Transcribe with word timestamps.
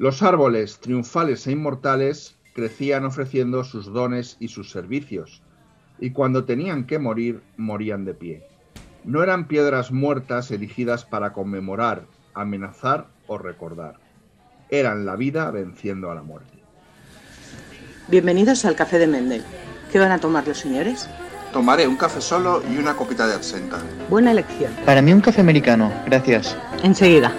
Los 0.00 0.22
árboles, 0.22 0.78
triunfales 0.80 1.46
e 1.46 1.52
inmortales, 1.52 2.34
crecían 2.54 3.04
ofreciendo 3.04 3.64
sus 3.64 3.92
dones 3.92 4.38
y 4.40 4.48
sus 4.48 4.70
servicios, 4.70 5.42
y 5.98 6.12
cuando 6.12 6.46
tenían 6.46 6.86
que 6.86 6.98
morir, 6.98 7.42
morían 7.58 8.06
de 8.06 8.14
pie. 8.14 8.42
No 9.04 9.22
eran 9.22 9.46
piedras 9.46 9.92
muertas 9.92 10.50
erigidas 10.52 11.04
para 11.04 11.34
conmemorar, 11.34 12.06
amenazar 12.32 13.08
o 13.26 13.36
recordar. 13.36 13.96
Eran 14.70 15.04
la 15.04 15.16
vida 15.16 15.50
venciendo 15.50 16.10
a 16.10 16.14
la 16.14 16.22
muerte. 16.22 16.62
Bienvenidos 18.08 18.64
al 18.64 18.76
Café 18.76 18.98
de 18.98 19.06
Mendel. 19.06 19.42
¿Qué 19.92 19.98
van 19.98 20.12
a 20.12 20.18
tomar 20.18 20.48
los 20.48 20.56
señores? 20.56 21.10
Tomaré 21.52 21.86
un 21.86 21.96
café 21.96 22.22
solo 22.22 22.62
y 22.72 22.78
una 22.78 22.94
copita 22.96 23.26
de 23.26 23.34
absenta. 23.34 23.76
Buena 24.08 24.30
elección. 24.30 24.72
Para 24.86 25.02
mí 25.02 25.12
un 25.12 25.20
café 25.20 25.42
americano, 25.42 25.92
gracias. 26.06 26.56
Enseguida. 26.82 27.34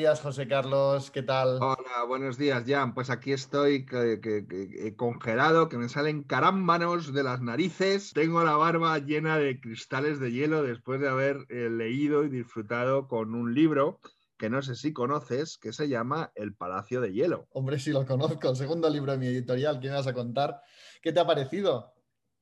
Días, 0.00 0.22
José 0.22 0.48
Carlos, 0.48 1.10
¿qué 1.10 1.22
tal? 1.22 1.58
Hola, 1.60 2.04
buenos 2.08 2.38
días, 2.38 2.64
Jan. 2.66 2.94
Pues 2.94 3.10
aquí 3.10 3.32
estoy 3.32 3.84
que- 3.84 4.18
que- 4.22 4.46
que- 4.46 4.68
que 4.70 4.96
congelado, 4.96 5.68
que 5.68 5.76
me 5.76 5.90
salen 5.90 6.22
carámbanos 6.22 7.12
de 7.12 7.22
las 7.22 7.42
narices. 7.42 8.14
Tengo 8.14 8.42
la 8.42 8.56
barba 8.56 8.98
llena 8.98 9.36
de 9.36 9.60
cristales 9.60 10.18
de 10.18 10.32
hielo 10.32 10.62
después 10.62 11.02
de 11.02 11.08
haber 11.10 11.44
eh, 11.50 11.68
leído 11.68 12.24
y 12.24 12.30
disfrutado 12.30 13.08
con 13.08 13.34
un 13.34 13.52
libro 13.52 14.00
que 14.38 14.48
no 14.48 14.62
sé 14.62 14.74
si 14.74 14.94
conoces, 14.94 15.58
que 15.58 15.74
se 15.74 15.86
llama 15.86 16.32
El 16.34 16.54
Palacio 16.54 17.02
de 17.02 17.12
Hielo. 17.12 17.46
Hombre, 17.50 17.78
sí 17.78 17.90
lo 17.90 18.06
conozco, 18.06 18.48
el 18.48 18.56
segundo 18.56 18.88
libro 18.88 19.12
de 19.12 19.18
mi 19.18 19.26
editorial, 19.26 19.80
¿qué 19.80 19.88
me 19.88 19.96
vas 19.96 20.06
a 20.06 20.14
contar? 20.14 20.62
¿Qué 21.02 21.12
te 21.12 21.20
ha 21.20 21.26
parecido? 21.26 21.92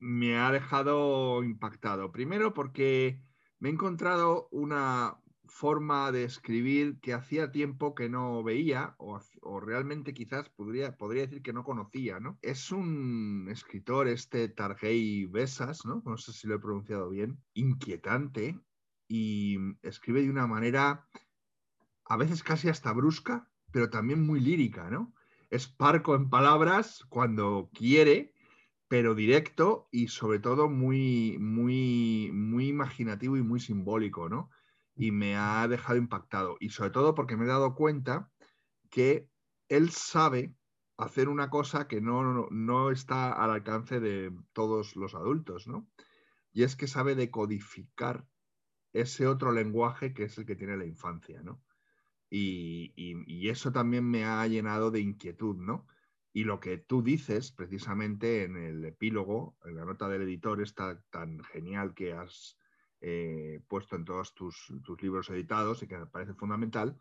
me 0.01 0.37
ha 0.37 0.49
dejado 0.49 1.43
impactado. 1.43 2.13
Primero 2.13 2.53
porque 2.53 3.21
me 3.59 3.67
he 3.67 3.73
encontrado 3.73 4.47
una 4.51 5.19
forma 5.49 6.11
de 6.11 6.23
escribir 6.23 6.99
que 7.01 7.13
hacía 7.13 7.51
tiempo 7.51 7.95
que 7.95 8.09
no 8.09 8.43
veía 8.43 8.95
o, 8.97 9.19
o 9.41 9.59
realmente 9.59 10.13
quizás 10.13 10.49
podría, 10.49 10.95
podría 10.97 11.23
decir 11.23 11.41
que 11.41 11.53
no 11.53 11.63
conocía, 11.63 12.19
¿no? 12.19 12.39
Es 12.41 12.71
un 12.71 13.47
escritor, 13.49 14.07
este 14.07 14.47
Targey 14.47 15.25
Besas, 15.25 15.85
¿no? 15.85 16.01
No 16.05 16.17
sé 16.17 16.33
si 16.33 16.47
lo 16.47 16.55
he 16.55 16.59
pronunciado 16.59 17.09
bien, 17.09 17.43
inquietante 17.53 18.59
y 19.07 19.57
escribe 19.81 20.21
de 20.21 20.29
una 20.29 20.47
manera 20.47 21.07
a 22.05 22.17
veces 22.17 22.43
casi 22.43 22.69
hasta 22.69 22.93
brusca, 22.93 23.49
pero 23.71 23.89
también 23.89 24.25
muy 24.25 24.39
lírica, 24.39 24.89
¿no? 24.89 25.13
Es 25.49 25.67
parco 25.67 26.15
en 26.15 26.29
palabras 26.29 27.03
cuando 27.09 27.69
quiere, 27.73 28.33
pero 28.87 29.15
directo 29.15 29.87
y 29.91 30.07
sobre 30.07 30.39
todo 30.39 30.69
muy, 30.69 31.37
muy, 31.39 32.31
muy 32.33 32.67
imaginativo 32.67 33.37
y 33.37 33.43
muy 33.43 33.59
simbólico, 33.59 34.29
¿no? 34.29 34.49
Y 34.99 35.11
me 35.11 35.37
ha 35.37 35.67
dejado 35.69 35.97
impactado. 35.97 36.57
Y 36.59 36.69
sobre 36.71 36.91
todo 36.91 37.15
porque 37.15 37.37
me 37.37 37.45
he 37.45 37.47
dado 37.47 37.73
cuenta 37.73 38.33
que 38.91 39.29
él 39.69 39.91
sabe 39.91 40.55
hacer 40.97 41.29
una 41.29 41.49
cosa 41.49 41.87
que 41.87 42.01
no, 42.01 42.49
no, 42.51 42.91
está 42.91 43.31
al 43.33 43.51
alcance 43.51 44.01
de 44.01 44.33
todos 44.53 44.97
los 44.97 45.15
adultos, 45.15 45.67
¿no? 45.67 45.89
Y 46.51 46.63
es 46.63 46.75
que 46.75 46.87
sabe 46.87 47.15
decodificar 47.15 48.27
ese 48.93 49.27
otro 49.27 49.53
lenguaje 49.53 50.13
que 50.13 50.25
es 50.25 50.37
el 50.37 50.45
que 50.45 50.57
tiene 50.57 50.77
la 50.77 50.85
infancia, 50.85 51.41
¿no? 51.43 51.63
Y, 52.29 52.93
y- 52.97 53.23
y 53.27 53.49
eso 53.49 53.71
también 53.71 54.09
me 54.09 54.25
ha 54.25 54.45
llenado 54.47 54.91
de 54.91 55.01
inquietud, 55.01 55.57
¿no? 55.57 55.87
Y 56.33 56.43
lo 56.45 56.59
que 56.59 56.77
tú 56.77 57.03
dices 57.03 57.51
precisamente 57.51 58.43
en 58.43 58.57
el 58.57 58.85
epílogo, 58.85 59.57
en 59.65 59.75
la 59.77 59.85
nota 59.85 60.09
del 60.09 60.23
editor, 60.23 60.61
está 60.61 61.03
tan 61.09 61.43
genial 61.43 61.95
que 61.95 62.13
has 62.13 62.58
eh, 63.01 63.61
puesto 63.67 63.95
en 63.95 64.05
todos 64.05 64.33
tus, 64.33 64.73
libros 65.01 65.29
editados 65.29 65.83
y 65.83 65.87
que 65.87 65.97
me 65.97 66.05
parece 66.05 66.33
fundamental, 66.33 66.97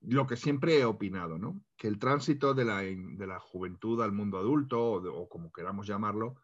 lo 0.00 0.26
que 0.26 0.36
siempre 0.36 0.78
he 0.78 0.84
opinado, 0.84 1.38
¿no? 1.38 1.60
Que 1.76 1.88
el 1.88 1.98
tránsito 1.98 2.54
de 2.54 2.64
la, 2.64 3.40
juventud 3.40 4.00
al 4.00 4.12
mundo 4.12 4.38
adulto, 4.38 4.80
o 4.80 5.28
como 5.28 5.52
queramos 5.52 5.86
llamarlo, 5.86 6.36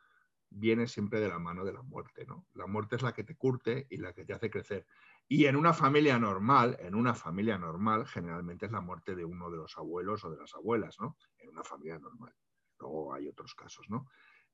viene 0.50 0.86
siempre 0.86 1.20
de 1.20 1.28
la 1.28 1.38
mano 1.38 1.64
de 1.64 1.72
la 1.72 1.82
muerte, 1.82 2.24
¿no? 2.26 2.46
La 2.54 2.66
muerte 2.66 2.96
es 2.96 3.02
la 3.02 3.12
que 3.12 3.24
te 3.24 3.36
curte 3.36 3.86
y 3.90 3.96
la 3.96 4.12
que 4.12 4.24
te 4.24 4.32
hace 4.32 4.50
crecer. 4.50 4.86
Y 5.26 5.46
en 5.46 5.56
una 5.56 5.72
familia 5.72 6.18
normal, 6.18 6.76
en 6.80 6.94
una 6.94 7.14
familia 7.14 7.58
normal, 7.58 8.06
generalmente 8.06 8.66
es 8.66 8.72
la 8.72 8.80
muerte 8.80 9.14
de 9.14 9.24
uno 9.24 9.50
de 9.50 9.56
los 9.56 9.76
abuelos 9.78 10.24
o 10.24 10.30
de 10.30 10.38
las 10.38 10.54
abuelas, 10.54 10.96
¿no? 11.00 11.16
En 11.38 11.50
una 11.50 11.64
familia 11.64 11.98
normal. 11.98 12.32
Luego 12.78 13.14
hay 13.14 13.28
otros 13.28 13.54
casos, 13.54 13.88
¿no? 13.88 14.06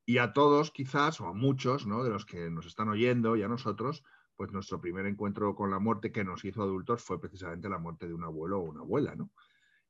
Y 0.06 0.19
a 0.19 0.32
todos, 0.32 0.71
quizás, 0.71 1.21
o 1.21 1.26
a 1.26 1.32
muchos, 1.32 1.87
¿no? 1.87 2.03
De 2.03 2.10
los 2.10 2.25
que 2.25 2.50
nos 2.50 2.66
están 2.66 2.88
oyendo 2.88 3.37
y 3.37 3.43
a 3.43 3.49
nosotros, 3.49 4.03
pues 4.41 4.53
nuestro 4.53 4.81
primer 4.81 5.05
encuentro 5.05 5.55
con 5.55 5.71
la 5.71 5.78
muerte 5.78 6.12
que 6.12 6.25
nos 6.25 6.47
hizo 6.47 6.62
adultos 6.62 7.03
fue 7.03 7.21
precisamente 7.21 7.69
la 7.69 7.77
muerte 7.77 8.09
de 8.09 8.15
un 8.15 8.25
abuelo 8.25 8.59
o 8.59 8.62
una 8.62 8.81
abuela, 8.81 9.15
¿no? 9.15 9.33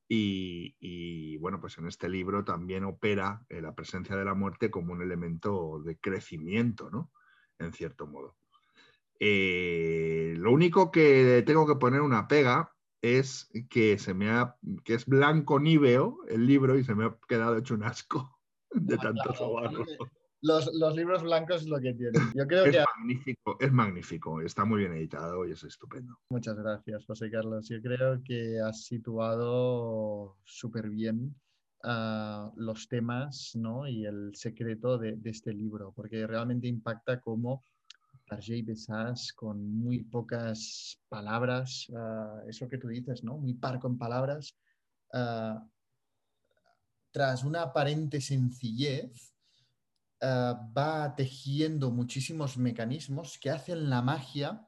Y, 0.08 0.74
y, 0.80 1.36
bueno, 1.36 1.60
pues 1.60 1.78
en 1.78 1.86
este 1.86 2.08
libro 2.08 2.42
también 2.42 2.82
opera 2.82 3.46
eh, 3.48 3.62
la 3.62 3.76
presencia 3.76 4.16
de 4.16 4.24
la 4.24 4.34
muerte 4.34 4.68
como 4.68 4.92
un 4.92 5.02
elemento 5.02 5.80
de 5.84 6.00
crecimiento, 6.00 6.90
¿no? 6.90 7.12
En 7.60 7.72
cierto 7.72 8.08
modo. 8.08 8.34
Eh, 9.20 10.34
lo 10.36 10.50
único 10.50 10.90
que 10.90 11.44
tengo 11.46 11.64
que 11.64 11.76
poner 11.76 12.00
una 12.00 12.26
pega 12.26 12.74
es 13.02 13.52
que 13.70 13.98
se 13.98 14.14
me 14.14 14.30
ha, 14.30 14.56
que 14.82 14.94
es 14.94 15.06
blanco 15.06 15.60
níveo 15.60 16.18
el 16.28 16.44
libro 16.44 16.76
y 16.76 16.82
se 16.82 16.96
me 16.96 17.04
ha 17.04 17.16
quedado 17.28 17.56
hecho 17.56 17.74
un 17.74 17.84
asco 17.84 18.40
de 18.72 18.96
tanto 18.96 19.22
claro, 19.22 19.38
sobarlo. 19.38 19.86
Los, 20.42 20.70
los 20.74 20.96
libros 20.96 21.22
blancos 21.22 21.62
es 21.62 21.68
lo 21.68 21.78
que 21.80 21.92
tienen. 21.92 22.22
Yo 22.34 22.46
creo 22.46 22.64
Es 22.64 22.76
que... 22.76 22.84
magnífico, 22.96 23.56
es 23.60 23.72
magnífico, 23.72 24.40
está 24.40 24.64
muy 24.64 24.80
bien 24.80 24.94
editado 24.94 25.46
y 25.46 25.52
es 25.52 25.62
estupendo. 25.64 26.18
Muchas 26.30 26.56
gracias, 26.56 27.04
José 27.04 27.30
Carlos. 27.30 27.68
Yo 27.68 27.80
creo 27.82 28.22
que 28.24 28.58
has 28.60 28.84
situado 28.84 30.38
súper 30.44 30.88
bien 30.88 31.34
ah, 31.84 32.50
los 32.56 32.88
temas 32.88 33.52
¿no? 33.54 33.86
y 33.86 34.06
el 34.06 34.34
secreto 34.34 34.96
de, 34.96 35.16
de 35.16 35.30
este 35.30 35.52
libro, 35.52 35.92
porque 35.94 36.26
realmente 36.26 36.68
impacta 36.68 37.20
como 37.20 37.62
Tarjei 38.30 38.62
Besas 38.62 39.32
con 39.32 39.60
muy 39.60 40.04
pocas 40.04 40.98
palabras, 41.08 41.90
ah, 41.96 42.40
eso 42.46 42.68
que 42.68 42.78
tú 42.78 42.86
dices, 42.88 43.24
¿no? 43.24 43.36
Muy 43.36 43.54
parco 43.54 43.88
en 43.88 43.98
palabras, 43.98 44.56
ah, 45.12 45.66
tras 47.10 47.42
una 47.42 47.62
aparente 47.62 48.20
sencillez, 48.20 49.34
ah, 50.20 50.68
va 50.76 51.14
tejiendo 51.14 51.90
muchísimos 51.90 52.56
mecanismos 52.56 53.38
que 53.38 53.50
hacen 53.50 53.90
la 53.90 54.02
magia 54.02 54.66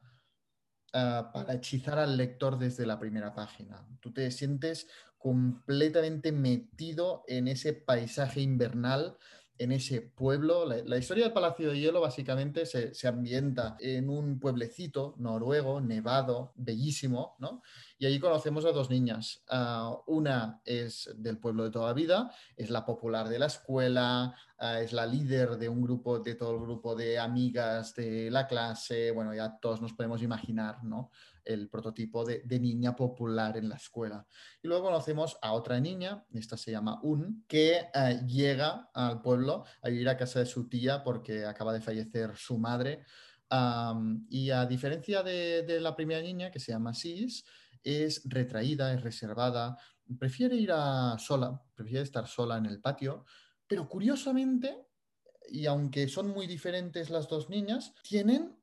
ah, 0.92 1.30
para 1.32 1.54
hechizar 1.54 1.98
al 1.98 2.16
lector 2.16 2.58
desde 2.58 2.86
la 2.86 2.98
primera 2.98 3.34
página. 3.34 3.86
Tú 4.00 4.12
te 4.12 4.30
sientes 4.30 4.88
completamente 5.18 6.32
metido 6.32 7.22
en 7.28 7.46
ese 7.46 7.72
paisaje 7.72 8.41
invernal, 8.41 9.16
en 9.58 9.72
ese 9.72 10.00
pueblo. 10.00 10.66
La, 10.66 10.98
historia 10.98 11.24
del 11.24 11.32
Palacio 11.32 11.70
de 11.70 11.78
Hielo 11.78 12.00
básicamente 12.00 12.66
se, 12.66 12.92
ambienta 13.06 13.76
en 13.78 14.08
un 14.10 14.38
pueblecito 14.40 15.14
noruego, 15.18 15.80
nevado, 15.80 16.52
bellísimo, 16.56 17.36
¿no? 17.38 17.62
Y 17.98 18.06
allí 18.06 18.18
conocemos 18.18 18.64
a 18.64 18.72
dos 18.72 18.91
niñas. 18.91 19.44
Ah, 19.48 19.96
una 20.06 20.60
es 20.64 21.10
del 21.16 21.38
pueblo 21.38 21.64
de 21.64 21.70
toda 21.70 21.92
vida, 21.92 22.32
es 22.56 22.70
la 22.70 22.84
popular 22.84 23.28
de 23.28 23.38
la 23.38 23.46
escuela, 23.46 24.34
ah, 24.58 24.80
es 24.80 24.92
la 24.92 25.06
líder 25.06 25.56
de 25.58 25.68
un 25.68 25.82
grupo, 25.82 26.18
de 26.18 26.34
todo 26.34 26.52
el 26.52 26.60
grupo 26.60 26.96
de 26.96 27.18
amigas 27.18 27.94
de 27.94 28.30
la 28.30 28.46
clase. 28.46 29.12
Bueno, 29.12 29.34
ya 29.34 29.58
todos 29.60 29.80
nos 29.80 29.92
podemos 29.92 30.22
imaginar, 30.22 30.82
¿no? 30.82 31.10
El 31.44 31.69
prototipo 31.69 32.25
de, 32.25 32.42
niña 32.60 32.94
popular 32.94 33.56
en 33.56 33.69
la 33.69 33.76
escuela. 33.76 34.26
Y 34.62 34.69
luego 34.69 34.84
conocemos 34.84 35.38
a 35.42 35.53
otra 35.53 35.80
niña, 35.80 36.25
esta 36.32 36.56
se 36.56 36.70
llama 36.70 37.00
Un, 37.03 37.44
que 37.48 37.88
eh, 37.94 38.20
llega 38.26 38.91
al 38.94 39.22
pueblo 39.22 39.64
a 39.82 39.88
vivir 39.88 40.08
a 40.08 40.16
casa 40.16 40.38
de 40.41 40.47
su 40.47 40.69
tía 40.69 41.03
porque 41.03 41.44
acaba 41.44 41.72
de 41.72 41.80
fallecer 41.80 42.36
su 42.36 42.58
madre. 42.58 43.04
Y 44.30 44.50
a 44.50 44.64
diferencia 44.64 45.22
de, 45.22 45.78
la 45.80 45.94
primera 45.94 46.22
niña, 46.22 46.50
que 46.50 46.59
se 46.59 46.72
llama 46.72 46.94
Sis, 46.94 47.44
es 47.83 48.22
retraída, 48.24 48.94
es 48.94 49.03
reservada, 49.03 49.77
prefiere 50.18 50.56
ir 50.56 50.72
sola, 51.18 51.60
prefiere 51.74 52.03
estar 52.03 52.27
sola 52.27 52.56
en 52.56 52.66
el 52.66 52.80
patio, 52.80 53.24
pero 53.66 53.89
curiosamente, 53.89 54.86
y 55.50 55.66
aunque 55.66 56.09
son 56.09 56.28
muy 56.28 56.47
diferentes 56.47 57.10
las 57.10 57.28
dos 57.28 57.50
niñas, 57.50 57.92
tienen 58.03 58.56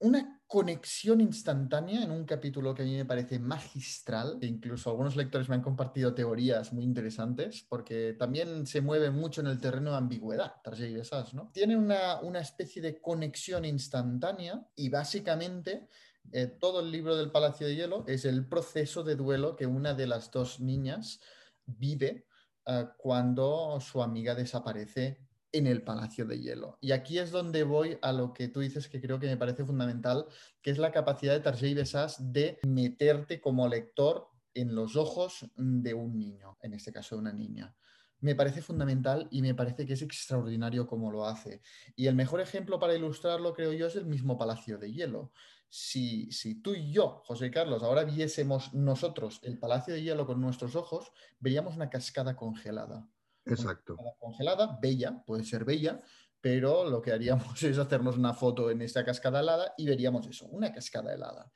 una 0.00 0.40
conexión 0.46 1.20
instantánea 1.20 2.02
en 2.02 2.10
un 2.10 2.24
capítulo 2.24 2.74
que 2.74 2.82
a 2.82 2.84
mí 2.84 2.96
me 2.96 3.04
parece 3.04 3.38
magistral, 3.38 4.38
e 4.40 4.46
incluso 4.46 4.90
algunos 4.90 5.16
lectores 5.16 5.48
me 5.48 5.56
han 5.56 5.62
compartido 5.62 6.14
teorías 6.14 6.72
muy 6.72 6.84
interesantes, 6.84 7.66
porque 7.68 8.14
también 8.18 8.66
se 8.66 8.80
mueve 8.80 9.10
mucho 9.10 9.40
en 9.40 9.48
el 9.48 9.60
terreno 9.60 9.90
de 9.90 9.98
ambigüedad, 9.98 10.54
Tarjei 10.62 10.94
Besas, 10.94 11.34
¿no? 11.34 11.50
Tiene 11.52 11.76
una, 11.76 12.20
una 12.20 12.40
especie 12.40 12.80
de 12.80 13.00
conexión 13.00 13.64
instantánea 13.64 14.66
y 14.74 14.88
básicamente 14.88 15.88
eh, 16.32 16.46
todo 16.46 16.80
el 16.80 16.90
libro 16.90 17.16
del 17.16 17.30
Palacio 17.30 17.66
de 17.66 17.74
Hielo 17.74 18.04
es 18.06 18.24
el 18.24 18.46
proceso 18.46 19.02
de 19.02 19.16
duelo 19.16 19.56
que 19.56 19.66
una 19.66 19.94
de 19.94 20.06
las 20.06 20.30
dos 20.30 20.60
niñas 20.60 21.20
vive 21.64 22.26
uh, 22.66 22.86
cuando 22.96 23.78
su 23.80 24.02
amiga 24.02 24.34
desaparece 24.34 25.27
en 25.52 25.66
el 25.66 25.82
Palacio 25.82 26.26
de 26.26 26.40
Hielo. 26.40 26.78
Y 26.80 26.92
aquí 26.92 27.18
es 27.18 27.30
donde 27.30 27.62
voy 27.64 27.98
a 28.02 28.12
lo 28.12 28.32
que 28.32 28.48
tú 28.48 28.60
dices 28.60 28.88
que 28.88 29.00
creo 29.00 29.18
que 29.18 29.26
me 29.26 29.36
parece 29.36 29.64
fundamental, 29.64 30.26
que 30.62 30.70
es 30.70 30.78
la 30.78 30.92
capacidad 30.92 31.32
de 31.32 31.40
Tarjei 31.40 31.74
Besas 31.74 32.32
de 32.32 32.58
meterte 32.66 33.40
como 33.40 33.68
lector 33.68 34.28
en 34.54 34.74
los 34.74 34.96
ojos 34.96 35.46
de 35.56 35.94
un 35.94 36.18
niño, 36.18 36.58
en 36.62 36.74
este 36.74 36.92
caso 36.92 37.14
de 37.14 37.22
una 37.22 37.32
niña. 37.32 37.74
Me 38.20 38.34
parece 38.34 38.62
fundamental 38.62 39.28
y 39.30 39.42
me 39.42 39.54
parece 39.54 39.86
que 39.86 39.92
es 39.92 40.02
extraordinario 40.02 40.86
como 40.88 41.10
lo 41.10 41.24
hace. 41.24 41.62
Y 41.94 42.08
el 42.08 42.16
mejor 42.16 42.40
ejemplo 42.40 42.80
para 42.80 42.94
ilustrarlo, 42.94 43.54
creo 43.54 43.72
yo, 43.72 43.86
es 43.86 43.94
el 43.94 44.06
mismo 44.06 44.36
Palacio 44.36 44.76
de 44.76 44.92
Hielo. 44.92 45.32
Si, 45.68 46.32
si 46.32 46.60
tú 46.60 46.74
y 46.74 46.90
yo, 46.90 47.22
José 47.26 47.50
Carlos, 47.50 47.82
ahora 47.82 48.02
viésemos 48.04 48.74
nosotros 48.74 49.38
el 49.44 49.58
Palacio 49.58 49.94
de 49.94 50.02
Hielo 50.02 50.26
con 50.26 50.40
nuestros 50.40 50.74
ojos, 50.74 51.12
veríamos 51.38 51.76
una 51.76 51.90
cascada 51.90 52.34
congelada. 52.34 53.08
Exacto. 53.44 53.96
Congelada, 54.18 54.78
bella, 54.80 55.22
puede 55.24 55.44
ser 55.44 55.64
bella, 55.64 56.00
pero 56.40 56.88
lo 56.88 57.00
que 57.00 57.12
haríamos 57.12 57.62
es 57.62 57.78
hacernos 57.78 58.16
una 58.16 58.34
foto 58.34 58.70
en 58.70 58.82
esta 58.82 59.04
cascada 59.04 59.40
helada 59.40 59.74
y 59.76 59.86
veríamos 59.86 60.26
eso, 60.26 60.46
una 60.46 60.72
cascada 60.72 61.14
helada. 61.14 61.50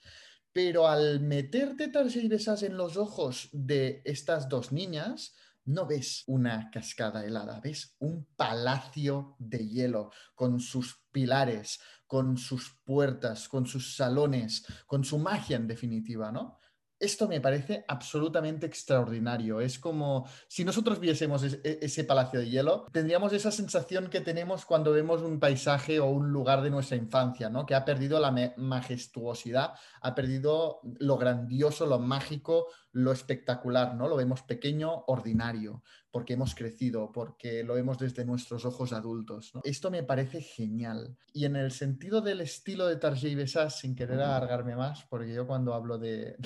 Pero 0.52 0.86
al 0.86 1.20
meterte 1.20 1.90
y 2.14 2.28
besas 2.28 2.62
en 2.62 2.76
los 2.76 2.96
ojos 2.96 3.48
de 3.52 4.02
estas 4.04 4.48
dos 4.48 4.70
niñas, 4.70 5.34
no 5.64 5.86
ves 5.86 6.24
una 6.26 6.70
cascada 6.70 7.24
helada, 7.24 7.60
ves 7.60 7.96
un 8.00 8.26
palacio 8.36 9.36
de 9.38 9.66
hielo 9.68 10.10
con 10.34 10.60
sus 10.60 11.04
pilares, 11.10 11.80
con 12.06 12.36
sus 12.36 12.80
puertas, 12.84 13.48
con 13.48 13.66
sus 13.66 13.96
salones, 13.96 14.66
con 14.86 15.04
su 15.04 15.18
magia 15.18 15.56
en 15.56 15.68
definitiva, 15.68 16.32
¿no? 16.32 16.58
Esto 17.02 17.26
me 17.26 17.40
parece 17.40 17.84
absolutamente 17.88 18.64
extraordinario. 18.64 19.60
Es 19.60 19.80
como 19.80 20.24
si 20.46 20.64
nosotros 20.64 21.00
viésemos 21.00 21.42
e, 21.42 21.80
ese 21.82 22.04
palacio 22.04 22.38
de 22.38 22.48
hielo, 22.48 22.86
tendríamos 22.92 23.32
esa 23.32 23.50
sensación 23.50 24.08
que 24.08 24.20
tenemos 24.20 24.64
cuando 24.64 24.92
vemos 24.92 25.20
un 25.20 25.40
paisaje 25.40 25.98
o 25.98 26.06
un 26.06 26.30
lugar 26.30 26.62
de 26.62 26.70
nuestra 26.70 26.96
infancia, 26.96 27.50
¿no? 27.50 27.66
Que 27.66 27.74
ha 27.74 27.84
perdido 27.84 28.20
la 28.20 28.54
majestuosidad, 28.56 29.72
ha 30.00 30.14
perdido 30.14 30.78
lo 31.00 31.18
grandioso, 31.18 31.86
lo 31.86 31.98
mágico, 31.98 32.68
lo 32.92 33.10
espectacular, 33.10 33.96
¿no? 33.96 34.06
Lo 34.06 34.14
vemos 34.14 34.42
pequeño, 34.42 35.02
ordinario, 35.08 35.82
porque 36.12 36.34
hemos 36.34 36.54
crecido, 36.54 37.10
porque 37.10 37.64
lo 37.64 37.74
vemos 37.74 37.98
desde 37.98 38.24
nuestros 38.24 38.64
ojos 38.64 38.92
adultos. 38.92 39.50
Esto 39.64 39.90
me 39.90 40.04
parece 40.04 40.40
genial. 40.40 41.16
Y 41.32 41.46
en 41.46 41.56
el 41.56 41.72
sentido 41.72 42.20
del 42.20 42.42
estilo 42.42 42.86
de 42.86 42.94
Tarjei 42.94 43.34
Besas, 43.34 43.80
sin 43.80 43.96
querer 43.96 44.20
alargarme 44.20 44.76
más, 44.76 45.04
porque 45.10 45.34
yo 45.34 45.48
cuando 45.48 45.74
hablo 45.74 45.98
de 45.98 46.36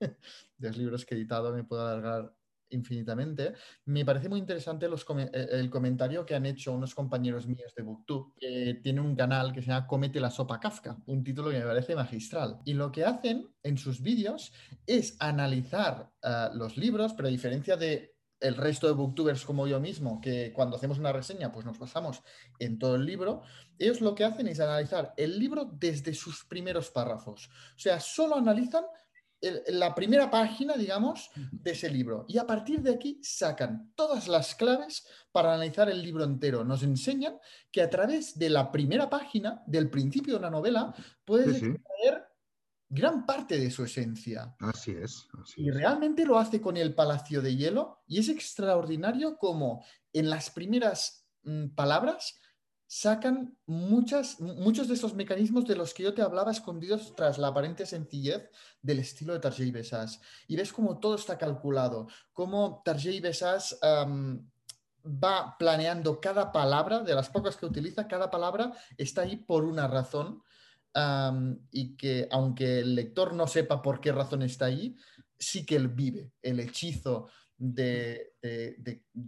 de 0.58 0.68
los 0.68 0.76
libros 0.76 1.04
que 1.04 1.14
he 1.14 1.18
editado 1.18 1.52
me 1.52 1.64
puedo 1.64 1.86
alargar 1.86 2.32
infinitamente. 2.70 3.54
Me 3.84 4.04
parece 4.04 4.28
muy 4.28 4.38
interesante 4.38 4.86
eh, 4.86 5.48
el 5.52 5.70
comentario 5.70 6.24
que 6.24 6.34
han 6.34 6.46
hecho 6.46 6.72
unos 6.72 6.94
compañeros 6.94 7.46
míos 7.46 7.74
de 7.74 7.82
Booktube, 7.82 8.32
que 8.38 8.80
tienen 8.82 9.04
un 9.04 9.16
canal 9.16 9.52
que 9.52 9.60
se 9.60 9.68
llama 9.68 9.86
Comete 9.86 10.20
la 10.20 10.30
sopa 10.30 10.60
Kafka, 10.60 10.96
un 11.06 11.22
título 11.22 11.50
que 11.50 11.58
me 11.58 11.64
parece 11.64 11.94
magistral. 11.94 12.58
Y 12.64 12.74
lo 12.74 12.90
que 12.92 13.04
hacen 13.04 13.48
en 13.62 13.76
sus 13.76 14.00
vídeos 14.00 14.52
es 14.86 15.16
analizar 15.20 16.10
eh, 16.22 16.48
los 16.54 16.76
libros, 16.76 17.12
pero 17.14 17.28
a 17.28 17.32
diferencia 17.32 17.76
de 17.76 18.14
el 18.40 18.56
resto 18.56 18.86
de 18.86 18.94
booktubers 18.94 19.44
como 19.44 19.66
yo 19.66 19.80
mismo, 19.80 20.18
que 20.20 20.50
cuando 20.54 20.76
hacemos 20.76 20.98
una 20.98 21.12
reseña 21.12 21.52
pues 21.52 21.66
nos 21.66 21.78
basamos 21.78 22.22
en 22.58 22.78
todo 22.78 22.96
el 22.96 23.04
libro, 23.04 23.42
ellos 23.78 24.00
lo 24.00 24.14
que 24.14 24.24
hacen 24.24 24.48
es 24.48 24.60
analizar 24.60 25.12
el 25.18 25.38
libro 25.38 25.70
desde 25.78 26.14
sus 26.14 26.44
primeros 26.46 26.90
párrafos. 26.90 27.50
O 27.76 27.78
sea, 27.78 28.00
solo 28.00 28.36
analizan 28.36 28.84
la 29.68 29.94
primera 29.94 30.30
página, 30.30 30.74
digamos, 30.74 31.30
de 31.50 31.70
ese 31.70 31.88
libro. 31.88 32.26
Y 32.28 32.38
a 32.38 32.46
partir 32.46 32.82
de 32.82 32.94
aquí 32.94 33.18
sacan 33.22 33.92
todas 33.94 34.28
las 34.28 34.54
claves 34.54 35.06
para 35.32 35.54
analizar 35.54 35.88
el 35.88 36.02
libro 36.02 36.24
entero. 36.24 36.64
Nos 36.64 36.82
enseñan 36.82 37.38
que 37.70 37.82
a 37.82 37.88
través 37.88 38.38
de 38.38 38.50
la 38.50 38.70
primera 38.70 39.08
página, 39.08 39.62
del 39.66 39.88
principio 39.88 40.34
de 40.34 40.40
una 40.40 40.50
novela, 40.50 40.94
puedes 41.24 41.62
extraer 41.62 42.26
gran 42.90 43.24
parte 43.24 43.58
de 43.58 43.70
su 43.70 43.84
esencia. 43.84 44.54
Así 44.58 44.90
es. 44.90 45.28
y 45.56 45.70
realmente 45.70 46.26
lo 46.26 46.38
hace 46.38 46.60
con 46.60 46.76
el 46.76 46.94
Palacio 46.94 47.40
de 47.40 47.56
Hielo 47.56 48.02
y 48.06 48.18
es 48.18 48.28
extraordinario 48.28 49.38
como 49.38 49.84
en 50.12 50.28
las 50.28 50.50
primeras 50.50 51.26
mm, 51.44 51.68
palabras 51.68 52.40
sacan 52.92 53.56
muchas, 53.66 54.40
muchos 54.40 54.88
de 54.88 54.94
esos 54.94 55.14
mecanismos 55.14 55.64
de 55.64 55.76
los 55.76 55.94
que 55.94 56.02
yo 56.02 56.12
te 56.12 56.22
hablaba 56.22 56.50
escondidos 56.50 57.14
tras 57.14 57.38
la 57.38 57.46
aparente 57.46 57.86
sencillez 57.86 58.50
del 58.82 58.98
estilo 58.98 59.32
de 59.32 59.38
Tarjei 59.38 59.70
Besas. 59.70 60.20
Y 60.48 60.56
ves 60.56 60.72
cómo 60.72 60.98
todo 60.98 61.14
está 61.14 61.38
calculado, 61.38 62.08
cómo 62.32 62.82
Tarjei 62.84 63.20
Besas 63.20 63.78
va 63.80 65.56
planeando 65.56 66.20
cada 66.20 66.50
palabra, 66.50 66.98
de 66.98 67.14
las 67.14 67.28
pocas 67.28 67.56
que 67.56 67.66
utiliza, 67.66 68.08
cada 68.08 68.28
palabra 68.28 68.72
está 68.98 69.22
ahí 69.22 69.36
por 69.36 69.64
una 69.64 69.86
razón. 69.86 70.42
y 71.70 71.96
que 71.96 72.26
aunque 72.32 72.80
el 72.80 72.96
lector 72.96 73.34
no 73.34 73.46
sepa 73.46 73.80
por 73.82 74.00
qué 74.00 74.10
razón 74.10 74.42
está 74.42 74.64
ahí, 74.64 74.96
sí 75.38 75.64
que 75.64 75.76
él 75.76 75.86
vive 75.86 76.32
el 76.42 76.58
hechizo 76.58 77.28
de, 77.60 78.32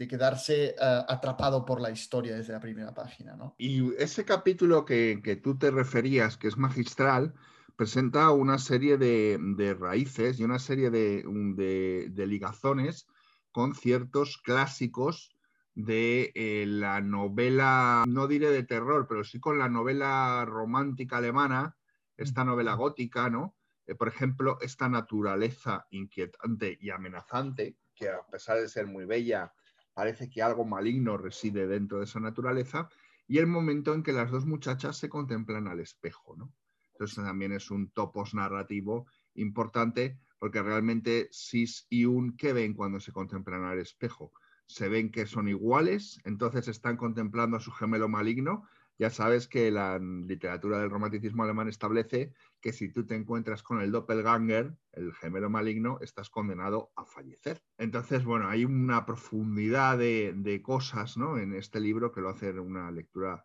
quedarse 0.08 0.70
eh, 0.70 0.74
atrapado 0.80 1.64
por 1.64 1.80
la 1.80 1.90
historia 1.90 2.34
desde 2.34 2.54
la 2.54 2.60
primera 2.60 2.94
página. 2.94 3.36
¿no? 3.36 3.54
Y 3.58 3.94
ese 3.96 4.24
capítulo 4.24 4.84
que, 4.84 5.40
tú 5.42 5.58
te 5.58 5.70
referías, 5.70 6.38
que 6.38 6.48
es 6.48 6.56
magistral, 6.56 7.34
presenta 7.76 8.30
una 8.30 8.58
serie 8.58 8.96
de, 8.96 9.76
raíces 9.78 10.40
y 10.40 10.44
una 10.44 10.58
serie 10.58 10.90
de, 10.90 12.26
ligazones 12.26 13.06
con 13.52 13.74
ciertos 13.74 14.38
clásicos 14.38 15.36
de 15.74 16.32
eh, 16.34 16.64
la 16.66 17.00
novela, 17.00 18.04
no 18.06 18.26
diré 18.26 18.50
de 18.50 18.62
terror, 18.62 19.06
pero 19.08 19.24
sí 19.24 19.40
con 19.40 19.58
la 19.58 19.68
novela 19.68 20.44
romántica 20.46 21.18
alemana, 21.18 21.76
esta 22.16 22.44
novela 22.44 22.74
gótica, 22.74 23.30
¿no? 23.30 23.56
Eh, 23.86 23.94
por 23.94 24.08
ejemplo, 24.08 24.58
esta 24.60 24.88
naturaleza 24.88 25.86
inquietante 25.90 26.78
y 26.80 26.90
amenazante 26.90 27.76
que 28.02 28.08
a 28.08 28.26
pesar 28.26 28.58
de 28.58 28.68
ser 28.68 28.86
muy 28.86 29.04
bella, 29.04 29.52
parece 29.94 30.28
que 30.28 30.42
algo 30.42 30.64
maligno 30.64 31.16
reside 31.16 31.68
dentro 31.68 31.98
de 31.98 32.04
esa 32.04 32.18
naturaleza, 32.18 32.88
y 33.28 33.38
el 33.38 33.46
momento 33.46 33.94
en 33.94 34.02
que 34.02 34.12
las 34.12 34.30
dos 34.30 34.44
muchachas 34.44 34.96
se 34.96 35.08
contemplan 35.08 35.68
al 35.68 35.78
espejo. 35.78 36.34
¿no? 36.36 36.52
Entonces 36.92 37.24
también 37.24 37.52
es 37.52 37.70
un 37.70 37.90
topos 37.90 38.34
narrativo 38.34 39.06
importante 39.34 40.18
porque 40.38 40.60
realmente 40.60 41.28
Sis 41.30 41.86
y 41.88 42.04
Un, 42.04 42.36
¿qué 42.36 42.52
ven 42.52 42.74
cuando 42.74 42.98
se 42.98 43.12
contemplan 43.12 43.64
al 43.64 43.78
espejo? 43.78 44.32
Se 44.66 44.88
ven 44.88 45.12
que 45.12 45.26
son 45.26 45.48
iguales, 45.48 46.20
entonces 46.24 46.66
están 46.66 46.96
contemplando 46.96 47.56
a 47.56 47.60
su 47.60 47.70
gemelo 47.70 48.08
maligno, 48.08 48.68
ya 48.98 49.10
sabes 49.10 49.48
que 49.48 49.70
la 49.70 49.98
literatura 49.98 50.78
del 50.78 50.90
romanticismo 50.90 51.42
alemán 51.42 51.68
establece 51.68 52.32
que 52.60 52.72
si 52.72 52.90
tú 52.92 53.04
te 53.06 53.14
encuentras 53.14 53.62
con 53.62 53.80
el 53.80 53.90
doppelganger, 53.90 54.74
el 54.92 55.12
gemelo 55.14 55.50
maligno, 55.50 55.98
estás 56.00 56.30
condenado 56.30 56.92
a 56.96 57.04
fallecer. 57.04 57.62
Entonces, 57.78 58.24
bueno, 58.24 58.48
hay 58.48 58.64
una 58.64 59.04
profundidad 59.04 59.98
de, 59.98 60.60
cosas 60.62 61.16
¿no? 61.16 61.38
en 61.38 61.54
este 61.54 61.80
libro 61.80 62.12
que 62.12 62.20
lo 62.20 62.28
hace 62.28 62.52
una 62.52 62.90
lectura 62.90 63.44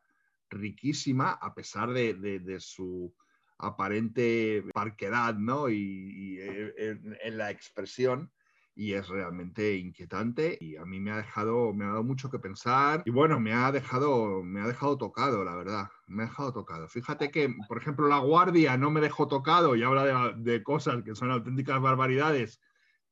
riquísima, 0.50 1.32
a 1.32 1.54
pesar 1.56 1.92
de, 1.92 2.58
su 2.60 3.14
aparente 3.58 4.64
parquedad 4.74 5.36
¿no? 5.36 5.70
y, 5.70 6.38
eh, 6.40 7.00
en 7.24 7.38
la 7.38 7.50
expresión 7.50 8.32
y 8.78 8.94
es 8.94 9.08
realmente 9.08 9.76
inquietante 9.76 10.56
y 10.62 10.76
a 10.76 10.86
mí 10.86 11.00
me 11.00 11.10
ha 11.10 11.18
dejado, 11.18 11.74
me 11.74 11.84
ha 11.84 11.88
dado 11.88 12.04
mucho 12.04 12.30
que 12.30 12.38
pensar 12.38 13.02
y 13.06 13.10
bueno, 13.10 13.40
me 13.40 13.52
ha 13.52 13.72
dejado, 13.72 14.44
me 14.44 14.62
ha 14.62 14.68
dejado 14.68 15.00
tocado, 15.00 15.44
la 15.44 15.56
verdad, 15.56 15.90
me 16.06 16.24
ha 16.24 16.26
dejado 16.28 16.54
tocado. 16.54 16.88
Fíjate 16.88 17.32
que, 17.32 17.56
por 17.68 17.80
ejemplo, 17.80 18.08
La 18.08 18.20
Guardia 18.20 18.78
no 18.78 18.92
me 18.92 19.02
dejó 19.02 19.28
tocado 19.28 19.76
y 19.76 19.82
habla 19.82 20.32
de, 20.38 20.62
cosas 20.62 21.02
que 21.04 21.16
son 21.16 21.32
auténticas 21.32 21.82
barbaridades, 21.82 22.62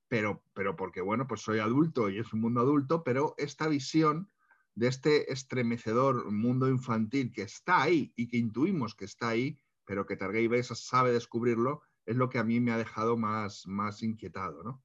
pero, 0.08 0.44
pero 0.54 0.76
porque, 0.76 1.02
bueno, 1.02 1.26
pues 1.26 1.42
soy 1.42 1.58
adulto 1.58 2.12
y 2.12 2.20
es 2.20 2.32
un 2.32 2.42
mundo 2.42 2.62
adulto, 2.62 3.04
pero 3.04 3.34
esta 3.40 3.68
visión 3.68 4.30
de 4.76 4.88
este 4.88 5.34
estremecedor 5.34 6.32
mundo 6.32 6.70
infantil 6.70 7.32
que 7.32 7.42
está 7.42 7.82
ahí 7.82 8.14
y 8.16 8.28
que 8.28 8.38
intuimos 8.38 8.94
que 8.94 9.06
está 9.06 9.30
ahí, 9.30 9.60
pero 9.84 10.06
que 10.06 10.16
Targay 10.16 10.48
Besa 10.48 10.76
sabe 10.76 11.12
descubrirlo, 11.12 11.82
es 12.06 12.18
lo 12.18 12.30
que 12.30 12.38
a 12.38 12.44
mí 12.44 12.60
me 12.60 12.72
ha 12.72 12.78
dejado 12.78 13.18
más, 13.18 13.66
más 13.66 14.04
inquietado, 14.04 14.62
¿no? 14.62 14.84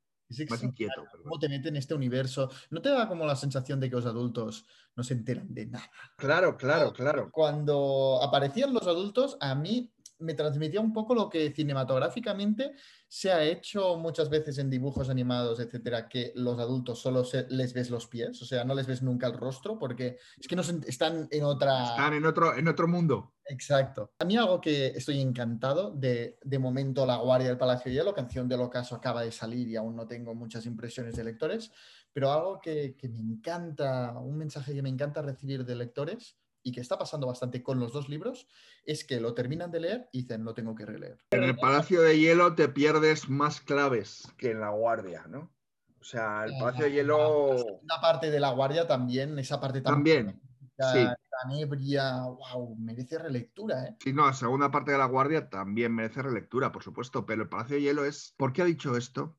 Más 0.48 0.62
inquieto. 0.62 1.04
¿Cómo 1.22 1.38
te 1.38 1.48
mete 1.48 1.68
en 1.68 1.76
este 1.76 1.94
universo? 1.94 2.50
¿No 2.70 2.80
te 2.80 2.88
da 2.88 3.08
como 3.08 3.26
la 3.26 3.36
sensación 3.36 3.80
de 3.80 3.90
que 3.90 3.96
los 3.96 4.06
adultos 4.06 4.66
no 4.96 5.02
se 5.02 5.14
enteran 5.14 5.52
de 5.52 5.66
nada? 5.66 5.90
Claro, 6.16 6.56
claro, 6.56 6.92
claro. 6.92 7.30
Cuando 7.30 8.20
aparecían 8.22 8.72
los 8.72 8.86
adultos, 8.86 9.36
a 9.40 9.54
mí 9.54 9.92
me 10.20 10.34
transmitía 10.34 10.80
un 10.80 10.92
poco 10.92 11.14
lo 11.14 11.28
que 11.28 11.50
cinematográficamente 11.52 12.74
se 13.08 13.32
ha 13.32 13.42
hecho 13.42 13.96
muchas 13.96 14.30
veces 14.30 14.58
en 14.58 14.70
dibujos 14.70 15.10
animados, 15.10 15.58
etcétera, 15.58 16.08
que 16.08 16.32
los 16.36 16.58
adultos 16.58 17.00
solo 17.00 17.24
les 17.48 17.72
ves 17.72 17.90
los 17.90 18.06
pies, 18.06 18.40
o 18.40 18.44
sea, 18.44 18.64
no 18.64 18.74
les 18.74 18.86
ves 18.86 19.02
nunca 19.02 19.26
el 19.26 19.34
rostro 19.34 19.78
porque 19.78 20.18
es 20.38 20.46
que 20.46 20.54
no 20.56 20.62
están 20.62 21.26
en 21.30 21.44
otra... 21.44 21.90
Están 21.90 22.14
en 22.14 22.24
otro, 22.24 22.56
en 22.56 22.68
otro 22.68 22.86
mundo. 22.86 23.34
Exacto. 23.46 24.12
A 24.20 24.24
mí 24.24 24.36
algo 24.36 24.60
que 24.60 24.88
estoy 24.88 25.20
encantado 25.20 25.90
de, 25.90 26.38
de 26.42 26.58
momento 26.58 27.04
La 27.04 27.16
Guardia 27.16 27.48
del 27.48 27.58
Palacio 27.58 27.90
de 27.90 27.96
Hielo, 27.96 28.14
canción 28.14 28.48
del 28.48 28.60
ocaso 28.60 28.94
acaba 28.94 29.22
de 29.22 29.32
salir 29.32 29.66
y 29.68 29.76
aún 29.76 29.96
no 29.96 30.06
tengo 30.06 30.34
muchas 30.34 30.66
impresiones 30.66 31.16
de 31.16 31.24
lectores, 31.24 31.72
Pero 32.12 32.32
algo 32.32 32.60
que, 32.60 32.94
que 32.96 33.08
me 33.08 33.18
encanta, 33.18 34.16
un 34.18 34.36
mensaje 34.36 34.72
que 34.72 34.82
me 34.82 34.88
encanta 34.88 35.20
recibir 35.20 35.64
de 35.64 35.74
lectores 35.74 36.36
y 36.62 36.72
que 36.72 36.80
está 36.80 36.98
pasando 36.98 37.26
bastante 37.26 37.62
con 37.62 37.80
los 37.80 37.92
dos 37.92 38.08
libros, 38.08 38.46
es 38.84 39.04
que 39.04 39.20
lo 39.20 39.34
terminan 39.34 39.70
de 39.70 39.80
leer 39.80 40.08
y 40.12 40.22
dicen, 40.22 40.44
lo 40.44 40.54
tengo 40.54 40.74
que 40.74 40.86
releer. 40.86 41.18
En 41.30 41.44
el 41.44 41.56
Palacio 41.56 42.02
de 42.02 42.18
Hielo 42.18 42.54
te 42.54 42.68
pierdes 42.68 43.28
más 43.28 43.60
claves 43.60 44.32
que 44.36 44.50
en 44.50 44.60
La 44.60 44.70
Guardia, 44.70 45.26
¿no? 45.28 45.52
O 46.00 46.04
sea, 46.04 46.44
el 46.44 46.52
Palacio 46.58 46.86
de 46.86 46.92
Hielo... 46.92 47.80
La 47.82 48.00
parte 48.00 48.30
de 48.30 48.40
La 48.40 48.50
Guardia 48.50 48.86
también, 48.86 49.38
esa 49.38 49.60
parte 49.60 49.80
tan 49.80 49.94
También, 49.94 50.26
política, 50.26 50.92
sí. 50.92 51.06
tan 51.42 51.52
ebria, 51.52 52.22
wow, 52.22 52.74
merece 52.76 53.18
relectura, 53.18 53.84
¿eh? 53.84 53.96
Sí, 54.02 54.12
no, 54.12 54.26
la 54.26 54.32
segunda 54.32 54.70
parte 54.70 54.92
de 54.92 54.98
La 54.98 55.06
Guardia 55.06 55.50
también 55.50 55.94
merece 55.94 56.22
relectura, 56.22 56.72
por 56.72 56.82
supuesto, 56.82 57.26
pero 57.26 57.42
el 57.42 57.48
Palacio 57.48 57.76
de 57.76 57.82
Hielo 57.82 58.04
es... 58.04 58.34
¿Por 58.36 58.52
qué 58.52 58.62
ha 58.62 58.66
dicho 58.66 58.96
esto? 58.96 59.36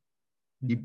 Y, 0.60 0.78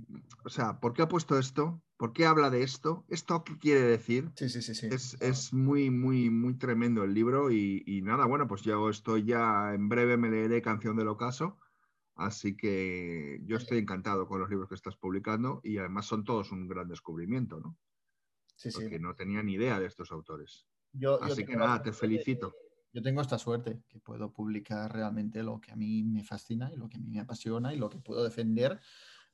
o 0.45 0.49
sea, 0.49 0.81
¿por 0.81 0.95
qué 0.95 1.03
ha 1.03 1.09
puesto 1.09 1.39
esto? 1.39 1.83
¿Por 1.97 2.13
qué 2.13 2.27
habla 2.27 2.51
de 2.51 2.63
esto? 2.63 3.05
¿Esto 3.09 3.45
qué 3.45 3.59
quiere 3.59 3.81
decir? 3.83 4.33
Sí, 4.37 4.49
sí, 4.49 4.63
sí, 4.63 4.75
sí. 4.75 4.89
Es, 4.89 5.17
es 5.21 5.53
muy, 5.53 5.91
muy, 5.91 6.31
muy 6.31 6.57
tremendo 6.59 7.05
el 7.05 7.15
libro 7.15 7.51
y, 7.51 7.83
y 7.87 8.03
nada, 8.03 8.27
bueno, 8.27 8.47
pues 8.49 8.63
yo 8.63 8.89
estoy 8.91 9.25
ya, 9.25 9.75
en 9.75 9.89
breve 9.89 10.17
me 10.17 10.31
leeré 10.31 10.63
Canción 10.63 10.97
del 10.97 11.09
Ocaso, 11.09 11.59
así 12.17 12.57
que 12.57 13.41
yo 13.45 13.57
estoy 13.57 13.79
encantado 13.79 14.29
con 14.29 14.41
los 14.41 14.51
libros 14.51 14.69
que 14.69 14.77
estás 14.77 14.97
publicando 14.97 15.61
y 15.65 15.79
además 15.79 16.07
son 16.07 16.25
todos 16.25 16.53
un 16.53 16.69
gran 16.69 16.89
descubrimiento, 16.89 17.61
¿no? 17.61 17.79
sí, 18.57 18.71
sí. 18.71 18.89
Porque 18.89 18.99
no 19.01 19.15
tenía 19.17 19.43
ni 19.43 19.55
idea 19.55 19.81
de 19.81 19.87
estos 19.87 20.13
autores. 20.13 20.69
Yo- 20.93 21.21
yo 21.23 21.35
Así 21.35 21.45
que 21.45 21.57
nada, 21.57 21.83
te 21.83 21.93
felicito. 21.93 22.59
Yo 22.93 23.03
tengo 23.03 23.21
esta 23.21 23.39
suerte 23.39 23.83
que 23.89 24.01
puedo 24.01 24.33
publicar 24.33 24.93
realmente 24.93 25.43
lo 25.43 25.61
que 25.61 25.71
a 25.73 25.77
mí 25.77 26.03
me 26.03 26.25
fascina 26.25 26.73
y 26.73 26.77
lo 26.77 26.89
que 26.89 26.97
a 26.97 27.01
mí 27.01 27.09
me 27.11 27.21
apasiona 27.21 27.75
y 27.75 27.79
lo 27.79 27.91
que 27.91 27.99
puedo 27.99 28.25
defender 28.25 28.81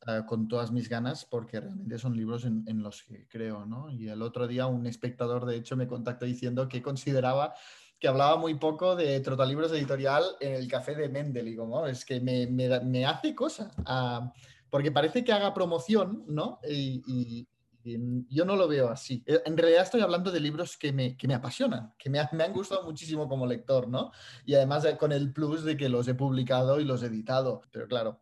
eh, 0.06 0.22
con 0.26 0.48
todas 0.48 0.72
mis 0.72 0.88
ganas 0.88 1.24
porque 1.24 1.60
realmente 1.60 1.98
son 1.98 2.16
libros 2.16 2.44
en, 2.44 2.82
los 2.82 3.02
que 3.04 3.26
creo, 3.28 3.66
¿no? 3.66 3.90
Y 3.90 4.08
el 4.08 4.22
otro 4.22 4.46
día 4.46 4.66
un 4.66 4.86
espectador 4.86 5.46
de 5.46 5.56
hecho 5.56 5.76
me 5.76 5.86
contactó 5.86 6.24
diciendo 6.24 6.68
que 6.68 6.82
consideraba 6.82 7.54
que 8.00 8.08
hablaba 8.08 8.36
muy 8.36 8.54
poco 8.54 8.96
de 8.96 9.20
Trotalibros 9.20 9.70
Editorial 9.72 10.24
en 10.40 10.54
el 10.54 10.66
café 10.66 10.96
de 10.96 11.08
Mendel 11.08 11.46
y 11.46 11.56
como 11.56 11.86
es 11.86 12.04
que 12.04 12.20
me, 12.20 12.48
me 12.48 13.06
hace 13.06 13.32
cosa 13.32 13.70
ah, 13.86 14.32
porque 14.72 14.90
parece 14.90 15.22
que 15.22 15.32
haga 15.32 15.52
promoción, 15.52 16.24
¿no? 16.28 16.58
Y, 16.66 17.46
yo 17.84 18.44
no 18.44 18.54
lo 18.56 18.68
veo 18.68 18.88
así. 18.88 19.22
Eh, 19.26 19.42
En 19.44 19.56
realidad 19.56 19.82
estoy 19.82 20.00
hablando 20.00 20.30
de 20.30 20.40
libros 20.40 20.76
que 20.76 20.92
me, 20.92 21.16
que 21.16 21.26
me 21.26 21.34
apasionan, 21.34 21.92
que 21.98 22.08
me, 22.08 22.20
me 22.32 22.44
han 22.44 22.52
gustado 22.52 22.84
muchísimo 22.84 23.28
como 23.28 23.44
lector, 23.44 23.88
¿no? 23.88 24.12
Y 24.46 24.54
además 24.54 24.84
eh, 24.84 24.96
con 24.96 25.12
el 25.12 25.32
plus 25.32 25.64
de 25.64 25.76
que 25.76 25.88
los 25.88 26.06
he 26.08 26.14
publicado 26.14 26.80
y 26.80 26.84
los 26.84 27.02
he 27.02 27.06
editado. 27.06 27.62
Pero 27.70 27.88
claro, 27.88 28.20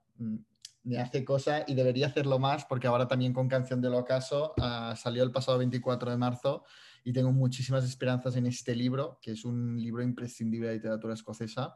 me 0.82 0.98
hace 0.98 1.24
cosa 1.24 1.64
y 1.66 1.74
debería 1.74 2.06
hacerlo 2.06 2.38
más 2.38 2.64
porque 2.64 2.86
ahora 2.86 3.06
también 3.06 3.32
con 3.32 3.48
Canción 3.48 3.80
del 3.80 3.94
Ocaso 3.94 4.54
ah, 4.60 4.94
salió 4.96 5.22
el 5.22 5.30
pasado 5.30 5.58
24 5.58 6.10
de 6.10 6.16
marzo 6.16 6.64
y 7.04 7.12
tengo 7.12 7.32
muchísimas 7.32 7.84
esperanzas 7.84 8.36
en 8.36 8.46
este 8.46 8.74
libro, 8.74 9.18
que 9.20 9.32
es 9.32 9.44
un 9.44 9.80
libro 9.80 10.02
imprescindible 10.02 10.68
de 10.68 10.74
literatura 10.74 11.14
escocesa 11.14 11.74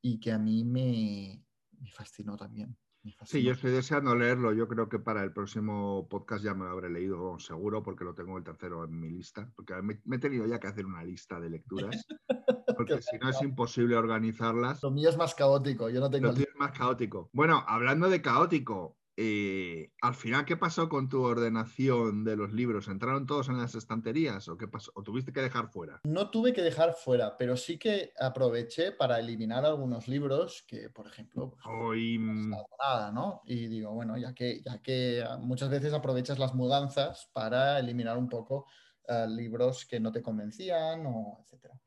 y 0.00 0.20
que 0.20 0.32
a 0.32 0.38
mí 0.38 0.64
me, 0.64 1.44
me 1.80 1.90
fascinó 1.90 2.36
también. 2.36 2.76
Sí, 3.24 3.42
yo 3.42 3.52
estoy 3.52 3.72
deseando 3.72 4.14
leerlo. 4.14 4.52
Yo 4.52 4.66
creo 4.66 4.88
que 4.88 4.98
para 4.98 5.22
el 5.22 5.32
próximo 5.32 6.08
podcast 6.08 6.42
ya 6.42 6.54
me 6.54 6.64
lo 6.64 6.70
habré 6.70 6.88
leído 6.88 7.38
seguro, 7.38 7.82
porque 7.82 8.04
lo 8.04 8.14
tengo 8.14 8.38
el 8.38 8.44
tercero 8.44 8.84
en 8.84 8.98
mi 8.98 9.10
lista. 9.10 9.50
Porque 9.54 9.74
me, 9.82 10.00
me 10.04 10.16
he 10.16 10.18
tenido 10.18 10.46
ya 10.46 10.58
que 10.58 10.68
hacer 10.68 10.86
una 10.86 11.04
lista 11.04 11.38
de 11.38 11.50
lecturas, 11.50 12.06
porque 12.76 13.02
si 13.02 13.18
no 13.18 13.28
es 13.28 13.42
imposible 13.42 13.96
organizarlas. 13.96 14.82
Lo 14.82 14.90
mío 14.90 15.10
es 15.10 15.16
más 15.16 15.34
caótico, 15.34 15.90
yo 15.90 16.00
no 16.00 16.10
tengo... 16.10 16.28
Lo 16.28 16.34
tuyo 16.34 16.46
es 16.48 16.58
más 16.58 16.72
caótico. 16.72 17.28
Bueno, 17.32 17.62
hablando 17.66 18.08
de 18.08 18.22
caótico, 18.22 18.96
eh, 19.16 19.92
al 20.00 20.14
final, 20.14 20.44
¿qué 20.44 20.56
pasó 20.56 20.88
con 20.88 21.08
tu 21.08 21.22
ordenación 21.22 22.24
de 22.24 22.36
los 22.36 22.52
libros? 22.52 22.88
¿Entraron 22.88 23.26
todos 23.26 23.48
en 23.48 23.58
las 23.58 23.74
estanterías 23.74 24.48
o 24.48 24.56
qué 24.56 24.66
pasó? 24.66 24.90
¿O 24.94 25.02
tuviste 25.02 25.32
que 25.32 25.40
dejar 25.40 25.68
fuera? 25.68 26.00
No 26.04 26.30
tuve 26.30 26.52
que 26.52 26.62
dejar 26.62 26.94
fuera, 26.94 27.36
pero 27.36 27.56
sí 27.56 27.78
que 27.78 28.12
aproveché 28.18 28.92
para 28.92 29.20
eliminar 29.20 29.64
algunos 29.64 30.08
libros 30.08 30.64
que, 30.66 30.90
por 30.90 31.06
ejemplo, 31.06 31.50
pues, 31.50 31.62
Hoy, 31.66 32.18
no 32.18 32.32
mm, 32.32 32.50
nada, 32.80 33.12
¿no? 33.12 33.42
Y 33.44 33.68
digo, 33.68 33.92
bueno, 33.92 34.16
ya 34.16 34.34
que, 34.34 34.62
ya 34.62 34.82
que 34.82 35.24
muchas 35.40 35.70
veces 35.70 35.92
aprovechas 35.92 36.38
las 36.38 36.54
mudanzas 36.54 37.30
para 37.32 37.78
eliminar 37.78 38.18
un 38.18 38.28
poco 38.28 38.66
eh, 39.06 39.26
libros 39.28 39.84
que 39.86 40.00
no 40.00 40.10
te 40.10 40.22
convencían 40.22 41.06
o 41.06 41.38
etcétera. 41.42 41.78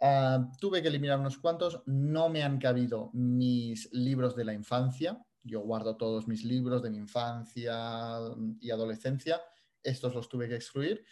Ah, 0.00 0.48
tuve 0.58 0.80
que 0.80 0.88
eliminar 0.88 1.18
unos 1.18 1.38
cuantos, 1.38 1.82
no 1.84 2.30
me 2.30 2.42
han 2.42 2.58
cabido 2.58 3.10
mis 3.12 3.92
libros 3.92 4.34
de 4.34 4.44
la 4.44 4.54
infancia. 4.54 5.20
Yo 5.42 5.60
guardo 5.60 5.96
todos 5.96 6.28
mis 6.28 6.44
libros 6.44 6.82
de 6.82 6.90
mi 6.90 6.98
infancia 6.98 8.18
y 8.60 8.70
adolescencia. 8.70 9.40
Estos 9.82 10.14
los 10.14 10.28
tuve 10.28 10.48
que 10.48 10.56
excluir. 10.56 11.04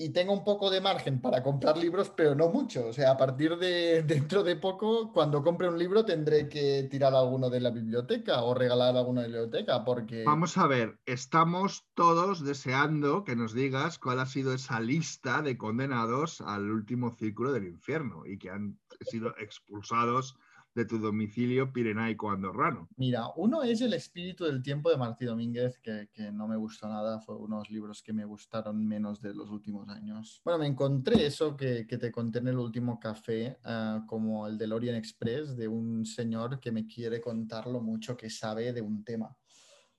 Y 0.00 0.14
tengo 0.14 0.32
un 0.32 0.42
poco 0.42 0.70
de 0.70 0.80
margen 0.80 1.20
para 1.20 1.42
comprar 1.42 1.76
libros, 1.76 2.08
pero 2.08 2.34
no 2.34 2.48
mucho. 2.48 2.86
O 2.86 2.92
sea, 2.94 3.10
a 3.10 3.16
partir 3.18 3.58
de 3.58 4.02
dentro 4.06 4.42
de 4.42 4.56
poco, 4.56 5.12
cuando 5.12 5.42
compre 5.42 5.68
un 5.68 5.78
libro, 5.78 6.06
tendré 6.06 6.48
que 6.48 6.88
tirar 6.90 7.14
alguno 7.14 7.50
de 7.50 7.60
la 7.60 7.68
biblioteca 7.68 8.42
o 8.42 8.54
regalar 8.54 8.96
alguno 8.96 9.20
de 9.20 9.28
la 9.28 9.42
biblioteca, 9.42 9.84
porque 9.84 10.24
Vamos 10.24 10.56
a 10.56 10.66
ver, 10.66 10.98
estamos 11.04 11.84
todos 11.92 12.42
deseando 12.42 13.24
que 13.24 13.36
nos 13.36 13.52
digas 13.52 13.98
cuál 13.98 14.20
ha 14.20 14.26
sido 14.26 14.54
esa 14.54 14.80
lista 14.80 15.42
de 15.42 15.58
condenados 15.58 16.40
al 16.40 16.70
último 16.70 17.10
círculo 17.10 17.52
del 17.52 17.66
infierno 17.66 18.24
y 18.24 18.38
que 18.38 18.48
han 18.48 18.78
sido 19.02 19.36
expulsados 19.36 20.38
de 20.74 20.84
tu 20.84 20.98
domicilio 20.98 21.72
pirenaico 21.72 22.30
andorrano. 22.30 22.88
Mira, 22.96 23.28
uno 23.36 23.62
es 23.62 23.80
El 23.80 23.94
espíritu 23.94 24.44
del 24.44 24.62
tiempo 24.62 24.90
de 24.90 24.96
Martí 24.96 25.24
Domínguez, 25.24 25.78
que, 25.80 26.08
que 26.12 26.30
no 26.30 26.46
me 26.46 26.56
gustó 26.56 26.88
nada, 26.88 27.20
fue 27.20 27.36
unos 27.36 27.70
libros 27.70 28.02
que 28.02 28.12
me 28.12 28.24
gustaron 28.24 28.86
menos 28.86 29.20
de 29.20 29.34
los 29.34 29.50
últimos 29.50 29.88
años. 29.88 30.40
Bueno, 30.44 30.60
me 30.60 30.66
encontré 30.66 31.26
eso 31.26 31.56
que, 31.56 31.86
que 31.86 31.98
te 31.98 32.12
conté 32.12 32.38
en 32.38 32.48
el 32.48 32.58
último 32.58 33.00
café, 33.00 33.58
ah, 33.64 34.04
como 34.06 34.46
el 34.46 34.56
del 34.56 34.72
Orient 34.72 34.98
Express, 34.98 35.56
de 35.56 35.66
un 35.66 36.04
señor 36.04 36.60
que 36.60 36.70
me 36.70 36.86
quiere 36.86 37.20
contar 37.20 37.66
lo 37.66 37.80
mucho 37.80 38.16
que 38.16 38.30
sabe 38.30 38.72
de 38.72 38.80
un 38.80 39.04
tema. 39.04 39.36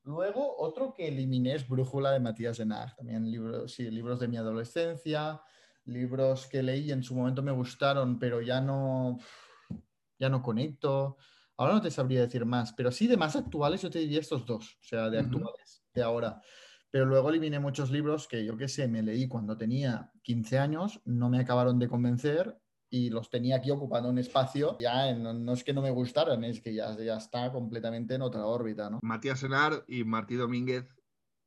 Luego, 0.04 0.58
otro 0.58 0.94
que 0.94 1.10
eliminé 1.10 1.56
es 1.56 1.68
Brújula 1.68 2.12
de 2.12 2.20
Matías 2.20 2.58
Denag, 2.58 2.96
también 2.96 3.30
libros, 3.30 3.74
sí, 3.74 3.92
libros 3.92 4.20
de 4.20 4.28
mi 4.28 4.38
adolescencia, 4.38 5.42
libros 5.86 6.48
que 6.48 6.64
leí 6.64 6.92
en 6.92 7.04
su 7.04 7.16
momento 7.16 7.44
me 7.44 7.52
gustaron, 7.52 8.18
pero 8.18 8.42
ya 8.42 8.62
no, 8.62 9.20
ya 10.22 10.30
no 10.30 10.42
conecto. 10.42 11.18
Ahora 11.58 11.74
no 11.74 11.82
te 11.82 11.92
sabría 11.92 12.22
decir 12.22 12.46
más, 12.46 12.74
pero 12.74 12.92
sí 12.92 13.08
de 13.08 13.18
más 13.18 13.36
actuales 13.36 13.82
yo 13.82 13.90
te 13.90 14.00
diría 14.00 14.20
estos 14.20 14.46
dos, 14.46 14.78
o 14.80 14.84
sea, 14.84 15.10
de 15.10 15.20
actuales, 15.20 15.84
de 15.94 16.04
ahora. 16.04 16.42
Pero 16.90 17.06
luego 17.06 17.30
eliminé 17.30 17.60
muchos 17.60 17.90
libros 17.92 18.28
que 18.28 18.46
yo 18.46 18.56
qué 18.56 18.68
sé, 18.68 18.88
me 18.88 19.02
leí 19.02 19.28
cuando 19.28 19.58
tenía 19.58 20.12
15 20.22 20.60
años, 20.60 21.02
no 21.06 21.30
me 21.30 21.40
acabaron 21.40 21.80
de 21.80 21.88
convencer 21.88 22.58
y 22.90 23.10
los 23.10 23.30
tenía 23.30 23.58
aquí 23.58 23.72
ocupando 23.72 24.10
un 24.10 24.18
espacio. 24.18 24.78
Ya 24.80 25.14
no, 25.14 25.34
no 25.34 25.54
es 25.54 25.64
que 25.64 25.74
no 25.74 25.82
me 25.82 25.92
gustaran, 25.92 26.44
es 26.44 26.62
que 26.62 26.74
ya, 26.74 26.96
ya 26.98 27.18
está 27.18 27.52
completamente 27.52 28.16
en 28.16 28.22
otra 28.22 28.46
órbita, 28.46 28.90
¿no? 28.90 29.00
Matías 29.02 29.40
Senar 29.40 29.84
y 29.88 30.04
Martí 30.04 30.36
Domínguez 30.36 30.88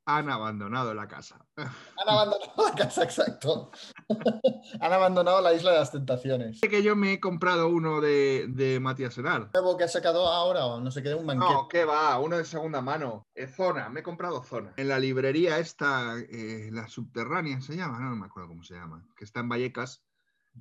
han 0.06 0.30
abandonado 0.30 0.94
la 0.94 1.08
casa. 1.08 1.44
Han 1.56 2.08
abandonado 2.08 2.68
la 2.68 2.74
casa, 2.74 3.04
exacto. 3.04 3.70
Han 4.80 4.92
abandonado 4.92 5.40
la 5.40 5.54
isla 5.54 5.72
de 5.72 5.78
las 5.78 5.92
tentaciones. 5.92 6.60
que 6.60 6.82
yo 6.82 6.96
me 6.96 7.14
he 7.14 7.20
comprado 7.20 7.68
uno 7.68 8.00
de, 8.00 8.46
de 8.48 8.80
Matías 8.80 9.14
Senar. 9.14 9.50
Nuevo 9.54 9.76
que 9.76 9.84
ha 9.84 9.88
sacado 9.88 10.26
ahora, 10.26 10.66
o 10.66 10.80
no 10.80 10.90
sé 10.90 11.02
qué, 11.02 11.14
un 11.14 11.26
banquete. 11.26 11.52
No, 11.52 11.68
¿qué 11.68 11.84
va? 11.84 12.18
Uno 12.18 12.36
de 12.36 12.44
segunda 12.44 12.80
mano. 12.80 13.26
Zona, 13.56 13.88
me 13.88 14.00
he 14.00 14.02
comprado 14.02 14.42
Zona. 14.42 14.74
En 14.76 14.88
la 14.88 14.98
librería 14.98 15.58
esta, 15.58 16.18
eh, 16.18 16.68
la 16.72 16.88
subterránea 16.88 17.60
se 17.60 17.76
llama, 17.76 18.00
no, 18.00 18.16
me 18.16 18.26
acuerdo 18.26 18.48
cómo 18.48 18.62
se 18.62 18.74
llama, 18.74 19.06
que 19.16 19.24
está 19.24 19.40
en 19.40 19.48
Vallecas, 19.48 20.02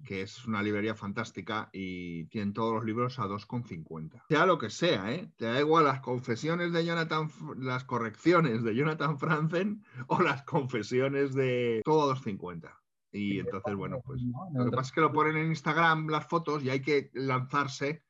que 0.05 0.21
es 0.21 0.45
una 0.45 0.61
librería 0.61 0.95
fantástica 0.95 1.69
y 1.71 2.25
tienen 2.25 2.53
todos 2.53 2.73
los 2.73 2.85
libros 2.85 3.19
a 3.19 3.27
2,50. 3.27 4.23
Sea 4.27 4.45
lo 4.45 4.57
que 4.57 4.69
sea, 4.69 5.13
¿eh? 5.13 5.31
Te 5.37 5.45
da 5.45 5.59
igual 5.59 5.85
las 5.85 6.01
confesiones 6.01 6.73
de 6.73 6.85
Jonathan, 6.85 7.29
las 7.57 7.83
correcciones 7.83 8.63
de 8.63 8.75
Jonathan 8.75 9.17
Franzen 9.19 9.83
o 10.07 10.21
las 10.21 10.43
confesiones 10.43 11.33
de 11.33 11.81
todo 11.85 12.11
a 12.11 12.15
2,50. 12.15 12.73
Y 13.11 13.39
entonces, 13.39 13.75
bueno, 13.75 14.01
pues 14.03 14.21
lo 14.53 14.65
que 14.65 14.71
pasa 14.71 14.87
es 14.87 14.91
que 14.91 15.01
lo 15.01 15.13
ponen 15.13 15.37
en 15.37 15.47
Instagram 15.49 16.07
las 16.07 16.27
fotos 16.27 16.63
y 16.63 16.71
hay 16.71 16.81
que 16.81 17.11
lanzarse, 17.13 18.03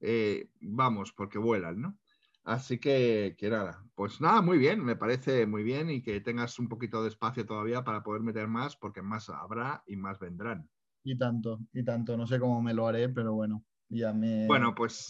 eh, 0.00 0.48
vamos, 0.60 1.12
porque 1.12 1.38
vuelan, 1.38 1.80
¿no? 1.80 1.98
Así 2.42 2.78
que, 2.78 3.34
que 3.36 3.50
nada, 3.50 3.84
pues 3.94 4.20
nada, 4.20 4.40
muy 4.40 4.56
bien, 4.56 4.82
me 4.82 4.96
parece 4.96 5.46
muy 5.46 5.62
bien 5.62 5.90
y 5.90 6.00
que 6.00 6.20
tengas 6.20 6.58
un 6.58 6.68
poquito 6.68 7.02
de 7.02 7.08
espacio 7.08 7.44
todavía 7.44 7.84
para 7.84 8.02
poder 8.02 8.22
meter 8.22 8.48
más, 8.48 8.76
porque 8.76 9.02
más 9.02 9.28
habrá 9.28 9.82
y 9.86 9.96
más 9.96 10.18
vendrán. 10.20 10.70
Y 11.06 11.16
tanto, 11.16 11.60
y 11.72 11.84
tanto. 11.84 12.16
No 12.16 12.26
sé 12.26 12.40
cómo 12.40 12.60
me 12.60 12.74
lo 12.74 12.88
haré, 12.88 13.08
pero 13.08 13.32
bueno, 13.32 13.62
ya 13.88 14.12
me... 14.12 14.48
Bueno, 14.48 14.74
pues 14.74 15.06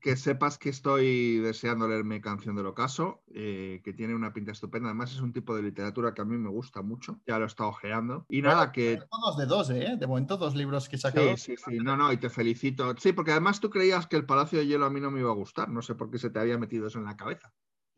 que 0.00 0.14
sepas 0.14 0.56
que 0.56 0.68
estoy 0.68 1.38
deseando 1.38 1.88
leerme 1.88 2.20
Canción 2.20 2.54
del 2.54 2.66
Ocaso, 2.66 3.24
eh, 3.34 3.80
que 3.82 3.92
tiene 3.92 4.14
una 4.14 4.32
pinta 4.32 4.52
estupenda. 4.52 4.86
Además, 4.86 5.10
es 5.10 5.20
un 5.20 5.32
tipo 5.32 5.56
de 5.56 5.62
literatura 5.62 6.14
que 6.14 6.22
a 6.22 6.24
mí 6.24 6.38
me 6.38 6.48
gusta 6.48 6.80
mucho. 6.80 7.18
Ya 7.26 7.38
lo 7.38 7.44
he 7.44 7.48
estado 7.48 7.70
ojeando. 7.70 8.24
Y 8.28 8.40
nada, 8.40 8.70
que 8.70 9.00
Todos 9.10 9.36
de 9.36 9.46
dos, 9.46 9.70
¿eh? 9.70 9.96
De 9.98 10.06
momento 10.06 10.36
dos 10.36 10.54
libros 10.54 10.88
que 10.88 10.94
he 10.94 10.98
sacado. 11.00 11.36
Sí, 11.36 11.56
sí, 11.56 11.62
sí, 11.70 11.78
no, 11.78 11.96
no, 11.96 12.12
y 12.12 12.18
te 12.18 12.30
felicito. 12.30 12.94
Sí, 12.98 13.12
porque 13.12 13.32
además 13.32 13.58
tú 13.58 13.68
creías 13.68 14.06
que 14.06 14.14
el 14.14 14.26
Palacio 14.26 14.60
de 14.60 14.68
Hielo 14.68 14.86
a 14.86 14.90
mí 14.90 15.00
no 15.00 15.10
me 15.10 15.18
iba 15.18 15.30
a 15.30 15.34
gustar. 15.34 15.68
No 15.70 15.82
sé 15.82 15.96
por 15.96 16.08
qué 16.08 16.18
se 16.18 16.30
te 16.30 16.38
había 16.38 16.56
metido 16.56 16.86
eso 16.86 17.00
en 17.00 17.06
la 17.06 17.16
cabeza. 17.16 17.52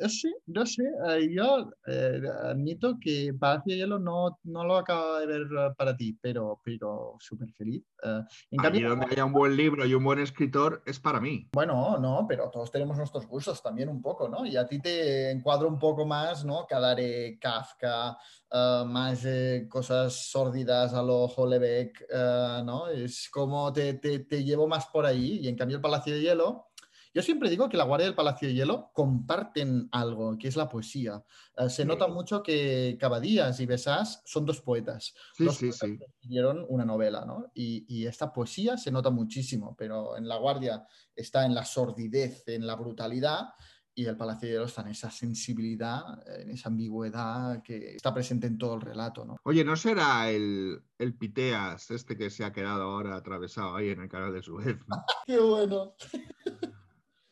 Sí, 0.07 0.33
no 0.47 0.65
sé. 0.65 0.85
eh, 1.09 1.29
yo 1.35 1.71
eh, 1.87 2.21
admito 2.45 2.97
que 3.01 3.35
Palacio 3.39 3.73
de 3.73 3.79
Hielo 3.79 3.99
no, 3.99 4.39
no 4.45 4.65
lo 4.65 4.77
acabo 4.77 5.19
de 5.19 5.27
ver 5.27 5.43
eh, 5.43 5.75
para 5.77 5.97
ti, 5.97 6.17
pero, 6.21 6.61
pero 6.63 7.17
súper 7.19 7.51
feliz. 7.53 7.83
Eh, 8.05 8.21
en 8.53 8.59
cambio, 8.59 8.91
donde 8.91 9.07
haya 9.11 9.25
un 9.25 9.33
buen 9.33 9.57
libro 9.57 9.85
y 9.85 9.95
un 9.95 10.05
buen 10.05 10.21
escritor 10.21 10.83
es 10.87 11.01
para 11.01 11.21
mí. 11.21 11.49
bueno, 11.53 11.99
no, 11.99 12.27
pero 12.29 12.49
todos 12.51 12.71
tenemos 12.71 12.97
nuestros 12.97 13.27
gustos 13.27 13.61
también 13.61 13.89
un 13.89 14.01
poco, 14.01 14.29
¿no? 14.29 14.47
Y 14.47 14.57
a 14.57 14.67
ti 14.67 14.81
te 14.81 15.31
encuadro 15.31 15.67
un 15.69 15.79
poco 15.79 16.07
más, 16.07 16.45
¿no? 16.45 16.65
Cadare, 16.67 17.39
Kafka, 17.41 18.17
eh, 18.51 18.85
más 18.87 19.27
cosas 19.69 20.31
sórdidas 20.31 20.95
a 20.95 21.03
lo 21.03 21.25
Hollebeck, 21.25 22.07
eh, 22.09 22.63
¿no? 22.65 22.89
Es 22.89 23.29
como 23.31 23.73
te, 23.73 23.95
te, 23.95 24.21
te 24.21 24.45
llevo 24.45 24.69
más 24.69 24.87
por 24.87 25.05
ahí. 25.05 25.41
Y 25.43 25.49
en 25.49 25.57
cambio 25.57 25.77
el 25.79 25.83
Palacio 25.83 26.15
de 26.15 26.21
Hielo, 26.21 26.68
yo 27.15 27.23
siempre 27.23 27.51
digo 27.51 27.69
que 27.69 27.77
la 27.77 27.85
Guardia 27.85 28.07
del 28.07 28.15
Palacio 28.15 28.49
de 28.49 28.55
Hielo 28.55 28.91
comparten 28.93 29.89
algo, 29.93 30.37
que 30.39 30.49
es 30.49 30.57
la 30.57 30.69
poesía. 30.69 31.23
Eh, 31.57 31.69
se 31.69 31.83
Sí. 31.83 31.89
nota 31.89 32.09
mucho 32.09 32.43
que 32.43 32.97
Cavadías 33.01 33.59
y 33.61 33.67
Besás 33.67 34.23
son 34.25 34.45
dos 34.47 34.61
poetas. 34.61 35.15
Sí, 35.35 35.45
dos 35.45 35.57
sí, 35.57 35.67
poetas 35.67 35.89
sí. 35.91 35.99
que 35.99 36.05
escribieron 36.05 36.65
una 36.69 36.85
novela, 36.85 37.25
¿no? 37.25 37.51
Y, 37.55 37.85
y 37.89 38.07
esta 38.07 38.33
poesía 38.33 38.77
se 38.77 38.91
nota 38.91 39.11
muchísimo, 39.11 39.75
pero 39.77 40.17
en 40.17 40.29
La 40.29 40.37
Guardia 40.37 40.87
está 41.15 41.45
en 41.45 41.55
la 41.55 41.65
sordidez, 41.65 42.45
en 42.49 42.67
la 42.67 42.77
brutalidad, 42.77 43.49
y 43.95 44.05
el 44.07 44.17
Palacio 44.17 44.47
de 44.47 44.55
Hielo 44.55 44.67
está 44.67 44.83
en 44.83 44.89
esa 44.89 45.11
sensibilidad, 45.11 46.03
en 46.41 46.51
esa 46.51 46.69
ambigüedad 46.69 47.65
que 47.65 47.97
está 47.97 48.15
presente 48.15 48.47
en 48.47 48.57
todo 48.57 48.75
el 48.77 48.81
relato, 48.81 49.25
¿no? 49.25 49.37
Oye, 49.43 49.65
¿no 49.65 49.75
será 49.75 50.31
el, 50.31 50.81
el 50.99 51.17
Piteas 51.19 51.91
este 51.91 52.17
que 52.17 52.31
se 52.31 52.45
ha 52.45 52.53
quedado 52.53 52.83
ahora 52.85 53.17
atravesado 53.17 53.75
ahí 53.75 53.89
en 53.91 54.03
el 54.03 54.09
canal 54.09 54.33
de 54.33 54.41
Suez? 54.43 54.77
¿no? 54.87 54.97
¡Qué 55.27 55.41
bueno! 55.41 55.95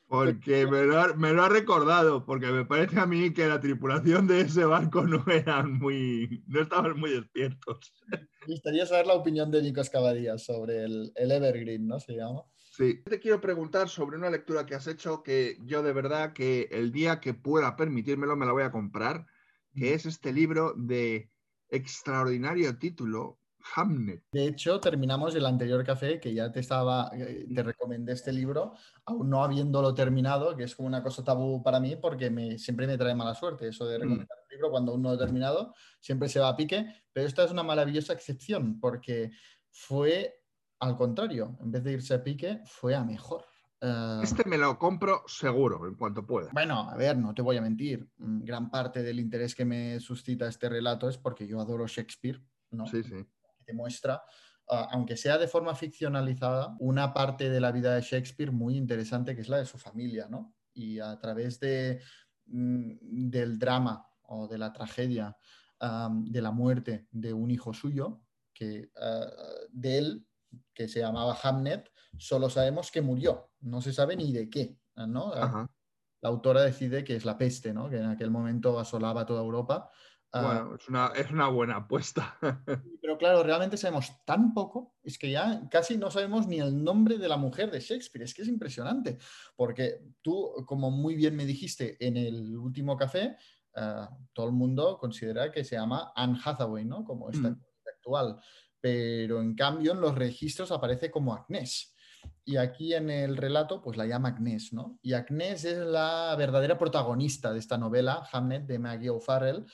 Porque 0.08 0.66
me 0.66 0.82
lo, 0.82 1.00
ha, 1.00 1.14
me 1.14 1.32
lo 1.32 1.42
ha 1.42 1.48
recordado, 1.48 2.25
porque 2.25 2.46
me 2.46 2.64
parece 2.64 3.00
a 3.00 3.06
mí 3.06 3.32
que 3.32 3.46
la 3.48 3.60
tripulación 3.60 4.28
de 4.28 4.42
ese 4.42 4.64
barco 4.64 5.02
no 5.02 5.25
eran 5.26 5.78
muy, 5.78 6.44
no 6.46 6.60
estaban 6.60 6.98
muy 6.98 7.10
despiertos. 7.10 7.92
Me 8.10 8.54
gustaría 8.54 8.86
saber 8.86 9.08
la 9.08 9.14
opinión 9.14 9.50
de 9.50 9.62
Nikos 9.62 9.90
Cavadías 9.90 10.44
sobre 10.44 10.84
el, 10.84 11.12
el 11.16 11.32
Evergreen, 11.32 11.88
¿no? 11.88 11.98
Se 11.98 12.14
llama. 12.14 12.44
Sí. 12.76 13.02
Te 13.04 13.18
quiero 13.18 13.40
preguntar 13.40 13.88
sobre 13.88 14.16
una 14.16 14.30
lectura 14.30 14.66
que 14.66 14.75
has 14.75 14.86
hecho 14.86 15.22
que 15.22 15.58
yo 15.64 15.82
de 15.82 15.92
verdad 15.92 16.32
que 16.34 16.68
el 16.70 16.92
día 16.92 17.20
que 17.20 17.34
pueda 17.34 17.75
permitírmelo 17.75 18.36
me 18.36 18.46
la 18.46 18.52
voy 18.52 18.62
a 18.62 18.70
comprar, 18.70 19.26
que 19.75 19.94
es 19.94 20.06
este 20.06 20.32
libro 20.32 20.75
de 20.76 21.30
extraordinario 21.68 22.78
título, 22.78 23.40
Hamnet. 23.75 24.25
De 24.32 24.46
hecho, 24.46 24.80
terminamos 24.80 25.35
el 25.35 25.46
anterior 25.46 25.85
café, 25.85 26.20
que 26.20 26.32
ya 26.32 26.50
te 26.52 26.61
estaba, 26.61 27.11
eh, 27.14 27.46
te 27.54 27.62
recomendé 27.62 28.12
este 28.12 28.32
libro, 28.32 28.75
aún 29.04 29.28
no 29.28 29.42
habiéndolo 29.42 29.94
terminado, 29.94 30.56
que 30.56 30.64
es 30.64 30.75
como 30.75 30.88
una 30.88 31.02
cosa 31.02 31.25
tabú 31.25 31.62
para 31.62 31.80
mí, 31.80 31.96
porque 31.96 32.30
me, 32.30 32.58
siempre 32.58 32.87
me 32.87 32.96
trae 32.96 33.14
mala 33.14 33.35
suerte 33.35 33.68
eso 33.68 33.87
de 33.87 33.99
recomendar 33.99 34.38
un 34.42 34.49
libro 34.50 34.70
cuando 34.70 34.92
aún 34.92 35.02
no 35.02 35.11
lo 35.11 35.14
he 35.16 35.18
terminado, 35.18 35.75
siempre 36.00 36.28
se 36.28 36.40
va 36.40 36.50
a 36.50 36.56
pique, 36.56 36.87
pero 37.12 37.26
esta 37.26 37.44
es 37.44 37.50
una 37.50 37.62
maravillosa 37.62 38.12
excepción, 38.12 38.78
porque 38.80 39.30
fue 39.70 40.40
al 40.80 40.96
contrario, 40.96 41.56
en 41.61 41.73
vez 41.73 41.85
de 41.85 41.92
irse 41.92 42.14
a 42.14 42.23
pique, 42.23 42.61
fue 42.66 42.94
a 42.94 43.02
mejor. 43.02 43.44
Eh, 43.80 44.20
Este 44.23 44.49
me 44.49 44.58
lo 44.58 44.78
compro 44.78 45.23
seguro, 45.26 45.87
en 45.87 45.94
cuanto 45.94 46.26
pueda. 46.26 46.50
Bueno, 46.52 46.90
a 46.90 46.96
ver, 46.96 47.16
no 47.16 47.35
te 47.35 47.42
voy 47.42 47.56
a 47.56 47.62
mentir. 47.62 48.08
mm, 48.18 48.44
Gran 48.44 48.70
parte 48.70 49.02
del 49.02 49.20
interés 49.20 49.54
que 49.54 49.64
me 49.64 50.00
suscita 50.00 50.46
este 50.49 50.68
relato 50.68 51.08
es 51.08 51.16
porque 51.18 51.46
yo 51.46 51.61
adoro 51.61 51.87
Shakespeare, 51.87 52.42
¿no? 52.70 52.87
Sí, 52.87 53.02
sí. 53.02 53.26
Que 53.66 53.75
muestra, 53.75 54.23
ah, 54.70 54.88
aunque 54.92 55.16
sea 55.16 55.38
de 55.38 55.49
forma 55.49 55.75
ficcionalizada, 55.75 56.76
una 56.78 57.12
parte 57.12 57.50
de 57.50 57.61
la 57.61 57.73
vida 57.73 57.94
de 57.94 58.02
Shakespeare 58.02 58.52
muy 58.52 58.76
interesante 58.76 59.35
que 59.35 59.42
es 59.42 59.49
la 59.49 59.58
de 59.58 59.66
su 59.66 59.78
familia, 59.78 60.28
¿no? 60.28 60.54
Y 60.73 61.00
a 61.00 61.18
través 61.18 61.58
de, 61.61 62.00
mm, 62.46 63.28
del 63.28 63.58
drama 63.58 64.06
o 64.23 64.46
de 64.49 64.58
la 64.58 64.73
tragedia 64.73 65.37
de 65.78 66.40
la 66.40 66.52
muerte 66.52 67.06
de 67.11 67.35
un 67.35 67.50
hijo 67.50 67.75
suyo, 67.75 68.23
que 68.54 68.90
ah, 68.99 69.30
de 69.70 69.99
él, 69.99 70.26
que 70.73 70.88
se 70.88 71.00
llamaba 71.00 71.37
Hamnet, 71.42 71.92
solo 72.18 72.49
sabemos 72.49 72.90
que 72.90 73.02
murió, 73.02 73.50
no 73.61 73.82
se 73.82 73.92
sabe 73.92 74.16
ni 74.16 74.32
de 74.32 74.49
qué, 74.49 74.78
¿no? 74.96 75.35
Ajá. 75.35 75.70
La 76.23 76.30
autora 76.30 76.62
decide 76.62 77.04
que 77.04 77.14
es 77.14 77.25
la 77.25 77.37
peste, 77.37 77.75
¿no? 77.75 77.90
Que 77.90 77.99
en 77.99 78.06
aquel 78.06 78.30
momento 78.30 78.78
asolaba 78.78 79.26
toda 79.26 79.43
Europa. 79.43 79.91
Ah, 80.32 80.43
Bueno, 80.43 80.75
es 80.76 80.89
una, 80.89 81.06
es 81.15 81.30
una 81.30 81.49
buena 81.49 81.76
apuesta. 81.76 82.36
pero 83.00 83.17
claro, 83.17 83.43
realmente 83.43 83.76
sabemos 83.76 84.12
tan 84.25 84.52
poco, 84.52 84.97
es 85.02 85.19
que 85.19 85.30
ya 85.30 85.62
casi 85.71 85.97
no 85.97 86.10
sabemos 86.10 86.47
ni 86.47 86.58
el 86.60 86.82
nombre 86.82 87.17
de 87.19 87.28
la 87.28 87.36
mujer 87.36 87.71
de 87.71 87.80
Shakespeare, 87.80 88.25
es 88.25 88.34
que 88.34 88.43
es 88.43 88.49
impresionante, 88.49 89.19
porque 89.54 90.00
tú, 90.23 90.52
como 90.67 90.91
muy 90.91 91.15
bien 91.15 91.36
me 91.36 91.47
dijiste 91.47 91.97
en 92.04 92.17
el 92.17 92.56
último 92.56 92.97
café, 92.97 93.36
eh, 93.75 94.06
todo 94.32 94.47
el 94.47 94.52
mundo 94.52 94.99
considera 94.99 95.50
que 95.52 95.65
se 95.65 95.76
llama 95.76 96.12
Anne 96.15 96.39
Hathaway, 96.45 96.84
¿no? 96.84 97.04
Como 97.04 97.30
esta 97.30 97.50
Mm. 97.50 97.62
actual, 97.97 98.39
pero 98.80 99.41
en 99.41 99.54
cambio 99.54 99.93
en 99.93 100.00
los 100.00 100.15
registros 100.15 100.71
aparece 100.73 101.10
como 101.10 101.34
Agnès. 101.34 101.95
Y 102.45 102.56
aquí 102.56 102.93
en 102.95 103.08
el 103.10 103.36
relato, 103.36 103.80
pues 103.82 103.97
la 103.97 104.06
llama 104.06 104.28
Agnès, 104.30 104.73
¿no? 104.73 104.99
Y 105.02 105.12
Agnès 105.12 105.65
es 105.65 105.78
la 105.78 106.34
verdadera 106.36 106.76
protagonista 106.78 107.52
de 107.52 107.58
esta 107.60 107.78
novela, 107.78 108.26
Hamnet, 108.32 108.67
de 108.67 108.78
Maggie 108.78 109.10
O'Farrell, 109.10 109.65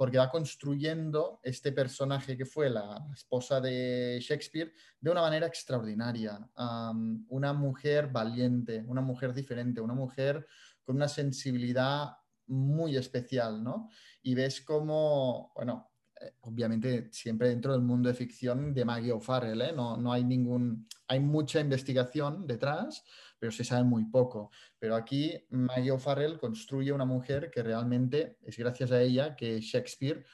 porque 0.00 0.16
va 0.16 0.30
construyendo 0.30 1.40
este 1.42 1.72
personaje 1.72 2.34
que 2.34 2.46
fue 2.46 2.70
la 2.70 3.06
esposa 3.12 3.60
de 3.60 4.18
Shakespeare 4.18 4.72
de 4.98 5.10
una 5.10 5.20
manera 5.20 5.46
extraordinaria. 5.46 6.40
Una 7.28 7.52
mujer 7.52 8.08
valiente, 8.08 8.82
una 8.86 9.02
mujer 9.02 9.34
diferente, 9.34 9.78
una 9.78 9.92
mujer 9.92 10.46
con 10.82 10.96
una 10.96 11.06
sensibilidad 11.06 12.16
muy 12.46 12.96
especial, 12.96 13.62
¿no? 13.62 13.90
Y 14.22 14.34
ves 14.34 14.62
cómo, 14.62 15.52
bueno, 15.54 15.90
eh, 16.18 16.32
obviamente 16.40 17.10
siempre 17.12 17.50
dentro 17.50 17.72
del 17.72 17.82
mundo 17.82 18.08
de 18.08 18.14
ficción 18.14 18.72
de 18.72 18.86
Maggie 18.86 19.12
O'Farrell, 19.12 19.60
¿eh? 19.60 19.72
no, 19.74 19.98
no 19.98 20.14
hay 20.14 20.24
ningún, 20.24 20.88
hay 21.08 21.20
mucha 21.20 21.60
investigación 21.60 22.46
detrás, 22.46 23.04
pero 23.40 23.50
se 23.50 23.64
sabe 23.64 23.82
muy 23.82 24.04
poco. 24.04 24.50
Pero 24.78 24.94
aquí 24.94 25.34
Maggie 25.48 25.90
O'Farrell 25.90 26.38
construye 26.38 26.92
una 26.92 27.06
mujer 27.06 27.50
que 27.50 27.62
realmente 27.62 28.36
es 28.42 28.56
gracias 28.56 28.92
a 28.92 29.00
ella 29.00 29.34
que 29.34 29.60
Shakespeare 29.60 30.24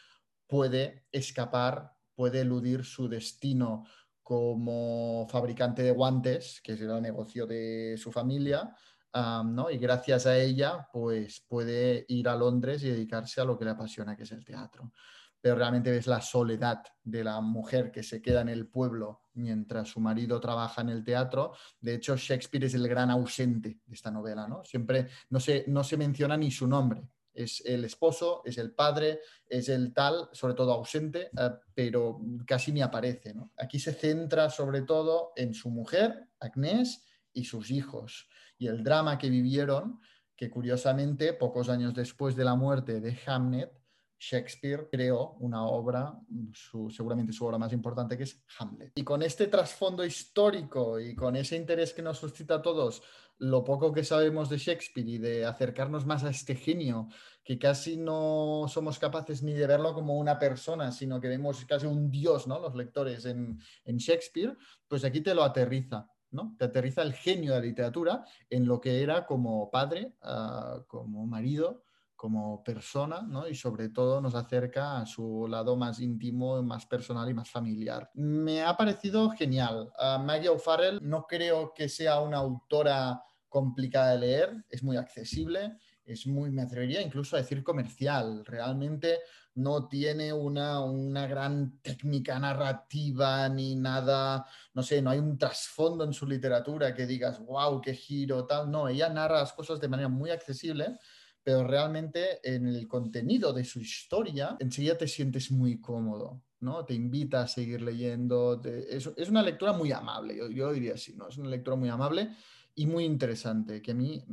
puede 0.46 1.06
escapar, 1.12 1.94
puede 2.14 2.40
eludir 2.40 2.84
su 2.84 3.08
destino 3.08 3.84
como 4.22 5.26
fabricante 5.30 5.84
de 5.84 5.92
guantes, 5.92 6.60
que 6.62 6.72
es 6.72 6.80
el 6.80 7.00
negocio 7.00 7.46
de 7.46 7.94
su 7.96 8.10
familia, 8.10 8.74
¿no? 9.14 9.70
y 9.70 9.78
gracias 9.78 10.26
a 10.26 10.36
ella 10.36 10.88
pues 10.92 11.40
puede 11.48 12.04
ir 12.08 12.28
a 12.28 12.36
Londres 12.36 12.82
y 12.82 12.90
dedicarse 12.90 13.40
a 13.40 13.44
lo 13.44 13.56
que 13.56 13.64
le 13.64 13.70
apasiona, 13.70 14.16
que 14.16 14.24
es 14.24 14.32
el 14.32 14.44
teatro. 14.44 14.92
Pero 15.40 15.54
realmente 15.54 15.92
ves 15.92 16.08
la 16.08 16.20
soledad 16.20 16.82
de 17.04 17.22
la 17.22 17.40
mujer 17.40 17.92
que 17.92 18.02
se 18.02 18.20
queda 18.20 18.40
en 18.40 18.48
el 18.48 18.66
pueblo 18.66 19.20
mientras 19.36 19.88
su 19.88 20.00
marido 20.00 20.40
trabaja 20.40 20.80
en 20.82 20.88
el 20.88 21.04
teatro. 21.04 21.52
De 21.80 21.94
hecho, 21.94 22.16
Shakespeare 22.16 22.64
es 22.64 22.74
el 22.74 22.88
gran 22.88 23.10
ausente 23.10 23.80
de 23.84 23.94
esta 23.94 24.10
novela, 24.10 24.48
¿no? 24.48 24.64
Siempre 24.64 25.08
no 25.30 25.40
se, 25.40 25.64
no 25.68 25.84
se 25.84 25.96
menciona 25.96 26.36
ni 26.36 26.50
su 26.50 26.66
nombre. 26.66 27.02
Es 27.32 27.62
el 27.66 27.84
esposo, 27.84 28.42
es 28.44 28.56
el 28.56 28.72
padre, 28.72 29.20
es 29.46 29.68
el 29.68 29.92
tal, 29.92 30.30
sobre 30.32 30.54
todo 30.54 30.72
ausente, 30.72 31.30
eh, 31.38 31.50
pero 31.74 32.20
casi 32.46 32.72
ni 32.72 32.80
aparece. 32.80 33.34
Aquí 33.58 33.78
se 33.78 33.92
centra 33.92 34.48
sobre 34.48 34.82
todo 34.82 35.32
en 35.36 35.52
su 35.52 35.68
mujer, 35.68 36.28
Agnès, 36.40 37.04
y 37.34 37.44
sus 37.44 37.70
hijos, 37.70 38.28
y 38.56 38.66
el 38.66 38.82
drama 38.82 39.18
que 39.18 39.28
vivieron, 39.28 40.00
que 40.34 40.48
curiosamente, 40.48 41.34
pocos 41.34 41.68
años 41.68 41.94
después 41.94 42.34
de 42.34 42.44
la 42.44 42.54
muerte 42.54 43.00
de 43.00 43.18
Hamnet, 43.26 43.70
Shakespeare 44.18 44.88
creó 44.90 45.32
una 45.40 45.66
obra, 45.66 46.18
su, 46.52 46.90
seguramente 46.90 47.32
su 47.32 47.44
obra 47.44 47.58
más 47.58 47.72
importante, 47.72 48.16
que 48.16 48.24
es 48.24 48.42
Hamlet. 48.58 48.92
Y 48.94 49.04
con 49.04 49.22
este 49.22 49.46
trasfondo 49.46 50.04
histórico 50.04 50.98
y 50.98 51.14
con 51.14 51.36
ese 51.36 51.56
interés 51.56 51.92
que 51.92 52.02
nos 52.02 52.18
suscita 52.18 52.56
a 52.56 52.62
todos, 52.62 53.02
lo 53.38 53.64
poco 53.64 53.92
que 53.92 54.04
sabemos 54.04 54.48
de 54.48 54.58
Shakespeare 54.58 55.08
y 55.08 55.18
de 55.18 55.44
acercarnos 55.44 56.06
más 56.06 56.24
a 56.24 56.30
este 56.30 56.54
genio, 56.54 57.08
que 57.44 57.58
casi 57.58 57.96
no 57.96 58.64
somos 58.68 58.98
capaces 58.98 59.42
ni 59.42 59.52
de 59.52 59.66
verlo 59.66 59.92
como 59.92 60.16
una 60.16 60.38
persona, 60.38 60.90
sino 60.90 61.20
que 61.20 61.28
vemos 61.28 61.64
casi 61.66 61.86
un 61.86 62.10
dios, 62.10 62.46
¿no? 62.46 62.58
Los 62.58 62.74
lectores 62.74 63.26
en, 63.26 63.58
Shakespeare, 63.84 64.56
pues 64.88 65.04
aquí 65.04 65.20
te 65.20 65.34
lo 65.34 65.42
aterriza. 65.42 66.10
¿no? 66.32 66.54
Te 66.58 66.64
aterriza 66.64 67.02
el 67.02 67.14
genio 67.14 67.54
de 67.54 67.60
la 67.60 67.66
literatura 67.66 68.24
en 68.50 68.66
lo 68.66 68.80
que 68.80 69.00
era 69.00 69.24
como 69.24 69.70
padre, 69.70 70.16
uh, 70.22 70.84
como 70.86 71.24
marido, 71.24 71.85
como 72.16 72.64
persona, 72.64 73.22
¿no? 73.22 73.46
Y 73.46 73.54
sobre 73.54 73.90
todo 73.90 74.20
nos 74.20 74.34
acerca 74.34 74.98
a 74.98 75.06
su 75.06 75.46
lado 75.48 75.76
más 75.76 76.00
íntimo, 76.00 76.62
más 76.62 76.86
personal 76.86 77.28
y 77.30 77.34
más 77.34 77.50
familiar. 77.50 78.10
Me 78.14 78.62
ha 78.62 78.76
parecido 78.76 79.30
genial. 79.30 79.92
Uh, 79.98 80.18
Maggie 80.22 80.48
O'Farrell 80.48 80.98
no 81.02 81.26
creo 81.26 81.72
que 81.74 81.88
sea 81.88 82.20
una 82.20 82.38
autora 82.38 83.22
complicada 83.48 84.12
de 84.12 84.18
leer, 84.18 84.64
es 84.68 84.82
muy 84.82 84.96
accesible, 84.96 85.76
es 86.04 86.26
muy, 86.26 86.50
me 86.50 86.62
atrevería 86.62 87.02
incluso 87.02 87.36
a 87.36 87.40
decir 87.40 87.62
comercial. 87.62 88.44
Realmente 88.44 89.18
no 89.54 89.88
tiene 89.88 90.32
una, 90.32 90.80
una, 90.84 91.26
gran 91.26 91.80
técnica 91.80 92.38
narrativa 92.38 93.48
ni 93.48 93.74
nada, 93.74 94.46
no 94.74 94.82
sé, 94.82 95.00
no 95.00 95.10
hay 95.10 95.18
un 95.18 95.38
trasfondo 95.38 96.04
en 96.04 96.12
su 96.12 96.26
literatura 96.26 96.94
que 96.94 97.06
digas, 97.06 97.40
wow, 97.40 97.80
qué 97.80 97.94
giro, 97.94 98.46
tal. 98.46 98.70
No, 98.70 98.88
ella 98.88 99.08
narra 99.08 99.40
las 99.40 99.52
cosas 99.52 99.80
de 99.80 99.88
manera 99.88 100.08
muy 100.08 100.30
accesible, 100.30 100.98
pero 101.46 101.62
realmente 101.62 102.40
en 102.42 102.66
el 102.66 102.88
contenido 102.88 103.52
de 103.52 103.62
su 103.62 103.78
historia 103.78 104.56
enseguida 104.58 104.98
te 104.98 105.06
sientes 105.06 105.52
muy 105.52 105.80
cómodo. 105.80 106.42
¿no? 106.58 106.84
Te 106.84 106.94
invita 106.94 107.42
a 107.42 107.46
seguir 107.46 107.82
leyendo. 107.82 108.60
es, 108.64 109.08
es, 109.16 109.28
una 109.28 109.42
lectura 109.42 109.72
muy 109.72 109.92
amable, 109.92 110.36
yo, 110.36 110.48
yo, 110.48 110.72
diría 110.72 110.94
así, 110.94 111.14
¿no? 111.14 111.28
Es 111.28 111.38
una 111.38 111.50
lectura 111.50 111.76
muy 111.76 111.88
amable 111.88 112.34
y 112.74 112.86
muy 112.88 113.04
interesante, 113.04 113.80
que 113.80 113.92
a 113.92 113.94
mí, 113.94 114.24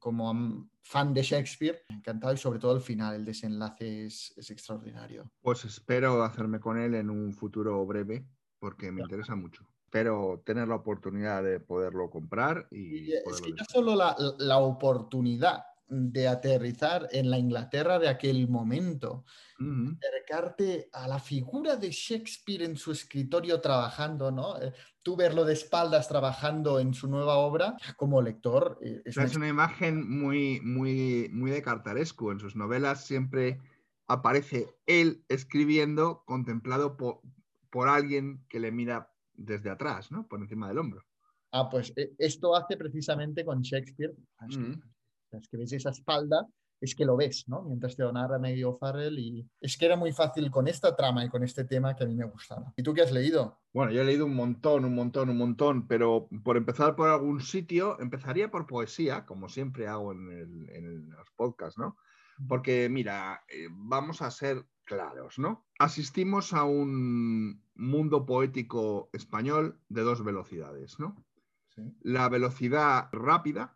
como 0.00 0.68
fan 0.82 1.14
de 1.14 1.22
Shakespeare, 1.22 1.84
me 1.88 1.94
ha 1.94 1.98
encantado 1.98 2.34
y 2.34 2.36
sobre 2.36 2.58
todo 2.58 2.74
el 2.74 2.82
final, 2.82 3.14
el 3.14 3.24
desenlace 3.24 4.06
es, 4.06 4.34
es 4.36 4.50
extraordinario. 4.50 5.30
Pues 5.42 5.64
espero 5.64 6.24
hacerme 6.24 6.58
con 6.58 6.80
él 6.80 6.96
en 6.96 7.10
un 7.10 7.32
futuro 7.32 7.86
breve, 7.86 8.26
porque 8.58 8.90
me 8.90 9.02
interesa 9.02 9.36
mucho. 9.36 9.64
Espero 9.84 10.42
tener 10.44 10.66
la 10.66 10.74
oportunidad 10.74 11.44
de 11.44 11.60
poderlo 11.60 12.10
comprar 12.10 12.66
y... 12.72 13.04
y 13.04 13.12
es 13.12 13.40
que 13.40 13.52
ya 13.56 13.64
solo 13.70 13.94
la, 13.94 14.16
la 14.38 14.58
oportunidad 14.58 15.62
de 15.88 16.26
aterrizar 16.26 17.08
en 17.12 17.30
la 17.30 17.38
Inglaterra 17.38 17.98
de 17.98 18.08
aquel 18.08 18.48
momento, 18.48 19.24
uh 19.60 19.64
-huh. 19.64 19.98
acercarte 19.98 20.88
a 20.92 21.06
la 21.06 21.20
figura 21.20 21.76
de 21.76 21.90
Shakespeare 21.90 22.64
en 22.64 22.76
su 22.76 22.90
escritorio 22.90 23.60
trabajando, 23.60 24.30
¿no? 24.32 24.60
Eh, 24.60 24.72
tú 25.02 25.16
verlo 25.16 25.44
de 25.44 25.52
espaldas 25.52 26.08
trabajando 26.08 26.80
en 26.80 26.92
su 26.92 27.08
nueva 27.08 27.36
obra, 27.36 27.76
como 27.96 28.20
lector. 28.20 28.78
Eh, 28.82 29.02
es, 29.04 29.16
una... 29.16 29.26
es, 29.26 29.36
una... 29.36 29.48
imagen 29.48 30.08
muy, 30.08 30.60
muy, 30.60 31.28
muy 31.32 31.50
de 31.50 31.62
Cartarescu. 31.62 32.32
En 32.32 32.40
sus 32.40 32.56
novelas 32.56 33.04
siempre 33.04 33.60
aparece 34.08 34.68
él 34.86 35.24
escribiendo, 35.28 36.24
contemplado 36.26 36.96
por, 36.96 37.20
por 37.70 37.88
alguien 37.88 38.44
que 38.48 38.58
le 38.58 38.72
mira 38.72 39.12
desde 39.34 39.70
atrás, 39.70 40.10
¿no? 40.10 40.26
Por 40.26 40.40
encima 40.40 40.68
del 40.68 40.78
hombro. 40.78 41.04
Ah, 41.52 41.68
pues 41.70 41.92
eh, 41.96 42.12
esto 42.18 42.56
hace 42.56 42.76
precisamente 42.76 43.44
con 43.44 43.62
Shakespeare. 43.62 44.14
-huh 44.40 44.82
es 45.38 45.48
que 45.48 45.56
ves 45.56 45.72
esa 45.72 45.90
espalda, 45.90 46.46
es 46.80 46.94
que 46.94 47.04
lo 47.04 47.16
ves, 47.16 47.44
¿no? 47.48 47.62
Mientras 47.62 47.96
te 47.96 48.02
lo 48.02 48.12
narra 48.12 48.38
medio 48.38 48.76
Farrell 48.78 49.18
y 49.18 49.48
es 49.60 49.76
que 49.76 49.86
era 49.86 49.96
muy 49.96 50.12
fácil 50.12 50.50
con 50.50 50.68
esta 50.68 50.94
trama 50.94 51.24
y 51.24 51.28
con 51.28 51.42
este 51.42 51.64
tema 51.64 51.96
que 51.96 52.04
a 52.04 52.06
mí 52.06 52.14
me 52.14 52.26
gustaba. 52.26 52.72
¿Y 52.76 52.82
tú 52.82 52.92
qué 52.92 53.02
has 53.02 53.12
leído? 53.12 53.60
Bueno, 53.72 53.92
yo 53.92 54.02
he 54.02 54.04
leído 54.04 54.26
un 54.26 54.34
montón, 54.34 54.84
un 54.84 54.94
montón, 54.94 55.30
un 55.30 55.38
montón, 55.38 55.86
pero 55.86 56.28
por 56.44 56.56
empezar 56.56 56.94
por 56.94 57.08
algún 57.08 57.40
sitio, 57.40 57.98
empezaría 58.00 58.50
por 58.50 58.66
poesía, 58.66 59.24
como 59.24 59.48
siempre 59.48 59.86
hago 59.86 60.12
en, 60.12 60.30
el, 60.30 60.70
en 60.70 61.10
los 61.10 61.30
podcasts, 61.30 61.78
¿no? 61.78 61.96
Porque 62.46 62.88
mira, 62.90 63.42
eh, 63.48 63.68
vamos 63.70 64.20
a 64.20 64.30
ser 64.30 64.66
claros, 64.84 65.38
¿no? 65.38 65.66
Asistimos 65.78 66.52
a 66.52 66.64
un 66.64 67.62
mundo 67.74 68.26
poético 68.26 69.08
español 69.12 69.80
de 69.88 70.02
dos 70.02 70.22
velocidades, 70.22 70.98
¿no? 70.98 71.24
Sí. 71.74 71.82
La 72.02 72.28
velocidad 72.28 73.08
rápida, 73.12 73.75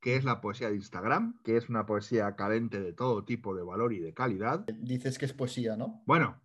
que 0.00 0.16
es 0.16 0.24
la 0.24 0.40
poesía 0.40 0.68
de 0.68 0.76
Instagram, 0.76 1.40
que 1.42 1.56
es 1.56 1.68
una 1.68 1.86
poesía 1.86 2.34
carente 2.36 2.80
de 2.80 2.92
todo 2.92 3.24
tipo 3.24 3.54
de 3.54 3.62
valor 3.62 3.92
y 3.92 4.00
de 4.00 4.14
calidad. 4.14 4.66
Dices 4.66 5.18
que 5.18 5.24
es 5.24 5.32
poesía, 5.32 5.76
¿no? 5.76 6.02
Bueno, 6.06 6.40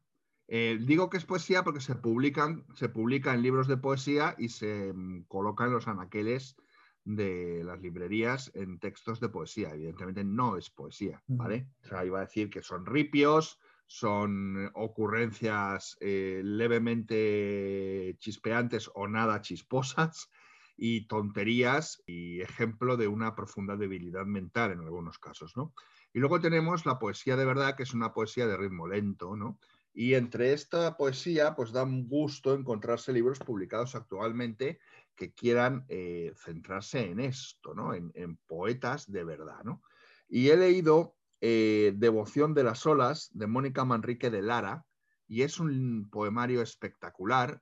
eh, 0.48 0.78
digo 0.82 1.10
que 1.10 1.18
es 1.18 1.26
poesía 1.26 1.64
porque 1.64 1.80
se 1.80 1.96
publican, 1.96 2.66
se 2.76 2.90
publica 2.90 3.34
en 3.34 3.42
libros 3.42 3.68
de 3.68 3.78
poesía 3.78 4.36
y 4.38 4.50
se 4.50 4.92
mm, 4.94 5.24
colocan 5.28 5.68
en 5.68 5.74
los 5.74 5.88
anaqueles 5.88 6.56
de 7.04 7.64
las 7.64 7.80
librerías 7.82 8.52
en 8.54 8.80
textos 8.80 9.20
de 9.20 9.30
poesía. 9.30 9.74
Evidentemente 9.74 10.24
no 10.24 10.58
es 10.58 10.70
poesía, 10.70 11.24
¿vale? 11.28 11.68
O 11.84 11.88
sea, 11.88 12.06
iba 12.06 12.20
a 12.20 12.26
decir 12.26 12.50
que 12.50 12.62
son 12.62 12.86
ripios, 12.86 13.60
son 13.88 14.70
ocurrencias 14.74 15.98
eh, 16.00 16.42
levemente 16.44 18.16
chispeantes 18.20 18.90
o 18.94 19.08
nada 19.08 19.42
chisposas 19.42 20.30
y 20.78 21.08
tonterías 21.08 22.02
y 22.06 22.42
ejemplo 22.42 22.98
de 22.98 23.08
una 23.08 23.36
profunda 23.36 23.76
debilidad 23.76 24.26
mental 24.26 24.72
en 24.72 24.80
algunos 24.80 25.20
casos, 25.20 25.56
¿no? 25.56 25.74
Y 26.14 26.20
luego 26.20 26.40
tenemos 26.40 26.86
la 26.86 27.00
poesía 27.00 27.36
de 27.36 27.46
verdad, 27.46 27.76
que 27.76 27.84
es 27.84 27.94
una 27.94 28.14
poesía 28.14 28.48
de 28.48 28.58
ritmo 28.58 28.88
lento, 28.88 29.36
¿no? 29.36 29.60
Y 29.94 30.14
entre 30.14 30.54
esta 30.54 30.96
poesía, 30.98 31.56
pues 31.56 31.72
da 31.72 31.84
un 31.84 32.08
gusto 32.08 32.54
encontrarse 32.54 33.12
libros 33.12 33.40
publicados 33.40 33.96
actualmente 33.96 34.80
que 35.16 35.34
quieran 35.34 35.86
eh, 35.90 36.34
centrarse 36.36 37.12
en 37.12 37.20
esto, 37.20 37.74
¿no? 37.74 37.94
En, 37.94 38.12
en, 38.16 38.38
poetas 38.38 39.12
de 39.12 39.24
verdad, 39.24 39.64
¿no? 39.64 39.82
Y 40.30 40.50
he 40.50 40.58
leído 40.58 41.16
eh, 41.42 41.94
Devoción 41.96 42.54
de 42.54 42.64
las 42.64 42.86
olas 42.86 43.30
de 43.34 43.48
Mónica 43.48 43.84
Manrique 43.84 44.30
de 44.30 44.42
Lara, 44.42 44.86
y 45.28 45.42
es 45.42 45.60
un 45.60 46.10
poemario 46.12 46.62
espectacular 46.62 47.62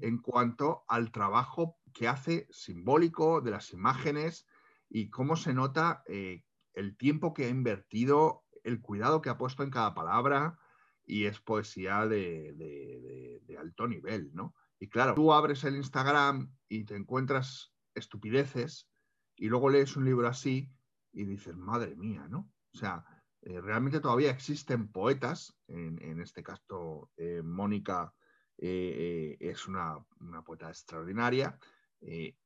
en 0.00 0.18
cuanto 0.18 0.84
al 0.86 1.10
trabajo 1.10 1.76
que 1.96 2.08
hace 2.08 2.46
simbólico 2.50 3.40
de 3.40 3.52
las 3.52 3.72
imágenes 3.72 4.46
y 4.90 5.08
cómo 5.08 5.34
se 5.34 5.54
nota 5.54 6.02
eh, 6.06 6.44
el 6.74 6.94
tiempo 6.94 7.32
que 7.32 7.46
ha 7.46 7.48
invertido, 7.48 8.44
el 8.64 8.82
cuidado 8.82 9.22
que 9.22 9.30
ha 9.30 9.38
puesto 9.38 9.62
en 9.62 9.70
cada 9.70 9.94
palabra 9.94 10.58
y 11.06 11.24
es 11.24 11.40
poesía 11.40 12.06
de, 12.06 13.40
alto 13.58 13.88
nivel, 13.88 14.30
¿no? 14.34 14.54
Y 14.78 14.90
claro, 14.90 15.14
tú 15.14 15.32
abres 15.32 15.64
el 15.64 15.76
Instagram 15.76 16.52
y 16.68 16.84
te 16.84 16.96
encuentras 16.96 17.72
estupideces 17.94 18.90
y 19.34 19.48
luego 19.48 19.70
lees 19.70 19.96
un 19.96 20.04
libro 20.04 20.28
así 20.28 20.70
y 21.14 21.24
dices, 21.24 21.56
madre 21.56 21.96
mía, 21.96 22.26
¿no? 22.28 22.52
O 22.74 22.76
sea, 22.78 23.06
eh, 23.40 23.58
realmente 23.62 24.00
todavía 24.00 24.30
existen 24.30 24.92
poetas, 24.92 25.56
en, 25.66 26.20
este 26.20 26.42
caso 26.42 27.10
eh, 27.16 27.40
Mónica 27.42 28.12
es 28.58 29.66
una, 29.66 29.98
una, 30.20 30.42
poeta 30.42 30.68
extraordinaria, 30.68 31.58
eh, 32.00 32.36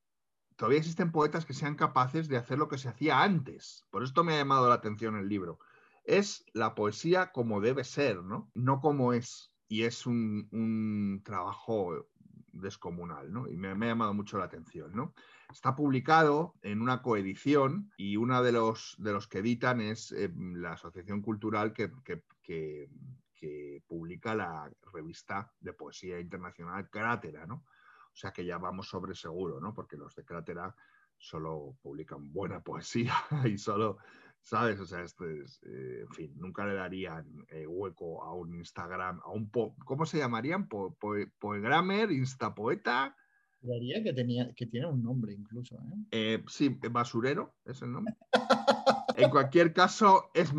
todavía 0.55 0.79
existen 0.79 1.11
poetas 1.11 1.45
que 1.45 1.53
sean 1.53 1.75
capaces 1.75 2.27
de 2.27 2.37
hacer 2.37 2.59
lo 2.59 2.67
que 2.67 2.77
se 2.77 2.89
hacía 2.89 3.23
antes. 3.23 3.85
Por 3.89 4.03
esto 4.03 4.23
me 4.23 4.33
ha 4.33 4.37
llamado 4.37 4.69
la 4.69 4.75
atención 4.75 5.15
el 5.15 5.27
libro. 5.27 5.59
Es 6.03 6.45
la 6.53 6.75
poesía 6.75 7.31
como 7.31 7.61
debe 7.61 7.83
ser, 7.83 8.23
¿no? 8.23 8.51
No 8.53 8.79
como 8.79 9.13
es. 9.13 9.51
Y 9.67 9.83
es 9.83 10.05
un, 10.05 11.21
trabajo 11.23 12.07
descomunal, 12.51 13.31
¿no? 13.31 13.47
Y 13.47 13.55
me, 13.55 13.69
ha 13.69 13.75
llamado 13.75 14.13
mucho 14.13 14.37
la 14.37 14.45
atención, 14.45 14.91
¿no? 14.93 15.13
Está 15.51 15.75
publicado 15.75 16.53
en 16.61 16.81
una 16.81 17.01
coedición 17.01 17.91
y 17.97 18.17
uno 18.17 18.43
de 18.43 18.51
los, 18.51 18.95
de 18.99 19.13
los 19.13 19.27
que 19.27 19.39
editan 19.39 19.81
es 19.81 20.11
eh, 20.11 20.31
la 20.35 20.73
Asociación 20.73 21.21
Cultural 21.21 21.73
que, 21.73 21.91
que, 22.03 22.23
que, 22.43 22.89
que, 23.33 23.81
publica 23.87 24.35
la 24.35 24.69
revista 24.93 25.51
de 25.59 25.73
poesía 25.73 26.19
internacional 26.19 26.89
Crátera, 26.89 27.45
¿no? 27.45 27.63
O 28.13 28.15
sea 28.15 28.31
que 28.31 28.45
ya 28.45 28.57
vamos 28.57 28.87
sobre 28.87 29.15
seguro, 29.15 29.59
¿no? 29.59 29.73
Porque 29.73 29.97
los 29.97 30.15
de 30.15 30.25
Crátera 30.25 30.75
solo 31.17 31.77
publican 31.81 32.31
buena 32.33 32.61
poesía 32.61 33.13
y 33.45 33.57
solo, 33.57 33.97
¿sabes? 34.41 34.79
O 34.79 34.85
sea, 34.85 35.03
esto 35.03 35.29
es, 35.29 35.61
eh, 35.63 36.01
en 36.01 36.09
fin, 36.09 36.33
nunca 36.37 36.65
le 36.65 36.73
darían 36.73 37.45
eh, 37.49 37.65
hueco 37.67 38.23
a 38.23 38.33
un 38.33 38.55
Instagram, 38.55 39.21
a 39.23 39.29
un, 39.29 39.49
po 39.49 39.75
¿cómo 39.85 40.05
se 40.05 40.17
llamarían? 40.17 40.67
Po 40.67 40.95
po 40.99 41.13
Poegramer, 41.39 42.11
Instapoeta. 42.11 43.15
Daría 43.61 44.03
que, 44.03 44.13
tenía, 44.13 44.51
que 44.55 44.65
tiene 44.65 44.87
un 44.87 45.03
nombre 45.03 45.33
incluso, 45.33 45.75
¿eh? 45.75 46.05
eh 46.11 46.43
sí, 46.47 46.69
Basurero 46.89 47.53
es 47.63 47.81
el 47.83 47.91
nombre. 47.91 48.15
En 49.15 49.29
cualquier 49.29 49.73
caso, 49.73 50.29
es, 50.33 50.53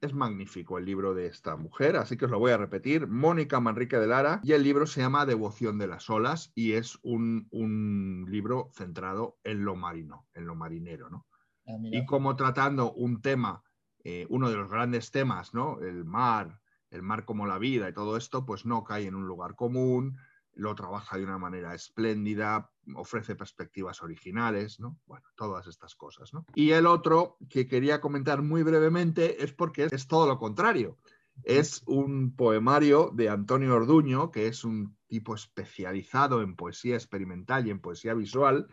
es, 0.00 0.14
magnífico 0.14 0.78
el 0.78 0.84
libro 0.84 1.14
de 1.14 1.26
esta 1.26 1.56
mujer, 1.56 1.96
así 1.96 2.16
que 2.16 2.26
os 2.26 2.30
lo 2.30 2.38
voy 2.38 2.52
a 2.52 2.56
repetir. 2.56 3.06
Mónica 3.06 3.60
Manrique 3.60 3.98
de 3.98 4.06
Lara, 4.06 4.40
y 4.42 4.52
el 4.52 4.62
libro 4.62 4.86
se 4.86 5.00
llama 5.00 5.26
Devoción 5.26 5.78
de 5.78 5.86
las 5.86 6.08
olas, 6.10 6.52
y 6.54 6.72
es 6.72 6.98
un, 7.02 7.48
un 7.50 8.26
libro 8.28 8.70
centrado 8.72 9.38
en 9.44 9.64
lo 9.64 9.76
marino, 9.76 10.26
en 10.34 10.46
lo 10.46 10.54
marinero, 10.54 11.10
¿no? 11.10 11.26
Ah, 11.66 11.76
y 11.82 12.06
como 12.06 12.36
tratando 12.36 12.92
un 12.92 13.20
tema, 13.20 13.62
eh, 14.04 14.26
uno 14.28 14.50
de 14.50 14.56
los 14.56 14.70
grandes 14.70 15.10
temas, 15.10 15.52
¿no? 15.52 15.80
El 15.80 16.04
mar, 16.04 16.60
el 16.90 17.02
mar 17.02 17.24
como 17.24 17.46
la 17.46 17.58
vida 17.58 17.88
y 17.88 17.92
todo 17.92 18.16
esto, 18.16 18.46
pues 18.46 18.64
no 18.64 18.84
cae 18.84 19.06
en 19.06 19.14
un 19.14 19.26
lugar 19.26 19.56
común, 19.56 20.18
lo 20.56 20.74
trabaja 20.74 21.18
de 21.18 21.24
una 21.24 21.38
manera 21.38 21.74
espléndida, 21.74 22.70
ofrece 22.94 23.36
perspectivas 23.36 24.02
originales, 24.02 24.80
¿no? 24.80 24.98
Bueno, 25.06 25.24
todas 25.36 25.66
estas 25.66 25.94
cosas, 25.94 26.32
¿no? 26.32 26.46
Y 26.54 26.70
el 26.72 26.86
otro 26.86 27.36
que 27.48 27.68
quería 27.68 28.00
comentar 28.00 28.42
muy 28.42 28.62
brevemente 28.62 29.44
es 29.44 29.52
porque 29.52 29.88
es 29.90 30.08
todo 30.08 30.26
lo 30.26 30.38
contrario. 30.38 30.98
Es 31.42 31.82
un 31.86 32.34
poemario 32.34 33.10
de 33.14 33.28
Antonio 33.28 33.74
Orduño, 33.74 34.30
que 34.30 34.46
es 34.46 34.64
un 34.64 34.96
tipo 35.06 35.34
especializado 35.34 36.40
en 36.40 36.56
poesía 36.56 36.94
experimental 36.94 37.66
y 37.66 37.70
en 37.70 37.80
poesía 37.80 38.14
visual, 38.14 38.66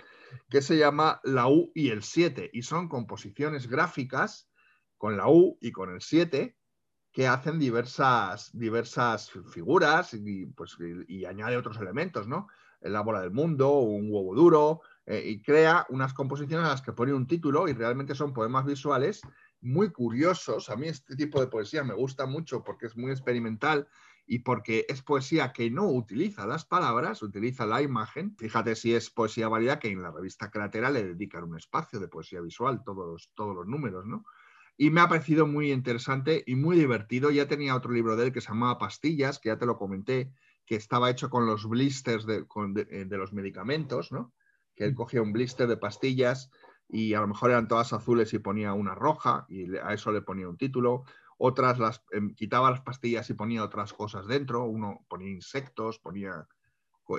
que 0.49 0.61
se 0.61 0.77
llama 0.77 1.19
La 1.23 1.49
U 1.49 1.71
y 1.75 1.89
el 1.89 2.03
7, 2.03 2.49
y 2.53 2.61
son 2.61 2.87
composiciones 2.87 3.67
gráficas 3.67 4.49
con 4.97 5.17
la 5.17 5.27
U 5.27 5.57
y 5.59 5.73
con 5.73 5.91
el 5.91 6.01
7, 6.01 6.55
que 7.13 7.27
hacen 7.27 7.59
diversas, 7.59 8.49
diversas 8.57 9.29
figuras 9.51 10.15
y, 10.15 10.47
pues, 10.47 10.75
y, 11.07 11.25
añade 11.25 11.55
otros 11.55 11.77
elementos, 11.79 12.27
¿no? 12.27 12.47
La 12.81 13.01
bola 13.01 13.21
del 13.21 13.31
mundo, 13.31 13.71
un 13.79 14.11
huevo 14.11 14.35
duro, 14.35 14.81
eh, 15.05 15.23
y 15.23 15.41
crea 15.41 15.85
unas 15.89 16.13
composiciones 16.13 16.65
a 16.65 16.69
las 16.69 16.81
que 16.81 16.91
pone 16.91 17.13
un 17.13 17.27
título 17.27 17.67
y 17.67 17.73
realmente 17.73 18.15
son 18.15 18.33
poemas 18.33 18.65
visuales 18.65 19.21
muy 19.61 19.91
curiosos. 19.91 20.69
A 20.69 20.75
mí 20.75 20.87
este 20.87 21.15
tipo 21.15 21.39
de 21.39 21.47
poesía 21.47 21.83
me 21.83 21.93
gusta 21.93 22.25
mucho 22.25 22.63
porque 22.63 22.87
es 22.87 22.97
muy 22.97 23.11
experimental 23.11 23.87
y 24.25 24.39
porque 24.39 24.85
es 24.89 25.03
poesía 25.03 25.53
que 25.53 25.69
no 25.69 25.89
utiliza 25.89 26.47
las 26.47 26.65
palabras, 26.65 27.21
utiliza 27.21 27.67
la 27.67 27.81
imagen. 27.81 28.35
Fíjate 28.37 28.75
si 28.75 28.95
es 28.95 29.11
poesía 29.11 29.49
válida 29.49 29.79
que 29.79 29.89
en 29.89 30.01
la 30.01 30.11
revista 30.11 30.49
Cratera 30.49 30.89
le 30.89 31.03
dedican 31.03 31.43
un 31.43 31.57
espacio 31.57 31.99
de 31.99 32.07
poesía 32.07 32.41
visual, 32.41 32.81
todos, 32.83 33.31
todos 33.35 33.55
los 33.55 33.67
números, 33.67 34.05
¿no? 34.05 34.25
Y 34.77 34.89
me 34.89 35.01
ha 35.01 35.07
parecido 35.07 35.45
muy 35.45 35.71
interesante 35.71 36.43
y 36.45 36.55
muy 36.55 36.77
divertido. 36.77 37.31
Ya 37.31 37.47
tenía 37.47 37.75
otro 37.75 37.91
libro 37.91 38.15
de 38.15 38.27
él 38.27 38.33
que 38.33 38.41
se 38.41 38.49
llamaba 38.49 38.77
Pastillas, 38.79 39.39
que 39.39 39.49
ya 39.49 39.57
te 39.57 39.65
lo 39.65 39.77
comenté, 39.77 40.31
que 40.65 40.75
estaba 40.75 41.09
hecho 41.09 41.29
con 41.29 41.45
los 41.45 41.67
blisters 41.67 42.25
de, 42.25 42.45
eh, 42.89 43.05
los 43.09 43.33
medicamentos, 43.33 44.11
¿no? 44.11 44.33
Que 44.75 44.85
él 44.85 44.95
cogía 44.95 45.21
un 45.21 45.33
blister 45.33 45.67
de 45.67 45.77
pastillas 45.77 46.49
y 46.89 47.13
a 47.13 47.21
lo 47.21 47.27
mejor 47.27 47.51
eran 47.51 47.67
todas 47.67 47.93
azules 47.93 48.33
y 48.33 48.39
ponía 48.39 48.73
una 48.73 48.95
roja 48.95 49.45
y 49.49 49.75
a 49.77 49.93
eso 49.93 50.11
le 50.11 50.21
ponía 50.21 50.49
un 50.49 50.57
título. 50.57 51.03
Otras 51.37 51.79
las 51.79 52.03
em, 52.11 52.33
quitaba 52.33 52.71
las 52.71 52.81
pastillas 52.81 53.29
y 53.29 53.33
ponía 53.33 53.63
otras 53.63 53.93
cosas 53.93 54.27
dentro. 54.27 54.65
Uno 54.65 55.05
ponía 55.07 55.29
insectos, 55.29 55.99
ponía... 55.99 56.47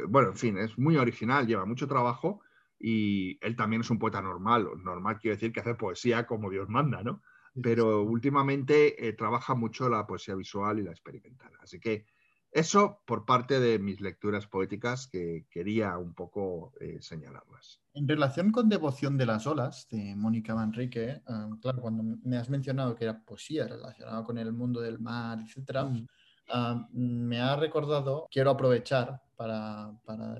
Bueno, 0.08 0.30
en 0.30 0.36
fin, 0.36 0.58
es 0.58 0.78
muy 0.78 0.96
original, 0.96 1.46
lleva 1.46 1.66
mucho 1.66 1.86
trabajo 1.86 2.40
y 2.78 3.38
él 3.46 3.54
también 3.54 3.82
es 3.82 3.90
un 3.90 3.98
poeta 3.98 4.22
normal. 4.22 4.66
Normal 4.82 5.18
quiere 5.18 5.36
decir 5.36 5.52
que 5.52 5.60
hace 5.60 5.74
poesía 5.74 6.26
como 6.26 6.50
Dios 6.50 6.68
manda, 6.68 7.02
¿no? 7.02 7.22
Pero 7.62 8.02
últimamente 8.02 9.06
eh, 9.06 9.12
trabaja 9.12 9.54
mucho 9.54 9.88
la 9.88 10.06
poesía 10.06 10.34
visual 10.34 10.80
y 10.80 10.82
la 10.82 10.90
experimental. 10.90 11.52
Así 11.60 11.78
que 11.78 12.06
eso 12.54 13.02
por 13.04 13.24
parte 13.24 13.58
de 13.58 13.80
mis 13.80 14.00
lecturas 14.00 14.46
poéticas 14.46 15.08
que 15.08 15.46
quería 15.50 15.98
un 15.98 16.14
poco 16.14 16.72
eh, 16.80 16.98
señalarlas. 17.00 17.80
En 17.94 18.06
relación 18.06 18.52
con 18.52 18.68
Devoción 18.68 19.18
de 19.18 19.26
las 19.26 19.44
Olas, 19.48 19.88
de 19.90 20.14
Mónica 20.14 20.54
Manrique, 20.54 21.04
eh, 21.10 21.22
claro, 21.60 21.80
cuando 21.80 22.16
me 22.22 22.36
has 22.36 22.48
mencionado 22.48 22.94
que 22.94 23.04
era 23.04 23.20
poesía 23.24 23.66
relacionada 23.66 24.22
con 24.22 24.38
el 24.38 24.52
mundo 24.52 24.80
del 24.80 25.00
mar, 25.00 25.40
etc., 25.40 25.84
mm. 25.84 26.06
ah, 26.50 26.88
me 26.92 27.40
ha 27.40 27.56
recordado, 27.56 28.28
quiero 28.30 28.50
aprovechar 28.50 29.20
para, 29.34 29.90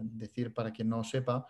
decir, 0.03 0.55
para 0.55 0.73
quien 0.73 0.89
no 0.91 1.03
sepa, 1.03 1.45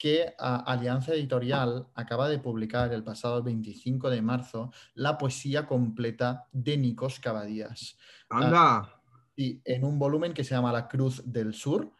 que 0.00 0.34
ah, 0.38 0.64
Alianza 0.66 1.12
Editorial 1.12 1.86
acaba 1.94 2.26
de 2.30 2.38
publicar 2.38 2.90
el 2.94 3.04
pasado 3.04 3.42
25 3.42 4.08
de 4.08 4.22
marzo 4.22 4.72
la 4.94 5.18
poesía 5.18 5.66
completa 5.66 6.48
de 6.52 6.78
Nikos 6.78 7.20
Cavadías. 7.20 7.98
¡Anda! 8.30 8.96
en 9.36 9.84
un 9.84 9.98
volumen 9.98 10.34
que 10.34 10.44
se 10.44 10.54
llama 10.54 10.70
La 10.70 10.86
Cruz 10.86 11.22
del 11.24 11.54
Sur 11.54 11.92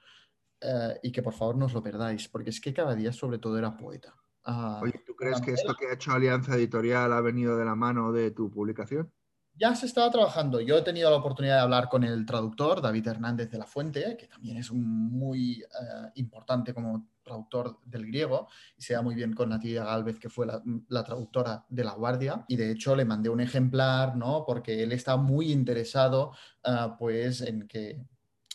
eh, 0.61 1.01
y 1.03 1.11
que 1.11 1.23
por 1.23 1.33
favor 1.33 1.57
no 1.57 1.67
os 1.67 1.73
lo 1.73 1.83
perdáis, 1.83 2.29
porque 2.29 2.51
es 2.51 2.61
que 2.61 2.75
cada 2.75 2.95
día 2.95 3.13
sobre 3.13 3.39
todo 3.39 3.57
era 3.57 3.77
poeta. 3.77 4.15
Ah, 4.45 4.81
Oye, 4.83 5.03
¿tú 5.07 5.15
crees 5.15 5.41
que 5.41 5.53
esto 5.53 5.75
que 5.75 5.87
ha 5.87 5.95
hecho 5.95 6.13
Alianza 6.13 6.55
Editorial 6.55 7.13
ha 7.15 7.21
venido 7.23 7.57
de 7.57 7.65
la 7.65 7.75
mano 7.75 8.13
de 8.13 8.31
tu 8.31 8.51
publicación? 8.51 9.11
Ya 9.55 9.75
se 9.75 9.87
estaba 9.87 10.11
trabajando. 10.11 10.61
Yo 10.61 10.79
he 10.79 10.83
tenido 10.83 11.11
la 11.11 11.17
oportunidad 11.17 11.57
de 11.57 11.63
hablar 11.63 11.89
con 11.89 12.05
el 12.05 12.25
traductor, 12.27 12.81
David 12.81 13.09
Hernández 13.09 13.51
de 13.51 13.59
la 13.59 13.67
Fuente, 13.67 14.17
que 14.19 14.27
también 14.27 14.59
es 14.59 14.71
muy 14.73 15.63
eh, 15.63 16.11
importante 16.15 16.75
como 16.75 17.09
traductor 17.31 17.79
del 17.85 18.07
griego 18.07 18.49
y 18.77 18.83
se 18.83 18.95
da 18.95 19.03
muy 19.03 19.15
bien 19.15 19.33
con 19.35 19.49
Natalia 19.49 19.85
Galvez, 19.85 20.19
que 20.19 20.29
fue 20.29 20.47
la, 20.47 21.05
traductora 21.05 21.65
de 21.69 21.85
La 21.85 21.93
Guardia. 21.93 22.45
Y 22.49 22.57
de 22.57 22.71
hecho 22.71 22.97
le 22.97 23.05
mandé 23.05 23.29
un 23.29 23.41
ejemplar, 23.41 24.17
¿no? 24.17 24.45
Porque 24.47 24.83
él 24.83 24.93
está 24.93 25.17
muy 25.17 25.53
interesado, 25.53 26.33
ah, 26.65 26.97
pues, 26.99 27.41
en 27.41 27.67
que 27.69 28.01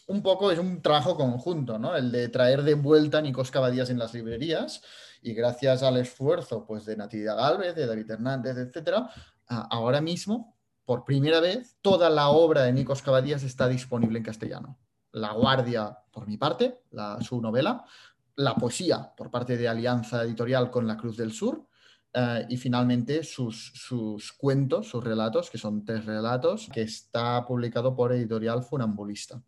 un 0.07 0.21
poco 0.21 0.51
es 0.51 0.59
un 0.59 0.81
trabajo 0.81 1.17
conjunto, 1.17 1.79
¿no? 1.79 1.95
El 1.95 2.11
de 2.11 2.29
traer 2.29 2.63
de 2.63 2.75
vuelta 2.75 3.21
Nicos 3.21 3.51
Cavadías 3.51 3.89
en 3.89 3.97
las 3.97 4.13
librerías 4.13 4.81
y 5.21 5.33
gracias 5.33 5.81
al 5.81 5.97
esfuerzo, 5.97 6.65
pues, 6.65 6.85
de 6.85 6.97
Natividad 6.97 7.37
Galvez, 7.37 7.75
de 7.75 7.87
David 7.87 8.11
Hernández, 8.11 8.57
etcétera, 8.57 9.09
ah, 9.49 9.67
ahora 9.71 10.01
mismo 10.01 10.55
por 10.85 11.03
primera 11.03 11.39
vez, 11.39 11.77
toda 11.81 12.09
la 12.09 12.29
obra 12.29 12.63
de 12.63 12.73
Nicos 12.73 13.01
Cavadías 13.01 13.43
está 13.43 13.67
disponible 13.67 14.19
en 14.19 14.23
castellano. 14.23 14.77
La 15.11 15.33
Guardia, 15.33 15.97
por 16.11 16.27
mi 16.27 16.37
parte, 16.37 16.83
la, 16.91 17.19
su 17.21 17.41
novela, 17.41 17.83
la 18.37 18.55
poesía 18.55 19.13
por 19.15 19.31
parte 19.31 19.57
de 19.57 19.67
Alianza 19.67 20.23
Editorial 20.23 20.69
con 20.69 20.87
La 20.87 20.97
Cruz 20.97 21.17
del 21.17 21.31
Sur 21.31 21.67
eh, 22.13 22.45
y 22.49 22.57
finalmente 22.57 23.23
sus, 23.23 23.71
sus, 23.73 24.33
cuentos, 24.33 24.89
sus 24.89 25.03
relatos, 25.03 25.49
que 25.49 25.57
son 25.57 25.83
tres 25.83 26.05
relatos, 26.05 26.69
que 26.71 26.81
está 26.81 27.45
publicado 27.45 27.95
por 27.95 28.13
Editorial 28.13 28.63
Funambulista. 28.63 29.41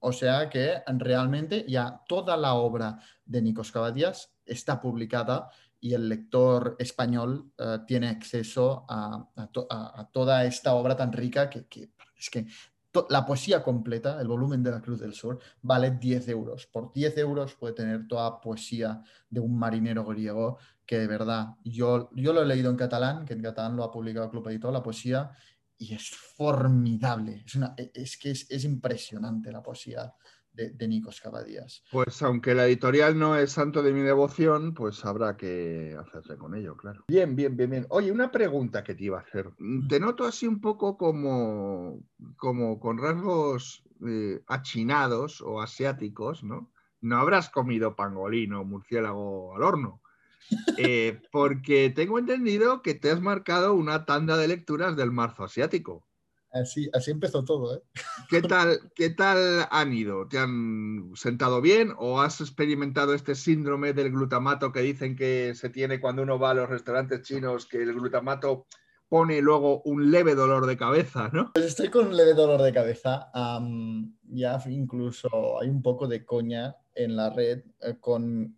O 0.00 0.12
sea 0.12 0.48
que 0.48 0.82
realmente 0.86 1.64
ya 1.68 2.00
toda 2.08 2.36
la 2.36 2.54
obra 2.54 2.98
de 3.24 3.42
Nicos 3.42 3.70
Cavadías 3.70 4.32
está 4.44 4.80
publicada 4.80 5.50
y 5.78 5.94
el 5.94 6.08
lector 6.08 6.76
español 6.78 7.52
eh, 7.58 7.78
tiene 7.86 8.08
acceso 8.08 8.86
a, 8.88 9.28
toda 10.12 10.44
esta 10.44 10.74
obra 10.74 10.96
tan 10.96 11.12
rica 11.12 11.48
que, 11.48 11.66
que 11.66 11.90
es 12.16 12.28
que 12.28 12.46
la 13.08 13.24
poesía 13.24 13.62
completa, 13.62 14.20
el 14.20 14.28
volumen 14.28 14.62
de 14.62 14.70
la 14.70 14.80
Cruz 14.80 15.00
del 15.00 15.14
Sur, 15.14 15.38
vale 15.62 15.92
10 15.92 16.28
euros. 16.28 16.66
Por 16.66 16.92
10 16.92 17.18
euros 17.18 17.54
puede 17.54 17.74
tener 17.74 18.08
toda 18.08 18.40
poesía 18.40 19.02
de 19.28 19.40
un 19.40 19.58
marinero 19.58 20.04
griego 20.04 20.58
que 20.84 20.98
de 20.98 21.06
verdad, 21.06 21.54
yo, 21.62 22.10
yo 22.14 22.32
lo 22.32 22.42
he 22.42 22.46
leído 22.46 22.68
en 22.68 22.76
catalán, 22.76 23.24
que 23.24 23.34
en 23.34 23.42
catalán 23.42 23.76
lo 23.76 23.84
ha 23.84 23.92
publicado 23.92 24.24
el 24.24 24.30
Club 24.32 24.48
Editor, 24.48 24.72
la 24.72 24.82
poesía, 24.82 25.30
y 25.78 25.94
es 25.94 26.10
formidable. 26.10 27.44
Es, 27.46 27.54
una, 27.54 27.74
es 27.76 28.16
que 28.18 28.32
es, 28.32 28.50
es 28.50 28.64
impresionante 28.64 29.52
la 29.52 29.62
poesía 29.62 30.12
de, 30.52 30.70
de 30.70 30.88
Nicos 30.88 31.20
Cavadías. 31.20 31.82
Pues 31.90 32.22
aunque 32.22 32.54
la 32.54 32.66
editorial 32.66 33.18
no 33.18 33.36
es 33.36 33.52
santo 33.52 33.82
de 33.82 33.92
mi 33.92 34.00
devoción, 34.00 34.74
pues 34.74 35.04
habrá 35.04 35.36
que 35.36 35.96
hacerse 35.98 36.36
con 36.36 36.54
ello, 36.54 36.76
claro. 36.76 37.04
Bien, 37.08 37.36
bien, 37.36 37.56
bien, 37.56 37.70
bien. 37.70 37.86
Oye, 37.90 38.12
una 38.12 38.30
pregunta 38.30 38.82
que 38.84 38.94
te 38.94 39.04
iba 39.04 39.18
a 39.18 39.22
hacer. 39.22 39.50
Te 39.88 40.00
noto 40.00 40.24
así 40.24 40.46
un 40.46 40.60
poco 40.60 40.96
como, 40.96 42.02
como 42.36 42.78
con 42.80 42.98
rasgos 42.98 43.84
eh, 44.06 44.42
achinados 44.46 45.40
o 45.40 45.60
asiáticos, 45.60 46.42
¿no? 46.42 46.72
No 47.00 47.18
habrás 47.18 47.50
comido 47.50 47.96
pangolín 47.96 48.52
o 48.54 48.64
murciélago 48.64 49.56
al 49.56 49.62
horno. 49.62 50.02
Eh, 50.78 51.20
porque 51.30 51.90
tengo 51.90 52.18
entendido 52.18 52.82
que 52.82 52.94
te 52.94 53.10
has 53.10 53.20
marcado 53.20 53.74
una 53.74 54.04
tanda 54.04 54.36
de 54.36 54.48
lecturas 54.48 54.96
del 54.96 55.12
marzo 55.12 55.44
asiático. 55.44 56.08
Así, 56.52 56.90
así 56.92 57.10
empezó 57.10 57.44
todo. 57.44 57.76
¿eh? 57.76 57.82
¿Qué, 58.28 58.42
tal, 58.42 58.92
¿Qué 58.94 59.10
tal 59.10 59.68
han 59.70 59.92
ido? 59.92 60.26
¿Te 60.26 60.38
han 60.38 61.12
sentado 61.14 61.60
bien 61.60 61.92
o 61.96 62.20
has 62.20 62.40
experimentado 62.40 63.14
este 63.14 63.34
síndrome 63.34 63.92
del 63.92 64.10
glutamato 64.10 64.72
que 64.72 64.80
dicen 64.80 65.16
que 65.16 65.54
se 65.54 65.70
tiene 65.70 66.00
cuando 66.00 66.22
uno 66.22 66.38
va 66.38 66.50
a 66.50 66.54
los 66.54 66.68
restaurantes 66.68 67.22
chinos, 67.22 67.66
que 67.66 67.82
el 67.82 67.94
glutamato 67.94 68.66
pone 69.10 69.42
luego 69.42 69.82
un 69.82 70.10
leve 70.12 70.36
dolor 70.36 70.66
de 70.66 70.76
cabeza, 70.76 71.28
¿no? 71.32 71.50
Pues 71.52 71.66
estoy 71.66 71.88
con 71.88 72.06
un 72.06 72.16
leve 72.16 72.32
dolor 72.32 72.62
de 72.62 72.72
cabeza. 72.72 73.30
ya 74.28 74.62
incluso 74.68 75.60
hay 75.60 75.68
un 75.68 75.82
poco 75.82 76.06
de 76.06 76.24
coña 76.24 76.76
en 76.94 77.16
la 77.16 77.30
red 77.30 77.62
eh, 77.80 77.96
con, 77.98 78.54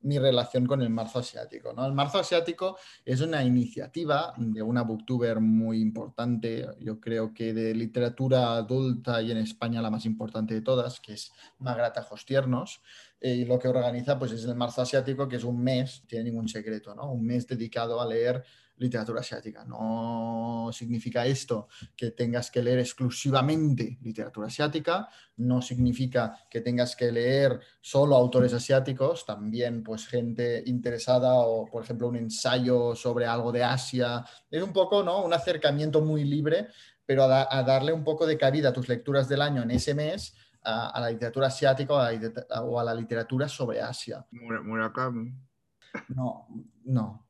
mi 0.00 0.18
relación 0.18 0.64
con 0.64 0.80
el 0.80 0.88
marzo 0.88 1.18
asiático. 1.18 1.74
¿no? 1.74 1.84
El 1.84 1.92
marzo 1.92 2.18
asiático 2.18 2.78
es 3.04 3.20
una 3.20 3.44
iniciativa 3.44 4.32
de 4.38 4.62
una 4.62 4.82
booktuber 4.82 5.38
muy 5.40 5.80
importante, 5.80 6.66
yo 6.80 6.98
creo 6.98 7.34
que 7.34 7.52
de 7.52 7.74
literatura 7.74 8.54
adulta 8.54 9.20
y 9.20 9.32
en 9.32 9.38
España 9.38 9.82
la 9.82 9.90
más 9.90 10.06
importante 10.06 10.54
de 10.54 10.62
todas, 10.62 10.98
que 10.98 11.12
es 11.12 11.30
Magrata 11.58 12.02
Jostiernos. 12.02 12.80
Eh, 13.20 13.34
y 13.34 13.44
lo 13.44 13.58
que 13.58 13.68
organiza 13.68 14.18
pues, 14.18 14.32
es 14.32 14.44
el 14.44 14.54
marzo 14.54 14.80
asiático, 14.80 15.28
que 15.28 15.36
es 15.36 15.44
un 15.44 15.62
mes, 15.62 16.04
tiene 16.06 16.30
ningún 16.30 16.48
secreto, 16.48 16.94
¿no? 16.94 17.12
un 17.12 17.26
mes 17.26 17.46
dedicado 17.46 18.00
a 18.00 18.06
leer 18.06 18.44
literatura 18.78 19.20
asiática. 19.20 19.64
No 19.64 20.70
significa 20.72 21.26
esto 21.26 21.68
que 21.96 22.12
tengas 22.12 22.50
que 22.50 22.62
leer 22.62 22.78
exclusivamente 22.78 23.98
literatura 24.02 24.46
asiática, 24.46 25.08
no 25.36 25.60
significa 25.60 26.46
que 26.50 26.60
tengas 26.60 26.96
que 26.96 27.12
leer 27.12 27.60
solo 27.80 28.16
autores 28.16 28.52
asiáticos, 28.52 29.26
también 29.26 29.82
pues 29.82 30.06
gente 30.06 30.62
interesada 30.66 31.34
o 31.34 31.66
por 31.66 31.84
ejemplo 31.84 32.08
un 32.08 32.16
ensayo 32.16 32.94
sobre 32.94 33.26
algo 33.26 33.52
de 33.52 33.64
Asia. 33.64 34.24
Es 34.50 34.62
un 34.62 34.72
poco 34.72 35.02
¿no? 35.02 35.24
un 35.24 35.32
acercamiento 35.32 36.00
muy 36.00 36.24
libre, 36.24 36.68
pero 37.04 37.24
a, 37.24 37.62
darle 37.62 37.92
un 37.92 38.04
poco 38.04 38.26
de 38.26 38.36
cabida 38.36 38.70
a 38.70 38.72
tus 38.72 38.88
lecturas 38.88 39.28
del 39.28 39.42
año 39.42 39.62
en 39.62 39.70
ese 39.70 39.94
mes. 39.94 40.34
A, 40.62 41.00
la 41.00 41.08
literatura 41.08 41.46
asiática 41.46 41.94
o 41.94 42.78
a 42.78 42.84
la, 42.84 42.94
literatura 42.94 43.48
sobre 43.48 43.80
Asia. 43.80 44.26
Murakami. 44.30 45.32
No, 46.08 46.46
no, 46.84 47.27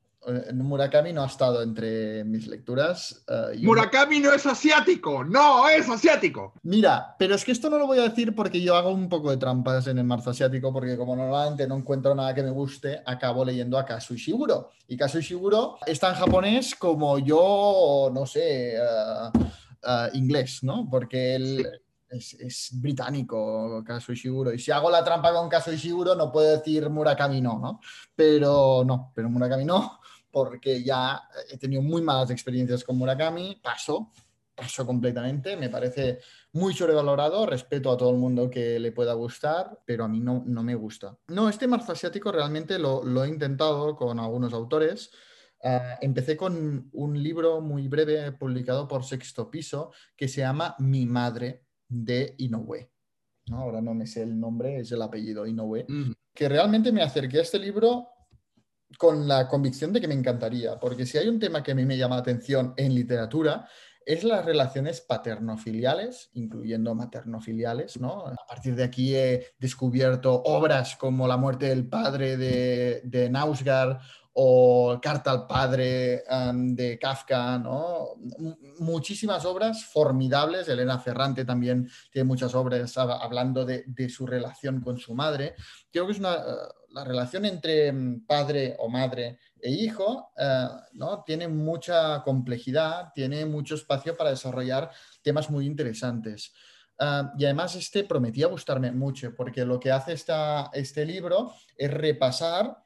Murakami 0.53 1.13
no 1.13 1.23
ha 1.23 1.27
estado 1.27 1.63
entre 1.63 2.25
mis 2.25 2.47
lecturas. 2.47 3.25
Eh, 3.29 3.61
Murakami 3.63 4.21
no 4.21 4.33
es 4.33 4.45
asiático, 4.47 5.25
no 5.25 5.69
es 5.69 5.89
asiático. 5.89 6.55
Mira, 6.63 7.15
pero 7.19 7.35
es 7.35 7.45
que 7.45 7.53
esto 7.53 7.71
no 7.71 7.79
lo 7.79 7.87
voy 7.87 7.99
a 7.99 8.09
decir 8.09 8.35
porque 8.35 8.61
yo 8.61 8.77
hago 8.77 8.91
un 8.91 9.09
poco 9.09 9.31
de 9.31 9.37
trampas 9.37 9.87
en 9.87 9.99
el 9.99 10.05
marzo 10.05 10.31
asiático, 10.31 10.73
porque 10.73 10.97
como 10.97 11.17
normalmente 11.17 11.67
no 11.67 11.77
encuentro 11.77 12.15
nada 12.15 12.35
que 12.35 12.43
me 12.43 12.51
guste, 12.51 13.01
acabo 13.07 13.45
leyendo 13.45 13.79
a 13.79 13.85
Kazu 13.85 14.15
Ishiguro. 14.15 14.71
Y 14.87 14.97
Kazu 14.97 15.19
Ishiguro 15.19 15.79
está 15.87 16.11
en 16.11 16.17
japonés 16.17 16.75
como 16.75 17.19
yo, 17.19 18.11
no 18.13 18.27
sé, 18.27 18.75
eh, 18.77 20.09
inglés, 20.15 20.63
¿no? 20.63 20.89
Porque 20.91 21.35
él... 21.35 21.67
Es, 22.11 22.71
británico 22.73 23.85
Kazu 23.87 24.13
Ishiguro. 24.13 24.51
Y 24.55 24.59
si 24.59 24.71
hago 24.71 24.91
la 24.91 25.05
trampa 25.05 25.31
con 25.31 25.47
Kazu 25.47 25.73
Ishiguro, 25.73 26.15
no 26.15 26.33
puedo 26.33 26.57
decir 26.57 26.89
Murakami 26.89 27.43
no, 27.43 27.59
¿no? 27.59 27.81
Pero 28.17 28.83
no, 28.83 29.13
pero 29.15 29.29
Murakami 29.29 29.67
no 29.67 29.98
porque 30.31 30.83
ya 30.83 31.23
he 31.51 31.57
tenido 31.59 31.83
muy 31.83 32.03
malas 32.03 32.31
experiencias 32.31 32.85
con 32.85 32.99
Murakami, 32.99 33.61
paso, 33.63 34.13
paso 34.55 34.85
completamente, 34.85 35.57
me 35.57 35.69
parece 35.69 36.19
muy 36.53 36.75
sobrevalorado, 36.75 37.47
respeto 37.47 37.93
a 37.93 37.97
todo 37.97 38.11
el 38.11 38.19
mundo 38.19 38.51
que 38.51 38.79
le 38.79 38.93
pueda 38.93 39.15
gustar, 39.15 39.81
pero 39.85 40.05
a 40.05 40.09
mí 40.09 40.21
no, 40.21 40.43
no 40.47 40.63
me 40.63 40.75
gusta. 40.75 41.17
No, 41.29 41.49
este 41.49 41.67
marzo 41.67 41.93
asiático 41.93 42.33
realmente 42.33 42.79
lo, 42.79 43.25
he 43.25 43.29
intentado 43.29 43.95
con 43.97 44.19
algunos 44.19 44.53
autores, 44.53 45.11
Ah, 45.63 45.99
empecé 46.01 46.37
con 46.37 46.89
un 46.93 47.21
libro 47.21 47.61
muy 47.61 47.89
breve 47.89 48.31
publicado 48.33 48.87
por 48.87 49.05
Sexto 49.05 49.51
Piso 49.51 49.91
que 50.17 50.29
se 50.29 50.43
llama 50.43 50.77
Mi 50.79 51.05
Madre 51.05 51.65
de 51.89 52.35
Inoue. 52.39 52.91
¿no? 53.49 53.59
Ahora 53.59 53.81
no 53.81 53.93
me 53.93 54.07
sé 54.07 54.23
el 54.23 54.39
nombre, 54.39 54.79
es 54.79 54.93
el 54.93 55.03
apellido 55.03 55.47
Inoue. 55.47 55.85
Mm. 55.89 56.13
Que 56.33 56.49
realmente 56.49 56.93
me 56.93 57.03
acerqué 57.03 57.39
a 57.39 57.43
este 57.43 57.59
libro 57.59 58.09
con 58.97 59.29
la 59.29 59.47
convicción 59.49 59.93
de 59.93 60.01
que 60.01 60.09
me 60.09 60.15
encantaría, 60.15 60.79
porque 60.81 61.05
si 61.05 61.19
hay 61.19 61.29
un 61.29 61.39
tema 61.39 61.63
que 61.63 61.73
a 61.73 61.75
mí 61.75 61.85
me 61.85 61.99
llama 61.99 62.17
la 62.17 62.23
atención 62.23 62.73
en 62.77 62.95
literatura, 62.95 63.69
es 64.07 64.25
las 64.25 64.43
relaciones 64.43 65.03
paternofiliales, 65.03 66.31
incluyendo 66.33 66.95
maternofiliales, 66.95 68.01
¿no? 68.01 68.27
A 68.27 68.47
partir 68.49 68.75
de 68.75 68.85
aquí 68.85 69.15
he 69.15 69.49
descubierto 69.59 70.43
obras 70.45 70.97
como 70.97 71.29
La 71.29 71.37
muerte 71.37 71.67
del 71.67 71.87
padre 71.87 72.39
de, 72.39 73.03
de 73.05 73.29
Nausgard 73.29 73.99
o 74.33 74.99
Carta 75.03 75.31
al 75.33 75.47
padre 75.47 76.23
um, 76.31 76.75
de 76.75 76.99
Kafka, 76.99 77.59
¿no? 77.59 78.15
Muchísimas 78.79 79.45
obras 79.45 79.85
formidables. 79.85 80.69
Elena 80.69 80.99
Ferrante 80.99 81.45
también 81.45 81.91
tiene 82.11 82.27
muchas 82.27 82.55
obras 82.55 82.97
hab- 82.97 83.19
hablando 83.21 83.67
de, 83.67 83.85
de 83.87 84.09
su 84.09 84.27
relación 84.27 84.81
con 84.81 84.97
su 84.97 85.15
madre. 85.15 85.55
Creo 85.93 86.07
que 86.07 86.13
es 86.13 86.19
una, 86.19 86.37
la 86.91 87.05
relación 87.05 87.45
entre 87.45 87.93
mm, 87.93 88.27
padre 88.27 88.77
o 88.79 88.89
madre 88.89 89.39
e 89.61 89.71
hijo, 89.71 90.33
eh, 90.37 90.69
¿no? 90.93 91.23
Tiene 91.25 91.49
mucha 91.49 92.23
complejidad, 92.23 93.13
tiene 93.15 93.45
mucho 93.47 93.75
espacio 93.75 94.17
para 94.17 94.31
desarrollar 94.31 94.91
temas 95.23 95.51
muy 95.51 95.67
interesantes. 95.67 96.53
Ah, 96.99 97.33
y 97.39 97.45
además 97.45 97.77
este 97.77 98.05
prometía 98.05 98.49
gustarme 98.49 98.91
mucho, 98.91 99.35
porque 99.35 99.65
lo 99.65 99.79
que 99.79 99.93
hace 99.93 100.13
esta, 100.15 100.71
este 100.73 101.05
libro 101.05 101.53
es 101.77 101.91
repasar 101.93 102.85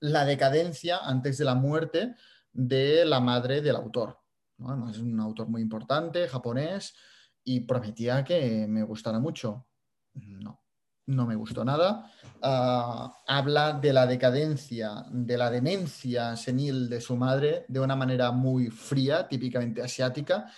la 0.00 0.24
decadencia 0.24 0.98
antes 0.98 1.38
de 1.38 1.44
la 1.44 1.54
muerte 1.54 2.14
de 2.52 3.04
la 3.04 3.20
madre 3.20 3.62
del 3.62 3.76
autor. 3.76 4.18
¿no? 4.58 4.90
Es 4.90 4.98
un 4.98 5.18
autor 5.20 5.48
muy 5.48 5.62
importante, 5.62 6.28
japonés, 6.28 6.94
y 7.42 7.60
prometía 7.60 8.22
que 8.24 8.66
me 8.68 8.82
gustara 8.82 9.18
mucho. 9.18 9.66
No, 10.14 10.60
no 11.06 11.26
me 11.26 11.34
gustó 11.34 11.64
nada. 11.64 12.10
Ah, 12.42 13.12
habla 13.26 13.74
de 13.74 13.92
la 13.92 14.06
decadencia, 14.06 15.04
de 15.10 15.36
la 15.36 15.50
demencia 15.50 16.36
senil 16.36 16.88
de 16.88 17.00
su 17.00 17.16
madre 17.16 17.64
de 17.68 17.80
una 17.80 17.96
manera 17.96 18.30
muy 18.30 18.70
fría, 18.70 19.28
típicamente 19.28 19.82
asiática. 19.82 20.50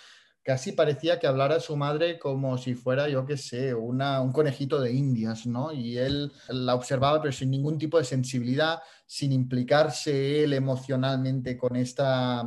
Casi 0.43 0.73
parecía 0.73 1.19
que 1.19 1.27
hablara 1.27 1.59
su 1.61 1.77
madre 1.77 2.19
como 2.19 2.57
si 2.57 2.75
fuera, 2.75 3.07
yo 3.07 3.25
qué 3.25 3.37
sé, 3.37 3.73
una, 3.73 4.19
un 4.19 4.33
conejito 4.33 4.81
de 4.81 4.91
indias, 4.91 5.45
¿no? 5.45 5.71
Y 5.71 5.97
él 5.97 6.33
la 6.49 6.75
observaba, 6.75 7.21
pero 7.21 7.31
sin 7.31 7.49
ningún 7.49 7.77
tipo 7.77 7.97
de 7.97 8.03
sensibilidad, 8.03 8.81
sin 9.05 9.31
implicarse 9.31 10.43
él 10.43 10.53
emocionalmente 10.53 11.57
con 11.57 11.77
esta... 11.77 12.43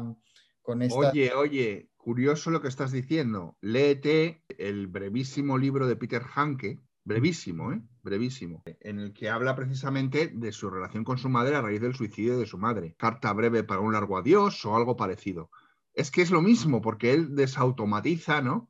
Con 0.60 0.82
esta... 0.82 0.98
Oye, 0.98 1.32
oye, 1.32 1.90
curioso 1.96 2.50
lo 2.50 2.60
que 2.60 2.68
estás 2.68 2.92
diciendo. 2.92 3.56
Léete 3.62 4.44
el 4.58 4.88
brevísimo 4.88 5.56
libro 5.56 5.86
de 5.86 5.96
Peter 5.96 6.22
Hanke, 6.34 6.82
brevísimo, 7.06 7.72
¿eh? 7.72 7.80
Brevísimo, 8.02 8.62
en 8.80 8.98
el 8.98 9.12
que 9.12 9.30
habla 9.30 9.54
precisamente 9.54 10.26
de 10.26 10.52
su 10.52 10.68
relación 10.68 11.04
con 11.04 11.18
su 11.18 11.28
madre 11.28 11.54
a 11.54 11.62
raíz 11.62 11.80
del 11.80 11.94
suicidio 11.94 12.36
de 12.36 12.46
su 12.46 12.58
madre. 12.58 12.94
Carta 12.98 13.32
breve 13.32 13.62
para 13.62 13.80
un 13.80 13.92
largo 13.92 14.18
adiós 14.18 14.64
o 14.64 14.76
algo 14.76 14.96
parecido. 14.96 15.50
Es 15.94 16.10
que 16.10 16.20
es 16.22 16.32
lo 16.32 16.42
mismo, 16.42 16.82
porque 16.82 17.14
él 17.14 17.36
desautomatiza, 17.36 18.42
¿no? 18.42 18.68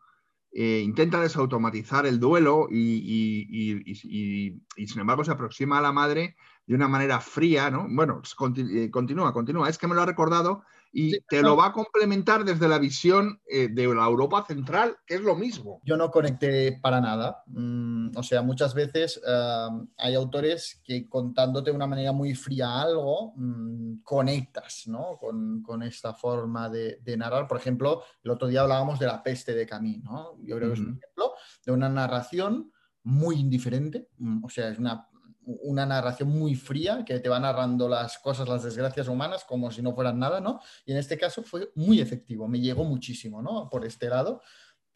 Eh, 0.52 0.82
intenta 0.84 1.20
desautomatizar 1.20 2.06
el 2.06 2.20
duelo 2.20 2.68
y, 2.70 4.62
sin 4.86 5.00
embargo 5.00 5.24
se 5.24 5.32
aproxima 5.32 5.78
a 5.78 5.82
la 5.82 5.92
madre 5.92 6.36
de 6.66 6.74
una 6.74 6.88
manera 6.88 7.20
fría, 7.20 7.70
¿no? 7.70 7.86
Bueno, 7.88 8.20
eh, 8.56 8.90
continúa, 8.90 9.32
continúa. 9.32 9.68
Es 9.68 9.78
que 9.78 9.86
me 9.86 9.94
lo 9.94 10.02
ha 10.02 10.06
recordado 10.06 10.64
y 10.92 11.10
Sí, 11.10 11.18
te 11.28 11.42
no. 11.42 11.48
lo 11.50 11.56
va 11.56 11.66
a 11.66 11.72
complementar 11.72 12.44
desde 12.44 12.66
la 12.68 12.78
visión 12.78 13.40
eh, 13.48 13.68
de 13.68 13.86
la 13.94 14.04
Europa 14.06 14.44
central, 14.46 14.96
que 15.06 15.16
es 15.16 15.20
lo 15.20 15.36
mismo. 15.36 15.80
Yo 15.84 15.96
no 15.96 16.10
conecté 16.10 16.78
para 16.80 17.00
nada. 17.00 17.42
Mm, 17.46 18.16
o 18.16 18.22
sea, 18.22 18.42
muchas 18.42 18.72
veces 18.74 19.20
eh, 19.26 19.68
hay 19.98 20.14
autores 20.14 20.80
que 20.82 21.08
contándote 21.08 21.70
de 21.70 21.76
una 21.76 21.86
manera 21.86 22.12
muy 22.12 22.34
fría 22.34 22.80
algo, 22.80 23.34
mm, 23.36 23.98
conectas 24.02 24.84
¿no? 24.86 25.18
con, 25.20 25.62
con 25.62 25.82
esta 25.82 26.14
forma 26.14 26.68
de, 26.70 26.98
de 27.04 27.16
narrar. 27.16 27.46
Por 27.46 27.58
ejemplo, 27.58 28.02
el 28.24 28.30
otro 28.30 28.48
día 28.48 28.62
hablábamos 28.62 28.98
de 28.98 29.06
la 29.06 29.22
peste 29.22 29.54
de 29.54 29.66
Camille. 29.66 30.02
¿no? 30.02 30.36
Yo 30.42 30.56
creo 30.56 30.68
que 30.68 30.74
es 30.74 30.80
un 30.80 30.98
ejemplo 30.98 31.32
de 31.64 31.72
una 31.72 31.88
narración 31.88 32.72
muy 33.02 33.36
indiferente. 33.36 34.08
Mm, 34.18 34.44
O 34.44 34.48
sea, 34.48 34.70
es 34.70 34.78
una, 34.78 35.08
una 35.46 35.86
narración 35.86 36.28
muy 36.28 36.54
fría 36.54 37.04
que 37.04 37.20
te 37.20 37.28
va 37.28 37.40
narrando 37.40 37.88
las 37.88 38.18
cosas, 38.18 38.48
las 38.48 38.64
desgracias 38.64 39.08
humanas 39.08 39.44
como 39.44 39.70
si 39.70 39.80
no 39.80 39.94
fueran 39.94 40.18
nada, 40.18 40.40
¿no? 40.40 40.60
Y 40.84 40.92
en 40.92 40.98
este 40.98 41.16
caso 41.16 41.42
fue 41.42 41.70
muy 41.76 42.00
efectivo, 42.00 42.48
me 42.48 42.60
llegó 42.60 42.84
muchísimo, 42.84 43.40
¿no? 43.40 43.68
Por 43.70 43.84
este 43.84 44.08
lado 44.08 44.42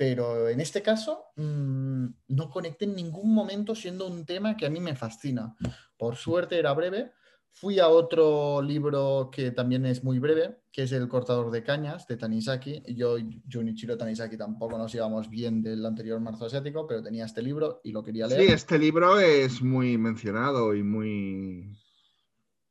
pero 0.00 0.48
en 0.48 0.62
este 0.62 0.80
caso 0.80 1.26
mmm, 1.36 2.06
no 2.28 2.48
conecté 2.48 2.86
en 2.86 2.96
ningún 2.96 3.34
momento 3.34 3.74
siendo 3.74 4.06
un 4.06 4.24
tema 4.24 4.56
que 4.56 4.64
a 4.64 4.70
mí 4.70 4.80
me 4.80 4.96
fascina. 4.96 5.54
Por 5.98 6.16
suerte 6.16 6.58
era 6.58 6.72
breve. 6.72 7.12
Fui 7.52 7.78
a 7.78 7.88
otro 7.88 8.62
libro 8.62 9.28
que 9.30 9.50
también 9.50 9.84
es 9.84 10.02
muy 10.02 10.18
breve, 10.18 10.62
que 10.72 10.84
es 10.84 10.92
El 10.92 11.08
cortador 11.08 11.50
de 11.50 11.62
cañas 11.62 12.06
de 12.06 12.16
Tanizaki. 12.16 12.82
Yo, 12.94 13.16
Junichiro 13.50 13.98
Tanizaki, 13.98 14.36
tampoco 14.36 14.78
nos 14.78 14.94
íbamos 14.94 15.28
bien 15.28 15.62
del 15.62 15.84
anterior 15.84 16.20
marzo 16.20 16.46
asiático, 16.46 16.86
pero 16.86 17.02
tenía 17.02 17.26
este 17.26 17.42
libro 17.42 17.80
y 17.84 17.92
lo 17.92 18.02
quería 18.02 18.26
leer. 18.26 18.40
Sí, 18.40 18.52
este 18.52 18.78
libro 18.78 19.18
es 19.18 19.60
muy 19.62 19.98
mencionado 19.98 20.74
y 20.74 20.82
muy... 20.82 21.76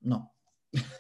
No, 0.02 0.34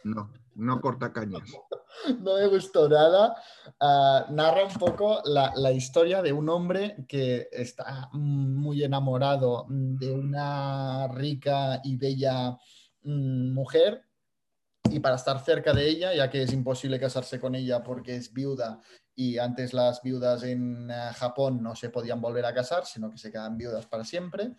No, 0.03 0.31
no 0.55 0.81
corta 0.81 1.11
cañas. 1.13 1.43
no 2.21 2.35
me 2.35 2.47
gustó 2.47 2.89
nada. 2.89 3.35
Ah, 3.79 4.25
narra 4.29 4.65
un 4.65 4.73
poco 4.73 5.21
la, 5.25 5.53
la 5.55 5.71
historia 5.71 6.21
de 6.21 6.33
un 6.33 6.49
hombre 6.49 7.05
que 7.07 7.47
está 7.51 8.09
muy 8.13 8.83
enamorado 8.83 9.65
de 9.69 10.11
una 10.11 11.07
rica 11.07 11.81
y 11.83 11.97
bella 11.97 12.57
mujer 13.09 14.03
y 14.89 14.99
para 14.99 15.15
estar 15.15 15.43
cerca 15.43 15.73
de 15.73 15.87
ella, 15.87 16.13
ya 16.13 16.29
que 16.29 16.43
es 16.43 16.53
imposible 16.53 16.99
casarse 16.99 17.39
con 17.39 17.55
ella 17.55 17.83
porque 17.83 18.15
es 18.15 18.33
viuda 18.33 18.81
y 19.15 19.37
antes 19.37 19.73
las 19.73 20.01
viudas 20.01 20.43
en 20.43 20.89
eh, 20.89 21.11
Japón 21.13 21.61
no 21.61 21.75
se 21.75 21.89
podían 21.89 22.21
volver 22.21 22.45
a 22.45 22.53
casar, 22.53 22.85
sino 22.85 23.11
que 23.11 23.17
se 23.17 23.31
quedan 23.31 23.57
viudas 23.57 23.85
para 23.85 24.05
siempre, 24.05 24.55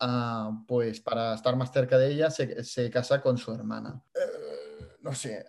ah, 0.00 0.50
pues 0.68 1.00
para 1.00 1.34
estar 1.34 1.56
más 1.56 1.72
cerca 1.72 1.96
de 1.98 2.12
ella 2.12 2.30
se, 2.30 2.62
se 2.62 2.90
casa 2.90 3.20
con 3.20 3.38
su 3.38 3.52
hermana. 3.52 4.02
Eh, 4.14 4.98
no 5.00 5.14
sé, 5.14 5.44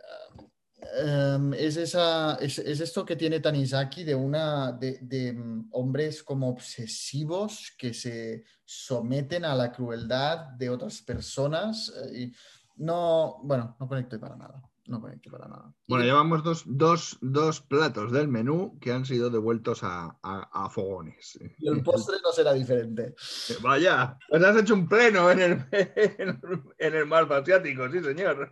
Um, 1.05 1.53
es, 1.53 1.77
esa, 1.77 2.35
es, 2.35 2.59
es, 2.59 2.79
esto 2.79 3.05
que 3.05 3.15
tiene 3.15 3.39
Tanizaki 3.39 4.03
de, 4.03 4.15
una, 4.15 4.71
de, 4.71 4.99
de 5.01 5.31
um, 5.31 5.67
hombres 5.71 6.23
como 6.23 6.49
obsesivos 6.49 7.73
que 7.77 7.93
se 7.93 8.43
someten 8.65 9.45
a 9.45 9.55
la 9.55 9.71
crueldad 9.71 10.47
de 10.57 10.69
otras 10.69 11.01
personas. 11.01 11.91
eh, 12.11 12.19
y 12.19 12.33
no, 12.75 13.39
bueno, 13.43 13.75
no 13.79 13.87
conecto 13.87 14.19
para 14.19 14.35
nada. 14.35 14.61
No 14.85 14.99
conecto 14.99 15.31
para 15.31 15.47
nada. 15.47 15.73
Bueno, 15.87 16.03
llevamos 16.03 16.43
dos, 16.43 16.63
dos, 16.65 17.17
dos, 17.21 17.61
platos 17.61 18.11
del 18.11 18.27
menú 18.27 18.77
que 18.81 18.91
han 18.91 19.05
sido 19.05 19.29
devueltos 19.29 19.81
a, 19.83 20.17
a, 20.21 20.65
a 20.65 20.69
fogones. 20.69 21.39
Y 21.57 21.69
el 21.69 21.81
postre 21.81 22.17
no 22.21 22.33
será 22.33 22.51
diferente. 22.51 23.15
Vaya, 23.61 24.17
pues 24.27 24.43
has 24.43 24.57
hecho 24.57 24.73
un 24.73 24.89
pleno 24.89 25.31
en 25.31 25.39
el, 25.39 25.65
en 26.77 26.95
el 26.95 27.05
marco 27.05 27.35
asiático, 27.35 27.89
sí, 27.89 28.03
señor. 28.03 28.51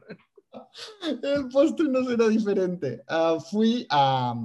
El 1.23 1.49
postre 1.49 1.87
no 1.87 2.03
será 2.03 2.27
diferente. 2.27 3.03
Uh, 3.09 3.39
fui 3.39 3.85
a, 3.89 4.35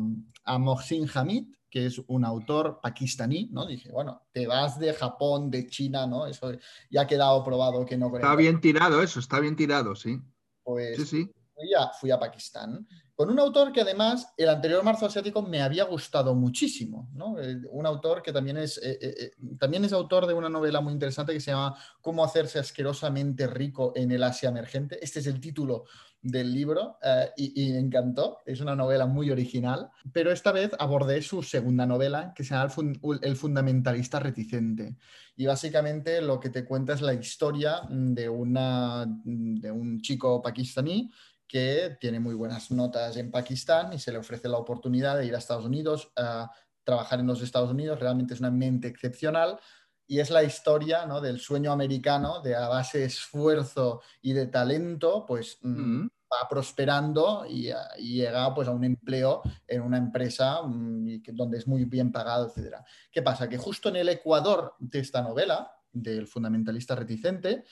a 0.45 0.59
Mohsin 0.59 1.09
Hamid, 1.13 1.47
que 1.71 1.87
es 1.87 2.01
un 2.07 2.25
autor 2.25 2.81
pakistaní, 2.81 3.49
¿no? 3.53 3.67
Dije, 3.67 3.91
bueno, 3.91 4.27
te 4.33 4.47
vas 4.47 4.79
de 4.79 4.93
Japón, 4.95 5.51
de 5.51 5.67
China, 5.67 6.07
¿no? 6.07 6.27
Eso 6.27 6.53
ya 6.91 7.03
ha 7.03 7.07
quedado 7.07 7.43
probado 7.45 7.85
que 7.85 7.97
no. 7.97 8.15
Está 8.15 8.35
bien 8.37 8.61
tirado 8.61 9.03
eso, 9.03 9.21
está 9.21 9.41
bien 9.41 9.57
tirado, 9.57 9.95
sí. 9.95 10.21
Pues 10.63 10.97
sí, 10.97 11.07
sí. 11.07 11.33
Fui, 11.55 11.75
a, 11.75 11.89
fui 11.89 12.11
a 12.11 12.19
Pakistán 12.19 12.87
con 13.17 13.31
un 13.31 13.41
autor 13.41 13.73
que 13.73 13.81
además 13.81 14.35
el 14.37 14.51
anterior 14.51 14.85
marzo 14.85 15.07
asiático 15.07 15.41
me 15.41 15.63
había 15.63 15.85
gustado 15.85 16.35
muchísimo, 16.35 17.09
¿no? 17.15 17.37
Un 17.71 17.87
autor 17.87 18.21
que 18.21 18.31
también 18.31 18.59
es, 18.59 18.77
eh, 18.77 18.99
eh, 19.01 19.31
también 19.59 19.87
es 19.87 19.95
autor 19.95 20.27
de 20.27 20.35
una 20.35 20.51
novela 20.51 20.83
muy 20.83 20.93
interesante 20.93 21.33
que 21.33 21.41
se 21.41 21.51
llama 21.51 21.75
Cómo 22.03 22.23
hacerse 22.23 22.59
asquerosamente 22.59 23.47
rico 23.47 23.95
en 23.97 24.13
el 24.13 24.23
Asia 24.23 24.51
emergente. 24.51 24.99
Este 25.03 25.21
es 25.21 25.27
el 25.29 25.41
título 25.41 25.85
del 26.21 26.53
libro 26.53 26.99
eh, 27.03 27.31
y, 27.39 27.69
y, 27.69 27.73
me 27.73 27.79
encantó. 27.79 28.41
Es 28.45 28.61
una 28.61 28.77
novela 28.77 29.07
muy 29.07 29.31
original, 29.31 29.89
pero 30.13 30.31
esta 30.31 30.53
vez 30.53 30.73
abordé 30.79 31.23
su 31.23 31.43
segunda 31.43 31.87
novela 31.87 32.35
que 32.37 32.45
se 32.45 32.55
llama 32.55 32.71
El, 32.77 33.19
el 33.23 33.37
Fundamentalista 33.37 34.21
Reticente. 34.21 34.97
Y 35.37 35.47
básicamente 35.47 36.21
lo 36.21 36.39
que 36.39 36.51
te 36.51 36.67
cuenta 36.67 36.93
es 36.93 37.01
la 37.01 37.15
historia 37.15 37.81
de, 37.89 38.29
una, 38.29 39.07
de 39.07 39.71
un 39.71 40.03
chico 40.03 40.43
pakistaní 40.43 41.11
que 41.49 41.97
tiene 42.01 42.21
muy 42.21 42.35
buenas 42.35 42.71
notas 42.71 43.17
en 43.17 43.31
Pakistán 43.31 43.93
y 43.93 43.99
se 43.99 44.13
le 44.13 44.19
ofrece 44.19 44.49
la 44.49 44.59
oportunidad 44.59 45.17
de 45.17 45.27
ir 45.27 45.35
a 45.35 45.39
Estados 45.39 45.65
Unidos 45.65 46.13
a 46.17 46.51
trabajar 46.85 47.21
en 47.21 47.27
los 47.27 47.43
Estados 47.43 47.71
Unidos. 47.71 48.01
Realmente 48.01 48.35
es 48.35 48.41
una 48.41 48.51
mente 48.51 48.89
excepcional 48.89 49.59
y 50.07 50.21
es 50.21 50.31
la 50.31 50.43
historia 50.43 51.05
¿no? 51.07 51.21
del 51.21 51.41
sueño 51.41 51.73
americano 51.73 52.41
de 52.41 52.55
a 52.55 52.69
base 52.69 52.99
de 52.99 53.05
esfuerzo 53.07 54.03
y 54.23 54.33
de 54.33 54.47
talento, 54.47 55.25
pues 55.27 55.59
mm, 55.63 56.07
va 56.07 56.49
prosperando 56.49 57.45
y, 57.49 57.71
y, 57.99 58.17
llega 58.17 58.55
pues, 58.55 58.69
a 58.69 58.73
un 58.73 58.85
empleo 58.85 59.43
en 59.67 59.83
una 59.83 59.99
empresa 59.99 60.63
mm, 60.63 61.23
donde 61.33 61.59
es 61.59 61.67
muy 61.67 61.85
bien 61.85 62.13
pagado, 62.13 62.53
etc. 62.55 62.77
¿Qué 63.11 63.23
pasa? 63.23 63.49
Que 63.49 63.59
justo 63.59 63.89
en 63.89 63.97
el 63.97 64.09
Ecuador 64.09 64.75
de 64.79 65.01
esta 65.01 65.23
novela, 65.23 65.73
del 65.93 66.27
fundamentalista 66.27 66.95
reticente, 66.95 67.65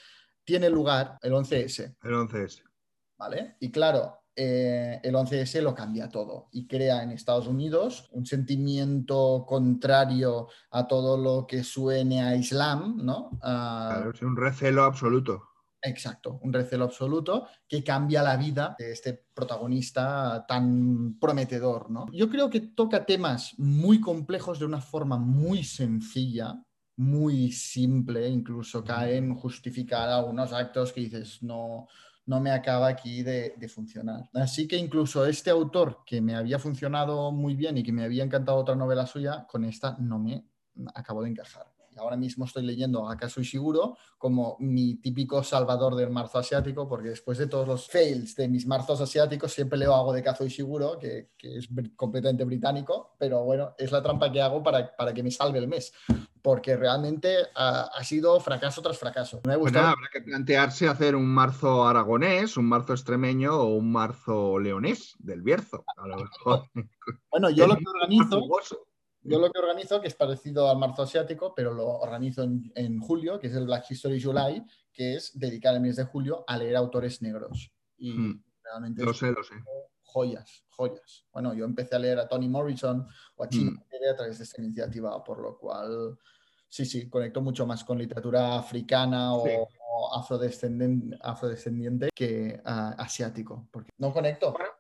tiene 0.45 0.69
lugar 0.71 1.19
el 1.23 1.33
11S. 1.33 1.97
El 2.03 2.13
11S. 2.13 2.63
¿Vale? 3.25 3.57
Y 3.59 3.71
claro, 3.71 4.19
eh, 4.37 5.01
el 5.03 5.15
11S 5.15 5.63
lo 5.63 5.75
cambia 5.75 6.11
todo 6.11 6.49
y 6.53 6.67
crea 6.67 7.03
en 7.03 7.13
Estados 7.13 7.47
Unidos 7.47 8.11
un 8.13 8.27
sentimiento 8.27 9.47
contrario 9.49 10.49
a 10.71 10.87
todo 10.87 11.17
lo 11.17 11.47
que 11.47 11.65
suene 11.65 12.23
a 12.23 12.37
Islam, 12.37 12.99
¿no? 13.03 13.31
Claro, 13.41 14.11
es 14.13 14.21
un 14.21 14.37
recelo 14.37 14.85
absoluto. 14.85 15.43
Exacto, 15.81 16.39
un 16.43 16.53
recelo 16.53 16.85
absoluto 16.85 17.47
que 17.67 17.83
cambia 17.83 18.23
la 18.23 18.37
vida 18.37 18.77
de 18.79 18.93
este 18.93 19.25
protagonista 19.33 20.45
tan 20.47 21.19
prometedor, 21.19 21.91
¿no? 21.91 22.05
Yo 22.13 22.29
creo 22.29 22.51
que 22.51 22.61
toca 22.61 23.07
temas 23.07 23.55
muy 23.57 24.03
complejos 24.03 24.59
de 24.59 24.67
una 24.67 24.83
forma 24.83 25.17
muy 25.17 25.65
sencilla, 25.65 26.63
muy 26.97 27.51
simple, 27.53 28.29
incluso 28.29 28.85
cae 28.85 29.17
en 29.17 29.35
justificar 29.35 30.09
algunos 30.09 30.53
actos 30.53 30.93
que 30.93 31.01
dices, 31.01 31.43
no, 31.43 31.89
no 32.27 32.41
me 32.41 32.51
acaba 32.51 32.89
aquí 32.89 33.23
de, 33.23 33.55
funcionar. 33.69 34.29
Así 34.35 34.67
que 34.67 34.77
incluso 34.77 35.27
este 35.27 35.51
autor 35.51 36.03
que 36.07 36.21
me 36.21 36.35
había 36.35 36.59
funcionado 36.59 37.33
muy 37.33 37.55
bien 37.55 37.79
y 37.79 37.83
que 37.83 37.93
me 37.93 38.05
había 38.05 38.25
encantado 38.25 38.59
otra 38.59 38.75
novela 38.75 39.07
suya, 39.07 39.47
con 39.49 39.65
esta 39.65 39.97
no 39.99 40.19
me 40.19 40.45
acabó 40.95 41.23
de 41.23 41.31
encajar. 41.31 41.74
Ahora 41.97 42.17
mismo 42.17 42.45
estoy 42.45 42.65
leyendo 42.65 43.09
a 43.09 43.17
Kazu 43.17 43.41
Ishiguro 43.41 43.97
como 44.19 44.57
mi 44.61 44.97
típico 44.97 45.43
salvador 45.43 45.95
del 45.95 46.11
marzo 46.11 46.39
asiático, 46.39 46.89
porque 46.89 47.11
después 47.11 47.39
de 47.39 47.47
todos 47.47 47.67
los 47.67 47.89
fails 47.89 48.35
de 48.37 48.49
mis 48.49 48.67
marzos 48.67 49.01
asiáticos, 49.01 49.53
siempre 49.53 49.79
leo 49.79 49.95
algo 49.95 50.13
de 50.13 50.23
Kazu 50.23 50.45
Ishiguro, 50.45 50.99
que, 50.99 51.31
que 51.37 51.59
es 51.59 51.69
completamente 51.97 52.45
británico, 52.45 53.15
pero 53.19 53.45
bueno, 53.45 53.75
es 53.79 53.93
la 53.93 54.03
trampa 54.03 54.31
que 54.31 54.43
hago 54.43 54.63
para, 54.63 54.95
para 54.97 55.13
que 55.13 55.23
me 55.23 55.31
salve 55.31 55.59
el 55.59 55.69
mes 55.69 55.93
porque 56.45 56.77
realmente 56.77 57.39
ha, 57.55 57.85
ha, 57.85 58.05
sido 58.05 58.39
fracaso 58.39 58.83
tras 58.83 58.99
fracaso. 58.99 59.41
Me 59.47 59.57
pues 59.57 59.73
nada, 59.73 59.93
habrá 59.93 60.11
que 60.13 60.21
plantearse 60.21 60.87
hacer 60.87 61.17
un 61.17 61.27
marzo 61.27 61.87
aragonés, 61.87 62.59
un 62.59 62.67
marzo 62.67 62.93
extremeño 62.93 63.55
o 63.55 63.77
un 63.77 63.91
marzo 63.91 64.59
leonés 64.59 65.17
del 65.21 65.41
Bierzo. 65.41 65.87
A 65.97 66.07
lo 66.07 66.17
mejor. 66.19 66.69
bueno, 67.31 67.49
yo 67.49 67.67
lo 67.67 67.77
que 67.77 67.85
organizo, 67.87 68.43
yo 69.25 69.39
lo 69.39 69.51
que 69.51 69.59
organizo, 69.59 70.01
que 70.01 70.09
es 70.09 70.15
parecido 70.15 70.69
al 70.69 70.79
marzo 70.79 71.03
asiático, 71.03 71.55
pero 71.55 71.73
lo 71.73 71.87
organizo 71.87 72.43
en, 72.43 72.71
en, 72.75 73.01
julio, 73.01 73.39
que 73.39 73.47
es 73.47 73.55
el 73.55 73.65
Black 73.65 73.91
History 73.91 74.23
July, 74.23 74.63
que 74.93 75.15
es 75.17 75.39
dedicar 75.39 75.75
el 75.75 75.81
mes 75.81 75.97
de 75.97 76.05
julio 76.05 76.45
a 76.47 76.57
leer 76.57 76.77
autores 76.77 77.23
negros. 77.23 77.73
Y 77.97 78.13
hmm. 78.13 78.45
realmente 78.63 79.05
lo 79.05 79.15
sé, 79.15 79.33
lo 79.33 79.43
sé. 79.43 79.55
Joyas, 80.03 80.65
joyas. 80.69 81.27
Bueno, 81.33 81.55
yo 81.55 81.65
empecé 81.65 81.97
a 81.97 81.99
leer 81.99 82.19
a 82.19 82.29
Toni 82.29 82.49
Morrison 82.49 83.07
o 83.37 83.45
a 83.45 83.49
Chino 83.49 83.73
hmm. 83.73 84.13
a 84.13 84.17
través 84.17 84.39
de 84.39 84.45
esta 84.45 84.63
iniciativa, 84.63 85.25
por 85.25 85.41
lo 85.41 85.59
cual 85.59 86.19
sí, 86.69 86.85
sí, 86.85 87.09
conecto 87.09 87.41
mucho 87.41 87.67
más 87.67 87.83
con 87.85 87.99
literatura 87.99 88.57
africana 88.57 89.35
o, 89.35 89.69
afrodescendiente, 90.13 91.17
afrodescendiente, 91.21 92.11
que 92.15 92.61
uh, 92.65 93.01
asiático, 93.01 93.69
porque 93.71 93.91
no 93.99 94.13
conecto. 94.13 94.53
Bueno, 94.53 94.71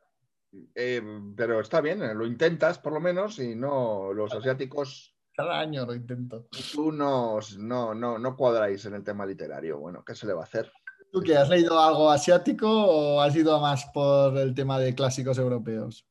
eh, 0.74 1.02
pero 1.36 1.60
está 1.60 1.80
bien, 1.80 2.02
eh, 2.02 2.14
lo 2.14 2.26
intentas 2.26 2.78
por 2.78 2.92
lo 2.92 3.00
menos 3.00 3.38
y 3.38 3.54
no 3.54 4.12
los 4.12 4.32
asiáticos. 4.32 5.14
Cada 5.36 5.58
año 5.58 5.84
lo 5.84 5.94
intento. 5.94 6.46
Tú 6.72 6.92
no, 6.92 7.38
no, 7.58 7.94
no, 7.94 8.18
no 8.18 8.36
cuadráis 8.36 8.84
en 8.86 8.94
el 8.94 9.02
tema 9.02 9.26
literario. 9.26 9.78
Bueno, 9.78 10.04
¿qué 10.04 10.14
se 10.14 10.26
le 10.26 10.32
va 10.32 10.42
a 10.42 10.44
hacer? 10.44 10.70
¿Tú 11.10 11.20
qué? 11.20 11.36
¿Has 11.36 11.48
leído 11.48 11.80
algo 11.80 12.10
asiático 12.10 12.68
o 12.68 13.20
has 13.20 13.34
ido 13.34 13.60
más 13.60 13.84
por 13.92 14.36
el 14.38 14.54
tema 14.54 14.78
de 14.78 14.94
clásicos 14.94 15.38
europeos? 15.38 16.06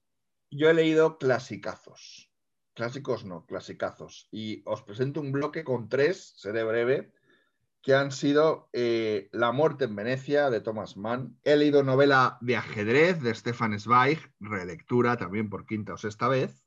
Yo 0.49 0.69
he 0.69 0.73
leído 0.73 1.17
clasicazos. 1.17 2.29
Clásicos 2.73 3.25
no, 3.25 3.45
clasicazos. 3.45 4.27
Y 4.31 4.61
os 4.65 4.81
presento 4.83 5.21
un 5.21 5.31
bloque 5.31 5.63
con 5.63 5.89
tres, 5.89 6.33
seré 6.37 6.63
breve, 6.63 7.13
que 7.83 7.93
han 7.93 8.11
sido 8.11 8.69
eh, 8.71 9.29
La 9.33 9.51
muerte 9.51 9.83
en 9.83 9.95
Venecia 9.95 10.49
de 10.49 10.61
Thomas 10.61 10.95
Mann. 10.95 11.37
He 11.43 11.57
leído 11.57 11.83
novela 11.83 12.37
de 12.39 12.55
ajedrez 12.55 13.21
de 13.21 13.35
Stefan 13.35 13.77
Zweig, 13.77 14.19
relectura 14.39 15.17
también 15.17 15.49
por 15.49 15.65
quinta 15.65 15.93
o 15.93 15.97
sexta 15.97 16.29
vez. 16.29 16.63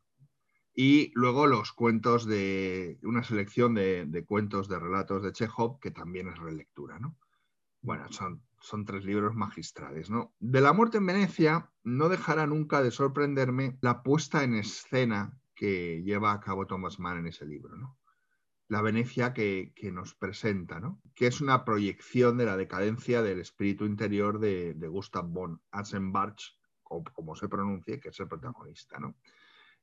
Y 0.74 1.10
luego 1.14 1.46
los 1.46 1.72
cuentos 1.72 2.26
de 2.26 2.98
una 3.02 3.24
selección 3.24 3.74
de, 3.74 4.24
cuentos 4.28 4.68
de 4.68 4.78
relatos 4.78 5.22
de 5.22 5.32
Chekhov, 5.32 5.80
que 5.80 5.90
también 5.90 6.28
es 6.28 6.38
relectura, 6.38 6.98
¿no? 6.98 7.16
Bueno, 7.80 8.12
son, 8.12 8.42
son 8.60 8.84
tres 8.84 9.06
libros 9.06 9.34
magistrales, 9.34 10.10
¿no? 10.10 10.34
De 10.38 10.60
La 10.60 10.74
muerte 10.74 10.98
en 10.98 11.06
Venecia 11.06 11.70
no 11.82 12.10
dejará 12.10 12.46
nunca 12.46 12.82
de 12.82 12.90
sorprenderme 12.90 13.78
la 13.80 14.02
puesta 14.02 14.44
en 14.44 14.54
escena 14.54 15.38
que 15.54 16.02
lleva 16.04 16.32
a 16.32 16.40
cabo 16.40 16.66
Thomas 16.66 16.98
Mann 16.98 17.20
en 17.20 17.28
ese 17.28 17.46
libro, 17.46 17.74
¿no? 17.74 17.96
La 18.68 18.82
Venecia 18.82 19.32
que, 19.32 19.72
nos 19.92 20.14
presenta, 20.14 20.80
¿no? 20.80 21.00
Que 21.14 21.28
es 21.28 21.40
una 21.40 21.64
proyección 21.64 22.36
de 22.36 22.46
la 22.46 22.56
decadencia 22.56 23.22
del 23.22 23.40
espíritu 23.40 23.84
interior 23.84 24.40
de, 24.40 24.74
Gustav 24.88 25.28
von 25.28 25.60
Aschenbach, 25.70 26.40
como 26.82 27.36
se 27.36 27.48
pronuncie, 27.48 28.00
que 28.00 28.08
es 28.08 28.20
el 28.20 28.28
protagonista, 28.28 28.98
¿no? 28.98 29.16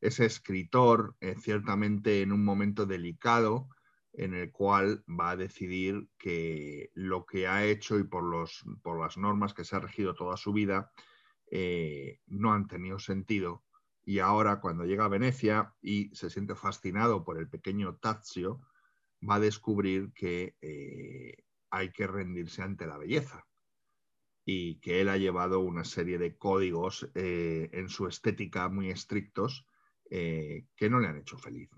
Ese 0.02 0.26
escritor, 0.26 1.16
eh, 1.22 1.36
ciertamente 1.40 2.22
en 2.22 2.34
un 2.34 2.44
momento 2.44 2.86
delicado, 2.86 3.70
en 4.12 4.34
el 4.34 4.52
cual 4.52 5.04
va 5.08 5.32
a 5.32 5.38
decidir 5.38 6.10
que 6.18 6.92
lo 6.94 7.26
que 7.26 7.48
ha 7.48 7.66
hecho 7.66 7.98
y 7.98 8.04
por, 8.04 8.24
los, 8.24 8.64
por 8.82 9.00
las 9.00 9.18
normas 9.18 9.54
que 9.54 9.64
se 9.64 9.76
ha 9.76 9.80
regido 9.80 10.14
toda 10.14 10.38
su 10.38 10.54
vida 10.54 10.92
eh, 11.50 12.20
no 12.28 12.54
han 12.54 12.68
tenido 12.68 13.00
sentido 13.00 13.64
y 14.06 14.20
ahora 14.20 14.60
cuando 14.60 14.86
llega 14.86 15.06
a 15.06 15.10
Venecia 15.10 15.74
y 15.82 16.14
se 16.14 16.30
siente 16.30 16.56
fascinado 16.56 17.24
por 17.24 17.38
el 17.38 17.48
pequeño 17.48 17.96
Tazio, 17.96 18.62
va 19.28 19.36
a 19.36 19.40
descubrir 19.40 20.12
que 20.14 20.56
eh, 20.62 21.44
hay 21.70 21.92
que 21.92 22.08
rendirse 22.08 22.62
ante 22.62 22.88
la 22.88 22.98
belleza 22.98 23.46
y 24.46 24.80
que 24.80 25.02
él 25.02 25.10
ha 25.10 25.18
llevado 25.18 25.60
una 25.62 25.86
serie 25.86 26.18
de 26.18 26.38
códigos 26.38 27.10
eh, 27.16 27.70
en 27.72 27.90
su 27.90 28.08
estética 28.08 28.70
muy 28.70 28.90
estrictos 28.90 29.66
eh, 30.10 30.68
que 30.76 30.90
no 30.90 31.00
le 31.00 31.08
han 31.08 31.18
hecho 31.18 31.38
feliz. 31.38 31.70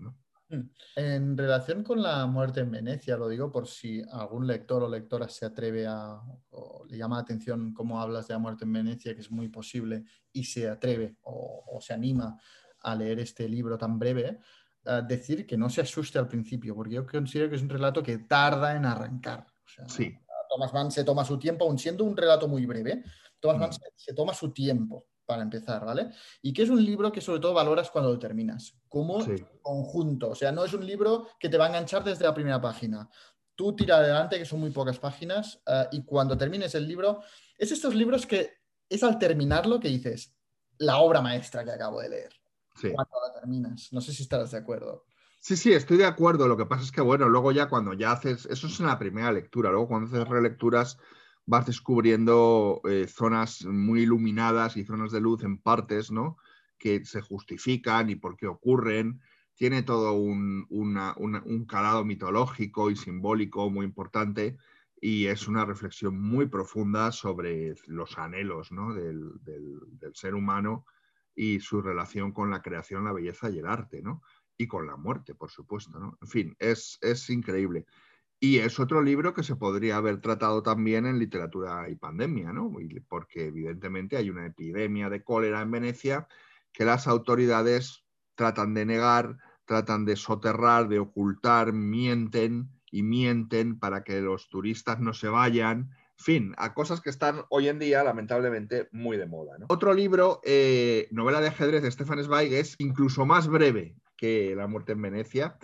Mm. 0.48 0.60
En 0.96 1.36
relación 1.36 1.82
con 1.82 2.02
la 2.02 2.26
muerte 2.26 2.60
en 2.60 2.70
Venecia, 2.70 3.16
lo 3.16 3.28
digo 3.28 3.50
por 3.50 3.66
si 3.66 4.02
algún 4.12 4.46
lector 4.46 4.82
o 4.82 4.88
lectora 4.88 5.28
se 5.28 5.46
atreve 5.46 5.86
a, 5.86 6.20
o 6.50 6.84
le 6.88 6.98
llama 6.98 7.16
la 7.16 7.22
atención 7.22 7.72
cómo 7.72 8.00
hablas 8.00 8.28
de 8.28 8.34
la 8.34 8.38
muerte 8.38 8.64
en 8.64 8.72
Venecia, 8.72 9.14
que 9.14 9.20
es 9.20 9.30
muy 9.30 9.48
posible, 9.48 10.04
y 10.32 10.44
se 10.44 10.68
atreve 10.68 11.16
o, 11.22 11.78
se 11.80 11.94
anima 11.94 12.38
a 12.80 12.94
leer 12.94 13.18
este 13.20 13.48
libro 13.48 13.76
tan 13.76 13.98
breve, 13.98 14.38
decir 15.06 15.46
que 15.46 15.56
no 15.56 15.68
se 15.68 15.80
asuste 15.80 16.18
al 16.18 16.28
principio, 16.28 16.74
porque 16.74 16.94
yo 16.94 17.06
considero 17.06 17.50
que 17.50 17.56
es 17.56 17.62
un 17.62 17.68
relato 17.68 18.02
que 18.02 18.18
tarda 18.18 18.76
en 18.76 18.84
arrancar. 18.84 19.46
sí. 19.86 20.16
Thomas 20.48 20.72
Mann 20.72 20.90
se 20.90 21.04
toma 21.04 21.24
su 21.24 21.38
tiempo, 21.38 21.64
aun 21.64 21.78
siendo 21.78 22.04
un 22.04 22.16
relato 22.16 22.48
muy 22.48 22.64
breve, 22.66 23.04
Thomas 23.40 23.58
Mann 23.58 23.70
mm. 23.70 23.92
se 23.94 24.14
toma 24.14 24.32
su 24.32 24.52
tiempo 24.52 25.06
para 25.26 25.42
empezar, 25.42 25.84
¿vale? 25.84 26.10
Y 26.40 26.52
que 26.52 26.62
es 26.62 26.70
un 26.70 26.82
libro 26.82 27.10
que 27.10 27.20
sobre 27.20 27.40
todo 27.40 27.52
valoras 27.52 27.90
cuando 27.90 28.12
lo 28.12 28.18
terminas, 28.18 28.74
como 28.88 29.18
conjunto. 29.60 30.30
O 30.30 30.34
sea, 30.34 30.52
no 30.52 30.64
es 30.64 30.72
un 30.72 30.86
libro 30.86 31.28
que 31.38 31.48
te 31.48 31.58
va 31.58 31.66
a 31.66 31.68
enganchar 31.68 32.04
desde 32.04 32.24
la 32.24 32.32
primera 32.32 32.60
página. 32.60 33.08
Tú 33.54 33.74
tira 33.74 33.96
adelante, 33.96 34.38
que 34.38 34.44
son 34.44 34.60
muy 34.60 34.70
pocas 34.70 34.98
páginas, 34.98 35.60
eh, 35.66 35.88
y 35.92 36.04
cuando 36.04 36.38
termines 36.38 36.74
el 36.74 36.86
libro, 36.86 37.22
es 37.58 37.72
estos 37.72 37.94
libros 37.94 38.26
que 38.26 38.52
es 38.88 39.02
al 39.02 39.18
terminarlo 39.18 39.80
que 39.80 39.88
dices, 39.88 40.32
la 40.78 40.98
obra 40.98 41.20
maestra 41.20 41.64
que 41.64 41.72
acabo 41.72 42.00
de 42.00 42.08
leer. 42.08 42.32
Cuando 42.80 43.16
la 43.26 43.40
terminas. 43.40 43.92
No 43.92 44.00
sé 44.00 44.12
si 44.12 44.22
estarás 44.22 44.50
de 44.50 44.58
acuerdo. 44.58 45.04
Sí, 45.40 45.56
sí, 45.56 45.72
estoy 45.72 45.96
de 45.98 46.06
acuerdo. 46.06 46.48
Lo 46.48 46.56
que 46.56 46.66
pasa 46.66 46.82
es 46.82 46.92
que, 46.92 47.00
bueno, 47.00 47.28
luego 47.28 47.52
ya 47.52 47.68
cuando 47.68 47.92
ya 47.92 48.12
haces, 48.12 48.46
eso 48.46 48.66
es 48.66 48.80
en 48.80 48.86
la 48.86 48.98
primera 48.98 49.30
lectura, 49.32 49.70
luego 49.70 49.88
cuando 49.88 50.08
haces 50.08 50.28
relecturas 50.28 50.98
vas 51.46 51.66
descubriendo 51.66 52.80
eh, 52.88 53.06
zonas 53.08 53.64
muy 53.64 54.02
iluminadas 54.02 54.76
y 54.76 54.84
zonas 54.84 55.12
de 55.12 55.20
luz 55.20 55.44
en 55.44 55.58
partes, 55.58 56.10
¿no? 56.10 56.36
Que 56.76 57.04
se 57.04 57.20
justifican 57.20 58.10
y 58.10 58.16
por 58.16 58.36
qué 58.36 58.48
ocurren. 58.48 59.20
Tiene 59.54 59.82
todo 59.82 60.12
un, 60.12 60.66
calado 61.68 62.04
mitológico 62.04 62.90
y 62.90 62.96
simbólico 62.96 63.70
muy 63.70 63.86
importante 63.86 64.58
y 65.00 65.26
es 65.26 65.46
una 65.48 65.64
reflexión 65.64 66.20
muy 66.20 66.46
profunda 66.46 67.12
sobre 67.12 67.74
los 67.86 68.18
anhelos 68.18 68.70
del, 68.70 69.32
ser 70.14 70.34
humano 70.34 70.84
y 71.36 71.60
su 71.60 71.82
relación 71.82 72.32
con 72.32 72.50
la 72.50 72.62
creación, 72.62 73.04
la 73.04 73.12
belleza 73.12 73.50
y 73.50 73.58
el 73.58 73.66
arte, 73.66 74.02
¿no? 74.02 74.22
Y 74.56 74.66
con 74.66 74.86
la 74.86 74.96
muerte, 74.96 75.34
por 75.34 75.50
supuesto, 75.50 76.00
¿no? 76.00 76.18
En 76.20 76.28
fin, 76.28 76.56
es, 76.58 76.98
es 77.02 77.28
increíble. 77.30 77.84
Y 78.40 78.58
es 78.58 78.80
otro 78.80 79.02
libro 79.02 79.34
que 79.34 79.42
se 79.42 79.56
podría 79.56 79.98
haber 79.98 80.20
tratado 80.20 80.62
también 80.62 81.06
en 81.06 81.18
literatura 81.18 81.88
y 81.88 81.96
pandemia, 81.96 82.52
¿no? 82.52 82.72
Porque 83.08 83.46
evidentemente 83.46 84.16
hay 84.16 84.30
una 84.30 84.46
epidemia 84.46 85.08
de 85.10 85.22
cólera 85.22 85.60
en 85.60 85.70
Venecia 85.70 86.26
que 86.72 86.84
las 86.84 87.06
autoridades 87.06 88.04
tratan 88.34 88.74
de 88.74 88.84
negar, 88.86 89.38
tratan 89.64 90.04
de 90.04 90.16
soterrar, 90.16 90.88
de 90.88 90.98
ocultar, 90.98 91.72
mienten 91.72 92.70
y 92.90 93.02
mienten 93.02 93.78
para 93.78 94.04
que 94.04 94.20
los 94.20 94.48
turistas 94.48 95.00
no 95.00 95.12
se 95.12 95.28
vayan 95.28 95.90
fin, 96.16 96.54
a 96.58 96.74
cosas 96.74 97.00
que 97.00 97.10
están 97.10 97.44
hoy 97.50 97.68
en 97.68 97.78
día, 97.78 98.02
lamentablemente, 98.02 98.88
muy 98.92 99.16
de 99.16 99.26
moda. 99.26 99.58
¿no? 99.58 99.66
Otro 99.68 99.94
libro, 99.94 100.40
eh, 100.44 101.08
novela 101.10 101.40
de 101.40 101.48
ajedrez 101.48 101.82
de 101.82 101.90
Stefan 101.90 102.22
Zweig, 102.22 102.52
es 102.54 102.74
incluso 102.78 103.26
más 103.26 103.48
breve 103.48 103.96
que 104.16 104.54
La 104.56 104.66
muerte 104.66 104.92
en 104.92 105.02
Venecia 105.02 105.58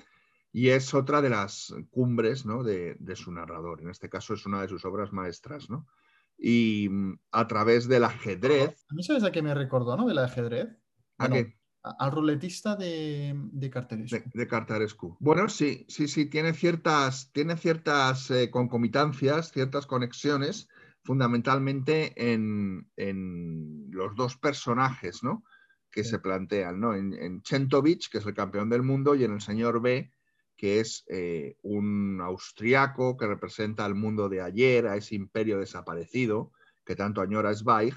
y 0.53 0.69
es 0.69 0.93
otra 0.93 1.23
de 1.23 1.31
las 1.31 1.75
cumbres 1.91 2.45
¿no? 2.45 2.63
de, 2.63 2.97
de, 2.99 3.17
su 3.17 3.33
narrador. 3.33 3.81
En 3.81 3.89
este 3.89 4.11
caso 4.11 4.35
es 4.35 4.45
una 4.45 4.61
de 4.61 4.69
sus 4.69 4.85
obras 4.85 5.13
maestras. 5.13 5.71
¿no? 5.71 5.87
Y 6.39 6.89
mm, 6.91 7.19
a 7.31 7.47
través 7.47 7.89
del 7.89 8.05
ajedrez... 8.05 8.85
¿A 8.91 8.95
mí 8.95 9.03
sabes 9.03 9.25
a 9.25 9.33
qué 9.33 9.41
me 9.41 9.55
recordó, 9.55 9.97
no? 9.97 10.07
Del 10.07 10.19
ajedrez. 10.19 10.69
¿A 11.19 11.29
Bueno, 11.29 11.47
qué? 11.47 11.62
Al 11.83 12.13
ruletista 12.13 12.77
de, 12.77 13.35
de 13.35 13.69
Carterescu. 13.71 14.17
De, 14.17 14.25
de 14.33 14.47
Cartarescu. 14.47 15.17
Bueno, 15.19 15.49
sí, 15.49 15.85
sí, 15.89 16.07
sí, 16.07 16.27
tiene 16.27 16.53
ciertas, 16.55 17.33
tiene 17.33 17.57
ciertas 17.57 18.31
eh, 18.31 18.51
concomitancias, 18.51 19.51
ciertas 19.51 19.87
conexiones, 19.87 20.69
fundamentalmente 21.03 22.13
en, 22.33 22.89
en 22.97 23.91
los 23.91 24.15
dos 24.15 24.37
personajes, 24.37 25.25
¿no? 25.25 25.45
Que 25.91 26.05
Sí. 26.05 26.11
se 26.11 26.19
plantean, 26.21 26.79
¿no? 26.81 26.95
En, 26.95 27.13
en 27.15 27.43
Chentovich, 27.43 28.09
que 28.11 28.19
es 28.19 28.27
el 28.27 28.35
campeón 28.35 28.71
del 28.71 28.83
mundo, 28.83 29.17
y 29.17 29.25
en 29.25 29.33
el 29.33 29.41
señor 29.41 29.83
B, 29.83 30.13
que 30.57 30.79
es 30.79 31.05
eh, 31.09 31.57
un 31.63 32.21
austriaco 32.23 33.17
que 33.17 33.27
representa 33.27 33.85
al 33.85 33.97
mundo 33.97 34.29
de 34.29 34.41
ayer, 34.41 34.87
a 34.87 34.97
ese 34.97 35.17
imperio 35.17 35.59
desaparecido 35.59 36.53
que 36.85 36.95
tanto 36.95 37.21
añora 37.21 37.53
Zweig, 37.55 37.95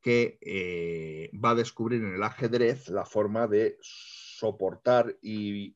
que 0.00 0.38
eh, 0.40 1.30
va 1.44 1.50
a 1.50 1.54
descubrir 1.54 2.02
en 2.02 2.14
el 2.14 2.22
ajedrez 2.22 2.88
la 2.88 3.04
forma 3.04 3.46
de 3.46 3.78
soportar 3.80 5.16
y, 5.20 5.74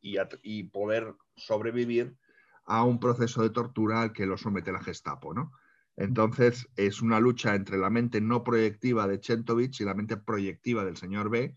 poder 0.72 1.14
sobrevivir 1.36 2.16
a 2.64 2.84
un 2.84 3.00
proceso 3.00 3.42
de 3.42 3.50
tortura 3.50 4.02
al 4.02 4.12
que 4.12 4.26
lo 4.26 4.38
somete 4.38 4.72
la 4.72 4.82
Gestapo, 4.82 5.34
¿no? 5.34 5.52
Entonces 5.96 6.68
es 6.76 7.02
una 7.02 7.20
lucha 7.20 7.54
entre 7.54 7.76
la 7.76 7.90
mente 7.90 8.20
no 8.20 8.44
proyectiva 8.44 9.06
de 9.06 9.20
Chentovich 9.20 9.80
y 9.80 9.84
la 9.84 9.94
mente 9.94 10.16
proyectiva 10.16 10.84
del 10.84 10.96
señor 10.96 11.28
B, 11.28 11.54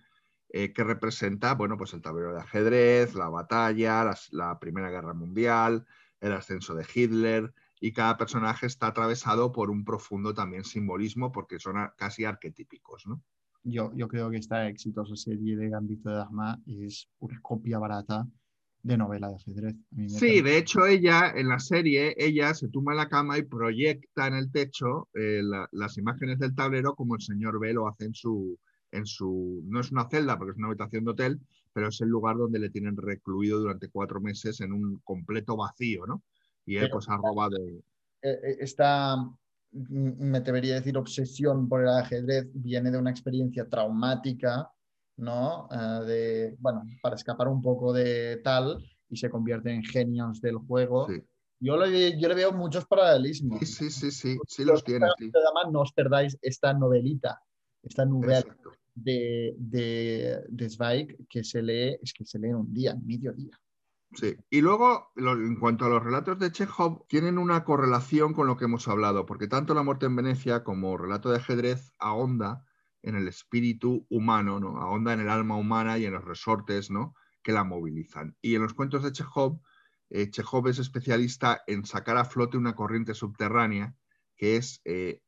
eh, 0.49 0.73
que 0.73 0.83
representa, 0.83 1.53
bueno, 1.53 1.77
pues 1.77 1.93
el 1.93 2.01
tablero 2.01 2.33
de 2.33 2.41
ajedrez, 2.41 3.13
la 3.13 3.29
batalla, 3.29 4.13
la 4.31 4.59
Primera 4.59 4.89
Guerra 4.89 5.13
Mundial, 5.13 5.85
el 6.19 6.33
ascenso 6.33 6.73
de 6.75 6.85
Hitler, 6.93 7.53
y 7.85 7.93
cada 7.93 8.17
personaje 8.17 8.65
está 8.65 8.87
atravesado 8.87 9.51
por 9.51 9.69
un 9.69 9.85
profundo 9.85 10.33
también 10.33 10.63
simbolismo 10.63 11.31
porque 11.31 11.59
son 11.59 11.75
casi 11.97 12.25
arquetípicos, 12.25 13.05
¿no? 13.05 13.21
Yo, 13.63 13.91
yo 13.95 14.07
creo 14.07 14.29
que 14.29 14.37
esta 14.37 14.67
exitosa 14.67 15.15
serie 15.15 15.55
de 15.57 15.69
Gambito 15.69 16.09
de 16.09 16.15
Dama 16.15 16.61
es 16.67 17.09
una 17.19 17.39
copia 17.41 17.79
barata 17.79 18.27
de 18.83 18.97
novela 18.97 19.29
de 19.29 19.35
ajedrez. 19.35 19.75
Sí, 20.07 20.41
de 20.41 20.57
hecho 20.57 20.85
ella 20.85 21.31
en 21.35 21.47
la 21.49 21.59
serie, 21.59 22.15
ella 22.17 22.53
se 22.53 22.69
tumba 22.69 22.93
en 22.93 22.97
la 22.97 23.09
cama 23.09 23.37
y 23.37 23.43
proyecta 23.43 24.27
en 24.27 24.35
el 24.35 24.51
techo 24.51 25.09
eh, 25.13 25.41
la- 25.43 25.67
las 25.71 25.97
imágenes 25.97 26.39
del 26.39 26.55
tablero 26.55 26.95
como 26.95 27.15
el 27.15 27.21
señor 27.21 27.59
B 27.59 27.73
lo 27.73 27.87
hace 27.87 28.05
en 28.05 28.13
su, 28.13 28.57
en 28.91 29.05
su, 29.05 29.61
no 29.65 29.79
es 29.79 29.91
una 29.91 30.07
celda 30.09 30.37
porque 30.37 30.51
es 30.51 30.57
una 30.57 30.67
habitación 30.67 31.05
de 31.05 31.11
hotel, 31.11 31.39
pero 31.73 31.89
es 31.89 31.99
el 32.01 32.09
lugar 32.09 32.37
donde 32.37 32.59
le 32.59 32.69
tienen 32.69 32.95
recluido 32.97 33.59
durante 33.59 33.89
cuatro 33.89 34.21
meses 34.21 34.61
en 34.61 34.71
un 34.73 34.99
completo 35.03 35.57
vacío, 35.57 36.05
¿no? 36.07 36.23
Y 36.65 36.77
él 36.77 36.89
pues 36.89 37.07
ha 37.09 37.17
robado, 37.17 37.57
eh, 37.57 37.81
eh, 38.21 38.57
esta, 38.59 39.17
mm, 39.17 39.33
me 39.71 40.41
debería 40.41 40.75
decir, 40.75 40.97
obsesión 40.97 41.69
por 41.69 41.81
el 41.81 41.89
ajedrez 41.89 42.47
viene 42.53 42.89
de 42.91 42.97
una 42.97 43.11
experiencia 43.11 43.67
traumática, 43.69 44.71
¿no? 45.17 45.67
Eh, 45.71 46.05
de, 46.05 46.55
bueno, 46.59 46.83
para 47.01 47.15
escapar 47.15 47.47
un 47.47 47.61
poco 47.61 47.93
de 47.93 48.37
tal 48.43 48.83
y 49.09 49.17
se 49.17 49.29
convierte 49.29 49.71
en 49.71 49.83
genios 49.83 50.41
del 50.41 50.57
juego. 50.57 51.07
sí, 51.07 51.21
Yo, 51.59 51.77
le, 51.77 52.19
yo 52.19 52.27
le 52.27 52.35
veo 52.35 52.51
muchos 52.51 52.85
paralelismos. 52.85 53.59
sí, 53.59 53.65
sí, 53.65 53.89
sí, 53.91 54.11
sí, 54.11 54.37
sí 54.47 54.65
los 54.65 54.83
tiene, 54.83 55.07
sí. 55.17 55.31
No 55.71 55.81
os 55.81 55.93
perdáis 55.93 56.37
esta 56.41 56.73
novelita, 56.73 57.39
esta 57.83 58.05
novela 58.05 58.39
Exacto. 58.39 58.71
de, 58.95 59.53
de, 59.57 60.43
de 60.49 60.69
Zweig 60.69 61.27
que 61.29 61.43
se 61.43 61.61
lee, 61.61 61.97
es 62.01 62.11
que 62.11 62.25
se 62.25 62.39
lee 62.39 62.49
en 62.49 62.55
un 62.55 62.73
día, 62.73 62.91
en 62.91 63.05
medio 63.05 63.31
día. 63.33 63.57
Sí. 64.13 64.37
Y 64.49 64.61
luego, 64.61 65.11
en 65.15 65.55
cuanto 65.57 65.85
a 65.85 65.89
los 65.89 66.03
relatos 66.03 66.39
de 66.39 66.51
Chekhov, 66.51 67.05
tienen 67.07 67.37
una 67.37 67.63
correlación 67.63 68.33
con 68.33 68.47
lo 68.47 68.55
que 68.55 68.65
hemos 68.65 68.87
hablado, 68.87 69.25
porque 69.25 69.47
tanto 69.47 69.73
La 69.73 69.83
muerte 69.83 70.05
en 70.05 70.15
Venecia 70.15 70.63
como 70.63 70.97
Relato 70.97 71.29
de 71.29 71.37
ajedrez 71.37 71.91
ahonda 71.99 72.65
en 73.01 73.15
el 73.15 73.27
espíritu 73.27 74.07
humano, 74.09 74.59
¿no? 74.59 74.77
ahonda 74.77 75.13
en 75.13 75.19
el 75.19 75.29
alma 75.29 75.57
humana 75.57 75.97
y 75.97 76.05
en 76.05 76.13
los 76.13 76.23
resortes 76.23 76.89
¿no? 76.89 77.13
que 77.43 77.51
la 77.51 77.63
movilizan. 77.63 78.35
Y 78.41 78.55
en 78.55 78.63
los 78.63 78.73
cuentos 78.73 79.03
de 79.03 79.11
Chekhov, 79.11 79.61
eh, 80.09 80.29
Chekhov 80.29 80.67
es 80.67 80.79
especialista 80.79 81.61
en 81.67 81.85
sacar 81.85 82.17
a 82.17 82.25
flote 82.25 82.57
una 82.57 82.75
corriente 82.75 83.13
subterránea, 83.13 83.95
que 84.35 84.55
es 84.55 84.81
eh, 84.85 85.21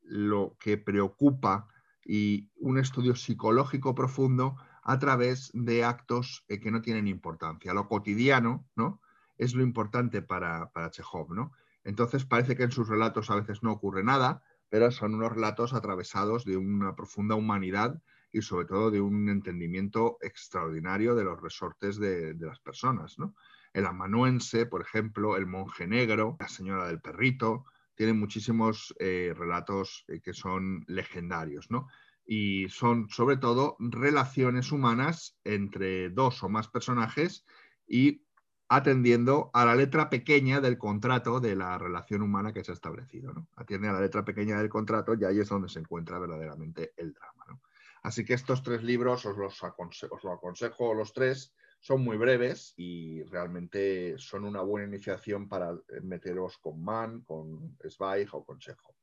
lo 0.00 0.56
que 0.58 0.78
preocupa 0.78 1.68
y 2.02 2.50
un 2.56 2.78
estudio 2.78 3.14
psicológico 3.14 3.94
profundo 3.94 4.56
a 4.88 4.98
través 4.98 5.50
de 5.52 5.84
actos 5.84 6.46
eh, 6.48 6.58
que 6.60 6.70
no 6.70 6.80
tienen 6.80 7.08
importancia. 7.08 7.74
Lo 7.74 7.88
cotidiano, 7.88 8.66
¿no? 8.74 9.02
Es 9.36 9.54
lo 9.54 9.62
importante 9.62 10.22
para, 10.22 10.70
para 10.70 10.90
Chekhov, 10.90 11.34
¿no? 11.34 11.52
Entonces 11.84 12.24
parece 12.24 12.56
que 12.56 12.62
en 12.62 12.72
sus 12.72 12.88
relatos 12.88 13.28
a 13.30 13.36
veces 13.36 13.62
no 13.62 13.70
ocurre 13.70 14.02
nada, 14.02 14.42
pero 14.70 14.90
son 14.90 15.14
unos 15.14 15.32
relatos 15.32 15.74
atravesados 15.74 16.46
de 16.46 16.56
una 16.56 16.96
profunda 16.96 17.34
humanidad 17.34 18.00
y 18.32 18.40
sobre 18.40 18.64
todo 18.64 18.90
de 18.90 19.02
un 19.02 19.28
entendimiento 19.28 20.16
extraordinario 20.22 21.14
de 21.14 21.24
los 21.24 21.38
resortes 21.38 21.98
de, 21.98 22.34
las 22.40 22.58
personas, 22.60 23.18
¿no? 23.18 23.34
El 23.74 23.84
amanuense, 23.84 24.64
por 24.64 24.80
ejemplo, 24.80 25.36
el 25.36 25.44
monje 25.44 25.86
negro, 25.86 26.38
la 26.40 26.48
señora 26.48 26.86
del 26.86 27.02
perrito, 27.02 27.66
tienen 27.94 28.18
muchísimos 28.18 28.94
eh, 28.98 29.34
relatos 29.36 30.06
eh, 30.08 30.20
que 30.22 30.32
son 30.32 30.82
legendarios, 30.86 31.70
¿no? 31.70 31.88
Y 32.30 32.68
son 32.68 33.08
sobre 33.08 33.38
todo 33.38 33.74
relaciones 33.78 34.70
humanas 34.70 35.38
entre 35.44 36.10
dos 36.10 36.42
o 36.42 36.50
más 36.50 36.68
personajes 36.68 37.46
y 37.86 38.22
atendiendo 38.68 39.50
a 39.54 39.64
la 39.64 39.74
letra 39.74 40.10
pequeña 40.10 40.60
del 40.60 40.76
contrato 40.76 41.40
de 41.40 41.56
la 41.56 41.78
relación 41.78 42.20
humana 42.20 42.52
que 42.52 42.62
se 42.62 42.72
ha 42.72 42.74
establecido. 42.74 43.32
¿no? 43.32 43.48
Atiende 43.56 43.88
a 43.88 43.94
la 43.94 44.02
letra 44.02 44.26
pequeña 44.26 44.58
del 44.58 44.68
contrato 44.68 45.14
y 45.14 45.24
ahí 45.24 45.40
es 45.40 45.48
donde 45.48 45.70
se 45.70 45.78
encuentra 45.78 46.18
verdaderamente 46.18 46.92
el 46.98 47.14
drama. 47.14 47.46
¿no? 47.48 47.62
Así 48.02 48.26
que 48.26 48.34
estos 48.34 48.62
tres 48.62 48.82
libros 48.82 49.24
os 49.24 49.38
los 49.38 49.62
os 49.62 50.24
lo 50.24 50.32
aconsejo 50.32 50.92
los 50.92 51.14
tres. 51.14 51.54
Son 51.80 52.04
muy 52.04 52.18
breves 52.18 52.74
y 52.76 53.22
realmente 53.22 54.18
son 54.18 54.44
una 54.44 54.60
buena 54.60 54.86
iniciación 54.86 55.48
para 55.48 55.74
meteros 56.02 56.58
con 56.58 56.84
Mann, 56.84 57.22
con 57.22 57.78
Zweig 57.88 58.28
o 58.32 58.44
con 58.44 58.58
Chekhov. 58.58 58.94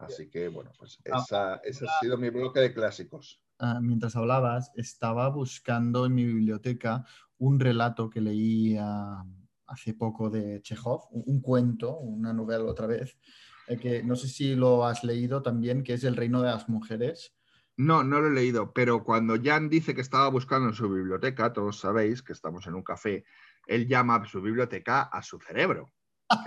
Así 0.00 0.28
que, 0.28 0.48
bueno, 0.48 0.72
pues 0.78 0.98
esa, 1.04 1.56
ese 1.56 1.86
ha 1.86 2.00
sido 2.00 2.16
mi 2.16 2.30
bloque 2.30 2.60
de 2.60 2.72
clásicos. 2.72 3.42
Mientras 3.82 4.16
hablabas, 4.16 4.70
estaba 4.74 5.28
buscando 5.28 6.06
en 6.06 6.14
mi 6.14 6.24
biblioteca 6.24 7.04
un 7.36 7.60
relato 7.60 8.08
que 8.08 8.20
leí 8.20 8.78
hace 9.66 9.94
poco 9.94 10.30
de 10.30 10.62
Chekhov, 10.62 11.08
un, 11.10 11.24
un, 11.26 11.40
cuento, 11.40 11.98
una 11.98 12.32
novela 12.32 12.64
otra 12.64 12.86
vez, 12.86 13.18
eh, 13.68 13.78
que 13.78 14.02
no 14.02 14.16
sé 14.16 14.28
si 14.28 14.54
lo 14.56 14.84
has 14.86 15.04
leído 15.04 15.42
también, 15.42 15.82
que 15.82 15.94
es 15.94 16.04
El 16.04 16.16
reino 16.16 16.40
de 16.40 16.48
las 16.48 16.68
mujeres. 16.68 17.36
No, 17.76 18.02
no 18.02 18.20
lo 18.20 18.28
he 18.28 18.34
leído, 18.34 18.72
pero 18.72 19.04
cuando 19.04 19.36
Jan 19.42 19.68
dice 19.68 19.94
que 19.94 20.00
estaba 20.00 20.28
buscando 20.28 20.68
en 20.68 20.74
su 20.74 20.88
biblioteca, 20.90 21.52
todos 21.52 21.78
sabéis 21.78 22.22
que 22.22 22.32
estamos 22.32 22.66
en 22.66 22.74
un 22.74 22.82
café, 22.82 23.24
él 23.66 23.86
llama 23.86 24.16
a 24.16 24.26
su 24.26 24.42
biblioteca 24.42 25.02
a 25.02 25.22
su 25.22 25.38
cerebro. 25.38 25.92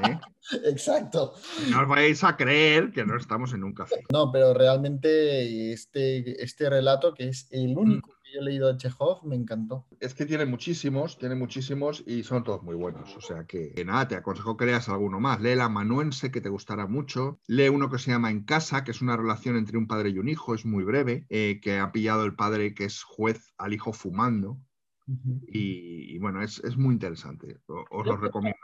¿Eh? 0.08 0.20
Exacto. 0.66 1.34
No 1.70 1.82
os 1.82 1.88
vais 1.88 2.24
a 2.24 2.36
creer 2.36 2.92
que 2.92 3.06
no 3.06 3.18
estamos 3.18 3.54
en 3.54 3.64
un 3.64 3.74
café. 3.74 4.04
No, 4.12 4.32
pero 4.32 4.54
realmente 4.54 5.72
este, 5.72 6.44
este 6.44 6.70
relato, 6.70 7.14
que 7.14 7.30
es 7.30 7.48
el 7.52 7.78
único 7.78 8.10
mm. 8.10 8.24
que 8.24 8.34
yo 8.34 8.42
he 8.42 8.44
leído 8.44 8.72
de 8.72 8.78
Chekhov, 8.78 9.26
me 9.26 9.36
encantó. 9.36 9.86
Es 10.00 10.14
que 10.14 10.26
tiene 10.26 10.46
muchísimos, 10.46 11.18
tiene 11.18 11.36
muchísimos 11.36 12.04
y 12.06 12.24
son 12.24 12.44
todos 12.44 12.62
muy 12.64 12.76
buenos. 12.76 13.16
O 13.16 13.22
sea 13.22 13.46
que, 13.46 13.72
que 13.74 13.86
nada, 13.86 14.08
te 14.08 14.16
aconsejo 14.16 14.58
que 14.58 14.66
leas 14.66 14.90
alguno 14.90 15.20
más. 15.20 15.40
Lee 15.40 15.52
el 15.52 15.62
amanuense, 15.62 16.32
que 16.32 16.42
te 16.42 16.50
gustará 16.50 16.88
mucho. 16.88 17.40
Lee 17.48 17.70
uno 17.70 17.90
que 17.90 18.00
se 18.00 18.12
llama 18.12 18.32
En 18.32 18.44
casa, 18.44 18.84
que 18.84 18.92
es 18.92 19.02
una 19.02 19.18
relación 19.18 19.56
entre 19.56 19.78
un 19.78 19.88
padre 19.88 20.10
y 20.10 20.20
un 20.20 20.28
hijo, 20.28 20.54
es 20.54 20.66
muy 20.66 20.84
breve, 20.84 21.26
eh, 21.30 21.60
que 21.62 21.80
ha 21.80 21.92
pillado 21.92 22.26
el 22.26 22.36
padre 22.36 22.74
que 22.74 22.86
es 22.86 23.04
juez 23.04 23.54
al 23.58 23.74
hijo 23.74 23.94
fumando. 23.94 24.60
Uh 25.06 25.16
-huh. 25.16 25.42
y, 25.50 26.16
y, 26.16 26.18
bueno, 26.20 26.42
es, 26.42 26.64
es 26.64 26.78
muy 26.78 26.94
interesante. 26.94 27.60
Os, 27.68 27.86
os 27.92 28.06
lo 28.06 28.16
recomiendo 28.16 28.58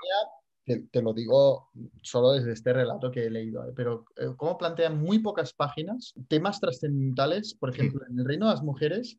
te, 0.69 0.81
te, 0.91 1.01
lo 1.01 1.13
digo 1.13 1.71
solo 2.03 2.33
desde 2.33 2.51
este 2.51 2.73
relato 2.73 3.09
que 3.09 3.25
he 3.25 3.29
leído, 3.31 3.67
¿eh? 3.67 3.73
pero 3.75 4.05
eh, 4.17 4.27
como 4.37 4.55
plantean 4.55 5.01
muy 5.01 5.17
pocas 5.17 5.51
páginas 5.51 6.13
temas 6.27 6.59
trascendentales, 6.59 7.55
por 7.55 7.71
ejemplo, 7.71 8.05
en 8.07 8.19
el 8.19 8.25
reino 8.25 8.45
de 8.45 8.53
las 8.53 8.61
mujeres, 8.61 9.17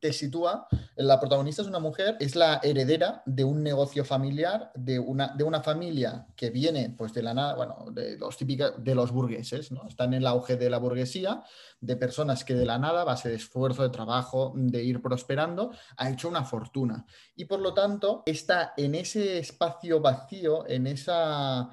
te 0.00 0.12
sitúa, 0.12 0.66
la 0.96 1.20
protagonista 1.20 1.62
es 1.62 1.68
una 1.68 1.78
mujer, 1.78 2.16
es 2.20 2.34
la 2.36 2.60
heredera 2.62 3.22
de 3.26 3.44
un 3.44 3.62
negocio 3.62 4.04
familiar, 4.04 4.72
de 4.74 4.98
una, 4.98 5.28
de 5.28 5.44
una 5.44 5.62
familia 5.62 6.26
que 6.34 6.50
viene 6.50 6.94
pues 6.96 7.12
de 7.12 7.22
la 7.22 7.34
nada, 7.34 7.54
bueno, 7.54 7.86
de 7.92 8.18
los 8.18 8.36
típicos, 8.36 8.72
de 8.78 8.94
los 8.94 9.12
burgueses, 9.12 9.70
¿no? 9.70 9.86
Están 9.86 10.14
en 10.14 10.22
el 10.22 10.26
auge 10.26 10.56
de 10.56 10.70
la 10.70 10.78
burguesía, 10.78 11.42
de 11.80 11.96
personas 11.96 12.44
que 12.44 12.54
de 12.54 12.66
la 12.66 12.78
nada, 12.78 13.04
base 13.04 13.28
de 13.28 13.36
esfuerzo, 13.36 13.82
de 13.82 13.90
trabajo, 13.90 14.52
de 14.56 14.82
ir 14.82 15.00
prosperando, 15.00 15.72
ha 15.96 16.10
hecho 16.10 16.28
una 16.28 16.44
fortuna. 16.44 17.06
Y 17.36 17.44
por 17.44 17.60
lo 17.60 17.74
tanto, 17.74 18.22
está 18.26 18.74
en 18.76 18.94
ese 18.94 19.38
espacio 19.38 20.00
vacío, 20.00 20.68
en 20.68 20.86
esa 20.86 21.70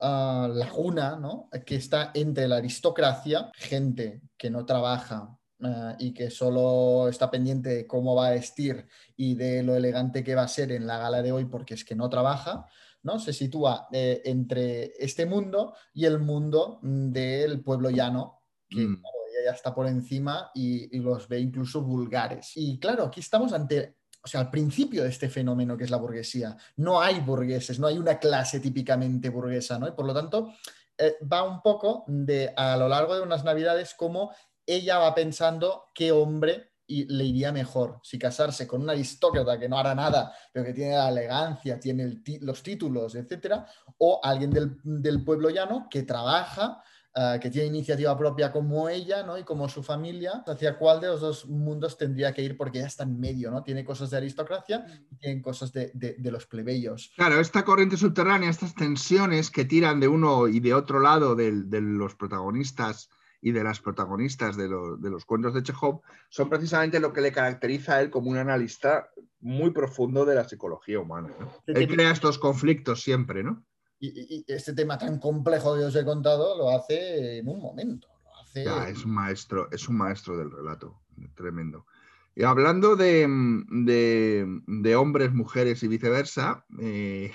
ah, 0.00 0.48
laguna, 0.52 1.16
¿no? 1.16 1.48
Que 1.64 1.76
está 1.76 2.10
entre 2.14 2.48
la 2.48 2.56
aristocracia, 2.56 3.50
gente 3.54 4.20
que 4.36 4.50
no 4.50 4.66
trabaja 4.66 5.37
ah, 5.62 5.96
y 5.98 6.12
que 6.12 6.30
solo 6.30 7.08
está 7.08 7.30
pendiente 7.30 7.68
de 7.70 7.86
cómo 7.86 8.14
va 8.14 8.28
a 8.28 8.32
vestir 8.32 8.86
y 9.16 9.34
de 9.34 9.62
lo 9.62 9.74
elegante 9.76 10.24
que 10.24 10.34
va 10.34 10.42
a 10.42 10.48
ser 10.48 10.72
en 10.72 10.86
la 10.86 10.98
gala 10.98 11.22
de 11.22 11.32
hoy 11.32 11.44
porque 11.46 11.74
es 11.74 11.84
que 11.84 11.94
no 11.94 12.08
trabaja, 12.08 12.66
¿no? 13.02 13.18
Se 13.18 13.32
sitúa 13.32 13.88
eh, 13.92 14.22
entre 14.24 14.92
este 14.98 15.26
mundo 15.26 15.74
y 15.94 16.04
el 16.04 16.18
mundo 16.18 16.80
mm, 16.82 17.10
del 17.10 17.62
pueblo 17.62 17.90
llano, 17.90 18.42
que 18.68 18.80
Mm. 18.80 19.00
claro, 19.00 19.16
ella 19.30 19.50
ya 19.50 19.54
está 19.54 19.74
por 19.74 19.86
encima 19.86 20.50
y, 20.54 20.94
y 20.96 21.00
los 21.00 21.28
ve 21.28 21.40
incluso 21.40 21.82
vulgares. 21.82 22.52
Y 22.56 22.78
claro, 22.78 23.04
aquí 23.04 23.20
estamos 23.20 23.52
ante, 23.52 23.96
o 24.22 24.28
sea, 24.28 24.40
al 24.40 24.50
principio 24.50 25.02
de 25.04 25.08
este 25.08 25.28
fenómeno 25.28 25.76
que 25.76 25.84
es 25.84 25.90
la 25.90 25.96
burguesía. 25.96 26.56
No 26.76 27.00
hay 27.00 27.20
burgueses, 27.20 27.78
no 27.78 27.86
hay 27.86 27.98
una 27.98 28.18
clase 28.18 28.60
típicamente 28.60 29.30
burguesa, 29.30 29.78
¿no? 29.78 29.88
Y 29.88 29.92
por 29.92 30.06
lo 30.06 30.12
tanto, 30.12 30.52
eh, 30.98 31.16
va 31.32 31.44
un 31.44 31.62
poco 31.62 32.04
de 32.08 32.52
a 32.56 32.76
lo 32.76 32.88
largo 32.88 33.14
de 33.14 33.22
unas 33.22 33.44
navidades 33.44 33.94
como 33.94 34.32
ella 34.68 34.98
va 34.98 35.14
pensando 35.14 35.90
qué 35.94 36.12
hombre 36.12 36.72
y 36.86 37.04
le 37.04 37.24
iría 37.24 37.52
mejor 37.52 38.00
si 38.02 38.18
casarse 38.18 38.66
con 38.66 38.80
un 38.82 38.90
aristócrata 38.90 39.58
que 39.58 39.68
no 39.68 39.78
hará 39.78 39.94
nada, 39.94 40.32
pero 40.52 40.64
que 40.64 40.72
tiene 40.72 40.96
la 40.96 41.10
elegancia, 41.10 41.78
tiene 41.78 42.02
el 42.04 42.22
los 42.40 42.62
títulos, 42.62 43.14
etcétera, 43.14 43.66
o 43.98 44.20
alguien 44.22 44.50
del, 44.50 44.78
del 44.84 45.22
pueblo 45.22 45.50
llano 45.50 45.86
que 45.90 46.02
trabaja, 46.04 46.82
ah, 47.14 47.38
que 47.40 47.50
tiene 47.50 47.68
iniciativa 47.68 48.16
propia 48.16 48.50
como 48.50 48.88
ella 48.88 49.22
¿no? 49.22 49.36
y 49.36 49.44
como 49.44 49.68
su 49.68 49.82
familia, 49.82 50.42
hacia 50.46 50.78
cuál 50.78 51.00
de 51.02 51.08
los 51.08 51.20
dos 51.20 51.46
mundos 51.46 51.98
tendría 51.98 52.32
que 52.32 52.40
ir 52.42 52.56
porque 52.56 52.78
ella 52.78 52.86
está 52.88 53.02
en 53.04 53.20
medio, 53.20 53.50
¿no? 53.50 53.62
Tiene 53.62 53.84
cosas 53.84 54.08
de 54.08 54.16
aristocracia 54.16 54.86
y 55.10 55.16
tiene 55.16 55.42
cosas 55.42 55.70
de, 55.72 55.90
de- 55.92 56.16
de 56.18 56.30
los 56.30 56.46
plebeyos. 56.46 57.12
Claro, 57.16 57.38
esta 57.38 57.64
corriente 57.66 57.98
subterránea, 57.98 58.48
estas 58.48 58.74
tensiones 58.74 59.50
que 59.50 59.66
tiran 59.66 60.00
de 60.00 60.08
uno 60.08 60.48
y 60.48 60.60
de 60.60 60.72
otro 60.72 61.00
lado 61.00 61.34
de, 61.34 61.52
los 61.82 62.14
protagonistas 62.14 63.10
y 63.40 63.52
de 63.52 63.62
las 63.64 63.80
protagonistas 63.80 64.56
de, 64.56 64.68
lo- 64.68 64.96
de 64.96 65.10
los 65.10 65.24
cuentos 65.24 65.54
de 65.54 65.62
Chekhov, 65.62 66.00
son 66.28 66.48
precisamente 66.48 66.98
lo 67.00 67.12
que 67.12 67.20
le 67.20 67.32
caracteriza 67.32 67.94
a 67.94 68.00
él 68.00 68.10
como 68.10 68.30
un 68.30 68.36
analista 68.36 69.10
muy 69.40 69.70
profundo 69.70 70.24
de 70.24 70.34
la 70.34 70.48
psicología 70.48 70.98
humana. 71.00 71.28
¿no? 71.38 71.46
Este 71.66 71.84
Él 71.84 71.88
crea 71.88 72.10
estos 72.10 72.38
conflictos 72.38 73.02
siempre, 73.02 73.44
¿no? 73.44 73.64
Y, 74.00 74.08
y- 74.08 74.44
y 74.46 74.52
este 74.52 74.72
tema 74.74 74.98
tan 74.98 75.18
complejo 75.18 75.76
que 75.76 75.84
os 75.84 75.94
he 75.96 76.04
contado 76.04 76.56
lo 76.58 76.70
hace 76.70 77.38
en 77.38 77.48
un 77.48 77.60
momento. 77.60 78.08
Lo 78.24 78.36
hace... 78.40 78.64
Ya, 78.64 78.88
es 78.88 79.04
un 79.04 79.12
maestro, 79.12 79.68
es 79.70 79.88
un 79.88 79.96
maestro 79.96 80.36
del 80.36 80.50
relato, 80.50 81.00
tremendo. 81.34 81.86
Y 82.34 82.44
hablando 82.44 82.94
de, 82.96 83.26
de- 83.70 84.46
de 84.66 84.96
hombres, 84.96 85.32
mujeres 85.32 85.82
y 85.82 85.88
viceversa, 85.88 86.64
eh, 86.80 87.32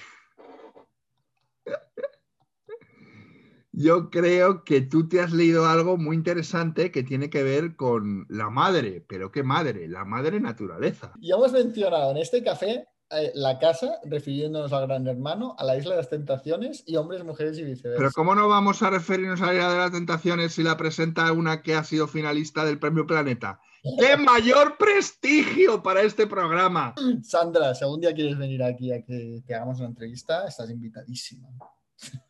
yo 3.74 4.12
creo 4.12 4.64
que 4.64 4.82
tú 4.82 5.10
te 5.10 5.20
has 5.20 5.34
leído 5.34 5.66
algo 5.66 5.98
muy 5.98 6.16
interesante 6.16 6.92
que 6.92 7.04
tiene 7.04 7.32
que 7.32 7.42
ver 7.42 7.76
con 7.76 8.28
la 8.30 8.52
madre, 8.52 9.04
pero 9.08 9.32
¿qué 9.32 9.42
madre? 9.42 9.88
La 9.88 10.06
madre 10.06 10.40
naturaleza. 10.40 11.12
Y 11.20 11.32
hemos 11.32 11.52
mencionado 11.52 12.12
en 12.12 12.18
este 12.18 12.44
café 12.44 12.88
eh, 13.10 13.32
la 13.34 13.58
casa, 13.58 14.00
refiriéndonos 14.06 14.72
al 14.74 14.88
gran 14.88 15.08
hermano, 15.08 15.56
a 15.58 15.64
la 15.64 15.76
isla 15.76 15.92
de 15.92 15.98
las 15.98 16.10
tentaciones 16.10 16.84
y 16.86 16.98
hombres, 16.98 17.24
mujeres 17.24 17.58
y 17.58 17.64
viceversa. 17.64 17.98
Pero 17.98 18.12
¿cómo 18.12 18.36
no 18.36 18.48
vamos 18.48 18.84
a 18.84 18.92
referirnos 18.92 19.42
a 19.42 19.48
la 19.48 19.54
Isla 19.54 19.72
de 19.72 19.78
las 19.78 19.92
Tentaciones 19.92 20.54
si 20.54 20.64
la 20.64 20.78
presenta 20.78 21.32
una 21.32 21.62
que 21.62 21.76
ha 21.76 21.84
sido 21.84 22.08
finalista 22.08 22.66
del 22.66 22.80
Premio 22.80 23.08
Planeta? 23.08 23.60
¡Qué 24.00 24.18
mayor 24.18 24.78
prestigio 24.78 25.84
para 25.84 26.02
este 26.02 26.28
programa! 26.28 26.94
Sandra, 27.24 27.74
si 27.76 27.84
algún 27.84 28.02
día 28.02 28.14
quieres 28.14 28.38
venir 28.38 28.64
aquí 28.64 28.92
a 28.92 29.04
que 29.04 29.44
te 29.46 29.56
hagamos 29.56 29.80
una 29.80 29.90
entrevista, 29.90 30.48
estás 30.48 30.70
invitadísima. 30.70 31.50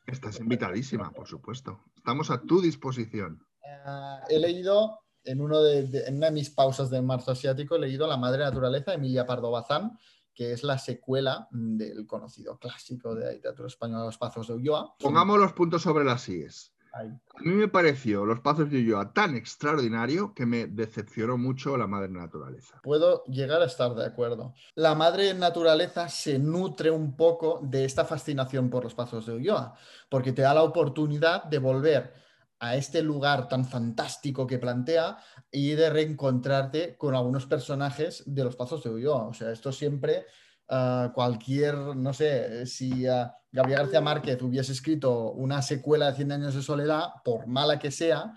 Estás 0.07 0.39
invitadísima, 0.39 1.11
por 1.11 1.27
supuesto. 1.27 1.81
Estamos 1.95 2.29
a 2.31 2.41
tu 2.41 2.61
disposición. 2.61 3.45
Eh, 3.63 4.19
he 4.29 4.39
leído 4.39 4.99
en, 5.23 5.41
uno 5.41 5.61
de, 5.61 5.83
de- 5.87 6.05
en 6.05 6.17
una 6.17 6.27
de 6.27 6.33
mis 6.33 6.49
pausas 6.49 6.89
de 6.89 7.01
marzo 7.01 7.31
asiático, 7.31 7.75
he 7.75 7.79
leído 7.79 8.07
La 8.07 8.17
Madre 8.17 8.43
Naturaleza 8.43 8.91
de 8.91 8.97
Emilia 8.97 9.25
Pardo 9.25 9.51
Bazán, 9.51 9.97
que 10.33 10.51
es 10.51 10.63
la 10.63 10.77
secuela 10.77 11.47
del 11.51 12.05
conocido 12.07 12.57
clásico 12.57 13.13
de 13.15 13.25
la 13.25 13.31
literatura 13.31 13.67
española, 13.67 14.05
Los 14.05 14.17
Pazos 14.17 14.47
de 14.47 14.55
Ulloa. 14.55 14.95
Pongamos 14.99 15.39
los 15.39 15.53
puntos 15.53 15.81
sobre 15.83 16.03
las 16.03 16.27
IES. 16.27 16.73
Ahí. 16.93 17.09
A 17.09 17.41
mí 17.41 17.51
me 17.53 17.67
pareció 17.67 18.23
Los 18.23 18.39
Pazos 18.39 18.69
de 18.69 18.77
Ulloa 18.77 19.13
tan 19.13 19.35
extraordinario 19.35 20.33
que 20.35 20.45
me 20.45 20.67
decepcionó 20.67 21.37
mucho 21.39 21.75
la 21.75 21.87
madre 21.87 22.09
naturaleza. 22.09 22.79
Puedo 22.83 23.23
llegar 23.25 23.63
a 23.63 23.65
estar 23.65 23.95
de 23.95 24.05
acuerdo. 24.05 24.53
La 24.75 24.93
madre 24.93 25.33
naturaleza 25.33 26.07
se 26.07 26.37
nutre 26.37 26.91
un 26.91 27.15
poco 27.15 27.59
de 27.63 27.85
esta 27.85 28.05
fascinación 28.05 28.69
por 28.69 28.83
los 28.83 28.93
Pazos 28.93 29.25
de 29.25 29.33
Ulloa, 29.33 29.75
porque 30.07 30.33
te 30.33 30.43
da 30.43 30.53
la 30.53 30.61
oportunidad 30.61 31.45
de 31.45 31.57
volver 31.57 32.13
a 32.59 32.77
este 32.77 33.01
lugar 33.01 33.49
tan 33.49 33.65
fantástico 33.65 34.47
que 34.47 34.57
plantea 34.57 35.17
y 35.51 35.71
de 35.71 35.89
reencontrarte 35.89 36.95
con 36.95 37.13
algunos 37.13 37.45
personajes 37.45 38.23
de 38.25 38.43
los 38.43 38.55
Pazos 38.55 38.83
de 38.83 38.89
Ulloa. 38.89 39.27
O 39.27 39.33
sea, 39.33 39.51
esto 39.51 39.71
siempre, 39.73 40.27
ah, 40.69 41.11
cualquier, 41.13 41.75
no 41.75 42.13
sé, 42.13 42.65
si 42.65 43.07
ah, 43.07 43.35
Gabriel 43.51 43.81
García 43.81 44.01
Márquez 44.01 44.41
hubiese 44.41 44.71
escrito 44.71 45.31
una 45.31 45.61
secuela 45.61 46.07
de 46.07 46.15
100 46.17 46.31
años 46.31 46.55
de 46.55 46.61
soledad, 46.61 47.09
por 47.23 47.47
mala 47.47 47.79
que 47.79 47.91
sea, 47.91 48.33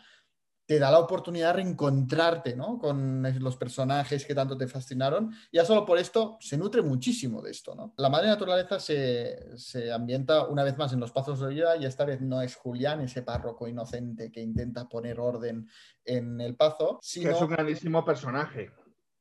te 0.66 0.80
da 0.80 0.90
la 0.90 0.98
oportunidad 0.98 1.48
de 1.48 1.62
reencontrarte 1.62 2.56
¿no? 2.56 2.78
con 2.78 3.22
los 3.40 3.56
personajes 3.56 4.26
que 4.26 4.34
tanto 4.34 4.58
te 4.58 4.66
fascinaron. 4.66 5.32
Ya 5.52 5.64
solo 5.64 5.86
por 5.86 5.96
esto 5.96 6.36
se 6.40 6.58
nutre 6.58 6.82
muchísimo 6.82 7.40
de 7.40 7.52
esto. 7.52 7.74
¿no? 7.74 7.94
La 7.96 8.10
madre 8.10 8.26
naturaleza 8.26 8.80
se, 8.80 9.56
se 9.56 9.92
ambienta 9.92 10.46
una 10.48 10.64
vez 10.64 10.76
más 10.76 10.92
en 10.92 11.00
los 11.00 11.12
Pazos 11.12 11.38
de 11.38 11.46
Ulloa 11.46 11.76
y 11.76 11.86
esta 11.86 12.04
vez 12.04 12.20
no 12.20 12.42
es 12.42 12.56
Julián, 12.56 13.00
ese 13.00 13.22
párroco 13.22 13.68
inocente 13.68 14.32
que 14.32 14.42
intenta 14.42 14.88
poner 14.88 15.20
orden 15.20 15.68
en 16.04 16.40
el 16.40 16.56
pazo, 16.56 16.98
Que 17.00 17.06
sino 17.08 17.30
es 17.30 17.40
un 17.40 17.48
grandísimo 17.48 18.04
personaje. 18.04 18.72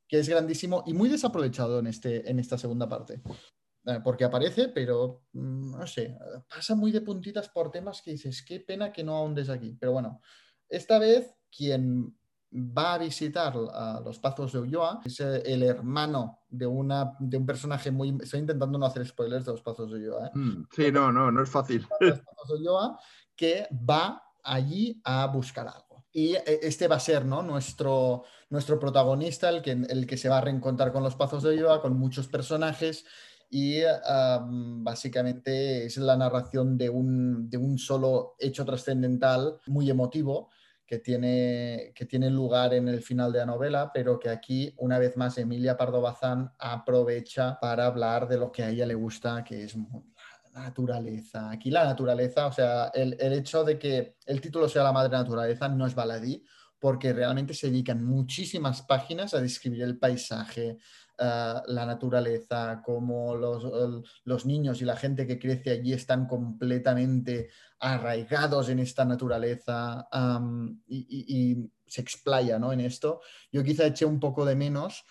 Que 0.08 0.20
es 0.20 0.30
grandísimo 0.30 0.84
y 0.86 0.94
muy 0.94 1.10
desaprovechado 1.10 1.80
en, 1.80 1.88
este, 1.88 2.30
en 2.30 2.40
esta 2.40 2.58
segunda 2.58 2.88
parte. 2.88 3.22
Eh, 3.86 4.00
Porque 4.04 4.26
aparece, 4.26 4.70
pero 4.70 5.24
mm, 5.34 5.78
no 5.78 5.88
sé, 5.88 6.18
pasa 6.48 6.76
muy 6.76 6.92
de 6.92 7.02
puntitas 7.02 7.50
por 7.50 7.72
temas 7.72 8.02
que 8.02 8.12
dices, 8.12 8.44
qué 8.44 8.60
pena 8.60 8.92
que 8.92 9.04
no 9.04 9.16
ahondes 9.16 9.50
aquí. 9.50 9.76
Pero 9.80 9.94
bueno, 9.94 10.22
esta 10.70 11.00
vez 11.00 11.36
quien 11.56 12.16
va 12.56 12.94
a 12.94 12.98
visitar 12.98 13.54
a 13.74 14.02
los 14.04 14.20
Pazos 14.20 14.54
de 14.54 14.60
Ulloa 14.60 15.02
es 15.04 15.20
eh, 15.20 15.42
el 15.46 15.64
hermano 15.64 16.40
de, 16.48 16.66
una, 16.66 17.12
de 17.20 17.38
un 17.38 17.46
personaje 17.46 17.92
muy... 17.92 18.18
Estoy 18.22 18.40
intentando 18.40 18.78
no 18.78 18.86
hacer 18.86 19.06
spoilers 19.06 19.46
de 19.46 19.52
los 19.52 19.62
Pazos 19.62 19.92
de 19.92 19.98
Ulloa. 19.98 20.28
¿eh? 20.28 20.32
Mm, 20.34 20.68
Sí, 20.72 20.92
no, 20.92 21.12
no, 21.12 21.32
no 21.32 21.44
es 21.44 21.50
fácil. 21.50 21.86
los 22.00 22.20
Pazos 22.20 22.48
de 22.50 22.56
Ulloa, 22.56 23.00
que 23.36 23.68
va 23.72 24.24
allí 24.44 25.02
a 25.04 25.28
buscar 25.28 25.68
algo. 25.68 26.06
Y 26.12 26.36
eh, 26.36 26.60
este 26.62 26.88
va 26.88 26.96
a 26.96 27.00
ser 27.00 27.26
¿no? 27.26 27.42
nuestro, 27.42 28.24
nuestro 28.56 28.80
protagonista, 28.80 29.50
el 29.50 29.62
que, 29.62 29.72
el 29.72 30.08
que 30.08 30.18
se 30.18 30.30
va 30.30 30.38
a 30.38 30.42
reencontrar 30.42 30.94
con 30.94 31.04
los 31.04 31.16
Pazos 31.16 31.44
de 31.44 31.54
Ulloa, 31.54 31.82
con 31.82 32.00
muchos 32.00 32.28
personajes. 32.28 33.06
Y 33.50 33.82
básicamente 34.82 35.86
es 35.86 35.98
la 35.98 36.18
narración 36.18 36.78
de 36.78 36.90
un, 36.90 37.50
de 37.50 37.58
un 37.58 37.78
solo 37.78 38.36
hecho 38.40 38.66
trascendental 38.66 39.60
muy 39.68 39.90
emotivo 39.90 40.50
que 40.86 41.00
tiene, 41.00 41.92
que 41.94 42.06
tiene 42.06 42.30
lugar 42.30 42.74
en 42.74 42.88
el 42.88 43.02
final 43.02 43.32
de 43.32 43.40
la 43.40 43.46
novela, 43.46 43.92
pero 43.94 44.18
que 44.20 44.30
aquí, 44.30 44.74
una 44.78 45.00
vez 45.00 45.18
más, 45.18 45.38
Emilia 45.38 45.78
Pardo 45.78 46.02
Bazán 46.02 46.54
aprovecha 46.58 47.60
para 47.60 47.86
hablar 47.86 48.28
de 48.28 48.38
lo 48.38 48.52
que 48.52 48.64
a 48.64 48.70
ella 48.70 48.86
le 48.86 48.96
gusta, 48.96 49.44
que 49.44 49.64
es 49.64 49.76
la 49.76 50.62
naturaleza. 50.62 51.50
Aquí 51.50 51.72
la 51.72 51.84
naturaleza, 51.84 52.48
o 52.48 52.52
sea, 52.52 52.92
el, 52.94 53.18
el 53.20 53.34
hecho 53.34 53.64
de 53.64 53.78
que 53.78 54.16
el 54.26 54.40
título 54.40 54.70
sea 54.70 54.84
La 54.84 54.92
Madre 54.92 55.12
Naturaleza 55.12 55.68
no 55.68 55.86
es 55.86 55.94
baladí, 55.94 56.44
porque 56.80 57.14
realmente 57.14 57.54
se 57.54 57.68
dedican 57.68 58.04
muchísimas 58.04 58.82
páginas 58.84 59.34
a 59.34 59.42
describir 59.42 59.84
el 59.84 59.98
paisaje, 59.98 60.78
eh, 61.18 61.54
la 61.68 61.86
naturaleza, 61.86 62.82
cómo 62.84 63.36
los, 63.36 64.04
los 64.24 64.46
niños 64.46 64.82
y 64.82 64.86
la 64.86 64.96
gente 64.96 65.26
que 65.26 65.40
crece 65.40 65.72
allí 65.72 65.94
están 65.94 66.28
completamente 66.28 67.50
arraigados 67.80 68.70
en 68.70 68.80
esta 68.80 69.06
naturaleza 69.06 70.08
y 70.88 71.70
se 71.88 72.02
explaya 72.02 72.60
¿no? 72.60 72.74
en 72.74 72.82
esto. 72.82 73.22
Yo 73.52 73.64
quizá 73.64 73.86
eché 73.86 74.06
un 74.06 74.20
poco 74.20 74.46
de 74.46 74.56
menos 74.56 75.06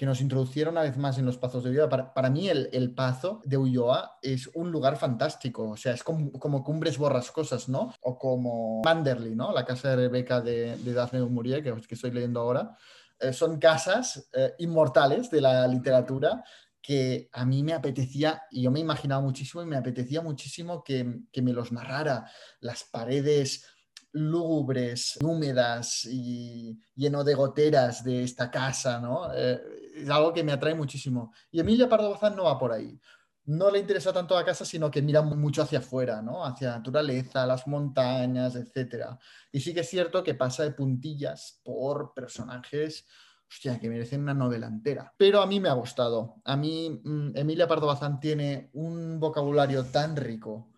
que 0.00 0.06
nos 0.06 0.22
introduciera 0.22 0.70
una 0.70 0.80
vez 0.80 0.96
más 0.96 1.18
en 1.18 1.26
los 1.26 1.36
Pazos 1.36 1.62
de 1.62 1.68
Ulloa. 1.68 1.90
Para, 1.90 2.14
para 2.14 2.30
mí 2.30 2.48
el, 2.48 2.70
el 2.72 2.94
Pazo 2.94 3.42
de 3.44 3.58
Ulloa 3.58 4.16
es 4.22 4.46
un 4.54 4.72
lugar 4.72 4.96
fantástico, 4.96 5.68
o 5.68 5.76
sea, 5.76 5.92
es 5.92 6.02
como, 6.02 6.32
como 6.32 6.64
Cumbres 6.64 6.96
Borrascosas, 6.96 7.68
¿no? 7.68 7.92
O 8.00 8.16
como 8.16 8.80
Manderley, 8.82 9.34
¿no? 9.34 9.52
La 9.52 9.66
casa 9.66 9.90
de 9.90 9.96
Rebeca 9.96 10.40
de, 10.40 10.78
de 10.78 10.94
Daphne 10.94 11.18
du 11.18 11.28
Maurier, 11.28 11.62
que, 11.62 11.74
que 11.86 11.96
estoy 11.96 12.12
leyendo 12.12 12.40
ahora. 12.40 12.74
Eh, 13.18 13.34
son 13.34 13.58
casas 13.58 14.30
eh, 14.32 14.54
inmortales 14.60 15.30
de 15.30 15.42
la 15.42 15.68
literatura 15.68 16.42
que 16.80 17.28
a 17.34 17.44
mí 17.44 17.62
me 17.62 17.74
apetecía, 17.74 18.44
y 18.50 18.62
yo 18.62 18.70
me 18.70 18.80
imaginaba 18.80 19.20
muchísimo, 19.20 19.62
y 19.62 19.66
me 19.66 19.76
apetecía 19.76 20.22
muchísimo 20.22 20.82
que, 20.82 21.24
que 21.30 21.42
me 21.42 21.52
los 21.52 21.72
narrara. 21.72 22.24
Las 22.60 22.84
paredes 22.84 23.66
lúgubres, 24.12 25.18
húmedas 25.22 26.04
y 26.04 26.80
lleno 26.96 27.22
de 27.22 27.34
goteras 27.34 28.02
de 28.02 28.24
esta 28.24 28.50
casa, 28.50 28.98
¿no? 28.98 29.32
Eh, 29.34 29.60
es 29.94 30.08
algo 30.10 30.32
que 30.32 30.44
me 30.44 30.52
atrae 30.52 30.74
muchísimo. 30.74 31.32
Y 31.50 31.60
Emilia 31.60 31.88
Pardo 31.88 32.10
Bazán 32.10 32.36
no 32.36 32.44
va 32.44 32.58
por 32.58 32.72
ahí. 32.72 33.00
no 33.46 33.70
le 33.70 33.80
interesa 33.80 34.12
tanto 34.12 34.34
la 34.36 34.44
casa, 34.44 34.64
sino 34.64 34.90
que 34.90 35.02
mira 35.02 35.22
mucho 35.22 35.62
hacia 35.62 35.80
afuera, 35.80 36.22
¿no? 36.22 36.44
Hacia 36.44 36.68
la 36.70 36.76
naturaleza, 36.76 37.46
las 37.46 37.66
montañas, 37.66 38.54
etc. 38.54 39.06
Y 39.50 39.60
sí 39.60 39.74
que 39.74 39.80
es 39.80 39.88
cierto 39.88 40.22
que 40.22 40.34
pasa 40.34 40.62
de 40.62 40.72
puntillas 40.72 41.60
por 41.64 42.14
personajes 42.14 43.06
hostia, 43.50 43.80
que 43.80 43.88
merecen 43.88 44.22
una 44.22 44.34
novela 44.34 44.66
entera. 44.66 45.12
Pero 45.16 45.42
a 45.42 45.46
mí 45.46 45.58
me 45.58 45.68
ha 45.68 45.72
gustado. 45.72 46.36
A 46.44 46.56
mí, 46.56 47.00
mm, 47.02 47.36
Emilia 47.36 47.66
Pardo 47.66 47.88
Bazán 47.88 48.20
tiene 48.20 48.70
un 48.74 49.18
vocabulario 49.18 49.84
tan 49.86 50.16
rico, 50.16 50.72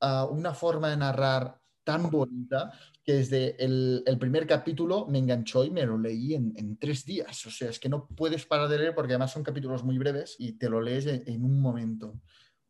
ah, 0.00 0.26
una 0.28 0.52
forma 0.52 0.90
de 0.90 0.96
narrar 0.96 1.60
tan 1.84 2.10
bonita, 2.10 2.72
que 3.06 3.12
desde 3.12 3.64
el, 3.64 4.02
primer 4.18 4.48
capítulo 4.48 5.06
me 5.06 5.18
enganchó 5.18 5.64
y 5.64 5.70
me 5.70 5.86
lo 5.86 5.96
leí 5.96 6.34
en, 6.34 6.76
tres 6.76 7.04
días. 7.04 7.46
O 7.46 7.50
sea, 7.50 7.70
es 7.70 7.78
que 7.78 7.88
no 7.88 8.08
puedes 8.08 8.44
parar 8.46 8.68
de 8.68 8.78
leer 8.78 8.96
porque 8.96 9.12
además 9.12 9.32
son 9.32 9.44
capítulos 9.44 9.84
muy 9.84 9.96
breves 9.96 10.34
y 10.40 10.54
te 10.54 10.68
lo 10.68 10.80
lees 10.80 11.06
en, 11.06 11.44
un 11.44 11.60
momento. 11.60 12.20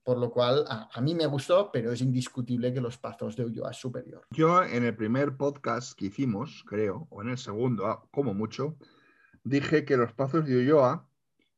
Por 0.04 0.18
lo 0.18 0.30
cual, 0.30 0.66
a, 0.68 1.00
mí 1.00 1.14
me 1.14 1.24
gustó, 1.24 1.72
pero 1.72 1.90
es 1.90 2.02
indiscutible 2.02 2.72
que 2.72 2.82
Los 2.82 2.98
Pazos 2.98 3.34
de 3.34 3.46
Ulloa 3.46 3.70
es 3.70 3.78
superior. 3.78 4.26
Yo 4.30 4.62
en 4.62 4.84
el 4.84 4.94
primer 4.94 5.38
podcast 5.38 5.98
que 5.98 6.06
hicimos, 6.06 6.62
creo, 6.66 7.08
o 7.10 7.22
en 7.22 7.30
el 7.30 7.38
segundo, 7.38 7.86
ah, 7.86 8.06
como 8.12 8.34
mucho, 8.34 8.76
dije 9.42 9.86
que 9.86 9.96
los 9.96 10.12
Pazos 10.12 10.44
de 10.44 10.58
Ulloa 10.58 11.08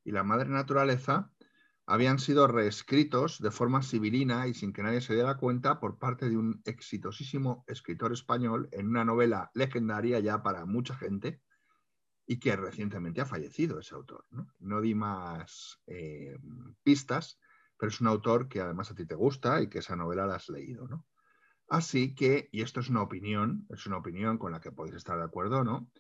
y 0.05 0.13
la 0.13 0.23
Madre 0.23 0.51
Naturaleza 0.51 1.33
habían 1.91 2.19
sido 2.19 2.47
reescritos 2.47 3.41
de 3.41 3.51
forma 3.51 3.83
civilina 3.83 4.47
y 4.47 4.53
sin 4.53 4.75
que 4.75 4.83
nadie 4.83 5.01
se 5.01 5.15
diera 5.15 5.39
cuenta 5.39 5.81
por 5.81 5.99
parte 5.99 6.29
de 6.29 6.37
un 6.37 6.61
exitosísimo 6.67 7.65
escritor 7.67 8.13
español 8.13 8.69
en 8.73 8.89
una 8.89 9.07
novela 9.07 9.51
legendaria 9.55 10.21
ya 10.21 10.43
para 10.43 10.67
mucha 10.67 10.95
gente 10.95 11.41
y 12.27 12.39
que 12.39 12.55
recientemente 12.57 13.23
ha 13.23 13.27
fallecido 13.27 13.79
ese 13.79 13.95
autor. 13.95 14.27
No, 14.59 14.83
di 14.83 14.95
más 14.95 15.81
eh, 15.87 16.37
pistas, 16.83 17.41
pero 17.79 17.89
es 17.89 18.03
un 18.03 18.09
autor 18.09 18.51
que 18.51 18.61
además 18.61 18.91
a 18.91 18.95
ti 18.95 19.07
te 19.07 19.15
gusta 19.15 19.63
y 19.63 19.71
que 19.71 19.79
esa 19.79 19.97
novela 19.97 20.27
la 20.27 20.35
has 20.35 20.51
leído. 20.51 20.87
¿no? 20.89 21.07
Así 21.71 22.15
que, 22.15 22.51
y 22.53 22.61
esto 22.61 22.81
es 22.81 22.91
una 22.91 23.01
opinión, 23.01 23.67
es 23.71 23.87
una 23.87 23.97
opinión 23.97 24.37
con 24.37 24.53
la 24.53 24.61
que 24.61 24.73
podéis 24.73 24.97
estar 24.97 25.17
de 25.17 25.25
acuerdo, 25.25 25.65
¿no? 25.65 25.91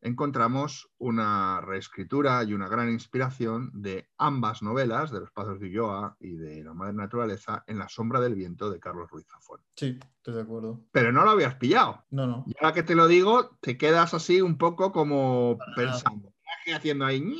Encontramos 0.00 0.90
una 0.98 1.60
reescritura 1.60 2.42
y 2.44 2.54
una 2.54 2.68
gran 2.68 2.90
inspiración 2.90 3.70
de 3.74 4.08
ambas 4.16 4.62
novelas, 4.62 5.10
de 5.10 5.20
Los 5.20 5.30
Pazos 5.30 5.58
de 5.60 5.66
Ulloa 5.66 6.16
y 6.20 6.36
de 6.36 6.62
La 6.62 6.74
Madre 6.74 6.94
Naturaleza, 6.94 7.64
en 7.66 7.78
La 7.78 7.88
Sombra 7.88 8.20
del 8.20 8.34
Viento 8.34 8.70
de 8.70 8.80
Carlos 8.80 9.10
Ruiz 9.10 9.26
Zafón. 9.26 9.60
Sí, 9.74 9.98
estoy 10.16 10.34
de 10.34 10.42
acuerdo. 10.42 10.80
Pero 10.92 11.12
no 11.12 11.24
lo 11.24 11.30
habías 11.30 11.56
pillado. 11.56 12.04
No, 12.10 12.26
no. 12.26 12.44
Y 12.46 12.54
ahora 12.60 12.74
que 12.74 12.82
te 12.82 12.94
lo 12.94 13.06
digo, 13.06 13.56
te 13.60 13.76
quedas 13.76 14.14
así 14.14 14.40
un 14.40 14.58
poco 14.58 14.92
como 14.92 15.58
pensando, 15.74 16.32
¿qué 16.64 16.74
haciendo 16.74 17.04
ahí? 17.04 17.36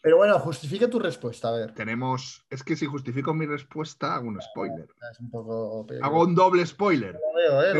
Pero 0.00 0.16
bueno, 0.16 0.38
justifica 0.40 0.90
tu 0.90 0.98
respuesta, 0.98 1.48
a 1.48 1.52
ver. 1.52 1.74
Tenemos, 1.74 2.44
es 2.50 2.64
que 2.64 2.74
si 2.74 2.86
justifico 2.86 3.34
mi 3.34 3.46
respuesta, 3.46 4.16
hago 4.16 4.28
un 4.28 4.40
spoiler. 4.40 4.88
Es 5.12 5.20
un 5.20 5.30
poco... 5.30 5.86
Hago 6.02 6.22
un 6.22 6.34
doble 6.34 6.66
spoiler. 6.66 7.14
Lo 7.14 7.34
veo, 7.36 7.62
¿eh? 7.62 7.74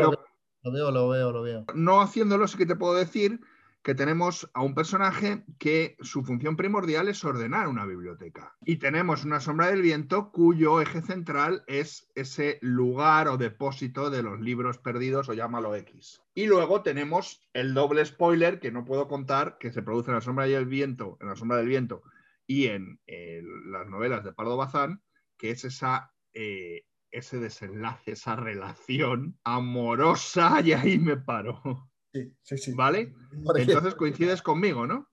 lo 0.63 0.71
veo, 0.71 0.91
lo 0.91 1.09
veo, 1.09 1.31
lo 1.33 1.41
veo. 1.41 1.65
No 1.75 2.01
haciéndolo, 2.01 2.47
sí 2.47 2.57
que 2.57 2.65
te 2.65 2.77
puedo 2.77 2.93
decir 2.93 3.41
que 3.83 3.93
tenemos 3.93 4.49
a 4.53 4.63
un 4.63 4.73
personaje 4.73 5.43
que 5.59 5.97
su 5.99 6.23
función 6.23 6.55
primordial 6.55 7.09
es 7.09 7.23
ordenar 7.25 7.67
una 7.67 7.85
biblioteca. 7.85 8.55
Y 8.65 8.77
tenemos 8.77 9.25
una 9.25 9.41
sombra 9.41 9.67
del 9.67 9.81
viento 9.81 10.31
cuyo 10.31 10.81
eje 10.81 11.01
central 11.01 11.63
es 11.67 12.09
ese 12.15 12.59
lugar 12.61 13.27
o 13.27 13.37
depósito 13.37 14.09
de 14.09 14.23
los 14.23 14.39
libros 14.39 14.77
perdidos 14.77 15.27
o 15.27 15.33
llámalo 15.33 15.75
X. 15.75 16.21
Y 16.33 16.45
luego 16.45 16.81
tenemos 16.81 17.45
el 17.51 17.73
doble 17.73 18.05
spoiler 18.05 18.61
que 18.61 18.71
no 18.71 18.85
puedo 18.85 19.09
contar, 19.09 19.57
que 19.59 19.73
se 19.73 19.83
produce 19.83 20.11
en 20.11 20.15
la 20.15 20.21
sombra 20.21 20.47
y 20.47 20.53
el 20.53 20.65
viento, 20.65 21.17
en 21.19 21.27
la 21.27 21.35
sombra 21.35 21.57
del 21.57 21.67
viento 21.67 22.03
y 22.47 22.67
en 22.67 23.01
las 23.05 23.87
novelas 23.87 24.23
de 24.23 24.31
Pardo 24.31 24.55
Bazán, 24.55 25.01
que 25.37 25.51
es 25.51 25.65
esa, 25.65 26.13
eh, 26.33 26.85
ese 27.11 27.39
desenlace, 27.39 28.13
esa 28.13 28.37
relación 28.37 29.37
amorosa, 29.43 30.61
y 30.63 30.71
ahí 30.71 30.99
me 30.99 31.17
paro. 31.17 31.89
Sí, 32.13 32.31
sí, 32.43 32.57
sí. 32.57 32.73
¿Vale? 32.73 33.13
Entonces 33.55 33.95
coincides 33.95 34.41
conmigo, 34.41 34.85
¿no? 34.85 35.09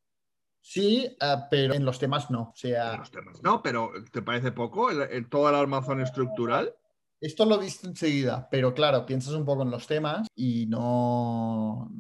Sí, 0.61 1.17
ah, 1.21 1.49
pero 1.51 1.73
en 1.73 1.85
los 1.85 1.99
temas 1.99 2.31
no. 2.31 2.43
O 2.43 2.57
sea... 2.57 2.93
En 2.93 3.01
los 3.01 3.11
temas 3.11 3.43
no, 3.43 3.63
pero 3.63 3.91
¿te 4.13 4.21
parece 4.21 4.53
poco 4.53 4.91
el, 4.91 5.29
todo 5.29 5.49
el 5.49 5.55
armazón 5.55 6.03
estructural? 6.03 6.75
Esto 7.19 7.45
lo 7.45 7.57
he 7.57 7.65
visto 7.65 7.87
enseguida, 7.87 8.49
pero 8.51 8.75
claro, 8.75 9.05
piensas 9.05 9.35
un 9.35 9.45
poco 9.45 9.63
en 9.63 9.71
los 9.71 9.87
temas 9.87 10.27
y 10.35 10.67
no, 10.67 11.91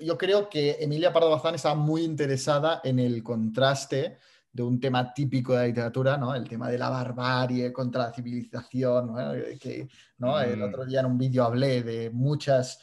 Yo 0.00 0.18
creo 0.18 0.48
que 0.48 0.78
Emilia 0.80 1.12
Pardo 1.12 1.30
Bazán 1.30 1.54
está 1.54 1.74
muy 1.74 2.02
interesada 2.02 2.80
en 2.82 2.98
el 2.98 3.22
contraste 3.22 4.18
de 4.52 4.62
un 4.62 4.80
tema 4.80 5.12
típico 5.12 5.52
de 5.52 5.58
la 5.58 5.66
literatura, 5.66 6.16
¿no? 6.16 6.34
El 6.34 6.48
tema 6.48 6.68
de 6.68 6.78
la 6.78 6.90
barbarie 6.90 7.72
contra 7.72 8.04
la 8.04 8.12
civilización, 8.12 9.06
¿no? 9.08 9.32
Que, 9.60 9.88
¿no? 10.18 10.40
El 10.40 10.58
mm. 10.58 10.62
otro 10.62 10.84
día 10.84 11.00
en 11.00 11.06
un 11.06 11.18
vídeo 11.18 11.44
hablé 11.44 11.82
de 11.82 12.10
muchas 12.10 12.80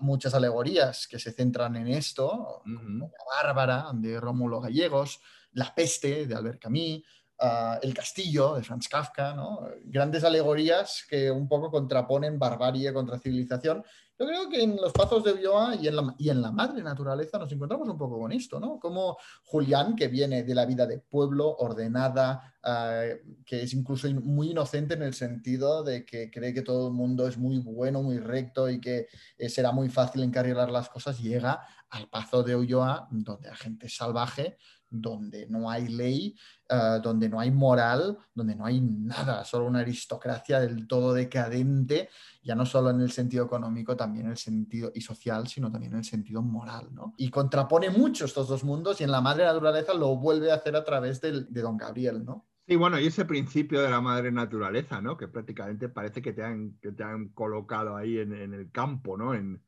muchas 0.00 0.34
alegorías 0.34 1.06
que 1.06 1.18
se 1.18 1.32
centran 1.32 1.76
en 1.76 1.88
esto, 1.88 2.62
La 2.66 3.42
Bárbara 3.42 3.90
de 3.94 4.20
Rómulo 4.20 4.60
Gallegos, 4.60 5.20
La 5.52 5.74
Peste 5.74 6.26
de 6.26 6.34
Albert 6.34 6.60
Camus, 6.60 7.02
ah, 7.40 7.78
El 7.82 7.94
Castillo 7.94 8.54
de 8.54 8.62
Franz 8.62 8.88
Kafka, 8.88 9.36
grandes 9.84 10.24
alegorías 10.24 11.04
que 11.08 11.30
un 11.30 11.48
poco 11.48 11.70
contraponen 11.70 12.38
barbarie 12.38 12.92
contra 12.92 13.18
civilización 13.18 13.84
yo 14.18 14.26
creo 14.26 14.48
que 14.48 14.62
en 14.62 14.76
los 14.76 14.92
Pazos 14.92 15.22
de 15.24 15.32
Ulloa 15.32 15.76
y 15.76 15.88
en, 15.88 15.96
la, 15.96 16.14
y 16.18 16.30
en 16.30 16.40
la 16.40 16.50
madre 16.50 16.82
naturaleza 16.82 17.38
nos 17.38 17.52
encontramos 17.52 17.88
un 17.88 17.98
poco 17.98 18.18
con 18.18 18.32
esto, 18.32 18.58
¿no? 18.58 18.80
Como 18.80 19.18
Julián, 19.44 19.94
que 19.94 20.08
viene 20.08 20.42
de 20.42 20.54
la 20.54 20.64
vida 20.64 20.86
de 20.86 20.98
pueblo, 20.98 21.54
ordenada, 21.58 22.54
ah, 22.62 23.02
que 23.44 23.62
es 23.62 23.74
incluso 23.74 24.08
muy 24.10 24.52
inocente 24.52 24.94
en 24.94 25.02
el 25.02 25.12
sentido 25.12 25.84
de 25.84 26.06
que 26.06 26.30
cree 26.30 26.54
que 26.54 26.62
todo 26.62 26.88
el 26.88 26.94
mundo 26.94 27.28
es 27.28 27.36
muy 27.36 27.58
bueno, 27.58 28.02
muy 28.02 28.18
recto 28.18 28.70
y 28.70 28.80
que 28.80 29.08
eh, 29.36 29.48
será 29.50 29.70
muy 29.72 29.90
fácil 29.90 30.22
encarrilar 30.22 30.70
las 30.70 30.88
cosas, 30.88 31.18
llega 31.18 31.60
al 31.90 32.08
Pazo 32.08 32.42
de 32.42 32.56
Ulloa, 32.56 33.08
donde 33.10 33.48
la 33.48 33.56
gente 33.56 33.88
salvaje, 33.88 34.56
donde 35.00 35.46
no 35.48 35.70
hay 35.70 35.88
ley, 35.88 36.36
eh, 36.68 36.98
donde 37.02 37.28
no 37.28 37.40
hay 37.40 37.50
moral, 37.50 38.18
donde 38.34 38.54
no 38.54 38.66
hay 38.66 38.80
nada, 38.80 39.44
solo 39.44 39.66
una 39.66 39.80
aristocracia 39.80 40.60
del 40.60 40.86
todo 40.86 41.14
decadente, 41.14 42.08
ya 42.42 42.54
no 42.54 42.66
solo 42.66 42.90
en 42.90 43.00
el 43.00 43.10
sentido 43.10 43.44
económico, 43.44 43.96
también 43.96 44.26
en 44.26 44.32
el 44.32 44.38
sentido 44.38 44.90
y 44.94 45.00
social, 45.00 45.46
sino 45.48 45.70
también 45.70 45.92
en 45.92 45.98
el 45.98 46.04
sentido 46.04 46.42
moral, 46.42 46.88
¿no? 46.92 47.14
Y 47.16 47.30
contrapone 47.30 47.90
mucho 47.90 48.24
estos 48.24 48.48
dos 48.48 48.64
mundos 48.64 49.00
y 49.00 49.04
en 49.04 49.10
la 49.10 49.20
madre 49.20 49.44
naturaleza 49.44 49.94
lo 49.94 50.16
vuelve 50.16 50.50
a 50.50 50.56
hacer 50.56 50.76
a 50.76 50.84
través 50.84 51.20
de 51.20 51.44
don 51.62 51.76
Gabriel, 51.76 52.24
¿no? 52.24 52.46
Sí, 52.68 52.74
bueno, 52.74 52.98
y 52.98 53.06
ese 53.06 53.24
principio 53.24 53.80
de 53.80 53.90
la 53.90 54.00
madre 54.00 54.32
naturaleza, 54.32 55.00
¿no? 55.00 55.16
Que 55.16 55.28
prácticamente 55.28 55.88
parece 55.88 56.20
que 56.20 56.32
te 56.32 56.42
han, 56.42 56.78
que 56.82 56.90
te 56.90 57.04
han 57.04 57.28
colocado 57.28 57.96
ahí 57.96 58.18
en, 58.18 58.34
en 58.34 58.54
el 58.54 58.72
campo, 58.72 59.16
¿no? 59.16 59.34
En, 59.34 59.62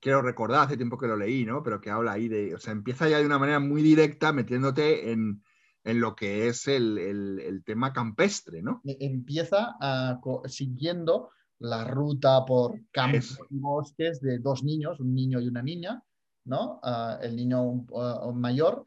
quiero 0.00 0.22
recordar, 0.22 0.66
hace 0.66 0.76
tiempo 0.76 0.98
que 0.98 1.06
lo 1.06 1.16
leí, 1.16 1.44
¿no? 1.44 1.62
Pero 1.62 1.80
que 1.80 1.90
habla 1.90 2.12
ahí 2.12 2.28
de, 2.28 2.54
o 2.54 2.58
sea, 2.58 2.72
empieza 2.72 3.08
ya 3.08 3.18
de 3.18 3.26
una 3.26 3.38
manera 3.38 3.60
muy 3.60 3.82
directa 3.82 4.32
metiéndote 4.32 5.12
en, 5.12 5.42
lo 5.84 6.16
que 6.16 6.48
es 6.48 6.66
el, 6.66 7.62
tema 7.64 7.92
campestre, 7.92 8.60
¿no? 8.62 8.80
E, 8.84 8.96
empieza 9.00 9.76
siguiendo 10.46 11.30
la 11.58 11.84
ruta 11.84 12.44
por 12.44 12.80
campos 12.90 13.38
y 13.50 13.58
bosques 13.58 14.20
de 14.20 14.38
dos 14.38 14.64
niños, 14.64 14.98
un 15.00 15.14
niño 15.14 15.40
y 15.40 15.48
una 15.48 15.62
niña, 15.62 16.02
¿no? 16.44 16.80
Ah, 16.82 17.18
el 17.22 17.36
niño 17.36 17.86
mayor 18.34 18.84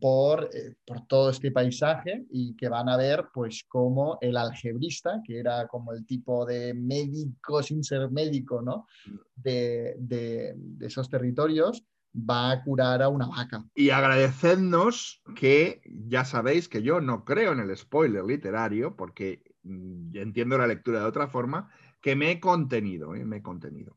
por, 0.00 0.50
eh, 0.52 0.74
por, 0.84 1.06
todo 1.06 1.30
este 1.30 1.50
paisaje 1.50 2.26
y 2.30 2.54
que 2.56 2.68
van 2.68 2.88
a 2.88 2.96
ver 2.96 3.26
pues 3.32 3.64
como 3.68 4.18
el 4.20 4.36
algebrista, 4.36 5.20
que 5.24 5.38
era 5.38 5.66
como 5.68 5.92
el 5.92 6.04
tipo 6.06 6.46
de 6.46 6.74
médico 6.74 7.62
sin 7.62 7.82
ser 7.82 8.10
médico 8.10 8.62
¿no? 8.62 8.86
de, 9.34 9.96
de, 9.98 10.54
esos 10.80 11.08
territorios, 11.08 11.84
va 12.14 12.50
a 12.50 12.62
curar 12.62 13.02
a 13.02 13.08
una 13.08 13.26
vaca. 13.26 13.64
Y 13.74 13.90
agradecednos 13.90 15.22
que 15.34 15.80
ya 15.84 16.24
sabéis 16.24 16.68
que 16.68 16.82
yo 16.82 17.00
no 17.00 17.24
creo 17.24 17.52
en 17.52 17.60
el 17.60 17.76
spoiler 17.76 18.24
literario, 18.24 18.96
porque 18.96 19.42
mm, 19.62 20.16
entiendo 20.16 20.58
la 20.58 20.66
lectura 20.66 21.00
de 21.00 21.06
otra 21.06 21.26
forma, 21.26 21.70
que 22.00 22.16
me 22.16 22.30
he 22.32 22.40
contenido, 22.40 23.14
¿eh? 23.14 23.24
me 23.24 23.38
he 23.38 23.42
contenido. 23.42 23.96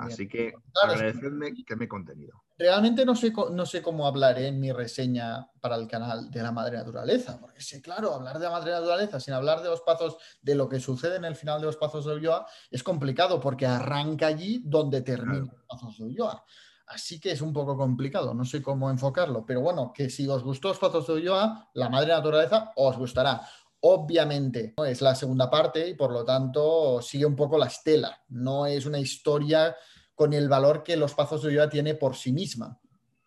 Así 0.00 0.28
que 0.28 0.54
agradecedme 0.82 1.52
que 1.64 1.76
me 1.76 1.84
he 1.84 1.88
contenido. 1.88 2.42
Realmente 2.56 3.04
no 3.04 3.16
sé, 3.16 3.32
no 3.52 3.66
sé 3.66 3.82
cómo 3.82 4.06
hablaré 4.06 4.48
en 4.48 4.60
mi 4.60 4.70
reseña 4.70 5.50
para 5.60 5.76
el 5.76 5.88
canal 5.88 6.30
de 6.30 6.42
la 6.42 6.52
madre 6.52 6.76
naturaleza, 6.76 7.38
porque 7.40 7.60
sí, 7.60 7.82
claro, 7.82 8.14
hablar 8.14 8.38
de 8.38 8.44
la 8.44 8.50
madre 8.50 8.70
naturaleza 8.70 9.18
sin 9.18 9.34
hablar 9.34 9.62
de 9.62 9.68
los 9.68 9.80
pasos, 9.80 10.16
de 10.40 10.54
lo 10.54 10.68
que 10.68 10.78
sucede 10.78 11.16
en 11.16 11.24
el 11.24 11.34
final 11.34 11.60
de 11.60 11.66
los 11.66 11.76
pasos 11.76 12.04
de 12.04 12.14
Ulloa, 12.14 12.46
es 12.70 12.82
complicado 12.82 13.40
porque 13.40 13.66
arranca 13.66 14.28
allí 14.28 14.62
donde 14.64 15.02
termina 15.02 15.40
los 15.40 15.64
pasos 15.68 15.98
de 15.98 16.04
Ulloa. 16.04 16.44
Así 16.86 17.18
que 17.18 17.32
es 17.32 17.40
un 17.40 17.52
poco 17.52 17.76
complicado, 17.76 18.34
no 18.34 18.44
sé 18.44 18.60
cómo 18.60 18.90
enfocarlo, 18.90 19.44
pero 19.46 19.60
bueno, 19.62 19.92
que 19.92 20.10
si 20.10 20.28
os 20.28 20.42
gustó 20.44 20.68
los 20.68 20.78
pasos 20.78 21.06
de 21.06 21.14
Ulloa, 21.14 21.70
la 21.74 21.88
madre 21.88 22.12
naturaleza 22.12 22.72
os 22.76 22.96
gustará. 22.96 23.40
Obviamente 23.86 24.72
es 24.86 25.02
la 25.02 25.14
segunda 25.14 25.50
parte 25.50 25.86
y 25.86 25.94
por 25.94 26.10
lo 26.10 26.24
tanto 26.24 27.02
sigue 27.02 27.26
un 27.26 27.36
poco 27.36 27.58
la 27.58 27.66
estela. 27.66 28.18
No 28.28 28.64
es 28.64 28.86
una 28.86 28.98
historia 28.98 29.76
con 30.14 30.32
el 30.32 30.48
valor 30.48 30.82
que 30.82 30.96
Los 30.96 31.12
Pazos 31.12 31.42
de 31.42 31.48
Ulloa 31.48 31.68
tiene 31.68 31.94
por 31.94 32.16
sí 32.16 32.32
misma. 32.32 32.80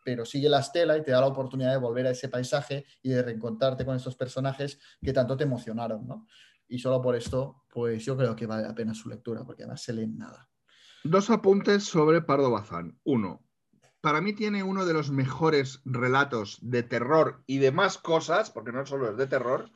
pero 0.03 0.25
sigue 0.25 0.49
la 0.49 0.61
estela 0.61 0.97
y 0.97 1.03
te 1.03 1.11
da 1.11 1.19
la 1.21 1.27
oportunidad 1.27 1.71
de 1.71 1.77
volver 1.77 2.07
a 2.07 2.11
ese 2.11 2.29
paisaje 2.29 2.85
y 3.03 3.09
de 3.09 3.21
reencontrarte 3.21 3.85
con 3.85 3.95
estos 3.95 4.15
personajes 4.15 4.79
que 5.01 5.13
tanto 5.13 5.35
te 5.35 5.43
emocionaron, 5.43 6.07
¿no? 6.07 6.25
Y 6.67 6.79
solo 6.79 7.01
por 7.01 7.15
esto, 7.15 7.65
pues 7.69 8.03
yo 8.05 8.15
creo 8.17 8.35
que 8.35 8.47
vale 8.47 8.63
la 8.63 8.73
pena 8.73 8.95
su 8.95 9.09
lectura, 9.09 9.43
porque 9.43 9.63
además 9.63 9.83
se 9.83 9.93
lee 9.93 10.07
nada. 10.07 10.49
Dos 11.03 11.29
apuntes 11.29 11.83
sobre 11.83 12.21
Pardo 12.21 12.49
Bazán. 12.49 12.97
Uno, 13.03 13.43
para 14.01 14.21
mí 14.21 14.33
tiene 14.33 14.63
uno 14.63 14.85
de 14.85 14.93
los 14.93 15.11
mejores 15.11 15.81
relatos 15.83 16.57
de 16.61 16.83
terror 16.83 17.43
y 17.45 17.57
de 17.57 17.71
más 17.71 17.97
cosas, 17.97 18.49
porque 18.49 18.71
no 18.71 18.85
solo 18.85 19.11
es 19.11 19.17
de 19.17 19.27
terror, 19.27 19.69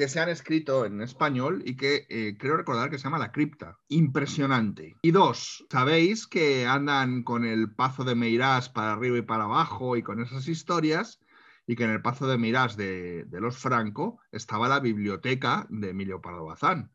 que 0.00 0.08
se 0.08 0.18
han 0.18 0.30
escrito 0.30 0.86
en 0.86 1.02
español 1.02 1.62
y 1.66 1.76
que 1.76 2.06
eh, 2.08 2.34
creo 2.38 2.56
recordar 2.56 2.88
que 2.88 2.96
se 2.96 3.04
llama 3.04 3.18
La 3.18 3.32
Cripta. 3.32 3.76
Impresionante. 3.88 4.96
Y 5.02 5.10
dos, 5.10 5.66
sabéis 5.70 6.26
que 6.26 6.64
andan 6.64 7.22
con 7.22 7.44
el 7.44 7.74
Pazo 7.74 8.02
de 8.04 8.14
Meirás 8.14 8.70
para 8.70 8.94
arriba 8.94 9.18
y 9.18 9.22
para 9.22 9.44
abajo 9.44 9.98
y 9.98 10.02
con 10.02 10.22
esas 10.22 10.48
historias, 10.48 11.20
y 11.66 11.76
que 11.76 11.84
en 11.84 11.90
el 11.90 12.00
Pazo 12.00 12.26
de 12.26 12.38
Meirás 12.38 12.78
de, 12.78 13.26
los 13.30 13.58
Franco 13.58 14.22
estaba 14.32 14.70
la 14.70 14.80
biblioteca 14.80 15.66
de 15.68 15.90
Emilio 15.90 16.22
Pardo 16.22 16.46
Bazán. 16.46 16.90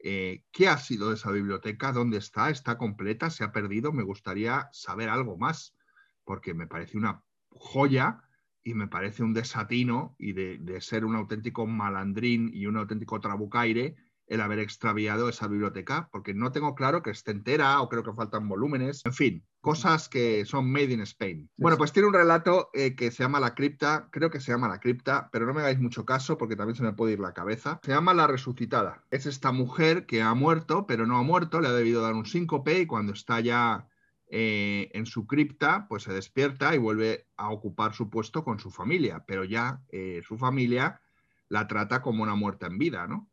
Eh, 0.00 0.42
¿Qué 0.50 0.66
ha 0.66 0.78
sido 0.78 1.10
de 1.10 1.14
esa 1.14 1.30
biblioteca? 1.30 1.92
¿Dónde 1.92 2.18
está? 2.18 2.50
¿Está 2.50 2.76
completa? 2.76 3.30
¿Se 3.30 3.44
ha 3.44 3.52
perdido? 3.52 3.92
Me 3.92 4.02
gustaría 4.02 4.68
saber 4.72 5.08
algo 5.08 5.38
más, 5.38 5.76
porque 6.24 6.52
me 6.52 6.66
parece 6.66 6.98
una 6.98 7.22
joya 7.50 8.24
y 8.62 8.74
me 8.74 8.88
parece 8.88 9.22
un 9.22 9.34
desatino 9.34 10.14
y 10.18 10.32
de, 10.32 10.80
ser 10.80 11.04
un 11.04 11.16
auténtico 11.16 11.66
malandrín 11.66 12.50
y 12.52 12.66
un 12.66 12.76
auténtico 12.76 13.20
trabucaire 13.20 13.96
el 14.26 14.40
haber 14.40 14.60
extraviado 14.60 15.28
esa 15.28 15.48
biblioteca, 15.48 16.08
porque 16.12 16.34
no 16.34 16.52
tengo 16.52 16.76
claro 16.76 17.02
que 17.02 17.10
esté 17.10 17.32
entera 17.32 17.80
o 17.80 17.88
creo 17.88 18.04
que 18.04 18.12
faltan 18.12 18.48
volúmenes, 18.48 19.04
en 19.04 19.12
fin, 19.12 19.44
cosas 19.60 20.08
que 20.08 20.44
son 20.44 20.70
made 20.70 20.92
in 20.92 21.00
Spain. 21.00 21.50
Bueno, 21.56 21.76
pues 21.76 21.92
tiene 21.92 22.06
un 22.06 22.14
relato 22.14 22.70
eh, 22.72 22.94
que 22.94 23.10
se 23.10 23.24
llama 23.24 23.40
La 23.40 23.56
Cripta, 23.56 24.08
creo 24.12 24.30
que 24.30 24.38
se 24.38 24.52
llama 24.52 24.68
La 24.68 24.78
Cripta, 24.78 25.28
pero 25.32 25.46
no 25.46 25.52
me 25.52 25.62
hagáis 25.62 25.80
mucho 25.80 26.04
caso 26.04 26.38
porque 26.38 26.54
también 26.54 26.76
se 26.76 26.84
me 26.84 26.92
puede 26.92 27.14
ir 27.14 27.18
la 27.18 27.34
cabeza. 27.34 27.80
Se 27.82 27.90
llama 27.90 28.14
La 28.14 28.28
Resucitada. 28.28 29.04
Es 29.10 29.26
esta 29.26 29.50
mujer 29.50 30.06
que 30.06 30.22
ha 30.22 30.32
muerto, 30.34 30.86
pero 30.86 31.06
no 31.06 31.18
ha 31.18 31.22
muerto, 31.24 31.60
le 31.60 31.66
ha 31.66 31.72
debido 31.72 32.00
dar 32.00 32.14
un 32.14 32.24
síncope 32.24 32.78
y 32.78 32.86
cuando 32.86 33.12
está 33.12 33.40
ya 33.40 33.89
eh, 34.32 34.90
en 34.94 35.06
su 35.06 35.26
cripta, 35.26 35.86
pues 35.88 36.04
se 36.04 36.12
despierta 36.12 36.72
y 36.74 36.78
vuelve 36.78 37.26
a 37.36 37.50
ocupar 37.50 37.94
su 37.94 38.08
puesto 38.08 38.44
con 38.44 38.60
su 38.60 38.70
familia, 38.70 39.24
pero 39.26 39.44
ya 39.44 39.82
eh, 39.88 40.22
su 40.24 40.38
familia 40.38 41.00
la 41.48 41.66
trata 41.66 42.00
como 42.00 42.22
una 42.22 42.36
muerta 42.36 42.68
en 42.68 42.78
vida, 42.78 43.08
¿no? 43.08 43.28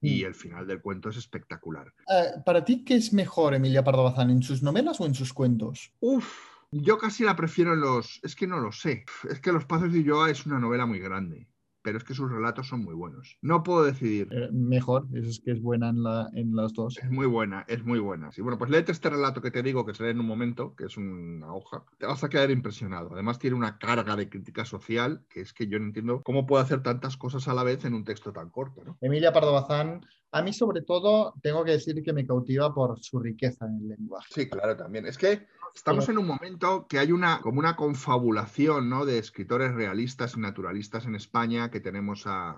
Y 0.00 0.22
mm. 0.22 0.26
el 0.26 0.34
final 0.34 0.66
del 0.66 0.82
cuento 0.82 1.10
es 1.10 1.16
espectacular. 1.16 1.94
Eh, 2.08 2.40
¿Para 2.44 2.64
ti 2.64 2.84
qué 2.84 2.96
es 2.96 3.12
mejor 3.12 3.54
Emilia 3.54 3.84
Pardo 3.84 4.02
Bazán, 4.02 4.30
en 4.30 4.42
sus 4.42 4.64
novelas 4.64 5.00
o 5.00 5.06
en 5.06 5.14
sus 5.14 5.32
cuentos? 5.32 5.92
Uf, 6.00 6.34
yo 6.72 6.98
casi 6.98 7.22
la 7.22 7.36
prefiero 7.36 7.74
en 7.74 7.80
los... 7.80 8.18
Es 8.24 8.34
que 8.34 8.48
no 8.48 8.58
lo 8.58 8.72
sé. 8.72 9.04
Es 9.30 9.38
que 9.38 9.52
Los 9.52 9.64
Pasos 9.64 9.92
de 9.92 10.00
Ulloa 10.00 10.30
es 10.30 10.44
una 10.44 10.58
novela 10.58 10.86
muy 10.86 10.98
grande 10.98 11.46
pero 11.82 11.98
es 11.98 12.04
que 12.04 12.14
sus 12.14 12.30
relatos 12.30 12.68
son 12.68 12.82
muy 12.82 12.94
buenos. 12.94 13.38
No 13.42 13.62
puedo 13.62 13.84
decidir. 13.84 14.28
Eh, 14.30 14.48
mejor, 14.52 15.06
eso 15.12 15.28
es 15.28 15.40
que 15.40 15.52
es 15.52 15.60
buena 15.60 15.90
en, 15.90 16.02
la, 16.02 16.30
en 16.34 16.54
las 16.54 16.72
dos. 16.72 16.98
Es 16.98 17.10
muy 17.10 17.26
buena, 17.26 17.64
es 17.68 17.84
muy 17.84 17.98
buena. 17.98 18.32
Sí, 18.32 18.42
bueno, 18.42 18.58
pues 18.58 18.70
léete 18.70 18.92
este 18.92 19.10
relato 19.10 19.40
que 19.40 19.50
te 19.50 19.62
digo, 19.62 19.84
que 19.84 19.94
se 19.94 20.04
lee 20.04 20.10
en 20.10 20.20
un 20.20 20.26
momento, 20.26 20.74
que 20.74 20.84
es 20.84 20.96
una 20.96 21.52
hoja. 21.54 21.84
Te 21.98 22.06
vas 22.06 22.22
a 22.24 22.28
quedar 22.28 22.50
impresionado. 22.50 23.10
Además 23.12 23.38
tiene 23.38 23.56
una 23.56 23.78
carga 23.78 24.16
de 24.16 24.28
crítica 24.28 24.64
social, 24.64 25.24
que 25.28 25.40
es 25.40 25.52
que 25.52 25.66
yo 25.66 25.78
no 25.78 25.86
entiendo 25.86 26.22
cómo 26.22 26.46
puede 26.46 26.64
hacer 26.64 26.82
tantas 26.82 27.16
cosas 27.16 27.48
a 27.48 27.54
la 27.54 27.64
vez 27.64 27.84
en 27.84 27.94
un 27.94 28.04
texto 28.04 28.32
tan 28.32 28.50
corto. 28.50 28.82
¿no? 28.84 28.98
Emilia 29.00 29.32
Pardo 29.32 29.52
Bazán 29.52 30.02
a 30.34 30.40
mí, 30.40 30.54
sobre 30.54 30.80
todo, 30.80 31.34
tengo 31.42 31.62
que 31.62 31.72
decir 31.72 32.02
que 32.02 32.14
me 32.14 32.26
cautiva 32.26 32.72
por 32.74 32.98
su 33.00 33.20
riqueza 33.20 33.66
en 33.66 33.76
el 33.82 33.88
lenguaje. 33.88 34.28
Sí, 34.30 34.48
claro, 34.48 34.74
también. 34.74 35.04
Es 35.04 35.18
que 35.18 35.46
estamos 35.74 36.08
en 36.08 36.18
un 36.18 36.26
momento 36.26 36.86
que 36.86 36.98
hay 36.98 37.12
una 37.12 37.40
como 37.40 37.58
una 37.58 37.76
confabulación 37.76 38.88
¿no? 38.88 39.04
de 39.04 39.18
escritores 39.18 39.72
realistas 39.74 40.34
y 40.36 40.40
naturalistas 40.40 41.06
en 41.06 41.14
España, 41.14 41.70
que 41.70 41.80
tenemos 41.80 42.26
a, 42.26 42.56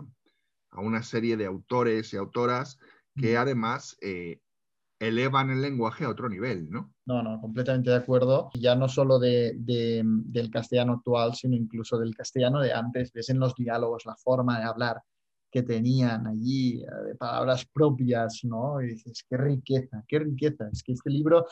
una 0.72 1.02
serie 1.02 1.36
de 1.36 1.46
autores 1.46 2.12
y 2.12 2.16
autoras 2.16 2.78
que 3.16 3.36
además 3.36 3.96
eh, 4.00 4.40
elevan 4.98 5.50
el 5.50 5.62
lenguaje 5.62 6.04
a 6.04 6.08
otro 6.08 6.28
nivel, 6.28 6.68
¿no? 6.68 6.92
No, 7.06 7.22
no, 7.22 7.40
completamente 7.40 7.90
de 7.90 7.96
acuerdo. 7.96 8.50
Ya 8.54 8.74
no 8.74 8.88
solo 8.88 9.18
de, 9.18 9.52
del 9.56 10.50
castellano 10.50 10.94
actual, 10.94 11.34
sino 11.34 11.54
incluso 11.54 11.98
del 11.98 12.16
castellano 12.16 12.60
de 12.60 12.72
antes. 12.72 13.12
Ves 13.12 13.28
en 13.30 13.38
los 13.38 13.54
diálogos 13.54 14.04
la 14.06 14.16
forma 14.16 14.58
de 14.58 14.64
hablar 14.64 15.02
que 15.54 15.62
tenían 15.62 16.26
allí, 16.26 16.82
eh, 16.82 16.86
de 17.06 17.14
palabras 17.14 17.64
propias, 17.72 18.40
¿no? 18.42 18.82
Y 18.82 18.88
dices, 18.88 19.24
qué 19.30 19.36
riqueza, 19.36 20.02
qué 20.08 20.18
riqueza. 20.18 20.68
Es 20.72 20.82
que 20.82 20.94
este 20.94 21.10
libro 21.10 21.46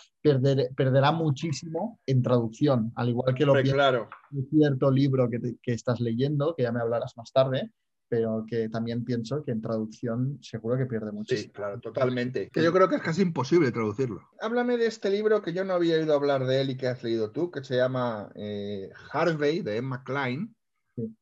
perderá 0.74 1.12
muchísimo 1.12 2.00
en 2.04 2.20
traducción, 2.20 2.90
al 2.96 3.10
igual 3.10 3.32
que 3.32 3.46
lo 3.46 3.54
que 3.54 3.62
claro. 3.62 4.08
cierto 4.50 4.90
libro 4.90 5.30
que, 5.30 5.38
que 5.62 5.72
estás 5.72 6.00
leyendo, 6.00 6.52
que 6.56 6.64
ya 6.64 6.72
me 6.72 6.80
hablarás 6.80 7.16
más 7.16 7.30
tarde, 7.32 7.70
pero 8.08 8.44
que 8.44 8.68
también 8.68 9.04
pienso 9.04 9.44
que 9.44 9.52
en 9.52 9.62
traducción 9.62 10.36
seguro 10.42 10.76
que 10.76 10.86
pierde 10.86 11.12
mucho. 11.12 11.36
Sí, 11.36 11.50
claro, 11.50 11.78
totalmente. 11.78 12.50
Que 12.50 12.64
yo 12.64 12.72
creo 12.72 12.88
que 12.88 12.96
es 12.96 13.02
casi 13.02 13.22
imposible 13.22 13.70
traducirlo. 13.70 14.20
Háblame 14.40 14.78
de 14.78 14.86
este 14.86 15.10
libro 15.10 15.42
que 15.42 15.52
yo 15.52 15.62
no 15.64 15.74
había 15.74 15.94
oído 15.94 16.12
hablar 16.12 16.44
de 16.44 16.60
él 16.60 16.70
y 16.70 16.76
que 16.76 16.88
has 16.88 17.04
leído 17.04 17.30
tú, 17.30 17.52
que 17.52 17.62
se 17.62 17.76
llama 17.76 18.32
eh, 18.34 18.90
Harvey, 19.12 19.62
de 19.62 19.76
Emma 19.76 20.02
Klein 20.02 20.56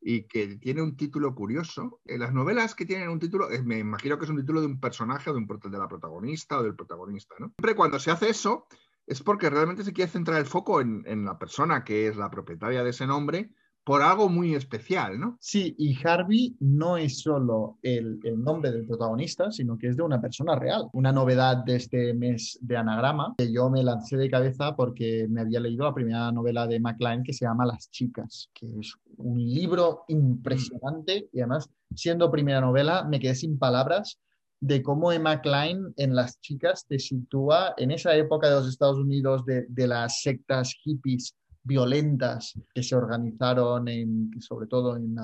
y 0.00 0.24
que 0.24 0.56
tiene 0.56 0.82
un 0.82 0.96
título 0.96 1.34
curioso. 1.34 2.00
En 2.04 2.20
las 2.20 2.32
novelas 2.32 2.74
que 2.74 2.86
tienen 2.86 3.08
un 3.08 3.18
título, 3.18 3.48
me 3.64 3.78
imagino 3.78 4.18
que 4.18 4.24
es 4.24 4.30
un 4.30 4.38
título 4.38 4.60
de 4.60 4.66
un 4.66 4.80
personaje 4.80 5.30
o 5.30 5.32
de, 5.32 5.38
un, 5.38 5.46
de 5.46 5.78
la 5.78 5.88
protagonista 5.88 6.58
o 6.58 6.62
del 6.62 6.74
protagonista, 6.74 7.34
¿no? 7.38 7.46
Siempre 7.56 7.74
cuando 7.74 7.98
se 7.98 8.10
hace 8.10 8.30
eso 8.30 8.66
es 9.06 9.22
porque 9.22 9.50
realmente 9.50 9.84
se 9.84 9.92
quiere 9.92 10.10
centrar 10.10 10.38
el 10.38 10.46
foco 10.46 10.80
en, 10.80 11.02
en 11.06 11.24
la 11.24 11.38
persona 11.38 11.84
que 11.84 12.06
es 12.06 12.16
la 12.16 12.30
propietaria 12.30 12.84
de 12.84 12.90
ese 12.90 13.06
nombre 13.06 13.50
por 13.90 14.02
algo 14.02 14.28
muy 14.28 14.54
especial, 14.54 15.18
¿no? 15.18 15.36
Sí, 15.40 15.74
y 15.76 15.98
Harvey 16.06 16.54
no 16.60 16.96
es 16.96 17.22
solo 17.22 17.78
el, 17.82 18.20
nombre 18.36 18.70
del 18.70 18.86
protagonista, 18.86 19.50
sino 19.50 19.76
que 19.76 19.88
es 19.88 19.96
de 19.96 20.04
una 20.04 20.20
persona 20.20 20.54
real. 20.54 20.88
Una 20.92 21.10
novedad 21.10 21.64
de 21.64 21.74
este 21.74 22.14
mes 22.14 22.56
de 22.62 22.76
anagrama 22.76 23.34
que 23.36 23.52
yo 23.52 23.68
me 23.68 23.82
lancé 23.82 24.16
de 24.16 24.30
cabeza 24.30 24.76
porque 24.76 25.26
me 25.28 25.40
había 25.40 25.58
leído 25.58 25.86
la 25.86 25.92
primera 25.92 26.30
novela 26.30 26.68
de 26.68 26.78
McLean 26.78 27.24
que 27.24 27.32
se 27.32 27.46
llama 27.46 27.66
Las 27.66 27.90
chicas, 27.90 28.48
que 28.54 28.66
es 28.78 28.94
un 29.16 29.38
libro 29.38 30.04
impresionante 30.06 31.28
y 31.32 31.40
además, 31.40 31.68
siendo 31.92 32.30
primera 32.30 32.60
novela, 32.60 33.02
me 33.02 33.18
quedé 33.18 33.34
sin 33.34 33.58
palabras 33.58 34.20
de 34.60 34.84
cómo 34.84 35.10
Emma 35.10 35.40
Klein 35.40 35.92
en 35.96 36.14
Las 36.14 36.40
Chicas 36.40 36.86
te 36.86 37.00
sitúa 37.00 37.74
en 37.76 37.90
esa 37.90 38.14
época 38.14 38.48
de 38.48 38.54
los 38.54 38.68
Estados 38.68 38.98
Unidos 38.98 39.42
de 39.44 39.86
las 39.88 40.20
sectas 40.20 40.74
hippies 40.84 41.34
violentas 41.62 42.58
que 42.74 42.82
se 42.82 42.94
organizaron 42.94 43.88
en, 43.88 44.30
sobre 44.40 44.66
todo 44.66 44.96
en, 44.96 45.16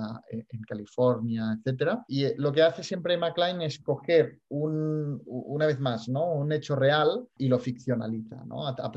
California, 0.66 1.58
etc. 1.58 1.98
Y 2.08 2.24
eh, 2.24 2.34
lo 2.38 2.52
que 2.52 2.62
hace 2.62 2.82
siempre 2.82 3.16
McLean 3.16 3.62
es 3.62 3.78
coger 3.80 4.40
un, 4.48 5.22
una 5.26 5.66
vez 5.66 5.78
más, 5.80 6.08
¿no? 6.08 6.32
un 6.32 6.52
hecho 6.52 6.76
real 6.76 7.26
y 7.38 7.48
lo 7.48 7.58
ficcionaliza. 7.58 8.44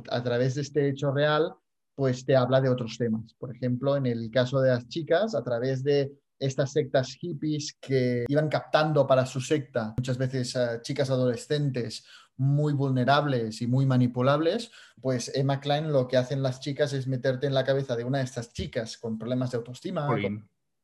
A, 0.10 0.24
través 0.24 0.56
de 0.56 0.62
este 0.62 0.90
hecho 0.90 1.12
real, 1.12 1.54
pues 1.96 2.26
te 2.26 2.36
habla 2.36 2.62
de 2.62 2.70
otros 2.70 2.98
temas. 2.98 3.34
Por 3.36 3.56
ejemplo, 3.56 3.96
en 3.96 4.06
el 4.06 4.30
caso 4.32 4.60
de 4.62 4.70
las 4.70 4.88
chicas, 4.88 5.36
a 5.36 5.44
través 5.44 5.84
de 5.84 6.12
estas 6.40 6.72
sectas 6.72 7.16
hippies 7.16 7.78
que 7.82 8.26
iban 8.28 8.48
captando 8.48 9.06
para 9.06 9.26
su 9.26 9.42
secta 9.42 9.94
muchas 9.98 10.18
veces 10.18 10.58
chicas 10.84 11.10
adolescentes 11.10 12.06
muy 12.40 12.72
vulnerables 12.72 13.62
y 13.62 13.68
muy 13.68 13.86
manipulables, 13.86 14.72
pues 15.02 15.30
Emma 15.36 15.60
Klein 15.60 15.92
lo 15.92 16.08
que 16.08 16.16
hacen 16.16 16.42
las 16.42 16.62
chicas 16.62 16.94
es 16.94 17.06
meterte 17.06 17.48
en 17.48 17.54
la 17.54 17.66
cabeza 17.66 17.98
de 17.98 18.06
una 18.06 18.20
de 18.20 18.24
estas 18.24 18.54
chicas 18.54 18.98
con 18.98 19.20
problemas 19.20 19.52
de 19.52 19.58
autoestima, 19.58 20.08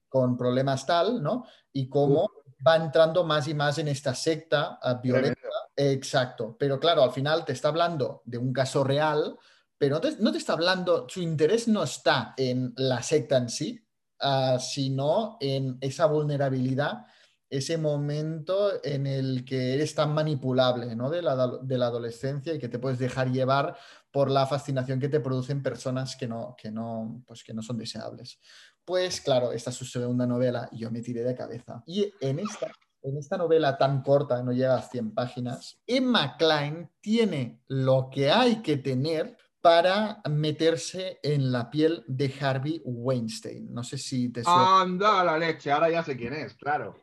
con, 0.10 0.38
problemas 0.38 0.86
tal, 0.86 1.24
¿no? 1.24 1.46
Y 1.72 1.88
cómo 1.90 2.30
va 2.66 2.76
entrando 2.76 3.24
más 3.24 3.48
y 3.48 3.54
más 3.54 3.78
en 3.78 3.88
esta 3.88 4.14
secta 4.14 4.80
uh, 4.84 5.02
violenta. 5.02 5.40
Exacto. 5.76 6.56
Pero 6.60 6.80
claro, 6.80 7.04
al 7.04 7.12
final 7.12 7.46
te 7.46 7.54
está 7.54 7.70
hablando 7.70 8.22
de 8.26 8.38
un 8.38 8.52
caso 8.52 8.84
real, 8.84 9.38
pero 9.78 9.96
no 9.96 10.02
te, 10.02 10.18
no 10.20 10.32
te 10.32 10.38
está 10.38 10.54
hablando, 10.54 11.08
su 11.08 11.22
interés 11.22 11.68
no 11.68 11.84
está 11.84 12.34
en 12.38 12.74
la 12.76 13.02
secta 13.02 13.38
en 13.38 13.50
sí, 13.50 13.82
uh, 14.22 14.60
sino 14.60 15.38
en 15.40 15.78
esa 15.80 16.06
vulnerabilidad 16.06 17.06
ese 17.50 17.78
momento 17.78 18.84
en 18.84 19.08
el 19.08 19.46
que 19.46 19.74
eres 19.74 19.96
tan 19.96 20.14
manipulable 20.14 20.96
¿no? 20.96 21.10
de, 21.10 21.22
la, 21.22 21.34
adolescencia 21.34 22.54
y 22.54 22.60
que 22.60 22.70
te 22.70 22.80
puedes 22.80 23.00
dejar 23.00 23.32
llevar 23.32 23.78
por 24.12 24.32
la 24.32 24.48
fascinación 24.48 25.00
que 25.00 25.10
te 25.10 25.20
producen 25.20 25.62
personas 25.62 26.16
que 26.16 26.28
no, 26.28 26.56
que 26.58 26.72
no, 26.72 27.24
pues 27.28 27.44
que 27.44 27.54
no 27.54 27.62
son 27.62 27.78
deseables. 27.78 28.40
Pues 28.84 29.22
claro, 29.22 29.52
esta 29.52 29.70
es 29.70 29.76
su 29.76 29.86
segunda 29.86 30.26
novela 30.26 30.70
y 30.72 30.80
yo 30.80 30.92
me 30.92 31.02
tiré 31.02 31.24
de 31.24 31.36
cabeza. 31.36 31.84
Y 31.86 32.12
en 32.22 32.40
esta, 32.40 32.72
en 33.02 33.18
esta 33.18 33.38
novela 33.38 33.78
tan 33.78 34.02
corta, 34.02 34.42
no 34.42 34.52
llega 34.52 34.78
a 34.78 34.82
100 34.82 35.14
páginas, 35.14 35.80
Emma 35.86 36.38
Klein 36.38 36.90
tiene 37.02 37.62
lo 37.68 38.10
que 38.12 38.32
hay 38.32 38.62
que 38.62 38.78
tener 38.78 39.38
para 39.62 40.22
meterse 40.30 41.20
en 41.24 41.52
la 41.52 41.72
piel 41.72 42.04
de 42.08 42.32
Harvey 42.40 42.82
Weinstein. 42.86 43.74
No 43.74 43.84
sé 43.84 43.98
si 43.98 44.30
te 44.30 44.44
suena. 44.44 44.82
Anda 44.82 45.24
la 45.24 45.40
leche, 45.40 45.72
ahora 45.72 45.90
ya 45.90 46.04
sé 46.04 46.16
quién 46.16 46.34
es, 46.34 46.54
claro. 46.54 46.96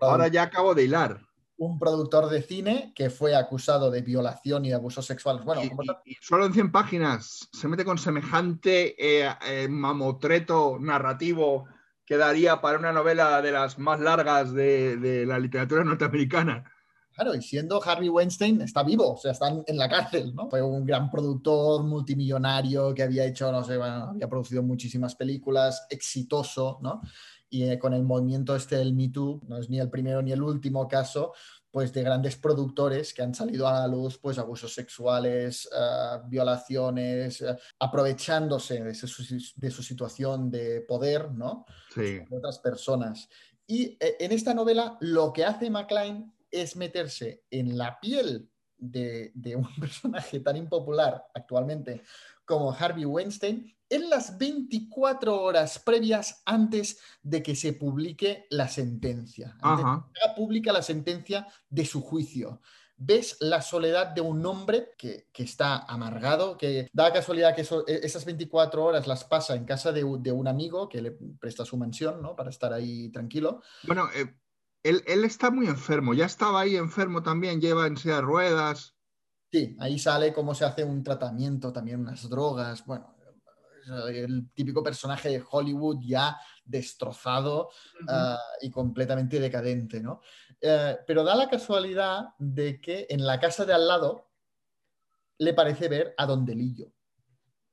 Ahora 0.00 0.28
ya 0.28 0.42
acabo 0.44 0.74
de 0.74 0.84
hilar. 0.84 1.20
un 1.62 1.78
productor 1.78 2.30
de 2.30 2.40
cine 2.40 2.90
que 2.94 3.10
fue 3.10 3.36
acusado 3.36 3.90
de 3.90 4.00
violación 4.00 4.64
y 4.64 4.70
de 4.70 4.76
abusos 4.76 5.04
sexuales. 5.04 5.44
Bueno, 5.44 5.62
y, 5.62 5.68
como 5.68 5.82
tal- 5.84 5.98
y- 6.06 6.12
y 6.12 6.16
solo 6.22 6.46
en 6.46 6.54
100 6.54 6.72
páginas 6.72 7.50
se 7.52 7.68
mete 7.68 7.84
con 7.84 7.98
semejante 7.98 8.94
eh, 8.98 9.30
eh, 9.46 9.68
mamotreto 9.68 10.78
narrativo 10.80 11.66
que 12.06 12.16
daría 12.16 12.62
para 12.62 12.78
una 12.78 12.92
novela 12.92 13.42
de 13.42 13.52
las 13.52 13.78
más 13.78 14.00
largas 14.00 14.54
de, 14.54 14.96
de 14.96 15.26
la 15.26 15.38
literatura 15.38 15.84
norteamericana. 15.84 16.64
Claro, 17.20 17.36
y 17.36 17.42
siendo 17.42 17.82
Harvey 17.84 18.08
Weinstein, 18.08 18.62
está 18.62 18.82
vivo, 18.82 19.12
o 19.12 19.16
sea, 19.18 19.32
está 19.32 19.48
en 19.66 19.76
la 19.76 19.90
cárcel, 19.90 20.34
¿no? 20.34 20.48
Fue 20.48 20.62
un 20.62 20.86
gran 20.86 21.10
productor 21.10 21.82
multimillonario 21.84 22.94
que 22.94 23.02
había 23.02 23.26
hecho, 23.26 23.52
no 23.52 23.62
sé, 23.62 23.76
bueno, 23.76 24.04
había 24.04 24.26
producido 24.26 24.62
muchísimas 24.62 25.14
películas, 25.16 25.86
exitoso, 25.90 26.78
¿no? 26.80 27.02
Y 27.50 27.64
eh, 27.64 27.78
con 27.78 27.92
el 27.92 28.04
movimiento 28.04 28.56
este 28.56 28.76
del 28.76 28.94
Me 28.94 29.10
Too, 29.10 29.42
no 29.48 29.58
es 29.58 29.68
ni 29.68 29.78
el 29.78 29.90
primero 29.90 30.22
ni 30.22 30.32
el 30.32 30.42
último 30.42 30.88
caso, 30.88 31.34
pues 31.70 31.92
de 31.92 32.02
grandes 32.02 32.36
productores 32.36 33.12
que 33.12 33.20
han 33.20 33.34
salido 33.34 33.68
a 33.68 33.80
la 33.80 33.86
luz, 33.86 34.16
pues 34.16 34.38
abusos 34.38 34.72
sexuales, 34.72 35.68
eh, 35.76 36.20
violaciones, 36.26 37.42
eh, 37.42 37.54
aprovechándose 37.80 38.82
de 38.82 38.94
su, 38.94 39.52
de 39.56 39.70
su 39.70 39.82
situación 39.82 40.50
de 40.50 40.80
poder, 40.80 41.30
¿no? 41.32 41.66
Sí. 41.94 42.20
de 42.30 42.38
otras 42.38 42.60
personas. 42.60 43.28
Y 43.70 43.96
eh, 44.00 44.16
en 44.18 44.32
esta 44.32 44.52
novela 44.52 44.96
lo 45.00 45.32
que 45.32 45.44
hace 45.44 45.70
McLean 45.70 46.34
es 46.50 46.76
meterse 46.76 47.44
en 47.50 47.76
la 47.78 47.98
piel 48.00 48.50
de, 48.76 49.32
de 49.34 49.56
un 49.56 49.68
personaje 49.80 50.40
tan 50.40 50.56
impopular 50.56 51.26
actualmente 51.34 52.02
como 52.44 52.72
Harvey 52.72 53.04
Weinstein 53.04 53.76
en 53.88 54.08
las 54.08 54.38
24 54.38 55.40
horas 55.42 55.78
previas 55.78 56.42
antes 56.46 57.00
de 57.22 57.42
que 57.42 57.56
se 57.56 57.72
publique 57.72 58.46
la 58.50 58.68
sentencia. 58.68 59.56
Antes 59.60 59.84
Ajá. 59.84 60.06
de 60.06 60.12
que 60.12 60.20
haga 60.24 60.34
pública 60.34 60.72
la 60.72 60.82
sentencia 60.82 61.46
de 61.68 61.84
su 61.84 62.00
juicio. 62.00 62.60
Ves 62.96 63.36
la 63.40 63.62
soledad 63.62 64.08
de 64.08 64.20
un 64.20 64.44
hombre 64.46 64.90
que, 64.98 65.28
que 65.32 65.42
está 65.42 65.78
amargado, 65.78 66.56
que 66.58 66.88
da 66.92 67.04
la 67.04 67.12
casualidad 67.12 67.54
que 67.54 67.62
eso- 67.62 67.84
e- 67.88 68.00
esas 68.04 68.24
24 68.24 68.84
horas 68.84 69.06
las 69.06 69.24
pasa 69.24 69.54
en 69.56 69.64
casa 69.64 69.90
de, 69.90 70.04
un- 70.04 70.22
de 70.22 70.32
un 70.32 70.46
amigo 70.46 70.88
que 70.88 71.00
le 71.02 71.12
presta 71.12 71.64
su 71.64 71.76
mansión, 71.76 72.20
¿no? 72.22 72.36
Para 72.36 72.50
estar 72.50 72.72
ahí 72.72 73.08
tranquilo. 73.10 73.62
Bueno, 73.84 74.08
eh, 74.14 74.34
él, 74.82 75.02
él 75.06 75.24
está 75.24 75.50
muy 75.50 75.66
enfermo, 75.66 76.14
ya 76.14 76.26
estaba 76.26 76.60
ahí 76.60 76.76
enfermo 76.76 77.22
también, 77.22 77.60
lleva 77.60 77.86
en 77.86 77.96
silla 77.96 78.16
de 78.16 78.22
ruedas. 78.22 78.96
Sí, 79.52 79.76
ahí 79.80 79.98
sale 79.98 80.32
cómo 80.32 80.54
se 80.54 80.64
hace 80.64 80.84
un 80.84 81.02
tratamiento, 81.02 81.72
también 81.72 82.00
unas 82.00 82.28
drogas, 82.28 82.84
bueno, 82.86 83.16
el 84.08 84.50
típico 84.54 84.82
personaje 84.82 85.28
de 85.30 85.44
Hollywood 85.50 85.98
ya 86.02 86.38
destrozado 86.64 87.70
ah, 88.08 88.38
y 88.60 88.70
completamente 88.70 89.40
decadente, 89.40 90.00
¿no? 90.00 90.20
Eh, 90.60 90.98
pero 91.06 91.24
da 91.24 91.34
la 91.34 91.48
casualidad 91.48 92.28
de 92.38 92.80
que 92.80 93.06
en 93.08 93.26
la 93.26 93.40
casa 93.40 93.64
de 93.64 93.72
al 93.72 93.88
lado 93.88 94.30
le 95.38 95.54
parece 95.54 95.88
ver 95.88 96.14
a 96.18 96.26
Don 96.26 96.44
Delillo. 96.44 96.92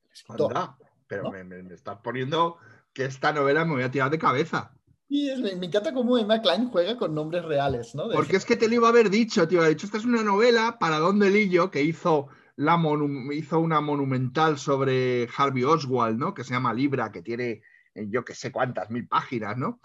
el 0.05 0.11
escritor. 0.11 0.57
Anda, 0.57 0.77
pero 1.05 1.23
¿no? 1.23 1.31
me, 1.31 1.43
me- 1.43 1.61
me 1.63 1.73
estás 1.75 1.99
poniendo 2.01 2.57
que 2.93 3.05
esta 3.05 3.33
novela 3.33 3.65
me 3.65 3.73
voy 3.73 3.83
a 3.83 3.91
tirar 3.91 4.09
de 4.09 4.17
cabeza. 4.17 4.76
Y 5.09 5.29
es- 5.29 5.39
me 5.39 5.55
me 5.55 5.67
encanta 5.67 5.93
cómo 5.93 6.17
Emma 6.17 6.41
Klein 6.41 6.69
juega 6.69 6.97
con 6.97 7.15
nombres 7.15 7.45
reales, 7.45 7.95
¿no? 7.95 8.07
De- 8.07 8.15
Porque 8.15 8.35
es 8.35 8.45
que 8.45 8.57
te 8.57 8.67
lo 8.67 8.75
iba 8.75 8.87
a 8.87 8.91
haber 8.91 9.09
dicho, 9.09 9.41
a 9.41 9.43
haber 9.45 9.69
dicho, 9.69 9.85
esta 9.85 9.97
es 9.97 10.05
una 10.05 10.23
novela 10.23 10.77
para 10.79 10.99
Don 10.99 11.19
Delillo 11.19 11.71
que 11.71 11.81
hizo, 11.81 12.27
la 12.57 12.75
monu- 12.77 13.33
hizo 13.33 13.59
una 13.59 13.79
monumental 13.81 14.57
sobre 14.57 15.27
Harvey 15.37 15.63
Oswald, 15.63 16.17
¿no? 16.17 16.33
Que 16.33 16.43
se 16.43 16.53
llama 16.53 16.73
Libra, 16.73 17.11
que 17.11 17.21
tiene 17.21 17.61
eh, 17.95 18.07
yo 18.09 18.23
que 18.25 18.35
sé 18.35 18.51
cuántas 18.51 18.89
mil 18.91 19.07
páginas, 19.07 19.57
¿no? 19.57 19.79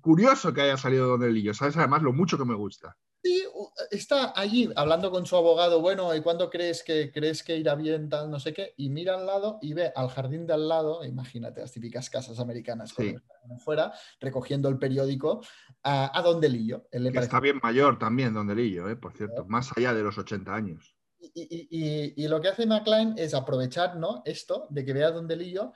Curioso 0.00 0.52
que 0.52 0.62
haya 0.62 0.76
salido 0.76 1.08
Don 1.08 1.20
Delillo, 1.20 1.54
¿sabes? 1.54 1.76
Además, 1.76 2.02
lo 2.02 2.12
mucho 2.12 2.38
que 2.38 2.44
me 2.44 2.54
gusta. 2.54 2.96
Sí, 3.24 3.44
está 3.92 4.32
allí 4.34 4.68
hablando 4.74 5.10
con 5.12 5.26
su 5.26 5.36
abogado, 5.36 5.80
bueno, 5.80 6.12
¿y 6.12 6.20
cuándo 6.22 6.50
crees 6.50 6.82
que 6.82 7.12
crees 7.12 7.44
que 7.44 7.56
irá 7.56 7.76
bien 7.76 8.08
tal 8.08 8.28
no 8.28 8.40
sé 8.40 8.52
qué? 8.52 8.74
Y 8.76 8.90
mira 8.90 9.14
al 9.14 9.26
lado 9.26 9.58
y 9.62 9.74
ve 9.74 9.92
al 9.94 10.08
jardín 10.08 10.44
de 10.44 10.54
al 10.54 10.68
lado, 10.68 11.04
imagínate 11.04 11.60
las 11.60 11.70
típicas 11.70 12.10
casas 12.10 12.40
americanas 12.40 12.92
Sí. 12.96 13.14
fuera, 13.60 13.92
recogiendo 14.18 14.68
el 14.68 14.76
periódico 14.78 15.40
a, 15.84 16.18
a 16.18 16.22
Don 16.22 16.40
Delillo. 16.40 16.88
Él 16.90 17.04
le 17.04 17.10
está 17.10 17.38
bien 17.38 17.60
mayor 17.62 17.96
también, 17.96 18.34
Don 18.34 18.48
Delillo, 18.48 18.88
¿eh? 18.88 18.96
Por 18.96 19.16
cierto, 19.16 19.44
más 19.44 19.70
allá 19.76 19.94
de 19.94 20.02
los 20.02 20.18
80 20.18 20.52
años. 20.52 20.96
y, 21.20 21.30
y- 21.36 21.68
y- 21.70 22.24
y 22.24 22.26
lo 22.28 22.40
que 22.40 22.48
hace 22.48 22.66
McLean 22.66 23.14
es 23.16 23.32
aprovechar 23.34 23.96
¿no? 23.96 24.22
esto 24.24 24.66
de 24.70 24.84
que 24.84 24.92
vea 24.92 25.06
a 25.06 25.12
Don 25.12 25.28
Delillo 25.28 25.72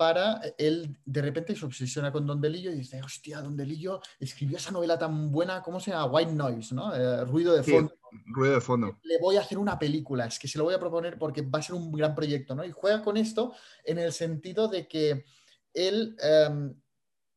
para 0.00 0.40
él 0.56 0.96
de 1.04 1.20
repente 1.20 1.54
se 1.54 1.66
obsesiona 1.66 2.10
con 2.10 2.24
Don 2.26 2.40
Delillo 2.40 2.70
y 2.72 2.76
dice, 2.76 3.02
hostia, 3.02 3.42
Don 3.42 3.54
Delillo 3.54 4.00
escribió 4.18 4.56
esa 4.56 4.70
novela 4.70 4.98
tan 4.98 5.30
buena, 5.30 5.60
¿cómo 5.60 5.78
se 5.78 5.90
llama? 5.90 6.06
White 6.06 6.32
Noise, 6.32 6.74
¿no? 6.74 6.94
Eh, 6.94 7.22
ruido 7.26 7.54
de 7.54 7.62
Sí, 7.62 7.72
fondo. 7.72 7.92
ruido 8.24 8.54
de 8.54 8.60
fondo. 8.62 8.98
le 9.02 9.18
voy 9.20 9.36
a 9.36 9.40
hacer 9.42 9.58
una 9.58 9.78
película, 9.78 10.24
es 10.24 10.38
que 10.38 10.48
se 10.48 10.56
lo 10.56 10.64
voy 10.64 10.72
a 10.72 10.80
proponer 10.80 11.18
porque 11.18 11.42
va 11.42 11.58
a 11.58 11.62
ser 11.62 11.74
un 11.74 11.92
gran 11.92 12.14
proyecto, 12.14 12.54
¿no? 12.54 12.64
Y 12.64 12.70
juega 12.72 13.02
con 13.02 13.18
esto 13.18 13.52
en 13.84 13.98
el 13.98 14.10
sentido 14.14 14.68
de 14.68 14.88
que 14.88 15.26
él 15.74 16.16
em, 16.22 16.74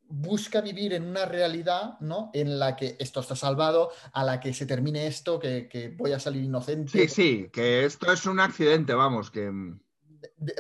busca 0.08 0.62
vivir 0.62 0.94
en 0.94 1.04
una 1.04 1.26
realidad, 1.26 2.00
¿no? 2.00 2.32
En 2.34 2.60
la 2.60 2.78
que 2.78 2.96
esto 2.98 3.20
está 3.20 3.36
salvado, 3.36 3.92
a 4.14 4.24
la 4.24 4.40
que 4.40 4.54
se 4.54 4.66
termine 4.66 5.06
esto, 5.06 5.38
que, 5.38 5.68
que 5.68 5.90
voy 5.90 6.14
a 6.14 6.20
salir 6.20 6.42
inocente, 6.46 6.92
Sí, 6.98 7.10
sí, 7.10 7.50
que 7.52 7.84
esto 7.84 8.10
es 8.10 8.26
un 8.26 8.40
accidente, 8.40 8.94
vamos, 8.94 9.30
que 9.30 9.52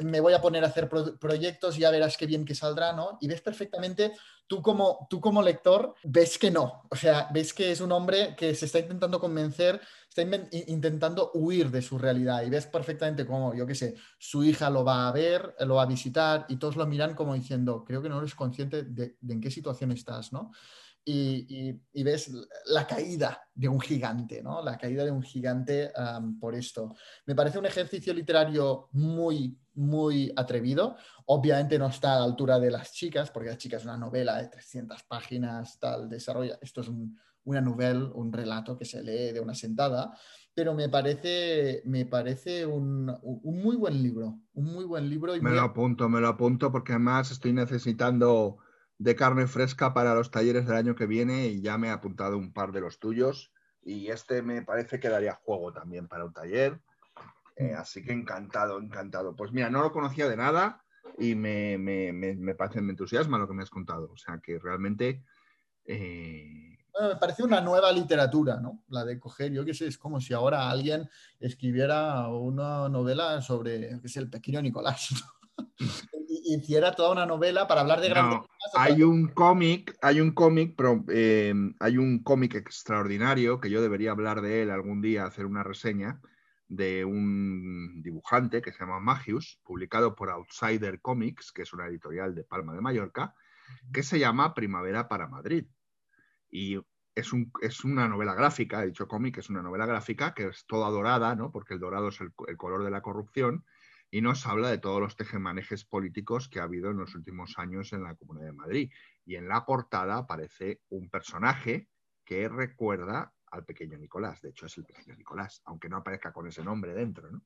me 0.03 0.19
voy 0.19 0.33
a 0.33 0.41
poner 0.41 0.63
a 0.63 0.67
hacer 0.67 0.89
pro- 0.89 1.17
proyectos, 1.19 1.77
ya 1.77 1.91
verás 1.91 2.17
qué 2.17 2.25
bien 2.25 2.45
que 2.45 2.55
saldrá, 2.55 2.93
¿no? 2.93 3.17
Y 3.21 3.27
ves 3.27 3.41
perfectamente, 3.41 4.13
tú 4.47 4.61
como, 4.61 5.07
tú 5.09 5.19
como 5.21 5.41
lector, 5.41 5.95
ves 6.03 6.37
que 6.37 6.51
no. 6.51 6.83
O 6.89 6.95
sea, 6.95 7.29
ves 7.33 7.53
que 7.53 7.71
es 7.71 7.81
un 7.81 7.91
hombre 7.91 8.35
que 8.35 8.53
se 8.55 8.65
está 8.65 8.79
intentando 8.79 9.19
convencer, 9.19 9.81
está 10.07 10.21
intentando 10.67 11.31
huir 11.33 11.71
de 11.71 11.81
su 11.81 11.97
realidad 11.97 12.43
y 12.43 12.49
ves 12.49 12.67
perfectamente 12.67 13.25
cómo, 13.25 13.53
yo 13.55 13.65
qué 13.65 13.75
sé, 13.75 13.95
su 14.19 14.43
hija 14.43 14.69
lo 14.69 14.83
va 14.83 15.07
a 15.07 15.11
ver, 15.11 15.55
lo 15.61 15.75
va 15.75 15.83
a 15.83 15.87
visitar 15.87 16.45
y 16.49 16.57
todos 16.57 16.75
lo 16.75 16.85
miran 16.85 17.15
como 17.15 17.33
diciendo, 17.33 17.83
creo 17.85 18.01
que 18.01 18.09
no 18.09 18.19
eres 18.19 18.35
consciente 18.35 18.83
de, 18.83 19.17
de 19.19 19.33
en 19.33 19.41
qué 19.41 19.49
situación 19.49 19.91
estás, 19.91 20.31
¿no? 20.31 20.51
Y, 21.05 21.45
y- 21.69 21.81
y 21.93 22.03
ves 22.03 22.31
la 22.67 22.87
caída 22.87 23.41
de 23.53 23.67
un 23.67 23.79
gigante, 23.81 24.41
¿no? 24.41 24.63
La 24.63 24.77
caída 24.77 25.03
de 25.03 25.11
un 25.11 25.21
gigante 25.21 25.91
por 26.39 26.55
esto. 26.55 26.95
Me 27.25 27.35
parece 27.35 27.59
un 27.59 27.65
ejercicio 27.65 28.13
literario 28.13 28.87
muy, 28.93 29.57
muy 29.73 30.31
atrevido. 30.35 30.95
Obviamente 31.25 31.77
no 31.77 31.87
está 31.87 32.15
a 32.15 32.19
la 32.19 32.25
altura 32.25 32.57
de 32.57 32.71
Las 32.71 32.93
chicas, 32.93 33.31
porque 33.31 33.49
Las 33.49 33.57
chicas 33.57 33.81
es 33.81 33.85
una 33.85 33.97
novela 33.97 34.41
de 34.41 34.47
300 34.47 35.03
páginas, 35.03 35.77
tal, 35.79 36.07
desarrolla. 36.07 36.57
Esto 36.61 36.79
es 36.81 36.87
un- 36.87 37.19
una 37.45 37.59
novela, 37.59 38.09
un 38.13 38.31
relato 38.31 38.77
que 38.77 38.85
se 38.85 39.03
lee 39.03 39.33
de 39.33 39.41
una 39.41 39.53
sentada, 39.53 40.17
pero 40.53 40.73
me 40.73 40.87
parece, 40.87 41.81
me 41.83 42.05
parece 42.05 42.65
un, 42.65 43.13
un 43.21 43.61
muy 43.61 43.75
buen 43.75 44.01
libro, 44.01 44.39
un 44.53 44.65
muy 44.73 44.85
buen 44.85 45.09
libro. 45.09 45.35
Y 45.35 45.41
me 45.41 45.49
muy- 45.49 45.57
lo 45.59 45.65
apunto, 45.65 46.07
me 46.07 46.21
lo 46.21 46.29
apunto 46.29 46.71
porque 46.71 46.93
además 46.93 47.29
estoy 47.31 47.51
necesitando 47.51 48.59
de 48.97 49.15
carne 49.15 49.47
fresca 49.47 49.93
para 49.93 50.13
los 50.15 50.31
talleres 50.31 50.65
del 50.65 50.75
año 50.77 50.95
que 50.95 51.07
viene 51.07 51.47
y 51.47 51.61
ya 51.61 51.77
me 51.77 51.87
he 51.87 51.91
apuntado 51.91 52.37
un 52.37 52.53
par 52.53 52.71
de 52.71 52.81
los 52.81 52.99
tuyos 52.99 53.51
y 53.81 54.07
este 54.09 54.41
me 54.41 54.61
parece 54.61 54.99
que 54.99 55.09
daría 55.09 55.33
juego 55.35 55.73
también 55.73 56.07
para 56.07 56.25
un 56.25 56.33
taller. 56.33 56.79
Eh, 57.55 57.73
así 57.73 58.03
que 58.03 58.13
encantado, 58.13 58.79
encantado. 58.79 59.35
Pues 59.35 59.51
mira, 59.51 59.69
no 59.69 59.81
lo 59.81 59.91
conocía 59.91 60.27
de 60.27 60.37
nada 60.37 60.83
y 61.17 61.35
me, 61.35 61.77
me, 61.77 62.13
me, 62.13 62.35
me 62.35 62.55
parece, 62.55 62.81
me 62.81 62.91
entusiasma 62.91 63.37
lo 63.37 63.47
que 63.47 63.53
me 63.53 63.63
has 63.63 63.69
contado. 63.69 64.11
O 64.11 64.17
sea 64.17 64.39
que 64.39 64.57
realmente... 64.57 65.23
eh, 65.85 66.77
Bueno, 66.93 67.09
me 67.09 67.15
parece 67.17 67.43
una 67.43 67.61
nueva 67.61 67.91
literatura, 67.91 68.59
¿no? 68.59 68.83
La 68.87 69.03
de 69.03 69.19
coger, 69.19 69.51
yo 69.51 69.65
qué 69.65 69.73
sé, 69.73 69.87
es 69.87 69.97
como 69.97 70.21
si 70.21 70.33
ahora 70.33 70.69
alguien 70.69 71.09
escribiera 71.39 72.27
una 72.29 72.87
novela 72.89 73.41
sobre, 73.41 73.99
qué 74.01 74.07
sé, 74.07 74.19
el 74.19 74.29
pequeño 74.29 74.61
Nicolás, 74.61 75.09
¿no? 75.11 75.65
Hiciera 76.45 76.93
toda 76.93 77.11
una 77.11 77.25
novela 77.25 77.67
para 77.67 77.81
hablar 77.81 78.01
de 78.01 78.09
No, 78.09 78.15
grandes 78.15 78.39
temas. 78.41 78.49
Hay 78.75 79.03
un 79.03 79.27
cómic, 79.29 79.95
hay 80.01 80.19
un 80.21 80.31
cómic, 80.31 80.75
pero, 80.77 81.03
eh, 81.09 81.53
hay 81.79 81.97
un 81.97 82.23
cómic 82.23 82.55
extraordinario 82.55 83.59
que 83.59 83.69
yo 83.69 83.81
debería 83.81 84.11
hablar 84.11 84.41
de 84.41 84.63
él 84.63 84.69
algún 84.71 85.01
día, 85.01 85.25
hacer 85.25 85.45
una 85.45 85.63
reseña 85.63 86.21
de 86.67 87.05
un 87.05 88.01
dibujante 88.01 88.61
que 88.61 88.71
se 88.71 88.79
llama 88.79 88.99
Magius, 88.99 89.59
publicado 89.63 90.15
por 90.15 90.29
Outsider 90.29 91.01
Comics, 91.01 91.51
que 91.51 91.61
es 91.63 91.73
una 91.73 91.87
editorial 91.87 92.33
de 92.35 92.43
Palma 92.43 92.73
de 92.73 92.81
Mallorca, 92.81 93.35
que 93.93 94.03
se 94.03 94.19
llama 94.19 94.53
Primavera 94.53 95.07
para 95.07 95.27
Madrid. 95.27 95.65
Y 96.49 96.79
es, 97.15 97.33
un- 97.33 97.51
es 97.61 97.83
una 97.83 98.07
novela 98.07 98.33
gráfica, 98.33 98.83
he 98.83 98.87
dicho 98.87 99.07
cómic, 99.07 99.37
es 99.37 99.49
una 99.49 99.61
novela 99.61 99.85
gráfica 99.85 100.33
que 100.33 100.47
es 100.47 100.65
toda 100.65 100.89
dorada, 100.89 101.35
¿no? 101.35 101.51
porque 101.51 101.73
el 101.75 101.79
dorado 101.79 102.09
es 102.09 102.21
el, 102.21 102.31
el 102.47 102.57
color 102.57 102.83
de 102.83 102.91
la 102.91 103.01
corrupción, 103.01 103.65
y 104.13 104.21
nos 104.21 104.45
habla 104.45 104.69
de 104.69 104.77
todos 104.77 105.01
los 105.01 105.15
tejemanejes 105.15 105.85
políticos 105.85 106.47
que 106.47 106.59
ha 106.59 106.63
habido 106.63 106.91
en 106.91 106.97
los 106.97 107.15
últimos 107.15 107.55
años 107.57 107.93
en 107.93 108.03
la 108.03 108.13
Comunidad 108.13 108.45
de 108.45 108.53
Madrid. 108.53 108.91
Y 109.25 109.37
en 109.37 109.47
la 109.47 109.65
portada 109.65 110.17
aparece 110.17 110.81
un 110.89 111.09
personaje 111.09 111.89
que 112.23 112.47
recuerda 112.47 113.33
al 113.49 113.65
pequeño 113.65 113.97
Nicolás. 113.97 114.39
De 114.39 114.49
hecho, 114.49 114.67
es 114.67 114.77
el 114.77 114.85
pequeño 114.85 115.15
Nicolás, 115.15 115.63
aunque 115.65 115.89
no 115.89 115.97
aparezca 115.97 116.31
con 116.31 116.47
ese 116.47 116.63
nombre 116.63 116.93
dentro. 116.93 117.31
¿no? 117.31 117.41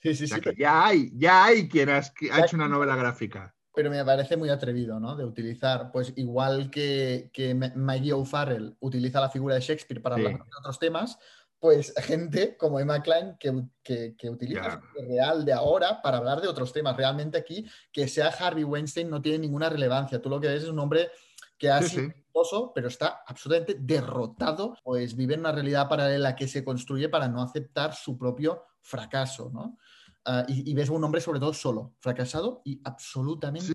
Sí, 0.00 0.14
sí, 0.14 0.24
O 0.24 0.26
sea 0.28 0.36
sí. 0.36 0.44
que 0.44 0.54
ya 0.54 0.86
hay, 0.86 1.10
ya 1.12 1.44
hay 1.44 1.68
quien 1.68 1.88
ha, 1.88 1.98
hecho 1.98 2.54
una 2.54 2.68
novela 2.68 2.94
gráfica. 2.94 3.52
Pero 3.74 3.90
me 3.90 4.04
parece 4.04 4.36
muy 4.36 4.48
atrevido, 4.48 5.00
¿no? 5.00 5.16
De 5.16 5.24
utilizar, 5.24 5.90
pues 5.90 6.12
igual 6.14 6.70
que, 6.70 7.30
que 7.32 7.52
Maggie 7.52 8.12
O'Farrell 8.12 8.76
utiliza 8.78 9.20
la 9.20 9.30
figura 9.30 9.56
de 9.56 9.60
Shakespeare 9.60 10.00
para 10.00 10.14
hablar 10.14 10.34
de 10.34 10.50
otros 10.56 10.78
temas, 10.78 11.18
pues 11.62 11.94
gente 12.02 12.56
como 12.56 12.80
Emma 12.80 13.00
Klein 13.00 13.36
que, 13.38 13.54
que, 13.84 14.28
utiliza 14.28 14.82
el 14.98 15.06
real 15.06 15.44
de 15.44 15.52
ahora 15.52 16.02
para 16.02 16.18
hablar 16.18 16.40
de 16.40 16.48
otros 16.48 16.72
temas. 16.72 16.96
Realmente 16.96 17.38
aquí, 17.38 17.64
que 17.92 18.08
sea 18.08 18.28
Harvey 18.28 18.64
Weinstein 18.64 19.08
no 19.08 19.22
tiene 19.22 19.38
ninguna 19.38 19.70
relevancia. 19.70 20.20
Tú 20.20 20.28
lo 20.28 20.40
que 20.40 20.48
ves 20.48 20.64
es 20.64 20.68
un 20.68 20.80
hombre 20.80 21.12
que 21.56 21.70
ha 21.70 21.80
sido 21.80 22.08
exitoso, 22.08 22.72
pero 22.74 22.88
está 22.88 23.22
absolutamente 23.24 23.76
derrotado, 23.78 24.76
pues 24.82 25.14
vive 25.14 25.34
en 25.34 25.40
una 25.40 25.52
realidad 25.52 25.88
paralela 25.88 26.34
que 26.34 26.48
se 26.48 26.64
construye 26.64 27.08
para 27.08 27.28
no 27.28 27.40
aceptar 27.40 27.94
su 27.94 28.18
propio 28.18 28.64
fracaso, 28.80 29.48
¿no? 29.54 29.78
Ah, 30.24 30.44
y, 30.48 30.74
ves 30.74 30.88
un 30.88 31.04
hombre 31.04 31.20
sobre 31.20 31.38
todo 31.38 31.52
solo, 31.52 31.94
fracasado 32.00 32.62
y 32.64 32.80
absolutamente 32.84 33.72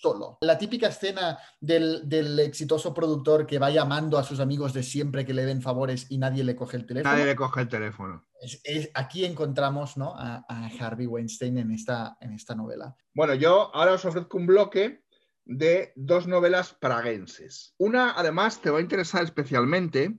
solo. 0.00 0.38
La 0.40 0.58
típica 0.58 0.88
escena 0.88 1.38
del, 1.60 2.38
exitoso 2.40 2.94
productor 2.94 3.46
que 3.46 3.58
va 3.58 3.70
llamando 3.70 4.18
a 4.18 4.24
sus 4.24 4.40
amigos 4.40 4.72
de 4.72 4.82
siempre 4.82 5.24
que 5.24 5.34
le 5.34 5.44
den 5.44 5.62
favores 5.62 6.06
y 6.10 6.18
nadie 6.18 6.44
le 6.44 6.56
coge 6.56 6.76
el 6.76 6.86
teléfono. 6.86 7.12
Nadie 7.12 7.26
le 7.26 7.36
coge 7.36 7.60
el 7.62 7.68
teléfono. 7.68 8.24
Es, 8.64 8.90
aquí 8.94 9.24
encontramos 9.24 9.96
¿no? 9.96 10.14
a, 10.16 10.44
Harvey 10.78 11.06
Weinstein 11.06 11.58
en 11.58 11.70
esta, 11.70 12.16
en 12.20 12.32
esta 12.32 12.54
novela. 12.54 12.96
Bueno, 13.14 13.34
yo 13.34 13.74
ahora 13.74 13.92
os 13.92 14.04
ofrezco 14.04 14.38
un 14.38 14.46
bloque 14.46 15.04
de 15.44 15.92
dos 15.96 16.26
novelas 16.26 16.74
praguenses. 16.74 17.74
Una, 17.78 18.12
además, 18.12 18.60
te 18.60 18.70
va 18.70 18.78
a 18.78 18.82
interesar 18.82 19.24
especialmente 19.24 20.16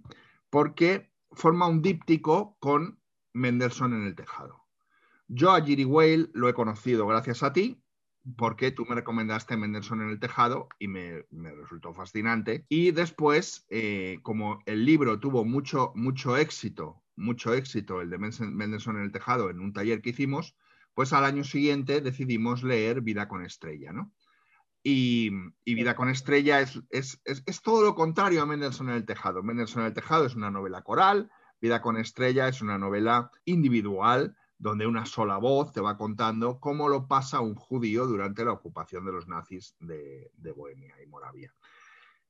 porque 0.50 1.12
forma 1.32 1.68
un 1.68 1.82
díptico 1.82 2.58
con 2.60 3.00
Mendelssohn 3.34 3.94
en 3.94 4.08
el 4.08 4.16
tejado. 4.16 4.66
Yo 5.28 5.52
a 5.52 5.62
Giri 5.62 5.86
Whale 5.86 6.30
lo 6.34 6.50
he 6.50 6.54
conocido 6.54 7.08
gracias 7.08 7.42
a 7.42 7.54
ti, 7.54 7.81
porque 8.38 8.72
tú 8.72 8.86
me 8.86 8.96
recomendaste 8.96 9.58
Mendelssohn 9.58 10.02
en 10.02 10.10
el 10.10 10.20
tejado 10.20 10.70
y 10.80 10.88
me, 10.88 11.24
resultó 11.32 11.94
fascinante. 11.94 12.66
Y 12.70 12.92
después, 12.92 13.66
eh, 13.70 14.20
como 14.22 14.62
el 14.66 14.86
libro 14.86 15.20
tuvo 15.20 15.44
mucho, 15.44 15.92
mucho 15.96 16.38
éxito, 16.38 17.02
mucho 17.16 17.54
éxito, 17.54 18.02
el 18.02 18.10
de 18.10 18.18
Mendelssohn 18.18 18.98
en 18.98 19.04
el 19.04 19.12
tejado, 19.12 19.50
en 19.50 19.60
un 19.60 19.74
taller 19.74 20.02
que 20.02 20.12
hicimos, 20.12 20.56
pues 20.94 21.14
al 21.14 21.26
año 21.26 21.44
siguiente 21.44 22.02
decidimos 22.02 22.64
leer 22.64 23.02
Vida 23.02 23.28
con 23.28 23.44
Estrella, 23.44 23.92
¿no? 23.92 24.12
Y, 24.84 25.30
Vida 25.66 25.96
con 25.96 26.10
Estrella 26.10 26.60
es, 26.60 26.82
es, 26.90 27.62
todo 27.62 27.84
lo 27.84 27.96
contrario 27.96 28.42
a 28.42 28.46
Mendelssohn 28.46 28.90
en 28.90 28.96
el 28.96 29.06
Tejado. 29.06 29.44
Mendelssohn 29.44 29.84
en 29.84 29.88
el 29.88 29.94
Tejado 29.94 30.26
es 30.26 30.36
una 30.36 30.50
novela 30.50 30.82
coral, 30.82 31.30
Vida 31.62 31.82
con 31.82 31.98
Estrella 31.98 32.48
es 32.48 32.62
una 32.62 32.80
novela 32.80 33.30
individual, 33.46 34.36
donde 34.62 34.86
una 34.86 35.08
sola 35.08 35.38
voz 35.38 35.74
te 35.74 35.82
va 35.82 35.98
contando 35.98 36.60
cómo 36.60 36.88
lo 36.88 37.08
pasa 37.08 37.40
un 37.40 37.56
judío 37.56 38.06
durante 38.06 38.46
la 38.46 38.52
ocupación 38.52 39.04
de 39.06 39.12
los 39.12 39.28
nazis 39.28 39.76
de, 39.80 40.32
Bohemia 40.56 40.96
y 41.04 41.08
Moravia. 41.08 41.52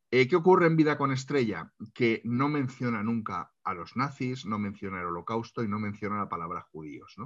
Eh, 0.10 0.30
¿Qué 0.30 0.38
ocurre 0.38 0.68
en 0.68 0.78
Vida 0.78 0.98
con 0.98 1.12
Estrella? 1.12 1.74
Que 1.94 2.22
no 2.24 2.48
menciona 2.48 3.04
nunca 3.04 3.52
a 3.66 3.74
los 3.74 3.98
nazis, 3.98 4.46
no 4.46 4.60
menciona 4.60 5.02
el 5.02 5.08
holocausto 5.08 5.62
y 5.62 5.68
no 5.68 5.78
menciona 5.78 6.20
la 6.20 6.30
palabra 6.30 6.62
judíos. 6.72 7.18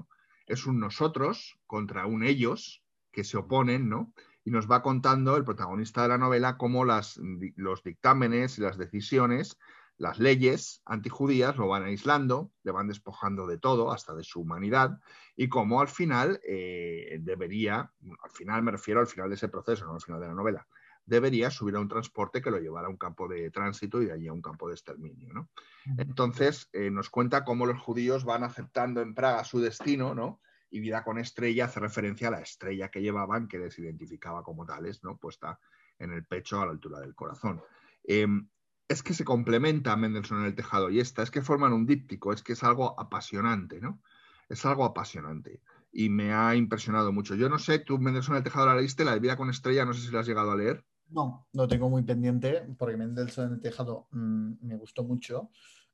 Es 0.48 0.66
un 0.66 0.80
nosotros 0.80 1.60
contra 1.68 2.08
un 2.08 2.24
ellos 2.24 2.84
que 3.12 3.24
se 3.24 3.38
oponen, 3.38 3.88
¿no? 3.88 4.12
y 4.44 4.52
nos 4.52 4.70
va 4.70 4.84
contando 4.84 5.38
el 5.38 5.44
protagonista 5.44 6.04
de 6.04 6.10
la 6.10 6.18
novela 6.20 6.58
cómo 6.58 6.86
las, 6.86 7.20
los 7.56 7.84
dictámenes 7.84 8.58
y 8.58 8.62
las 8.62 8.78
decisiones, 8.78 9.58
las 9.98 10.20
leyes 10.20 10.82
antijudías 10.86 11.56
lo 11.58 11.68
van 11.68 11.84
aislando, 11.84 12.52
le 12.64 12.72
van 12.72 12.88
despojando 12.88 13.48
de 13.48 13.58
todo, 13.58 13.92
hasta 13.92 14.14
de 14.14 14.24
su 14.24 14.42
humanidad, 14.42 15.00
y 15.36 15.48
cómo 15.48 15.80
al 15.82 15.88
final 15.88 16.40
eh, 16.48 17.18
debería, 17.22 17.92
al 18.24 18.32
final 18.32 18.64
me 18.64 18.72
refiero 18.72 19.00
al 19.00 19.08
final 19.08 19.30
de 19.30 19.36
ese 19.36 19.48
proceso, 19.48 19.86
no 19.86 19.94
al 19.94 20.02
final 20.02 20.20
de 20.20 20.28
la 20.28 20.34
novela, 20.34 20.68
debería 21.06 21.52
subir 21.52 21.76
a 21.76 21.80
un 21.80 21.88
transporte 21.88 22.42
que 22.42 22.52
lo 22.52 22.60
llevara 22.60 22.88
a 22.88 22.90
un 22.90 22.98
campo 22.98 23.28
de 23.28 23.52
tránsito 23.52 24.02
y 24.02 24.08
de 24.08 24.14
allí 24.14 24.28
a 24.28 24.34
un 24.34 24.42
campo 24.42 24.68
de 24.68 24.74
exterminio. 24.74 25.32
¿no? 25.34 25.50
Entonces 25.98 26.70
eh, 26.74 26.90
nos 26.90 27.10
cuenta 27.10 27.46
cómo 27.46 27.66
los 27.66 27.80
judíos 27.80 28.26
van 28.26 28.44
aceptando 28.44 29.02
en 29.02 29.14
Praga 29.14 29.44
su 29.44 29.60
destino, 29.60 30.16
¿no? 30.16 30.42
y 30.72 30.80
vida 30.80 31.04
con 31.04 31.20
estrella 31.20 31.66
hace 31.66 31.80
referencia 31.80 32.28
a 32.28 32.32
la 32.32 32.42
estrella 32.42 32.90
que 32.90 33.02
llevaban, 33.02 33.48
que 33.48 33.60
les 33.60 33.78
identificaba 33.78 34.44
como 34.44 34.66
tales, 34.66 35.04
¿no? 35.04 35.18
puesta 35.18 35.60
en 36.00 36.12
el 36.12 36.26
pecho 36.26 36.60
a 36.60 36.66
la 36.66 36.72
altura 36.72 37.00
del 37.00 37.16
corazón. 37.16 37.62
Em, 38.04 38.50
es 38.88 39.04
que 39.04 39.14
se 39.14 39.26
complementa 39.26 39.96
Mendelssohn 39.96 40.40
en 40.40 40.46
el 40.46 40.56
tejado 40.56 40.90
y 40.90 41.00
esta, 41.00 41.24
es 41.24 41.32
que 41.32 41.42
forman 41.42 41.74
un 41.74 41.86
díptico, 41.86 42.34
es 42.34 42.44
que 42.44 42.54
es 42.54 42.64
algo 42.64 43.00
apasionante, 43.00 43.82
¿no? 43.82 44.02
Es 44.50 44.66
algo 44.66 44.86
apasionante 44.86 45.62
y 45.92 46.10
me 46.10 46.34
ha 46.34 46.56
impresionado 46.56 47.12
mucho. 47.12 47.36
Yo 47.36 47.50
no 47.50 47.58
sé, 47.58 47.80
tú 47.80 47.98
Mendelssohn 47.98 48.36
en 48.36 48.40
el 48.40 48.44
tejado 48.44 48.68
la 48.68 48.76
leíste, 48.76 49.06
la 49.06 49.14
de 49.14 49.20
vida 49.20 49.38
con 49.38 49.50
estrella, 49.50 49.86
no 49.86 49.94
sé 49.94 50.02
si 50.02 50.12
la 50.12 50.20
has 50.20 50.28
llegado 50.28 50.52
a 50.52 50.58
leer. 50.58 50.84
No, 51.10 51.48
lo 51.54 51.68
tengo 51.68 51.90
muy 51.90 52.04
pendiente 52.04 52.68
porque 52.78 52.98
Mendelssohn 52.98 53.48
en 53.48 53.54
el 53.54 53.62
tejado 53.62 54.08
mm, 54.12 54.54
me 54.62 54.76
gustó 54.76 55.04
mucho, 55.04 55.50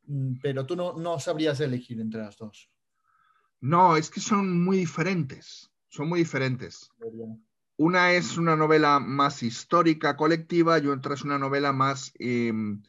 mm, 0.08 0.40
pero 0.42 0.66
tú 0.66 0.76
no, 0.76 0.94
no 0.94 1.20
sabrías 1.20 1.60
elegir 1.60 2.02
entre 2.02 2.22
las 2.22 2.36
dos. 2.38 2.70
No, 3.62 3.96
es 3.96 4.10
que 4.10 4.20
son 4.20 4.64
muy 4.64 4.78
diferentes. 4.78 5.72
Son 5.88 6.10
muy 6.10 6.20
diferentes. 6.20 6.90
Una 7.84 8.12
es 8.12 8.38
una 8.38 8.56
novela 8.56 9.00
más 9.00 9.42
histórica, 9.42 10.16
colectiva, 10.16 10.78
y 10.78 10.86
otra 10.86 11.16
es 11.16 11.24
una 11.24 11.40
novela 11.40 11.74
más, 11.74 12.14
em, 12.20 12.84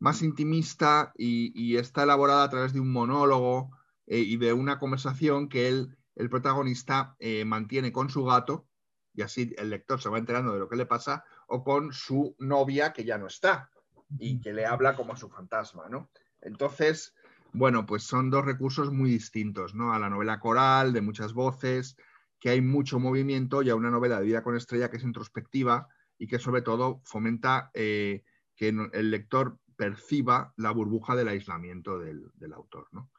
más 0.00 0.20
intimista 0.20 1.12
y, 1.16 1.76
está 1.76 2.02
elaborada 2.02 2.42
a 2.42 2.50
través 2.50 2.72
de 2.72 2.80
un 2.80 2.90
monólogo 2.90 3.70
eh, 4.08 4.18
y 4.18 4.38
de 4.38 4.52
una 4.52 4.80
conversación 4.80 5.48
que 5.48 5.68
él, 5.68 5.96
el 6.16 6.28
protagonista 6.28 7.14
eh, 7.20 7.44
mantiene 7.44 7.92
con 7.92 8.10
su 8.10 8.24
gato, 8.24 8.66
y 9.14 9.22
así 9.22 9.54
el 9.58 9.70
lector 9.70 10.00
se 10.00 10.08
va 10.08 10.18
enterando 10.18 10.52
de 10.52 10.58
lo 10.58 10.68
que 10.68 10.74
le 10.74 10.86
pasa, 10.86 11.24
o 11.46 11.62
con 11.62 11.92
su 11.92 12.34
novia 12.40 12.92
que 12.92 13.04
ya 13.04 13.18
no 13.18 13.28
está 13.28 13.70
y 14.18 14.40
que 14.40 14.52
le 14.52 14.66
habla 14.66 14.96
como 14.96 15.12
a 15.12 15.16
su 15.16 15.28
fantasma, 15.28 15.88
¿no? 15.88 16.10
Entonces, 16.40 17.14
bueno, 17.52 17.86
pues 17.86 18.02
son 18.02 18.28
dos 18.28 18.44
recursos 18.44 18.90
muy 18.90 19.08
distintos, 19.08 19.72
¿no? 19.76 19.92
A 19.92 20.00
la 20.00 20.10
novela 20.10 20.40
coral, 20.40 20.92
de 20.92 21.00
muchas 21.00 21.32
voces, 21.32 21.96
que 22.42 22.50
hay 22.50 22.60
mucho 22.60 22.98
movimiento, 22.98 23.62
y 23.62 23.70
a 23.70 23.76
una 23.76 23.88
novela 23.88 24.18
de 24.18 24.26
vida 24.26 24.42
con 24.42 24.56
estrella 24.56 24.90
que 24.90 24.96
es 24.96 25.04
introspectiva 25.04 25.86
y 26.18 26.26
que 26.26 26.40
sobre 26.40 26.60
todo 26.60 27.00
fomenta 27.04 27.70
eh, 27.72 28.24
que 28.56 28.70
el 28.70 29.10
lector 29.12 29.60
perciba 29.76 30.52
la 30.56 30.72
burbuja 30.72 31.14
del 31.14 31.28
aislamiento 31.28 32.00
del, 32.00 32.52
autor, 32.52 32.88
¿no? 32.90 33.12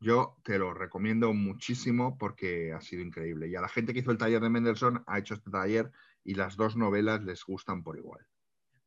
Yo 0.00 0.38
te 0.44 0.58
lo 0.58 0.72
recomiendo 0.72 1.34
muchísimo 1.34 2.16
porque 2.16 2.72
ha 2.72 2.80
sido 2.80 3.02
increíble. 3.02 3.48
Y 3.48 3.54
a 3.54 3.60
la 3.60 3.68
gente 3.68 3.92
que 3.92 3.98
hizo 3.98 4.12
el 4.12 4.16
taller 4.16 4.40
de 4.40 4.48
Mendelssohn 4.48 5.04
ha 5.06 5.18
hecho 5.18 5.34
este 5.34 5.50
taller 5.50 5.92
y 6.24 6.32
las 6.32 6.56
dos 6.56 6.74
novelas 6.74 7.22
les 7.22 7.44
gustan 7.44 7.82
por 7.82 7.98
igual. 7.98 8.26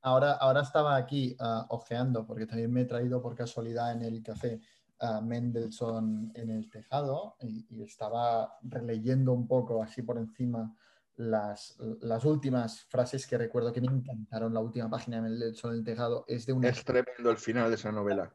Ahora, 0.01 0.31
ahora 0.33 0.61
estaba 0.61 0.95
aquí 0.95 1.37
uh, 1.39 1.65
ojeando, 1.69 2.25
porque 2.25 2.47
también 2.47 2.73
me 2.73 2.81
he 2.81 2.85
traído 2.85 3.21
por 3.21 3.35
casualidad 3.35 3.91
en 3.91 4.01
el 4.01 4.23
café 4.23 4.59
a 4.99 5.21
Mendelssohn 5.21 6.31
en 6.35 6.49
el 6.49 6.69
tejado 6.69 7.35
y, 7.39 7.83
estaba 7.83 8.57
releyendo 8.61 9.33
un 9.33 9.47
poco 9.47 9.83
así 9.83 10.01
por 10.01 10.17
encima 10.17 10.75
las, 11.15 11.77
las, 12.01 12.25
últimas 12.25 12.85
frases 12.85 13.27
que 13.27 13.37
recuerdo 13.37 13.71
que 13.71 13.81
me 13.81 13.87
encantaron. 13.87 14.53
La 14.53 14.61
última 14.61 14.89
página 14.89 15.17
de 15.17 15.23
Mendelssohn 15.23 15.71
en 15.71 15.77
el 15.79 15.83
tejado 15.83 16.25
es 16.27 16.45
de 16.45 16.53
un... 16.53 16.63
Es 16.63 16.83
tremendo 16.83 17.29
el 17.29 17.37
final 17.37 17.69
de 17.69 17.75
esa 17.75 17.91
novela. 17.91 18.33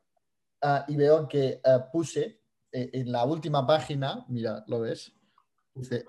Ah, 0.63 0.85
y 0.89 0.97
veo 0.97 1.29
que 1.29 1.61
ah, 1.65 1.89
puse 1.91 2.41
eh, 2.73 2.91
en 2.93 3.11
la 3.11 3.25
última 3.25 3.67
página, 3.67 4.25
mira, 4.29 4.65
¿lo 4.67 4.81
ves? 4.81 5.13
Puse, 5.73 6.05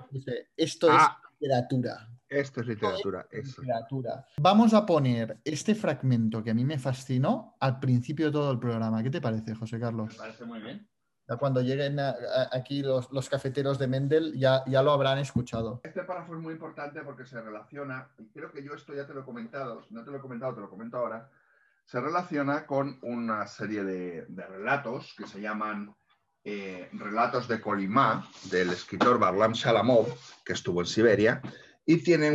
esto 0.57 0.89
es 0.91 1.01
ah. 2.31 2.61
literatura. 2.61 3.27
Esto 3.31 3.61
es 3.61 3.67
literatura. 3.67 4.25
Vamos 4.39 4.73
a 4.73 4.85
poner 4.85 5.39
este 5.43 5.75
fragmento 5.75 6.43
que 6.43 6.51
a 6.51 6.53
mí 6.53 6.63
me 6.63 6.79
fascinó 6.79 7.55
al 7.59 7.79
principio 7.79 8.27
de 8.27 8.31
todo 8.31 8.51
el 8.51 8.59
programa. 8.59 9.03
¿Qué 9.03 9.09
te 9.09 9.21
parece, 9.21 9.55
José 9.55 9.79
Carlos? 9.79 10.09
Me 10.13 10.17
parece 10.17 10.45
muy 10.45 10.59
bien. 10.59 10.87
cuando 11.39 11.61
lleguen 11.61 11.97
aquí 12.51 12.81
los, 12.81 13.29
cafeteros 13.29 13.77
de 13.79 13.87
Mendel 13.87 14.33
ya, 14.37 14.63
ya 14.65 14.81
lo 14.81 14.91
habrán 14.91 15.19
escuchado. 15.19 15.81
Este 15.83 16.03
párrafo 16.03 16.35
es 16.35 16.41
muy 16.41 16.53
importante 16.53 17.01
porque 17.01 17.25
se 17.25 17.41
relaciona, 17.41 18.09
y 18.17 18.29
creo 18.29 18.51
que 18.51 18.63
yo 18.63 18.73
esto 18.73 18.93
ya 18.93 19.05
te 19.05 19.13
lo 19.13 19.21
he 19.21 19.25
comentado, 19.25 19.83
si 19.83 19.93
no 19.93 20.03
te 20.03 20.11
lo 20.11 20.17
he 20.17 20.21
comentado, 20.21 20.55
te 20.55 20.61
lo 20.61 20.69
comento 20.69 20.97
ahora, 20.97 21.29
se 21.89 21.99
relaciona 21.99 22.67
con 22.67 22.99
una 23.01 23.47
serie 23.47 23.83
de, 23.83 24.25
relatos 24.47 25.15
que 25.17 25.25
se 25.25 25.41
llaman 25.41 25.95
eh, 26.43 26.87
Relatos 26.93 27.47
de 27.47 27.59
Kolimá, 27.59 28.27
del 28.51 28.69
escritor 28.69 29.17
Barlam 29.17 29.53
Shalamov, 29.53 30.07
que 30.45 30.53
estuvo 30.53 30.81
en 30.81 30.85
Siberia, 30.85 31.41
y 31.89 32.03
tiene 32.03 32.29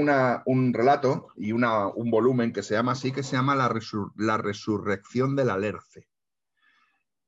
un 0.47 0.75
relato 0.75 1.29
y 1.37 1.53
un 1.53 2.11
volumen 2.11 2.53
que 2.53 2.65
se 2.65 2.75
llama 2.75 2.91
así, 2.91 3.13
que 3.13 3.23
se 3.23 3.37
llama 3.37 3.55
La, 3.55 4.37
resurrección 4.37 5.37
del 5.37 5.49
alerce. 5.49 6.09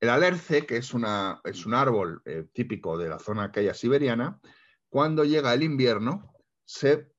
El 0.00 0.08
alerce, 0.08 0.66
que 0.66 0.76
es, 0.76 0.92
una, 0.92 1.40
es 1.44 1.64
un 1.66 1.74
árbol 1.74 2.22
eh, 2.24 2.48
típico 2.52 2.98
de 2.98 3.10
la 3.10 3.20
zona 3.20 3.44
aquella 3.44 3.74
siberiana, 3.74 4.40
cuando 4.88 5.22
llega 5.22 5.54
el 5.54 5.62
invierno 5.62 6.34
se 6.64 7.12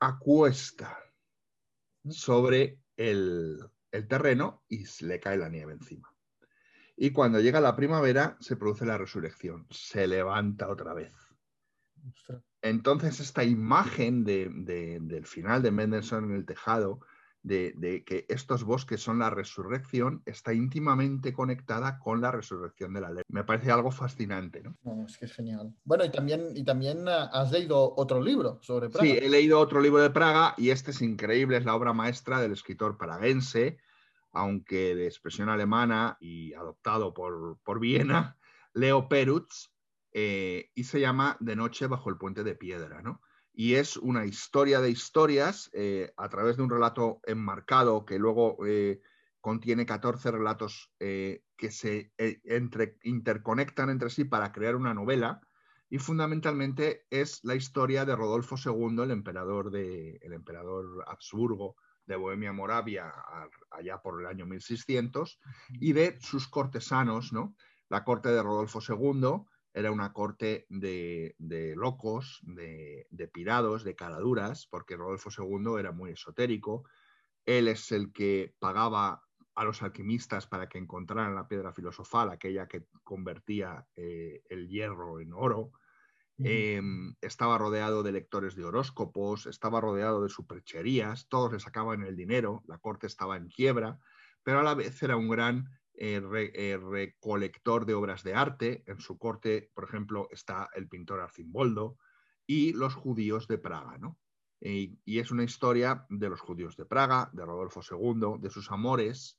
acuesta 0.00 0.98
sobre 2.08 2.80
el, 2.96 3.58
el 3.90 4.08
terreno 4.08 4.64
y 4.70 4.86
le 5.04 5.20
cae 5.20 5.36
la 5.36 5.50
nieve 5.50 5.74
encima. 5.74 6.10
Y 6.96 7.10
cuando 7.10 7.40
llega 7.40 7.60
la 7.60 7.76
primavera 7.76 8.38
se 8.40 8.56
produce 8.56 8.86
la 8.86 8.96
resurrección, 8.96 9.66
se 9.68 10.06
levanta 10.06 10.70
otra 10.70 10.94
vez. 10.94 11.12
Entonces, 12.62 13.20
esta 13.20 13.44
imagen 13.44 14.24
de- 14.24 14.50
de- 14.52 14.98
del 15.00 15.26
final 15.26 15.62
de 15.62 15.70
Mendelssohn 15.70 16.24
en 16.24 16.36
el 16.36 16.44
tejado, 16.44 17.00
de, 17.42 17.72
de 17.76 18.04
que 18.04 18.26
estos 18.28 18.64
bosques 18.64 19.00
son 19.00 19.18
la 19.18 19.30
resurrección, 19.30 20.22
está 20.26 20.52
íntimamente 20.52 21.32
conectada 21.32 21.98
con 21.98 22.20
la 22.20 22.30
resurrección 22.30 22.92
de 22.92 23.00
la 23.00 23.10
ley. 23.10 23.22
Me 23.28 23.44
parece 23.44 23.70
algo 23.70 23.90
fascinante. 23.90 24.62
¿no? 24.62 24.76
No, 24.82 25.06
es 25.06 25.16
que 25.16 25.24
es 25.24 25.32
genial. 25.32 25.74
Bueno, 25.84 26.04
y 26.04 26.10
también, 26.10 26.54
y 26.54 26.64
también 26.64 27.08
ah, 27.08 27.30
has 27.32 27.50
leído 27.50 27.94
otro 27.96 28.20
libro 28.22 28.58
sobre 28.60 28.90
Praga. 28.90 29.08
Sí, 29.10 29.18
he 29.22 29.30
leído 29.30 29.58
otro 29.58 29.80
libro 29.80 30.02
de 30.02 30.10
Praga 30.10 30.54
y 30.58 30.68
este 30.68 30.90
es 30.90 31.00
increíble, 31.00 31.56
es 31.56 31.64
la 31.64 31.74
obra 31.74 31.94
maestra 31.94 32.42
del 32.42 32.52
escritor 32.52 32.98
praguense, 32.98 33.78
aunque 34.32 34.94
de 34.94 35.06
expresión 35.06 35.48
alemana 35.48 36.18
y 36.20 36.52
adoptado 36.52 37.14
por, 37.14 37.58
por 37.64 37.80
Viena, 37.80 38.36
Leo 38.74 39.08
Perutz, 39.08 39.70
eh, 40.12 40.70
y 40.74 40.84
se 40.84 41.00
llama 41.00 41.36
De 41.40 41.56
noche 41.56 41.86
bajo 41.86 42.10
el 42.10 42.16
puente 42.16 42.44
de 42.44 42.54
piedra, 42.54 43.02
¿no? 43.02 43.20
Y 43.52 43.74
es 43.74 43.96
una 43.96 44.26
historia 44.26 44.80
de 44.80 44.90
historias 44.90 45.70
eh, 45.72 46.12
a 46.16 46.28
través 46.28 46.56
de 46.56 46.62
un 46.62 46.70
relato 46.70 47.20
enmarcado 47.26 48.04
que 48.04 48.18
luego 48.18 48.64
eh, 48.66 49.00
contiene 49.40 49.86
14 49.86 50.30
relatos 50.30 50.92
que 50.98 51.70
se 51.70 52.12
interconectan 53.02 53.88
entre 53.88 54.10
sí 54.10 54.24
para 54.24 54.52
crear 54.52 54.76
una 54.76 54.92
novela 54.92 55.40
y 55.88 55.98
fundamentalmente 55.98 57.06
es 57.10 57.42
la 57.42 57.54
historia 57.54 58.04
de 58.04 58.14
Rodolfo 58.14 58.56
II, 58.56 59.02
el 59.02 59.10
emperador, 59.10 59.70
de, 59.70 60.18
el 60.22 60.34
emperador 60.34 61.04
Habsburgo 61.06 61.76
de 62.06 62.16
Bohemia 62.16 62.52
Moravia 62.52 63.12
allá 63.70 64.00
por 64.02 64.20
el 64.20 64.26
año 64.26 64.44
1600 64.44 65.40
y 65.80 65.92
de 65.92 66.18
sus 66.20 66.46
cortesanos, 66.46 67.32
¿no? 67.32 67.56
La 67.88 68.04
corte 68.04 68.28
de 68.28 68.42
Rodolfo 68.42 68.80
II 68.86 69.46
era 69.72 69.92
una 69.92 70.12
corte 70.12 70.66
de, 70.68 71.34
de 71.38 71.76
locos, 71.76 72.40
de, 72.42 73.06
de 73.10 73.28
pirados, 73.28 73.84
de 73.84 73.94
caraduras, 73.94 74.66
porque 74.66 74.96
Rodolfo 74.96 75.30
II 75.30 75.78
era 75.78 75.92
muy 75.92 76.10
esotérico. 76.12 76.84
Él 77.46 77.68
es 77.68 77.92
el 77.92 78.12
que 78.12 78.54
pagaba 78.58 79.22
a 79.54 79.64
los 79.64 79.82
alquimistas 79.82 80.46
para 80.46 80.68
que 80.68 80.78
encontraran 80.78 81.34
la 81.34 81.46
piedra 81.46 81.72
filosofal, 81.72 82.30
aquella 82.30 82.66
que 82.66 82.86
convertía 83.04 83.86
eh, 83.96 84.42
el 84.48 84.68
hierro 84.68 85.20
en 85.20 85.32
oro. 85.32 85.72
Eh, 86.42 86.80
estaba 87.20 87.58
rodeado 87.58 88.02
de 88.02 88.12
lectores 88.12 88.56
de 88.56 88.64
horóscopos, 88.64 89.44
estaba 89.44 89.82
rodeado 89.82 90.22
de 90.22 90.30
supercherías, 90.30 91.28
todos 91.28 91.52
le 91.52 91.60
sacaban 91.60 92.02
el 92.02 92.16
dinero, 92.16 92.62
la 92.66 92.78
corte 92.78 93.06
estaba 93.06 93.36
en 93.36 93.48
quiebra, 93.48 93.98
pero 94.42 94.60
a 94.60 94.62
la 94.62 94.74
vez 94.74 95.02
era 95.02 95.18
un 95.18 95.28
gran 95.28 95.68
eh, 96.02 96.22
eh, 96.54 96.78
recolector 96.78 97.84
de 97.84 97.92
obras 97.92 98.22
de 98.24 98.32
arte. 98.32 98.82
En 98.86 99.00
su 99.00 99.18
corte, 99.18 99.70
por 99.74 99.84
ejemplo, 99.84 100.28
está 100.30 100.70
el 100.74 100.88
pintor 100.88 101.20
Arcimboldo 101.20 101.98
y 102.46 102.72
los 102.72 102.94
judíos 102.94 103.46
de 103.48 103.58
Praga, 103.58 103.98
¿no? 103.98 104.18
Y 104.62 105.18
es 105.18 105.30
una 105.30 105.44
historia 105.44 106.06
de 106.08 106.30
los 106.30 106.40
judíos 106.40 106.76
de 106.76 106.86
Praga, 106.86 107.30
de 107.34 107.44
Rodolfo 107.44 107.82
II, 107.82 108.40
de 108.40 108.48
sus 108.50 108.70
amores 108.70 109.38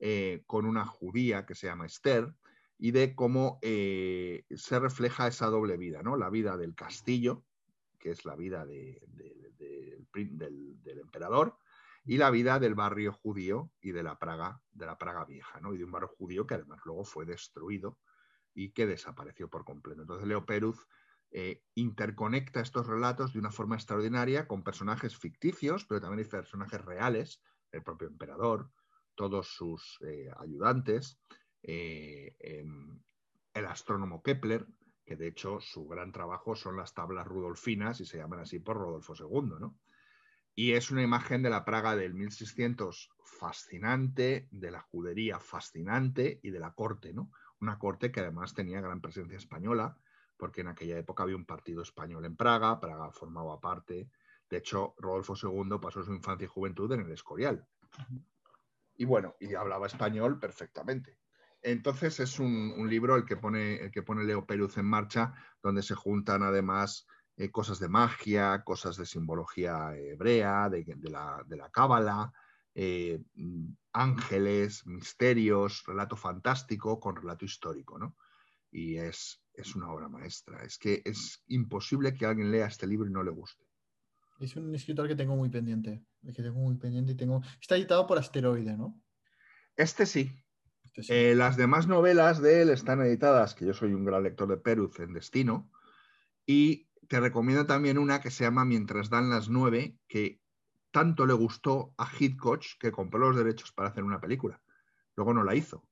eh, 0.00 0.42
con 0.46 0.64
una 0.64 0.84
judía 0.84 1.46
que 1.46 1.54
se 1.54 1.68
llama 1.68 1.86
Esther 1.86 2.34
y 2.76 2.90
de 2.90 3.14
cómo 3.14 3.60
se 3.62 4.78
refleja 4.80 5.28
esa 5.28 5.46
doble 5.46 5.76
vida, 5.76 6.02
¿no? 6.02 6.16
La 6.16 6.30
vida 6.30 6.56
del 6.56 6.74
castillo, 6.74 7.44
que 8.00 8.10
es 8.10 8.24
la 8.24 8.34
vida 8.34 8.64
del 8.66 8.98
emperador, 10.84 11.56
y 12.04 12.16
la 12.16 12.30
vida 12.30 12.58
del 12.58 12.74
barrio 12.74 13.12
judío 13.12 13.70
y 13.80 13.92
de 13.92 14.02
la 14.02 14.18
Praga, 14.18 14.60
de 14.72 14.86
la 14.86 14.98
Praga 14.98 15.24
vieja, 15.24 15.60
¿no? 15.60 15.74
Y 15.74 15.78
de 15.78 15.84
un 15.84 15.92
barrio 15.92 16.08
judío 16.08 16.46
que 16.46 16.54
además 16.54 16.80
luego 16.84 17.04
fue 17.04 17.26
destruido 17.26 17.98
y 18.54 18.72
que 18.72 18.86
desapareció 18.86 19.48
por 19.48 19.64
completo. 19.64 20.02
Entonces 20.02 20.26
Leo 20.26 20.46
Peruz 20.46 20.86
eh, 21.30 21.62
interconecta 21.74 22.60
estos 22.60 22.86
relatos 22.86 23.32
de 23.32 23.38
una 23.38 23.52
forma 23.52 23.76
extraordinaria 23.76 24.48
con 24.48 24.64
personajes 24.64 25.16
ficticios, 25.16 25.84
pero 25.84 26.00
también 26.00 26.20
hay 26.20 26.30
personajes 26.30 26.84
reales, 26.84 27.42
el 27.70 27.82
propio 27.82 28.08
emperador, 28.08 28.70
todos 29.14 29.48
sus 29.48 29.98
eh, 30.00 30.28
ayudantes, 30.38 31.20
eh, 31.62 32.34
em, 32.40 33.00
el 33.54 33.66
astrónomo 33.66 34.22
Kepler, 34.22 34.66
que 35.04 35.16
de 35.16 35.28
hecho 35.28 35.60
su 35.60 35.86
gran 35.86 36.10
trabajo 36.10 36.56
son 36.56 36.76
las 36.76 36.94
tablas 36.94 37.26
rudolfinas 37.26 38.00
y 38.00 38.06
se 38.06 38.18
llaman 38.18 38.40
así 38.40 38.58
por 38.58 38.76
Rodolfo 38.76 39.14
II, 39.14 39.54
¿no? 39.60 39.78
Y 40.60 40.74
es 40.74 40.90
una 40.90 41.00
imagen 41.00 41.40
de 41.40 41.48
la 41.48 41.64
Praga 41.64 41.96
del 41.96 42.12
1600 42.12 43.08
fascinante, 43.24 44.46
de 44.50 44.70
la 44.70 44.82
judería 44.82 45.40
fascinante 45.40 46.38
y 46.42 46.50
de 46.50 46.60
la 46.60 46.74
corte, 46.74 47.14
¿no? 47.14 47.30
Una 47.62 47.78
corte 47.78 48.12
que 48.12 48.20
además 48.20 48.52
tenía 48.52 48.82
gran 48.82 49.00
presencia 49.00 49.38
española, 49.38 49.96
porque 50.36 50.60
en 50.60 50.68
aquella 50.68 50.98
época 50.98 51.22
había 51.22 51.36
un 51.36 51.46
partido 51.46 51.80
español 51.80 52.26
en 52.26 52.36
Praga, 52.36 52.78
Praga 52.78 53.10
formaba 53.10 53.58
parte. 53.58 54.10
De 54.50 54.58
hecho, 54.58 54.94
Rodolfo 54.98 55.32
II 55.34 55.78
pasó 55.80 56.02
su 56.02 56.12
infancia 56.12 56.44
y 56.44 56.48
juventud 56.48 56.92
en 56.92 57.00
el 57.00 57.12
Escorial. 57.12 57.66
Y 58.96 59.06
bueno, 59.06 59.36
y 59.40 59.54
hablaba 59.54 59.86
español 59.86 60.38
perfectamente. 60.38 61.16
Entonces 61.62 62.20
es 62.20 62.38
un, 62.38 62.86
libro 62.86 63.16
el 63.16 63.24
que, 63.24 63.38
pone, 63.38 63.76
el 63.76 63.90
que 63.90 64.02
pone 64.02 64.24
Leo 64.24 64.44
Peruz 64.44 64.76
en 64.76 64.84
marcha, 64.84 65.32
donde 65.62 65.82
se 65.82 65.94
juntan 65.94 66.42
además 66.42 67.06
eh, 67.40 67.50
cosas 67.50 67.78
de 67.78 67.88
magia, 67.88 68.62
cosas 68.64 68.98
de 68.98 69.06
simbología 69.06 69.96
hebrea, 69.96 70.68
de, 70.68 70.84
de 70.84 71.10
la, 71.10 71.42
de 71.46 71.56
la 71.56 71.70
cábala, 71.70 72.30
eh, 72.74 73.18
mm, 73.34 73.66
ángeles, 73.94 74.86
misterios, 74.86 75.82
relato 75.86 76.16
fantástico 76.16 77.00
con 77.00 77.16
relato 77.16 77.46
histórico, 77.46 77.98
¿no? 77.98 78.14
Y 78.70 78.96
es, 78.96 79.42
es 79.54 79.74
una 79.74 79.90
obra 79.90 80.10
maestra. 80.10 80.62
Es 80.64 80.76
que 80.76 81.00
es 81.02 81.42
imposible 81.46 82.12
que 82.12 82.26
alguien 82.26 82.50
lea 82.50 82.66
este 82.66 82.86
libro 82.86 83.08
y 83.08 83.12
no 83.12 83.22
le 83.22 83.30
guste. 83.30 83.64
Es 84.38 84.54
un 84.56 84.74
escritor 84.74 85.08
que 85.08 85.16
tengo 85.16 85.34
muy 85.34 85.48
pendiente. 85.48 86.04
Que 86.22 86.42
tengo 86.42 86.60
muy 86.60 86.76
pendiente 86.76 87.12
y 87.12 87.16
tengo. 87.16 87.40
Está 87.58 87.76
editado 87.76 88.06
por 88.06 88.18
Asteroide, 88.18 88.76
¿no? 88.76 89.00
Este 89.76 90.04
sí. 90.04 90.30
Este 90.84 91.02
sí. 91.04 91.12
Eh, 91.14 91.34
las 91.34 91.56
demás 91.56 91.86
novelas 91.86 92.42
de 92.42 92.60
él 92.60 92.68
están 92.68 93.00
editadas, 93.00 93.54
que 93.54 93.64
yo 93.64 93.72
soy 93.72 93.94
un 93.94 94.04
gran 94.04 94.24
lector 94.24 94.46
de 94.46 94.58
Peruz 94.58 95.00
en 95.00 95.14
Destino, 95.14 95.70
y 96.44 96.89
te 97.10 97.18
recomiendo 97.18 97.66
también 97.66 97.98
una 97.98 98.20
que 98.20 98.30
se 98.30 98.44
llama 98.44 98.64
Mientras 98.64 99.10
dan 99.10 99.30
las 99.30 99.48
nueve, 99.48 99.96
que 100.06 100.40
tanto 100.92 101.26
le 101.26 101.32
gustó 101.34 101.92
a 101.98 102.08
Hitchcock 102.08 102.62
que 102.78 102.92
compró 102.92 103.18
los 103.18 103.36
derechos 103.36 103.72
para 103.72 103.88
hacer 103.88 104.04
una 104.04 104.20
película. 104.20 104.62
Luego 105.16 105.34
no 105.34 105.42
la 105.42 105.56
hizo. 105.56 105.82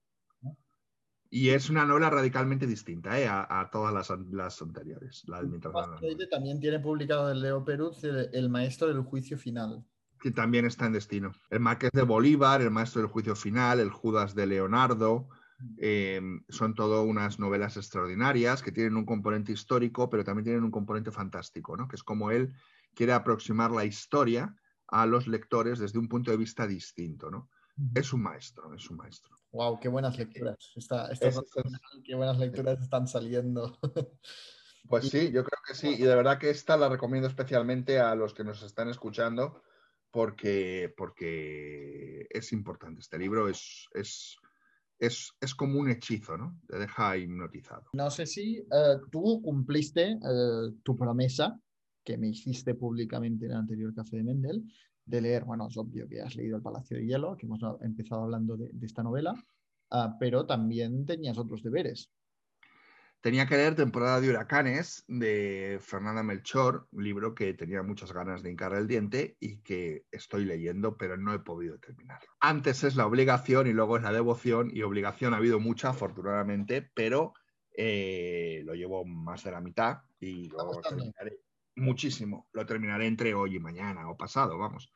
Y 1.28 1.48
es 1.50 1.70
una 1.70 1.84
novela 1.84 2.08
radicalmente 2.08 2.68
distinta 2.68 3.18
¿eh? 3.18 3.26
a, 3.26 3.46
a 3.50 3.68
todas 3.68 3.92
las, 3.92 4.12
an- 4.12 4.28
las 4.30 4.62
anteriores. 4.62 5.24
La 5.26 5.42
de 5.42 5.48
Mientras 5.48 5.74
dan 5.74 5.90
las 5.90 5.94
Asteroide 5.96 6.16
nueve, 6.18 6.30
también 6.30 6.60
tiene 6.60 6.78
publicado 6.78 7.32
el 7.32 7.42
Leo 7.42 7.64
Peruz 7.64 8.04
el, 8.04 8.30
el 8.32 8.48
maestro 8.48 8.86
del 8.86 9.02
juicio 9.02 9.36
final. 9.36 9.84
que 10.20 10.30
también 10.30 10.66
está 10.66 10.86
en 10.86 10.92
Destino. 10.92 11.32
El 11.50 11.60
Marqués 11.60 11.90
de 11.92 12.02
Bolívar, 12.02 12.62
El 12.62 12.70
Maestro 12.70 13.02
del 13.02 13.10
Juicio 13.10 13.34
Final, 13.34 13.80
El 13.80 13.90
Judas 13.90 14.34
de 14.36 14.46
Leonardo, 14.46 15.28
eh, 15.78 16.20
son 16.48 16.74
todo 16.74 17.02
unas 17.02 17.38
novelas 17.38 17.76
extraordinarias 17.76 18.62
que 18.62 18.72
tienen 18.72 18.96
un 18.96 19.04
componente 19.04 19.52
histórico, 19.52 20.08
pero 20.10 20.24
también 20.24 20.44
tienen 20.44 20.64
un 20.64 20.70
componente 20.70 21.10
fantástico, 21.10 21.76
¿no? 21.76 21.88
que 21.88 21.96
es 21.96 22.02
como 22.02 22.30
él 22.30 22.54
quiere 22.94 23.12
aproximar 23.12 23.70
la 23.70 23.84
historia 23.84 24.56
a 24.86 25.06
los 25.06 25.26
lectores 25.26 25.78
desde 25.78 25.98
un 25.98 26.08
punto 26.08 26.30
de 26.30 26.36
vista 26.36 26.66
distinto. 26.66 27.30
¿no? 27.30 27.50
Es 27.94 28.12
un 28.12 28.22
maestro, 28.22 28.72
es 28.74 28.88
un 28.90 28.96
maestro. 28.96 29.36
Wow, 29.52 29.78
qué 29.80 29.88
buenas 29.88 30.18
lecturas. 30.18 30.72
Está, 30.76 31.10
está 31.10 31.28
Es- 31.28 31.36
es- 31.36 31.44
qué 32.04 32.14
buenas 32.14 32.38
lecturas 32.38 32.80
están 32.80 33.06
saliendo. 33.06 33.78
Pues 34.88 35.10
sí, 35.10 35.30
yo 35.32 35.44
creo 35.44 35.60
que 35.66 35.74
sí. 35.74 35.88
Y 35.98 36.02
de 36.02 36.14
verdad 36.14 36.38
que 36.38 36.48
esta 36.48 36.76
la 36.78 36.88
recomiendo 36.88 37.28
especialmente 37.28 37.98
a 37.98 38.14
los 38.14 38.32
que 38.32 38.42
nos 38.42 38.62
están 38.62 38.88
escuchando 38.88 39.62
porque, 40.10 40.94
porque 40.96 42.26
es 42.30 42.52
importante. 42.52 43.00
Este 43.00 43.18
libro 43.18 43.48
es, 43.48 43.86
es, 43.92 44.36
es, 44.98 45.32
es 45.40 45.54
como 45.54 45.78
un 45.78 45.90
hechizo, 45.90 46.36
¿no? 46.36 46.60
Te 46.66 46.78
deja 46.78 47.16
hipnotizado. 47.16 47.84
No 47.92 48.10
sé 48.10 48.26
si 48.26 48.56
eh, 48.58 48.96
tú 49.10 49.40
cumpliste 49.42 50.12
eh, 50.12 50.72
tu 50.82 50.96
promesa 50.96 51.58
que 52.04 52.18
me 52.18 52.28
hiciste 52.28 52.74
públicamente 52.74 53.46
en 53.46 53.52
el 53.52 53.58
anterior 53.58 53.94
Café 53.94 54.18
de 54.18 54.24
Mendel 54.24 54.64
de 55.04 55.20
leer, 55.22 55.44
bueno, 55.44 55.68
es 55.68 55.76
obvio 55.76 56.06
que 56.06 56.20
has 56.20 56.36
leído 56.36 56.56
El 56.56 56.62
Palacio 56.62 56.96
de 56.96 57.06
Hielo, 57.06 57.36
que 57.36 57.46
hemos 57.46 57.60
empezado 57.80 58.22
hablando 58.24 58.56
de, 58.56 58.70
de 58.72 58.86
esta 58.86 59.02
novela, 59.02 59.34
ah, 59.90 60.16
pero 60.20 60.44
también 60.46 61.06
tenías 61.06 61.38
otros 61.38 61.62
deberes. 61.62 62.10
Tenía 63.20 63.46
que 63.46 63.56
leer 63.56 63.74
Temporada 63.74 64.20
de 64.20 64.30
Huracanes 64.30 65.04
de 65.08 65.78
Fernanda 65.80 66.22
Melchor, 66.22 66.86
un 66.92 67.02
libro 67.02 67.34
que 67.34 67.52
tenía 67.52 67.82
muchas 67.82 68.12
ganas 68.12 68.42
de 68.42 68.50
hincar 68.50 68.74
el 68.74 68.86
diente 68.86 69.36
y 69.40 69.58
que 69.58 70.04
estoy 70.12 70.44
leyendo, 70.44 70.96
pero 70.96 71.16
no 71.16 71.34
he 71.34 71.40
podido 71.40 71.78
terminarlo. 71.78 72.28
Antes 72.38 72.84
es 72.84 72.94
la 72.94 73.06
obligación 73.06 73.66
y 73.66 73.72
luego 73.72 73.96
es 73.96 74.04
la 74.04 74.12
devoción, 74.12 74.70
y 74.72 74.82
obligación 74.82 75.34
ha 75.34 75.38
habido 75.38 75.58
mucha, 75.58 75.88
afortunadamente, 75.88 76.90
pero 76.94 77.34
eh, 77.76 78.62
lo 78.64 78.74
llevo 78.74 79.04
más 79.04 79.42
de 79.42 79.50
la 79.50 79.60
mitad 79.60 79.98
y 80.20 80.48
luego 80.48 80.74
gustando? 80.74 81.02
terminaré 81.02 81.40
muchísimo. 81.74 82.48
Lo 82.52 82.66
terminaré 82.66 83.06
entre 83.06 83.34
hoy 83.34 83.56
y 83.56 83.60
mañana 83.60 84.08
o 84.08 84.16
pasado, 84.16 84.58
vamos. 84.58 84.92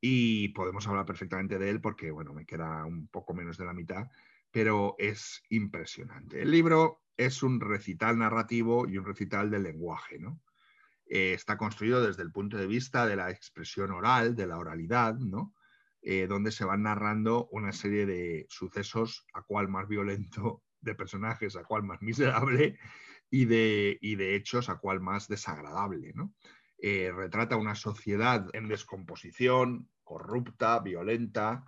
Y 0.00 0.48
podemos 0.48 0.88
hablar 0.88 1.06
perfectamente 1.06 1.58
de 1.58 1.70
él 1.70 1.80
porque, 1.80 2.10
bueno, 2.10 2.32
me 2.32 2.46
queda 2.46 2.84
un 2.84 3.06
poco 3.08 3.32
menos 3.32 3.58
de 3.58 3.64
la 3.64 3.74
mitad, 3.74 4.08
pero 4.50 4.96
es 4.98 5.42
impresionante. 5.50 6.42
El 6.42 6.50
libro 6.50 7.02
es 7.26 7.42
un 7.42 7.60
recital 7.60 8.18
narrativo 8.18 8.88
y 8.88 8.98
un 8.98 9.04
recital 9.04 9.50
del 9.50 9.64
lenguaje, 9.64 10.18
¿no? 10.18 10.40
eh, 11.10 11.34
está 11.34 11.58
construido 11.58 12.06
desde 12.06 12.22
el 12.22 12.30
punto 12.30 12.56
de 12.56 12.68
vista 12.68 13.04
de 13.04 13.16
la 13.16 13.30
expresión 13.30 13.90
oral, 13.90 14.36
de 14.36 14.46
la 14.46 14.58
oralidad, 14.58 15.16
¿no? 15.16 15.54
Eh, 16.02 16.26
donde 16.28 16.52
se 16.52 16.64
van 16.64 16.84
narrando 16.84 17.48
una 17.50 17.72
serie 17.72 18.06
de 18.06 18.46
sucesos, 18.48 19.26
a 19.34 19.42
cual 19.42 19.68
más 19.68 19.88
violento, 19.88 20.62
de 20.80 20.94
personajes, 20.94 21.56
a 21.56 21.64
cual 21.64 21.82
más 21.82 22.00
miserable, 22.00 22.78
y 23.28 23.44
de, 23.44 23.98
y 24.00 24.14
de 24.14 24.34
hechos, 24.34 24.70
a 24.70 24.76
cual 24.76 25.00
más 25.00 25.28
desagradable. 25.28 26.12
¿no? 26.14 26.32
Eh, 26.78 27.12
retrata 27.14 27.56
una 27.56 27.74
sociedad 27.74 28.48
en 28.54 28.68
descomposición, 28.68 29.88
corrupta, 30.04 30.78
violenta. 30.80 31.64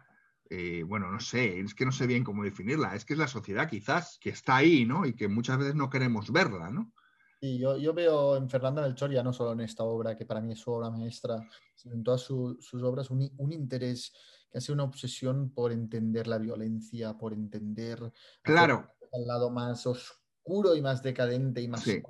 Eh, 0.53 0.83
bueno, 0.85 1.11
no 1.11 1.21
sé, 1.21 1.61
es 1.61 1.75
que 1.75 1.85
no 1.85 1.93
sé 1.93 2.07
bien 2.07 2.25
cómo 2.25 2.45
definirla. 2.45 2.95
Es 2.95 3.05
que 3.05 3.15
es 3.15 3.19
la 3.19 3.29
sociedad 3.29 3.69
quizás 3.69 4.19
que 4.21 4.31
está 4.31 4.57
ahí, 4.57 4.85
¿no? 4.85 5.07
Y 5.07 5.15
que 5.15 5.29
muchas 5.29 5.59
veces 5.59 5.75
no 5.75 5.89
queremos 5.91 6.31
verla, 6.31 6.71
¿no? 6.71 6.93
Y 7.41 7.59
yo, 7.59 7.77
yo 7.77 7.93
veo 7.93 8.37
en 8.37 8.49
Fernanda 8.49 8.83
Melchor, 8.83 9.11
ya 9.11 9.23
no 9.23 9.33
solo 9.33 9.53
en 9.53 9.61
esta 9.61 9.83
obra, 9.83 10.17
que 10.17 10.25
para 10.27 10.41
mí 10.41 10.53
es 10.53 10.61
su 10.61 10.71
obra 10.71 10.91
maestra, 10.91 11.45
sino 11.75 11.95
en 11.97 12.05
todas 12.05 12.21
su- 12.21 12.57
sus 12.61 12.83
obras, 12.85 13.11
un, 13.11 13.29
un 13.37 13.53
interés, 13.53 14.13
casi 14.53 14.71
una 14.71 14.85
obsesión 14.85 15.51
por 15.53 15.73
entender 15.73 16.29
la 16.29 16.39
violencia, 16.39 17.15
por 17.19 17.33
entender 17.33 18.13
Claro, 18.43 18.87
al 19.13 19.27
lado 19.27 19.51
más 19.51 19.85
oscuro 19.87 20.77
y 20.77 20.83
más 20.83 21.03
decadente 21.03 21.61
y 21.61 21.67
más 21.69 21.85
Sí. 21.85 22.01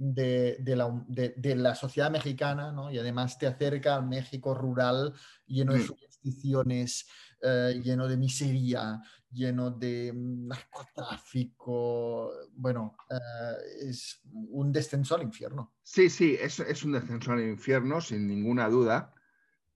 de, 0.00 0.56
de 0.60 0.76
la, 0.76 1.04
de 1.08 1.56
la 1.56 1.74
sociedad 1.74 2.10
mexicana, 2.10 2.70
¿no? 2.72 2.90
Y 2.90 2.98
además 2.98 3.36
te 3.38 3.46
acerca 3.48 3.96
al 3.96 4.06
México 4.06 4.54
rural 4.54 5.12
lleno 5.46 5.72
de 5.74 5.80
Mm. 5.80 5.82
supersticiones, 5.82 7.08
eh, 7.40 7.80
lleno 7.82 8.08
de 8.08 8.16
miseria, 8.16 9.00
lleno 9.30 9.70
de 9.70 10.12
mm, 10.12 10.48
narcotráfico. 10.48 12.32
Bueno, 12.52 12.96
eh, 13.10 13.88
es 13.88 14.20
un 14.24 14.72
descenso 14.72 15.14
al 15.14 15.22
infierno. 15.22 15.74
Sí, 15.82 16.10
sí, 16.10 16.36
es, 16.40 16.60
es 16.60 16.84
un 16.84 16.92
descenso 16.92 17.32
al 17.32 17.40
infierno, 17.40 18.00
sin 18.00 18.26
ninguna 18.26 18.68
duda. 18.68 19.14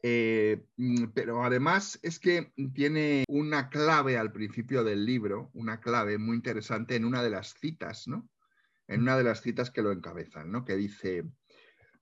Eh, 0.02 0.66
mm, 0.76 1.10
pero 1.14 1.44
además 1.44 2.00
es 2.02 2.18
que 2.18 2.52
tiene 2.74 3.24
una 3.28 3.70
clave 3.70 4.18
al 4.18 4.32
principio 4.32 4.82
del 4.82 5.06
libro, 5.06 5.50
una 5.54 5.80
clave 5.80 6.18
muy 6.18 6.36
interesante 6.36 6.96
en 6.96 7.04
una 7.04 7.22
de 7.22 7.30
las 7.30 7.54
citas, 7.54 8.08
¿no? 8.08 8.28
En 8.88 9.02
una 9.02 9.16
de 9.16 9.22
las 9.24 9.40
citas 9.40 9.70
que 9.70 9.82
lo 9.82 9.92
encabezan, 9.92 10.50
¿no? 10.50 10.64
Que 10.64 10.74
dice, 10.74 11.24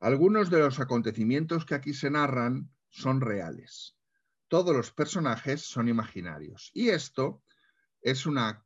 algunos 0.01 0.49
de 0.49 0.61
los 0.61 0.81
acontecimientos 0.81 1.67
que 1.67 1.75
aquí 1.75 1.93
se 1.93 2.11
narran 2.11 2.71
son 2.89 3.21
reales. 3.21 4.00
Todos 4.51 4.75
los 4.75 4.91
personajes 4.91 5.63
son 5.63 5.89
imaginarios. 5.89 6.73
Y 6.75 6.89
esto 6.89 7.41
es 8.03 8.27
una, 8.27 8.65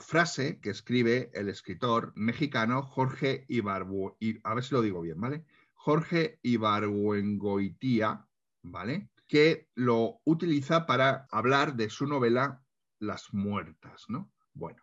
frase 0.00 0.58
que 0.58 0.70
escribe 0.70 1.30
el 1.32 1.48
escritor 1.48 2.12
mexicano 2.16 2.82
Jorge 2.82 3.44
Ibarbu, 3.46 4.16
a 4.42 4.54
ver 4.54 4.64
si 4.64 4.74
lo 4.74 4.82
digo 4.82 5.02
bien, 5.02 5.20
¿vale? 5.20 5.44
Jorge 5.74 6.40
Ibargüengoitia, 6.42 8.26
¿vale? 8.62 9.08
Que 9.28 9.68
lo 9.76 10.22
utiliza 10.24 10.86
para 10.86 11.28
hablar 11.30 11.76
de 11.76 11.88
su 11.88 12.08
novela 12.08 12.64
Las 12.98 13.32
Muertas, 13.32 14.06
¿no? 14.08 14.32
Bueno, 14.54 14.82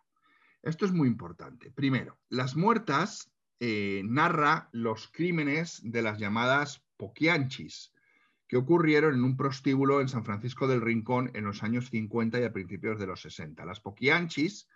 esto 0.62 0.86
es 0.86 0.92
muy 0.92 1.08
importante. 1.08 1.70
Primero, 1.70 2.18
Las 2.30 2.56
Muertas 2.56 3.30
eh, 3.60 4.00
narra 4.06 4.70
los 4.72 5.06
crímenes 5.08 5.82
de 5.84 6.00
las 6.00 6.18
llamadas 6.18 6.82
poquianchis, 6.96 7.93
que 8.48 8.56
ocurrieron 8.56 9.14
en 9.14 9.24
un 9.24 9.36
prostíbulo 9.36 10.00
en 10.00 10.08
San 10.08 10.24
Francisco 10.24 10.66
del 10.66 10.80
Rincón 10.80 11.30
en 11.34 11.44
los 11.44 11.62
años 11.62 11.90
50 11.90 12.40
y 12.40 12.44
a 12.44 12.52
principios 12.52 12.98
de 12.98 13.06
los 13.06 13.22
60. 13.22 13.64
Las 13.64 13.80
poquianchis 13.80 14.68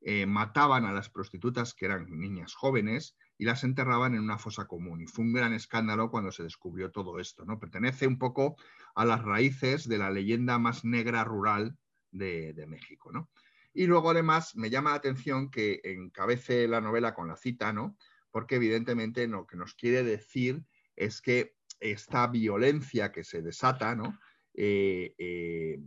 eh, 0.00 0.26
mataban 0.26 0.84
a 0.84 0.92
las 0.92 1.08
prostitutas, 1.08 1.74
que 1.74 1.86
eran 1.86 2.06
niñas 2.10 2.54
jóvenes, 2.54 3.16
y 3.38 3.44
las 3.44 3.64
enterraban 3.64 4.14
en 4.14 4.20
una 4.22 4.38
fosa 4.38 4.66
común. 4.66 5.00
Y 5.00 5.06
fue 5.06 5.24
un 5.24 5.32
gran 5.32 5.52
escándalo 5.52 6.10
cuando 6.10 6.32
se 6.32 6.42
descubrió 6.42 6.90
todo 6.90 7.18
esto. 7.20 7.44
¿no? 7.44 7.58
Pertenece 7.58 8.06
un 8.06 8.18
poco 8.18 8.56
a 8.94 9.04
las 9.04 9.22
raíces 9.22 9.88
de 9.88 9.98
la 9.98 10.10
leyenda 10.10 10.58
más 10.58 10.84
negra 10.84 11.24
rural 11.24 11.76
de, 12.10 12.52
de 12.52 12.66
México. 12.66 13.12
¿no? 13.12 13.30
Y 13.72 13.86
luego, 13.86 14.10
además, 14.10 14.56
me 14.56 14.70
llama 14.70 14.90
la 14.90 14.96
atención 14.96 15.50
que 15.50 15.80
encabece 15.84 16.66
la 16.66 16.80
novela 16.80 17.14
con 17.14 17.28
la 17.28 17.36
cita, 17.36 17.72
¿no? 17.72 17.96
porque 18.32 18.56
evidentemente 18.56 19.28
lo 19.28 19.46
que 19.46 19.56
nos 19.56 19.74
quiere 19.74 20.02
decir 20.02 20.64
es 20.96 21.20
que 21.20 21.54
esta 21.82 22.26
violencia 22.28 23.12
que 23.12 23.24
se 23.24 23.42
desata, 23.42 23.94
¿no? 23.94 24.18
Eh, 24.54 25.14
eh, 25.18 25.80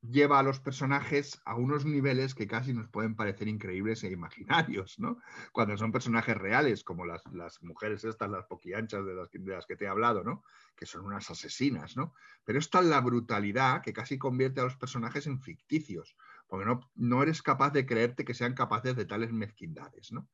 lleva 0.00 0.38
a 0.38 0.42
los 0.42 0.60
personajes 0.60 1.40
a 1.44 1.56
unos 1.56 1.84
niveles 1.84 2.34
que 2.34 2.46
casi 2.46 2.72
nos 2.72 2.88
pueden 2.88 3.16
parecer 3.16 3.48
increíbles 3.48 4.04
e 4.04 4.10
imaginarios, 4.10 4.98
¿no? 4.98 5.18
Cuando 5.52 5.76
son 5.76 5.90
personajes 5.90 6.36
reales, 6.36 6.84
como 6.84 7.04
las, 7.04 7.22
las 7.32 7.62
mujeres 7.62 8.04
estas, 8.04 8.30
las 8.30 8.46
poquianchas 8.46 9.04
de 9.04 9.14
las, 9.14 9.30
de 9.30 9.52
las, 9.52 9.66
que, 9.66 9.76
te 9.76 9.86
he 9.86 9.88
hablado, 9.88 10.22
¿no? 10.22 10.44
Que 10.76 10.86
son 10.86 11.04
unas 11.04 11.30
asesinas, 11.30 11.96
¿no? 11.96 12.14
Pero 12.44 12.58
es 12.58 12.70
la 12.72 13.00
brutalidad 13.00 13.82
que 13.82 13.92
casi 13.92 14.18
convierte 14.18 14.60
a 14.60 14.64
los 14.64 14.76
personajes 14.76 15.26
en 15.26 15.40
ficticios, 15.40 16.16
porque 16.46 16.66
no, 16.66 16.80
no 16.94 17.22
eres 17.22 17.42
capaz 17.42 17.72
de 17.72 17.86
creerte 17.86 18.24
que 18.24 18.34
sean 18.34 18.54
capaces 18.54 18.94
de 18.94 19.04
tales 19.04 19.32
mezquindades, 19.32 20.12
¿no? 20.12 20.28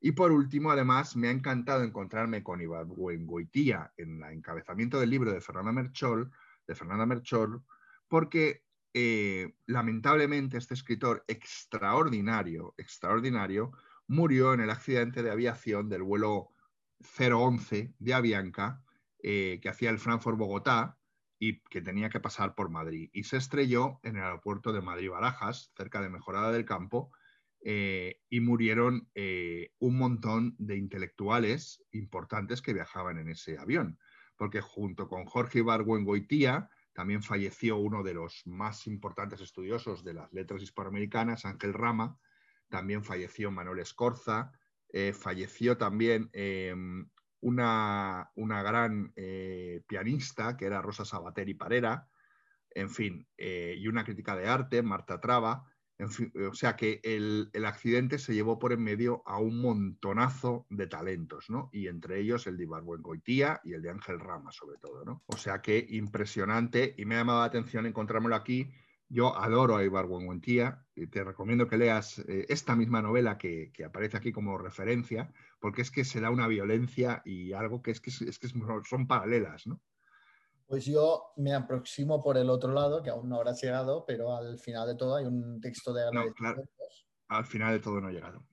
Y 0.00 0.12
por 0.12 0.32
último, 0.32 0.70
además, 0.70 1.14
me 1.14 1.28
ha 1.28 1.30
encantado 1.30 1.84
encontrarme 1.84 2.42
con 2.42 2.60
Ibargüengoitía 2.60 3.92
en 3.96 4.22
el 4.22 4.32
encabezamiento 4.32 4.98
del 4.98 5.10
libro 5.10 5.32
de 5.32 5.40
Fernanda 5.40 5.72
Merchol, 5.72 6.30
de 6.66 6.74
Fernanda 6.74 7.04
Merchol, 7.04 7.62
porque 8.08 8.64
eh, 8.94 9.54
lamentablemente 9.66 10.56
este 10.56 10.74
escritor 10.74 11.24
extraordinario, 11.28 12.74
extraordinario, 12.78 13.72
murió 14.06 14.54
en 14.54 14.60
el 14.60 14.70
accidente 14.70 15.22
de 15.22 15.30
aviación 15.30 15.88
del 15.88 16.02
vuelo 16.02 16.50
011 17.16 17.94
de 17.98 18.14
Avianca 18.14 18.82
eh, 19.22 19.60
que 19.62 19.68
hacía 19.68 19.90
el 19.90 19.98
Frankfurt-Bogotá 19.98 20.96
y 21.38 21.60
que 21.60 21.82
tenía 21.82 22.08
que 22.08 22.20
pasar 22.20 22.54
por 22.54 22.70
Madrid. 22.70 23.10
Y 23.12 23.24
se 23.24 23.36
estrelló 23.36 24.00
en 24.02 24.16
el 24.16 24.22
aeropuerto 24.22 24.72
de 24.72 24.80
Madrid-Barajas, 24.80 25.72
cerca 25.76 26.00
de 26.00 26.08
Mejorada 26.08 26.52
del 26.52 26.64
Campo, 26.64 27.12
eh, 27.62 28.22
y 28.30 28.40
murieron 28.40 29.10
eh, 29.14 29.72
un 29.80 29.98
montón 29.98 30.54
de 30.58 30.78
intelectuales 30.78 31.84
importantes 31.92 32.62
que 32.62 32.72
viajaban 32.72 33.18
en 33.18 33.28
ese 33.28 33.58
avión, 33.58 33.98
porque 34.38 34.62
junto 34.62 35.08
con 35.08 35.26
Jorge 35.26 35.58
Ibargüengoitía 35.58 36.70
también 36.94 37.22
falleció 37.22 37.76
uno 37.76 38.02
de 38.02 38.14
los 38.14 38.46
más 38.46 38.86
importantes 38.86 39.42
estudiosos 39.42 40.02
de 40.04 40.14
las 40.14 40.32
letras 40.32 40.62
hispanoamericanas, 40.62 41.44
Ángel 41.44 41.74
Rama, 41.74 42.18
también 42.70 43.04
falleció 43.04 43.50
Manuel 43.50 43.80
Escorza, 43.80 44.52
eh, 44.90 45.12
falleció 45.12 45.76
también 45.76 46.30
eh, 46.32 46.74
una, 47.40 48.30
una, 48.36 48.62
gran 48.62 49.12
pianista 49.86 50.56
que 50.56 50.64
era 50.64 50.80
Rosa 50.80 51.04
Sabater 51.04 51.48
y 51.48 51.54
Parera, 51.54 52.08
en 52.70 52.88
fin, 52.88 53.26
y 53.36 53.86
una 53.88 54.04
crítica 54.04 54.36
de 54.36 54.46
arte, 54.46 54.82
Marta 54.82 55.20
Traba, 55.20 55.69
o 56.50 56.54
sea 56.54 56.76
que 56.76 57.00
el, 57.02 57.50
el, 57.52 57.64
accidente 57.66 58.18
se 58.18 58.34
llevó 58.34 58.58
por 58.58 58.72
en 58.72 58.82
medio 58.82 59.22
a 59.26 59.38
un 59.38 59.60
montonazo 59.60 60.66
de 60.70 60.86
talentos, 60.86 61.50
¿no? 61.50 61.68
Y 61.72 61.88
entre 61.88 62.20
ellos 62.20 62.46
el 62.46 62.56
de 62.56 62.64
Ibargüengoitía 62.64 63.60
y 63.64 63.74
el 63.74 63.82
de 63.82 63.90
Ángel 63.90 64.20
Rama, 64.20 64.52
sobre 64.52 64.78
todo, 64.78 65.04
¿no? 65.04 65.22
O 65.26 65.36
sea 65.36 65.60
que 65.60 65.86
impresionante 65.90 66.94
y 66.96 67.04
me 67.04 67.14
ha 67.14 67.18
llamado 67.18 67.40
la 67.40 67.46
atención 67.46 67.86
encontrármelo 67.86 68.34
aquí. 68.34 68.70
Yo 69.08 69.36
adoro 69.36 69.76
a 69.76 69.84
Ibargüengoitía 69.84 70.86
y 70.94 71.08
te 71.08 71.24
recomiendo 71.24 71.66
que 71.66 71.76
leas 71.76 72.20
eh, 72.20 72.46
esta 72.48 72.76
misma 72.76 73.02
novela 73.02 73.36
que, 73.38 73.72
que, 73.74 73.84
aparece 73.84 74.16
aquí 74.16 74.30
como 74.30 74.56
referencia, 74.56 75.32
porque 75.58 75.82
es 75.82 75.90
que 75.90 76.04
se 76.04 76.20
da 76.20 76.30
una 76.30 76.46
violencia 76.46 77.20
y 77.24 77.52
algo 77.52 77.82
que 77.82 77.90
es 77.90 78.00
que, 78.00 78.10
es 78.10 78.38
que 78.38 78.48
son 78.48 79.06
paralelas, 79.08 79.66
¿no? 79.66 79.80
Pues 80.70 80.84
yo 80.84 81.32
me 81.34 81.52
aproximo 81.52 82.22
por 82.22 82.38
el 82.38 82.48
otro 82.48 82.72
lado, 82.72 83.02
que 83.02 83.10
aún 83.10 83.28
no 83.28 83.34
habrás 83.34 83.60
llegado, 83.60 84.04
pero 84.06 84.36
al 84.36 84.56
final 84.56 84.86
de 84.86 84.94
todo 84.94 85.16
hay 85.16 85.24
un 85.24 85.60
texto 85.60 85.92
de 85.92 86.02
agradecimientos. 86.02 86.40
No, 86.40 86.54
claro. 86.54 86.68
Al 87.26 87.44
final 87.44 87.72
de 87.72 87.80
todo 87.80 88.00
no 88.00 88.08
he 88.08 88.12
llegado. 88.12 88.46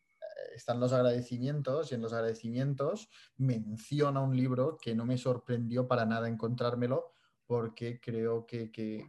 Están 0.55 0.79
los 0.79 0.93
agradecimientos 0.93 1.91
y 1.91 1.95
en 1.95 2.01
los 2.01 2.13
agradecimientos 2.13 3.07
menciona 3.37 4.19
un 4.19 4.35
libro 4.35 4.79
que 4.81 4.95
no 4.95 5.05
me 5.05 5.15
sorprendió 5.19 5.87
para 5.87 6.07
nada 6.07 6.27
encontrármelo 6.27 7.11
porque 7.45 7.99
creo 7.99 8.47
que, 8.47 8.71
que 8.71 9.05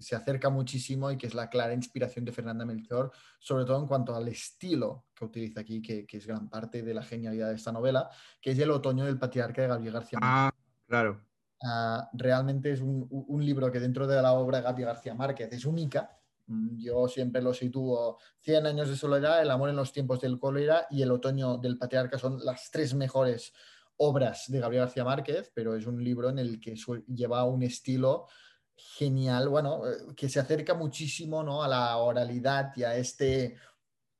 se 0.00 0.16
acerca 0.16 0.50
muchísimo 0.50 1.12
y 1.12 1.16
que 1.16 1.28
es 1.28 1.34
la 1.34 1.48
clara 1.48 1.74
inspiración 1.74 2.24
de 2.24 2.32
Fernanda 2.32 2.64
Melchor, 2.64 3.12
sobre 3.38 3.64
todo 3.64 3.80
en 3.80 3.86
cuanto 3.86 4.16
al 4.16 4.26
estilo 4.26 5.06
que 5.14 5.26
utiliza 5.26 5.60
aquí, 5.60 5.80
que, 5.80 6.04
que 6.08 6.16
es 6.16 6.26
gran 6.26 6.48
parte 6.48 6.82
de 6.82 6.92
la 6.92 7.04
genialidad 7.04 7.50
de 7.50 7.54
esta 7.54 7.70
novela, 7.70 8.10
que 8.40 8.50
es 8.50 8.58
El 8.58 8.72
otoño 8.72 9.04
del 9.04 9.20
patriarca 9.20 9.62
de 9.62 9.68
Gabriel 9.68 9.92
García. 9.92 10.18
Ah, 10.20 10.52
claro. 10.88 11.31
Uh, 11.62 12.02
realmente 12.14 12.72
es 12.72 12.80
un, 12.80 13.06
un, 13.08 13.44
libro 13.44 13.70
que 13.70 13.78
dentro 13.78 14.08
de 14.08 14.20
la 14.20 14.32
obra 14.32 14.58
de 14.58 14.64
Gabriel 14.64 14.88
García 14.88 15.14
Márquez 15.14 15.52
es 15.52 15.64
única. 15.64 16.18
Mm, 16.46 16.76
Yo 16.78 17.06
siempre 17.06 17.40
lo 17.40 17.54
sitúo 17.54 18.18
100 18.40 18.66
años 18.66 18.88
de 18.88 18.96
soledad, 18.96 19.40
El 19.40 19.50
amor 19.50 19.70
en 19.70 19.76
los 19.76 19.92
tiempos 19.92 20.20
del 20.20 20.40
cólera 20.40 20.86
y 20.90 21.02
El 21.02 21.12
otoño 21.12 21.58
del 21.58 21.78
patriarca 21.78 22.18
son 22.18 22.44
las 22.44 22.70
tres 22.72 22.94
mejores 22.94 23.52
obras 23.96 24.46
de 24.48 24.58
Gabriel 24.58 24.86
García 24.86 25.04
Márquez, 25.04 25.52
pero 25.54 25.76
es 25.76 25.86
un 25.86 26.02
libro 26.02 26.30
en 26.30 26.40
el 26.40 26.58
que 26.58 26.74
lleva 27.06 27.44
un 27.44 27.62
estilo 27.62 28.26
genial, 28.74 29.48
bueno, 29.48 29.86
eh, 29.86 30.14
que 30.16 30.28
se 30.28 30.40
acerca 30.40 30.74
muchísimo 30.74 31.44
¿no? 31.44 31.62
a 31.62 31.68
la 31.68 31.96
oralidad 31.98 32.72
y 32.74 32.82
a 32.82 32.96
este 32.96 33.56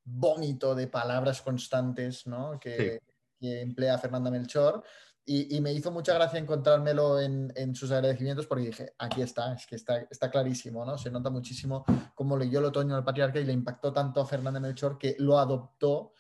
vómito 0.05 0.77
de 0.77 0.87
palabras 0.87 1.43
constantes 1.43 2.27
¿no? 2.27 2.61
que, 2.61 3.01
sí. 3.01 3.13
que 3.41 3.61
emplea 3.63 3.99
Fernanda 3.99 4.31
Melchor 4.31 4.85
Y, 5.25 5.57
y 5.57 5.61
me 5.61 5.73
hizo 5.73 5.93
mucha 5.93 6.15
gracia 6.15 6.39
encontrármelo 6.39 7.21
en, 7.21 7.53
en, 7.55 7.75
sus 7.77 7.93
agradecimientos 7.93 8.47
porque 8.47 8.67
dije, 8.67 8.93
aquí 8.99 9.23
está, 9.23 9.55
es 9.55 9.67
que 9.67 9.77
está, 9.77 9.99
está 10.11 10.31
clarísimo, 10.31 10.85
¿no? 10.85 10.99
Se 10.99 11.11
nota 11.11 11.31
muchísimo 11.31 11.85
cómo 12.15 12.37
leyó 12.37 12.59
el 12.59 12.65
otoño 12.65 12.97
del 12.97 13.05
patriarca 13.05 13.39
y 13.39 13.45
le 13.45 13.53
impactó 13.53 13.93
tanto 13.93 14.21
a 14.21 14.27
Fernández 14.27 14.61
Melchor 14.61 14.99
que 14.99 15.15
lo 15.19 15.39
adoptó 15.39 16.13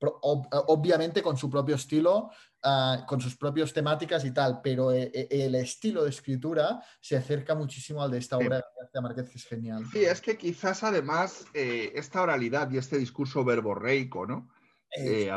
obviamente 0.00 1.22
con 1.22 1.36
su 1.36 1.48
propio 1.50 1.76
estilo, 1.76 2.30
uh, 2.64 3.06
con 3.06 3.20
sus 3.20 3.36
propias 3.36 3.72
temáticas 3.72 4.24
y 4.24 4.32
tal, 4.32 4.60
pero 4.62 4.92
eh, 4.92 5.10
eh, 5.14 5.28
el 5.30 5.54
estilo 5.54 6.04
de 6.04 6.10
escritura 6.10 6.82
se 7.00 7.16
acerca 7.16 7.54
muchísimo 7.54 8.02
al 8.02 8.10
de 8.10 8.18
esta 8.18 8.36
obra 8.36 8.56
de 8.56 8.64
García 8.80 9.00
Márquez, 9.00 9.30
que 9.30 9.38
es 9.38 9.46
genial. 9.46 9.84
Sí, 9.92 10.04
es 10.04 10.20
que 10.20 10.36
quizás 10.36 10.82
además 10.82 11.46
eh, 11.54 11.92
esta 11.94 12.22
oralidad 12.22 12.70
y 12.70 12.78
este 12.78 12.98
discurso 12.98 13.44
verborreico, 13.44 14.26
¿no? 14.26 14.50
Eh, 14.96 15.30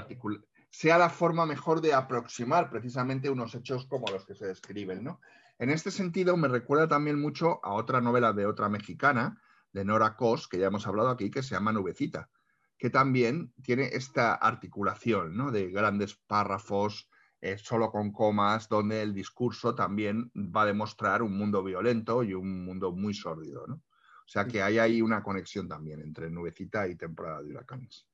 sea 0.69 0.97
la 0.97 1.09
forma 1.09 1.45
mejor 1.45 1.81
de 1.81 1.93
aproximar 1.93 2.69
precisamente 2.69 3.29
unos 3.29 3.55
hechos 3.55 3.85
como 3.85 4.07
los 4.11 4.25
que 4.25 4.35
se 4.35 4.47
describen, 4.47 5.03
¿no? 5.03 5.19
En 5.59 5.69
este 5.69 5.89
sentido, 5.89 6.37
me 6.37 6.47
recuerda 6.47 6.87
también 6.87 7.19
mucho 7.19 7.59
a 7.63 7.73
otra 7.73 7.99
novela 7.99 8.33
de 8.33 8.45
otra 8.45 8.69
mexicana, 8.69 9.41
de 9.73 9.85
Nora 9.85 10.15
Cos, 10.15 10.47
que 10.47 10.59
ya 10.59 10.67
hemos 10.67 10.85
hablado 10.85 11.09
aquí, 11.09 11.31
que 11.31 11.41
se 11.41 11.55
llama 11.55 11.71
Nubecita 11.71 12.29
que 12.77 12.89
también 12.89 13.53
tiene 13.63 13.89
esta 13.93 14.35
articulación 14.35 15.35
¿no? 15.35 15.51
de 15.51 15.69
grandes 15.69 16.15
párrafos 16.15 17.09
eh, 17.41 17.57
solo 17.57 17.91
con 17.91 18.11
comas, 18.11 18.69
donde 18.69 19.01
el 19.01 19.13
discurso 19.13 19.75
también 19.75 20.31
va 20.35 20.63
a 20.63 20.67
demostrar 20.67 21.21
un 21.21 21.37
mundo 21.37 21.63
violento 21.63 22.23
y 22.23 22.33
un 22.33 22.65
mundo 22.65 22.91
muy 22.91 23.13
sórdido. 23.13 23.65
¿no? 23.67 23.75
O 23.75 24.27
sea 24.27 24.45
que 24.45 24.61
hay 24.61 24.79
ahí 24.79 25.01
una 25.01 25.23
conexión 25.23 25.67
también 25.67 26.01
entre 26.01 26.29
Nubecita 26.29 26.87
y 26.87 26.95
Temporada 26.95 27.41
de 27.41 27.49
Huracanes. 27.49 28.07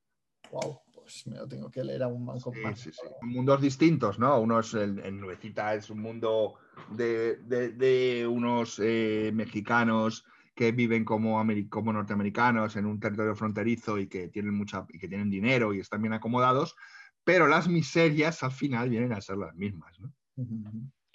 Wow, 0.52 0.82
pues 1.04 1.28
me 1.28 1.38
lo 1.38 1.48
tengo 1.48 1.70
que 1.70 1.84
leer 1.84 2.04
a 2.04 2.08
un 2.08 2.26
banco 2.26 2.52
sí, 2.54 2.62
sí, 2.76 2.92
sí. 2.92 3.08
Mundos 3.22 3.62
distintos, 3.62 4.18
¿no? 4.18 4.40
Uno 4.40 4.60
es 4.60 4.74
el, 4.74 5.00
el 5.00 5.20
Nubecita 5.20 5.76
es 5.76 5.90
un 5.90 6.02
mundo 6.02 6.56
de, 6.90 7.38
de, 7.38 7.70
de 7.74 8.28
unos 8.28 8.80
eh, 8.80 9.32
mexicanos 9.34 10.26
que 10.56 10.72
viven 10.72 11.04
como, 11.04 11.44
como, 11.70 11.94
norteamericanos 11.94 12.76
en 12.76 12.86
un 12.86 13.00
territorio 13.00 13.36
fronterizo 13.36 13.98
y 14.00 14.08
que 14.08 14.30
tienen 14.30 14.54
mucha 14.54 14.86
y 14.90 15.00
que 15.00 15.08
tienen 15.08 15.30
dinero 15.30 15.74
y 15.74 15.80
están 15.80 16.02
bien 16.02 16.14
acomodados, 16.14 16.76
pero 17.24 17.48
las 17.48 17.68
miserias 17.68 18.44
al 18.44 18.52
final 18.52 18.90
vienen 18.90 19.14
a 19.14 19.22
ser 19.22 19.38
las 19.38 19.56
mismas, 19.56 20.00
¿no? 20.00 20.14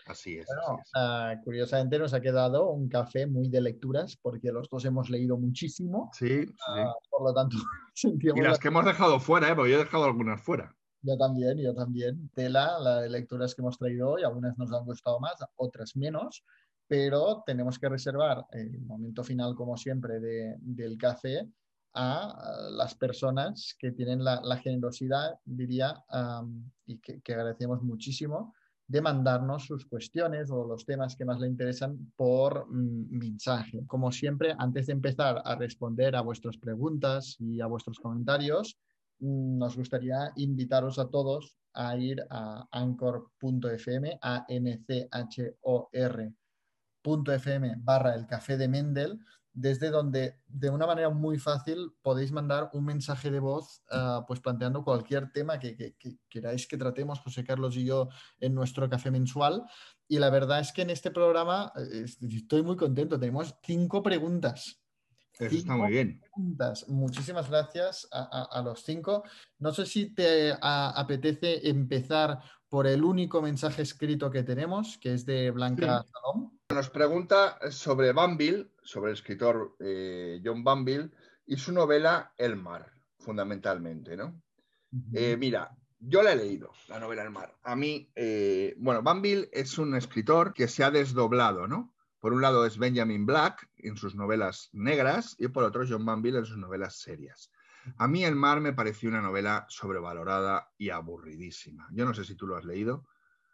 Así 0.08 0.38
es. 0.38 0.46
Bueno, 0.46 0.80
así 0.80 0.90
es. 0.94 1.38
Uh, 1.40 1.44
curiosamente 1.44 1.98
nos 1.98 2.14
ha 2.14 2.20
quedado 2.20 2.70
un 2.70 2.88
café 2.88 3.26
muy 3.26 3.48
de 3.48 3.60
lecturas 3.60 4.16
porque 4.16 4.50
los 4.50 4.68
dos 4.68 4.84
hemos 4.84 5.10
leído 5.10 5.36
muchísimo. 5.36 6.10
Sí, 6.12 6.46
sí. 6.46 6.54
Uh, 6.68 6.92
por 7.10 7.22
lo 7.22 7.34
tanto, 7.34 7.56
y 8.02 8.40
las 8.40 8.52
la... 8.52 8.58
que 8.58 8.68
hemos 8.68 8.84
dejado 8.84 9.20
fuera, 9.20 9.50
¿eh? 9.50 9.54
porque 9.54 9.72
yo 9.72 9.76
he 9.76 9.84
dejado 9.84 10.04
algunas 10.04 10.40
fuera. 10.42 10.74
Yo 11.02 11.16
también, 11.16 11.58
yo 11.58 11.74
también. 11.74 12.28
Tela, 12.34 12.78
la 12.80 13.02
de 13.02 13.10
lecturas 13.10 13.54
que 13.54 13.62
hemos 13.62 13.78
traído 13.78 14.10
hoy, 14.10 14.24
algunas 14.24 14.58
nos 14.58 14.72
han 14.72 14.84
gustado 14.84 15.20
más, 15.20 15.36
otras 15.56 15.96
menos, 15.96 16.44
pero 16.86 17.42
tenemos 17.46 17.78
que 17.78 17.88
reservar 17.88 18.46
el 18.52 18.80
momento 18.80 19.22
final, 19.22 19.54
como 19.54 19.76
siempre, 19.76 20.18
de, 20.18 20.56
del 20.60 20.96
café 20.96 21.46
a 21.94 22.68
las 22.70 22.94
personas 22.94 23.76
que 23.78 23.92
tienen 23.92 24.24
la, 24.24 24.40
la 24.42 24.56
generosidad, 24.58 25.38
diría, 25.44 26.02
um, 26.12 26.68
y 26.86 26.98
que, 26.98 27.20
que, 27.20 27.32
agradecemos 27.32 27.82
muchísimo, 27.82 28.54
de 28.88 29.02
mandarnos 29.02 29.66
sus 29.66 29.84
cuestiones 29.84 30.50
o 30.50 30.66
los 30.66 30.86
temas 30.86 31.14
que 31.14 31.26
más 31.26 31.38
le 31.38 31.46
interesan 31.46 32.10
por 32.16 32.66
mm, 32.68 33.10
mensaje. 33.10 33.84
Como 33.86 34.10
siempre, 34.10 34.54
antes 34.58 34.86
de 34.86 34.94
empezar 34.94 35.42
a 35.44 35.54
responder 35.56 36.16
a 36.16 36.22
vuestras 36.22 36.56
preguntas 36.56 37.36
y 37.38 37.60
a 37.60 37.66
vuestros 37.66 37.98
comentarios, 38.00 38.78
mm, 39.20 39.58
nos 39.58 39.76
gustaría 39.76 40.32
invitaros 40.36 40.98
a 40.98 41.08
todos 41.08 41.54
a 41.74 41.96
ir 41.96 42.24
a 42.30 42.66
anchor.fm, 42.72 44.18
a 44.22 44.46
n 44.48 44.84
c 44.86 45.08
h 45.10 45.54
o 45.62 45.88
r 45.92 46.32
fm 47.02 47.74
barra 47.78 48.14
el 48.14 48.26
café 48.26 48.56
de 48.56 48.68
Mendel, 48.68 49.18
desde 49.60 49.90
donde 49.90 50.36
de 50.46 50.70
una 50.70 50.86
manera 50.86 51.10
muy 51.10 51.38
fácil 51.38 51.92
podéis 52.00 52.30
mandar 52.30 52.70
un 52.72 52.84
mensaje 52.84 53.30
de 53.30 53.40
voz 53.40 53.82
uh, 53.90 54.24
pues 54.26 54.40
planteando 54.40 54.84
cualquier 54.84 55.32
tema 55.32 55.58
que, 55.58 55.76
que, 55.76 55.96
que, 55.96 56.16
queráis 56.28 56.66
que 56.68 56.76
tratemos 56.76 57.18
José 57.18 57.42
Carlos 57.44 57.76
y 57.76 57.84
yo 57.84 58.08
en 58.38 58.54
nuestro 58.54 58.88
café 58.88 59.10
mensual. 59.10 59.64
Y 60.06 60.18
la 60.20 60.30
verdad 60.30 60.60
es 60.60 60.72
que 60.72 60.82
en 60.82 60.90
este 60.90 61.10
programa 61.10 61.72
eh, 61.76 62.06
estoy 62.30 62.62
muy 62.62 62.76
contento. 62.76 63.18
Tenemos 63.18 63.54
cinco 63.62 64.00
preguntas. 64.00 64.80
Eso 65.38 65.56
está 65.56 65.76
muy 65.76 65.90
bien. 65.90 66.20
Preguntas. 66.20 66.88
Muchísimas 66.88 67.50
gracias 67.50 68.08
a, 68.12 68.22
a, 68.22 68.58
a, 68.58 68.62
los 68.62 68.82
cinco. 68.84 69.24
No 69.58 69.72
sé 69.72 69.86
si 69.86 70.14
te 70.14 70.52
a, 70.52 70.90
apetece 70.90 71.68
empezar 71.68 72.40
por 72.68 72.86
el 72.86 73.04
único 73.04 73.40
mensaje 73.40 73.82
escrito 73.82 74.30
que 74.30 74.42
tenemos, 74.42 74.98
que 74.98 75.14
es 75.14 75.24
de 75.24 75.50
Blanca 75.50 76.02
sí. 76.02 76.10
Salom. 76.12 76.50
Nos 76.70 76.90
pregunta 76.90 77.58
sobre 77.70 78.12
Banville, 78.12 78.70
sobre 78.82 79.10
el 79.10 79.16
escritor 79.16 79.76
eh, 79.80 80.40
John 80.44 80.62
Banville 80.62 81.10
y 81.46 81.56
su 81.56 81.72
novela 81.72 82.32
El 82.36 82.56
mar, 82.56 82.92
fundamentalmente, 83.18 84.16
¿no? 84.16 84.40
Uh 84.92 84.98
-huh. 84.98 85.10
eh, 85.14 85.36
mira, 85.36 85.74
yo 85.98 86.22
la 86.22 86.32
he 86.32 86.36
leído, 86.36 86.72
la 86.88 87.00
novela 87.00 87.22
El 87.22 87.30
mar. 87.30 87.56
A 87.62 87.74
mí, 87.74 88.10
eh, 88.14 88.74
bueno, 88.78 89.02
Banville 89.02 89.48
es 89.52 89.78
un 89.78 89.94
escritor 89.94 90.52
que 90.52 90.68
se 90.68 90.84
ha 90.84 90.90
desdoblado, 90.90 91.66
¿no? 91.66 91.94
Por 92.20 92.32
un 92.32 92.42
lado 92.42 92.66
es 92.66 92.78
Benjamin 92.78 93.24
Black 93.26 93.68
en 93.76 93.96
sus 93.96 94.14
novelas 94.14 94.70
negras 94.72 95.36
y 95.38 95.48
por 95.48 95.64
otro 95.64 95.84
John 95.88 96.04
Banville 96.04 96.38
en 96.38 96.46
sus 96.46 96.58
novelas 96.58 96.96
serias. 96.96 97.50
A 97.96 98.08
mí 98.08 98.24
El 98.24 98.36
mar 98.36 98.60
me 98.60 98.72
pareció 98.72 99.08
una 99.08 99.20
novela 99.20 99.66
sobrevalorada 99.68 100.70
y 100.78 100.90
aburridísima. 100.90 101.88
Yo 101.92 102.04
no 102.04 102.14
sé 102.14 102.24
si 102.24 102.34
tú 102.34 102.46
lo 102.46 102.56
has 102.56 102.64
leído. 102.64 103.06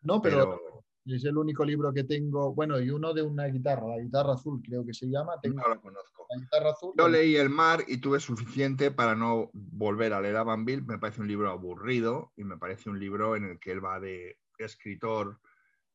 No, 0.03 0.21
pero, 0.21 0.61
pero... 1.05 1.17
es 1.17 1.25
el 1.25 1.37
único 1.37 1.65
libro 1.65 1.93
que 1.93 2.05
tengo. 2.05 2.55
Bueno, 2.55 2.81
y 2.81 2.91
uno 2.91 3.15
de 3.15 3.23
una 3.23 3.47
guitarra, 3.47 3.89
la 3.89 4.03
guitarra 4.03 4.35
azul, 4.35 4.61
creo 4.63 4.85
que 4.85 4.93
se 4.93 5.07
llama. 5.07 5.35
Tengo 5.41 5.63
no 5.63 5.75
lo 5.75 5.81
conozco. 5.81 6.27
La 6.31 6.41
guitarra 6.41 6.71
azul. 6.71 6.93
Yo 6.97 7.09
leí 7.09 7.37
El 7.37 7.51
mar 7.51 7.85
y 7.87 7.99
tuve 7.99 8.21
suficiente 8.21 8.91
para 8.91 9.15
no 9.15 9.51
volver 9.53 10.13
a 10.13 10.21
leer 10.21 10.37
a 10.37 10.45
Banville. 10.45 10.83
Me 10.83 10.99
parece 10.99 11.21
un 11.21 11.29
libro 11.29 11.51
aburrido 11.51 12.33
y 12.37 12.45
me 12.45 12.59
parece 12.59 12.91
un 12.91 12.99
libro 12.99 13.37
en 13.37 13.45
el 13.45 13.59
que 13.59 13.73
él 13.73 13.85
va 13.85 14.01
de 14.01 14.39
escritor 14.59 15.41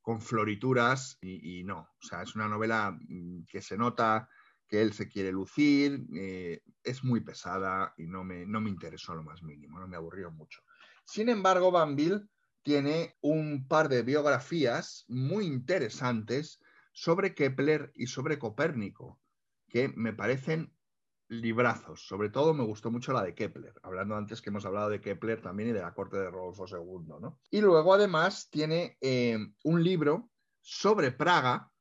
con 0.01 0.21
florituras 0.21 1.17
y, 1.21 1.59
y 1.59 1.63
no. 1.63 1.79
O 1.79 2.07
sea, 2.07 2.23
es 2.23 2.35
una 2.35 2.47
novela 2.47 2.97
mm, 2.99 3.43
que 3.45 3.61
se 3.61 3.77
nota 3.77 4.29
que 4.69 4.81
él 4.81 4.93
se 4.93 5.09
quiere 5.09 5.31
lucir, 5.31 6.05
eh, 6.15 6.61
es 6.83 7.03
muy 7.03 7.21
pesada 7.21 7.93
y 7.97 8.03
no 8.05 8.23
me, 8.23 8.45
no 8.45 8.61
me 8.61 8.69
interesó 8.69 9.15
lo 9.15 9.23
más 9.23 9.41
mínimo, 9.41 9.79
no 9.79 9.87
me 9.87 9.97
aburrió 9.97 10.31
mucho. 10.31 10.61
Sin 11.03 11.27
embargo, 11.27 11.71
Banville 11.71 12.27
tiene 12.61 13.17
un 13.21 13.67
par 13.67 13.89
de 13.89 14.03
biografías 14.03 15.05
muy 15.07 15.45
interesantes 15.45 16.61
sobre 16.93 17.33
Kepler 17.33 17.91
y 17.95 18.07
sobre 18.07 18.37
Copérnico, 18.37 19.19
que 19.67 19.89
me 19.89 20.13
parecen 20.13 20.71
librazos. 21.29 22.05
Sobre 22.05 22.29
todo 22.29 22.53
me 22.53 22.63
gustó 22.63 22.91
mucho 22.91 23.13
la 23.13 23.23
de 23.23 23.33
Kepler, 23.33 23.73
hablando 23.83 24.15
antes 24.15 24.41
que 24.41 24.49
hemos 24.49 24.65
hablado 24.65 24.89
de 24.89 25.01
Kepler 25.01 25.41
también 25.41 25.69
y 25.69 25.73
de 25.73 25.81
la 25.81 25.93
corte 25.93 26.17
de 26.17 26.29
Rodolfo 26.29 26.65
II. 26.67 27.15
¿no? 27.19 27.39
Y 27.49 27.61
luego 27.61 27.93
además 27.93 28.49
tiene 28.49 28.97
eh, 29.01 29.37
un 29.63 29.83
libro 29.83 30.29
sobre 30.61 31.11
Praga, 31.11 31.71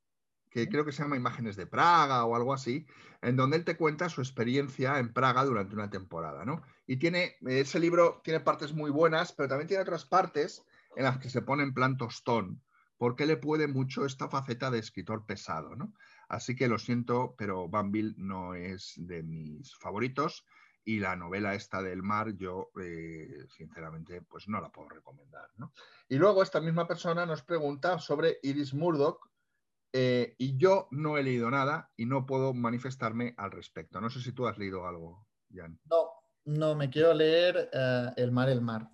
que 0.51 0.69
creo 0.69 0.85
que 0.85 0.93
se 0.93 1.03
llama 1.03 1.16
Imágenes 1.16 1.57
de 1.57 1.66
Praga 1.66 2.25
o 2.25 2.35
algo 2.37 2.53
así, 2.53 2.87
en 3.23 3.37
donde 3.37 3.57
él 3.57 3.65
te 3.65 3.77
cuenta 3.77 4.09
su 4.09 4.20
experiencia 4.20 4.99
en 4.99 5.12
Praga 5.12 5.45
durante 5.45 5.75
una 5.75 5.91
temporada, 5.91 6.45
¿no? 6.45 6.62
Y 6.87 6.97
tiene, 6.97 7.37
ese 7.47 7.81
libro 7.81 8.20
tiene 8.25 8.41
partes 8.41 8.73
muy 8.73 8.91
buenas, 8.91 9.33
pero 9.33 9.49
también 9.49 9.69
tiene 9.69 9.83
otras 9.83 10.05
partes 10.05 10.65
en 10.97 11.05
las 11.05 11.19
que 11.19 11.31
se 11.31 11.43
pone 11.43 11.62
en 11.62 11.75
plan 11.75 11.97
tostón, 11.97 12.62
porque 12.97 13.27
le 13.27 13.37
puede 13.37 13.69
mucho 13.69 14.05
esta 14.05 14.29
faceta 14.29 14.70
de 14.70 14.79
escritor 14.79 15.27
pesado, 15.27 15.77
¿no? 15.77 15.93
Así 16.29 16.55
que 16.55 16.69
lo 16.69 16.79
siento, 16.79 17.35
pero 17.39 17.69
Banville 17.69 18.15
no 18.19 18.55
es 18.55 18.95
de 18.97 19.23
mis 19.23 19.75
favoritos 19.77 20.45
y 20.85 21.01
la 21.01 21.16
novela 21.16 21.55
esta 21.55 21.83
del 21.83 22.03
mar 22.03 22.35
yo, 22.37 22.70
eh, 22.81 23.47
sinceramente, 23.57 24.23
pues 24.23 24.49
no 24.49 24.61
la 24.61 24.70
puedo 24.70 24.89
recomendar, 24.89 25.51
¿no? 25.57 25.73
Y 26.09 26.16
luego 26.16 26.43
esta 26.43 26.61
misma 26.61 26.87
persona 26.87 27.27
nos 27.27 27.43
pregunta 27.43 27.99
sobre 27.99 28.39
Iris 28.43 28.73
Murdoch, 28.73 29.29
eh, 29.93 30.35
y 30.39 30.56
yo 30.56 30.89
no 30.90 31.16
he 31.16 31.23
leído 31.23 31.51
nada 31.51 31.90
y 31.97 32.06
no 32.06 32.27
puedo 32.27 32.55
manifestarme 32.55 33.35
al 33.36 33.51
respecto. 33.51 34.01
No 34.01 34.10
sé 34.10 34.20
si 34.20 34.32
tú 34.32 34.47
has 34.47 34.59
leído 34.59 34.86
algo, 34.86 35.27
Jan. 35.52 35.78
No, 35.85 36.10
no, 36.44 36.74
me 36.74 36.90
quiero 36.90 37.15
leer 37.15 37.70
uh, 37.73 38.12
El 38.16 38.32
mar, 38.32 38.48
el 38.48 38.60
mar. 38.60 38.90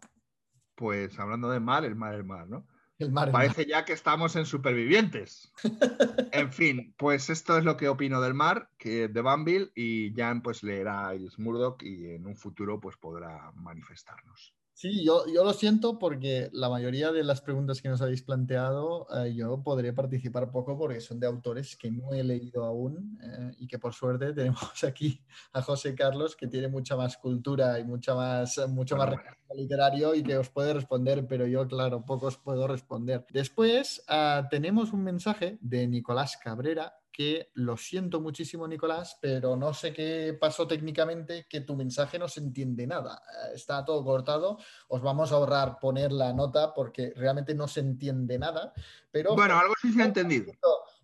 Pues 0.74 1.18
hablando 1.18 1.50
de 1.50 1.60
mar, 1.60 1.84
el 1.84 1.94
mar, 1.94 2.14
el 2.14 2.24
mar, 2.24 2.48
¿no? 2.48 2.66
El 2.98 3.10
mar, 3.10 3.28
el 3.28 3.32
Parece 3.32 3.62
mar. 3.62 3.66
ya 3.66 3.84
que 3.84 3.92
estamos 3.92 4.36
en 4.36 4.46
supervivientes. 4.46 5.52
en 6.32 6.52
fin, 6.52 6.94
pues 6.96 7.30
esto 7.30 7.58
es 7.58 7.64
lo 7.64 7.76
que 7.76 7.88
opino 7.88 8.20
del 8.20 8.34
mar, 8.34 8.70
que 8.78 9.08
de 9.08 9.20
Banville, 9.20 9.72
y 9.74 10.12
Jan 10.14 10.42
pues 10.42 10.62
leerá 10.62 11.14
Iris 11.14 11.38
Murdoch 11.38 11.82
y 11.82 12.10
en 12.10 12.26
un 12.26 12.36
futuro 12.36 12.80
pues 12.80 12.96
podrá 12.96 13.50
manifestarnos. 13.52 14.54
Sí, 14.76 15.04
yo, 15.04 15.24
yo 15.32 15.44
lo 15.44 15.52
siento 15.52 16.00
porque 16.00 16.50
la 16.52 16.68
mayoría 16.68 17.12
de 17.12 17.22
las 17.22 17.40
preguntas 17.40 17.80
que 17.80 17.88
nos 17.88 18.02
habéis 18.02 18.22
planteado 18.22 19.06
eh, 19.16 19.32
yo 19.32 19.62
podré 19.62 19.92
participar 19.92 20.50
poco 20.50 20.76
porque 20.76 21.00
son 21.00 21.20
de 21.20 21.28
autores 21.28 21.76
que 21.76 21.92
no 21.92 22.12
he 22.12 22.24
leído 22.24 22.64
aún 22.64 23.16
eh, 23.22 23.54
y 23.58 23.68
que 23.68 23.78
por 23.78 23.94
suerte 23.94 24.32
tenemos 24.32 24.82
aquí 24.82 25.20
a 25.52 25.62
José 25.62 25.94
Carlos 25.94 26.34
que 26.34 26.48
tiene 26.48 26.66
mucha 26.66 26.96
más 26.96 27.16
cultura 27.16 27.78
y 27.78 27.84
mucha 27.84 28.16
más, 28.16 28.60
mucho 28.68 28.96
más 28.96 29.14
literario 29.54 30.12
y 30.12 30.24
que 30.24 30.36
os 30.36 30.50
puede 30.50 30.74
responder, 30.74 31.24
pero 31.28 31.46
yo, 31.46 31.68
claro, 31.68 32.04
poco 32.04 32.26
os 32.26 32.36
puedo 32.36 32.66
responder. 32.66 33.24
Después 33.30 34.02
ah, 34.08 34.48
tenemos 34.50 34.92
un 34.92 35.04
mensaje 35.04 35.56
de 35.60 35.86
Nicolás 35.86 36.36
Cabrera 36.36 36.92
que 37.16 37.50
lo 37.54 37.76
siento 37.76 38.20
muchísimo, 38.20 38.66
Nicolás, 38.66 39.16
pero 39.22 39.54
no 39.56 39.72
sé 39.72 39.92
qué 39.92 40.36
pasó 40.38 40.66
técnicamente, 40.66 41.46
que 41.48 41.60
tu 41.60 41.76
mensaje 41.76 42.18
no 42.18 42.26
se 42.26 42.40
entiende 42.40 42.88
nada. 42.88 43.22
Eh, 43.46 43.52
Está 43.54 43.84
todo 43.84 44.02
cortado. 44.04 44.58
Os 44.88 45.00
vamos 45.00 45.30
a 45.30 45.36
ahorrar 45.36 45.78
poner 45.78 46.10
la 46.10 46.32
nota 46.32 46.74
porque 46.74 47.12
realmente 47.14 47.54
no 47.54 47.68
se 47.68 47.80
entiende 47.80 48.36
nada. 48.36 48.72
Pero 49.12 49.36
Bueno, 49.36 49.56
algo 49.56 49.74
sí 49.80 49.92
se 49.92 50.02
ha 50.02 50.06
entendido. 50.06 50.52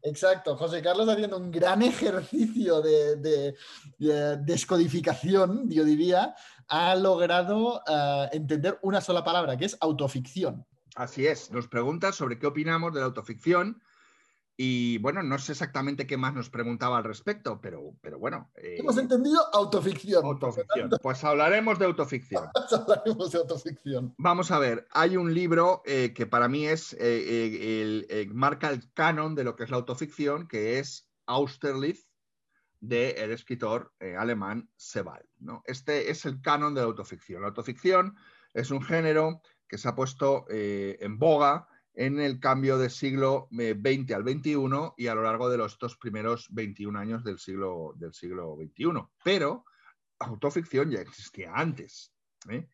Exacto, 0.02 0.56
José 0.56 0.82
Carlos 0.82 1.08
haciendo 1.08 1.36
un 1.36 1.50
gran 1.52 1.80
ejercicio 1.82 2.80
de, 2.80 3.16
de- 3.16 3.54
de 3.98 4.36
descodificación, 4.38 5.70
yo 5.70 5.84
diría, 5.84 6.34
ha 6.68 6.94
logrado 6.96 7.82
eh, 7.86 8.28
entender 8.32 8.78
una 8.82 9.00
sola 9.00 9.22
palabra, 9.22 9.56
que 9.56 9.66
es 9.66 9.76
autoficción. 9.80 10.66
Así 10.96 11.26
es, 11.26 11.52
nos 11.52 11.68
pregunta 11.68 12.10
sobre 12.10 12.38
qué 12.38 12.46
opinamos 12.48 12.92
de 12.92 13.00
la 13.00 13.06
autoficción 13.06 13.80
y 14.62 14.98
bueno, 14.98 15.22
no 15.22 15.38
sé 15.38 15.52
exactamente 15.52 16.06
qué 16.06 16.18
más 16.18 16.34
nos 16.34 16.50
preguntaba 16.50 16.98
al 16.98 17.04
respecto, 17.04 17.62
pero, 17.62 17.94
pero 18.02 18.18
bueno. 18.18 18.50
eh, 18.56 18.76
Hemos 18.78 18.98
entendido 18.98 19.40
autoficción. 19.54 20.22
Pues 21.00 21.24
hablaremos 21.24 21.78
de 21.78 21.86
autoficción. 21.86 22.44
hablaremos 22.70 23.32
de 23.32 23.38
autoficción. 23.38 24.14
Vamos 24.18 24.50
a 24.50 24.58
ver, 24.58 24.86
hay 24.90 25.16
un 25.16 25.32
libro 25.32 25.80
eh, 25.86 26.12
que 26.14 26.26
para 26.26 26.46
mí 26.46 26.66
es, 26.66 26.92
eh, 26.92 26.98
eh, 27.00 27.80
el- 27.80 28.06
eh, 28.10 28.26
marca 28.30 28.68
el 28.68 28.92
canon 28.92 29.34
de 29.34 29.44
lo 29.44 29.56
que 29.56 29.64
es 29.64 29.70
la 29.70 29.78
autoficción, 29.78 30.46
que 30.46 30.78
es 30.78 31.08
Austerlitz, 31.24 32.06
del 32.80 33.30
escritor 33.30 33.94
eh, 33.98 34.14
alemán 34.14 34.68
Sebald. 34.76 35.24
¿no? 35.38 35.62
Este 35.64 36.10
es 36.10 36.26
el 36.26 36.42
canon 36.42 36.74
de 36.74 36.82
la 36.82 36.86
autoficción. 36.86 37.40
La 37.40 37.48
autoficción 37.48 38.14
es 38.52 38.70
un 38.70 38.82
género 38.82 39.40
que 39.66 39.78
se 39.78 39.88
ha 39.88 39.94
puesto 39.94 40.44
eh, 40.50 40.98
en 41.00 41.18
boga 41.18 41.66
en 42.00 42.18
el 42.18 42.40
cambio 42.40 42.78
del 42.78 42.88
siglo 42.88 43.46
eh, 43.58 43.74
XX 43.78 44.12
al 44.12 44.22
XXI 44.22 44.94
y 44.96 45.08
a 45.08 45.14
lo 45.14 45.22
largo 45.22 45.50
de 45.50 45.58
los 45.58 45.78
dos 45.78 45.98
primeros 45.98 46.46
21 46.50 46.98
años 46.98 47.22
del 47.22 47.38
siglo, 47.38 47.92
del 47.94 48.14
siglo 48.14 48.56
XXI. 48.56 49.06
Pero 49.22 49.66
autoficción 50.18 50.90
ya 50.90 51.02
existía 51.02 51.52
antes. 51.54 52.14
¿eh? 52.48 52.66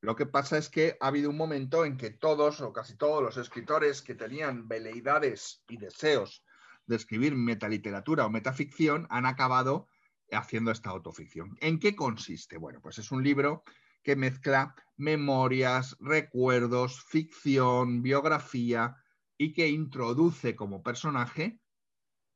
Lo 0.00 0.16
que 0.16 0.24
pasa 0.24 0.56
es 0.56 0.70
que 0.70 0.96
ha 0.98 1.08
habido 1.08 1.28
un 1.28 1.36
momento 1.36 1.84
en 1.84 1.98
que 1.98 2.08
todos 2.08 2.62
o 2.62 2.72
casi 2.72 2.96
todos 2.96 3.22
los 3.22 3.36
escritores 3.36 4.00
que 4.00 4.14
tenían 4.14 4.66
veleidades 4.66 5.62
y 5.68 5.76
deseos 5.76 6.42
de 6.86 6.96
escribir 6.96 7.34
metaliteratura 7.34 8.24
o 8.24 8.30
metaficción 8.30 9.06
han 9.10 9.26
acabado 9.26 9.88
haciendo 10.32 10.70
esta 10.70 10.88
autoficción. 10.88 11.54
¿En 11.60 11.80
qué 11.80 11.94
consiste? 11.94 12.56
Bueno, 12.56 12.80
pues 12.80 12.96
es 12.96 13.12
un 13.12 13.22
libro 13.22 13.62
que 14.02 14.16
mezcla 14.16 14.74
memorias, 14.96 15.96
recuerdos, 16.00 17.02
ficción, 17.04 18.02
biografía 18.02 18.96
y 19.36 19.52
que 19.52 19.68
introduce 19.68 20.54
como 20.54 20.82
personaje 20.82 21.60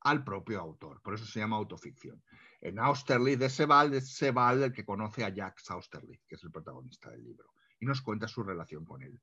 al 0.01 0.25
propio 0.25 0.61
autor. 0.61 1.01
Por 1.03 1.15
eso 1.15 1.27
se 1.27 1.41
llama 1.41 1.57
autoficción. 1.57 2.23
En 2.61 2.79
Austerlitz 2.79 3.39
de 3.39 3.51
Sebald 3.51 3.95
es 3.95 4.15
Sebald 4.15 4.63
el 4.63 4.73
que 4.73 4.85
conoce 4.85 5.25
a 5.25 5.29
Jacques 5.29 5.71
Austerlitz, 5.71 6.25
que 6.27 6.37
es 6.37 6.45
el 6.45 6.51
protagonista 6.51 7.11
del 7.11 7.25
libro, 7.25 7.53
y 7.79 7.87
nos 7.87 8.01
cuenta 8.01 8.29
su 8.29 8.43
relación 8.43 8.85
con 8.85 9.03
él. 9.03 9.21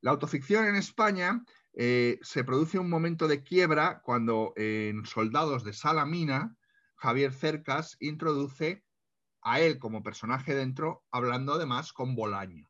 La 0.00 0.12
autoficción 0.12 0.66
en 0.66 0.76
España 0.76 1.44
eh, 1.74 2.18
se 2.22 2.42
produce 2.42 2.78
un 2.78 2.88
momento 2.88 3.28
de 3.28 3.42
quiebra 3.42 4.00
cuando 4.02 4.52
en 4.56 5.04
Soldados 5.04 5.62
de 5.62 5.72
Salamina, 5.72 6.56
Javier 6.96 7.32
Cercas 7.32 7.96
introduce 8.00 8.84
a 9.42 9.60
él 9.60 9.78
como 9.78 10.02
personaje 10.02 10.54
dentro, 10.54 11.04
hablando 11.10 11.54
además 11.54 11.92
con 11.92 12.14
Bolaño. 12.14 12.68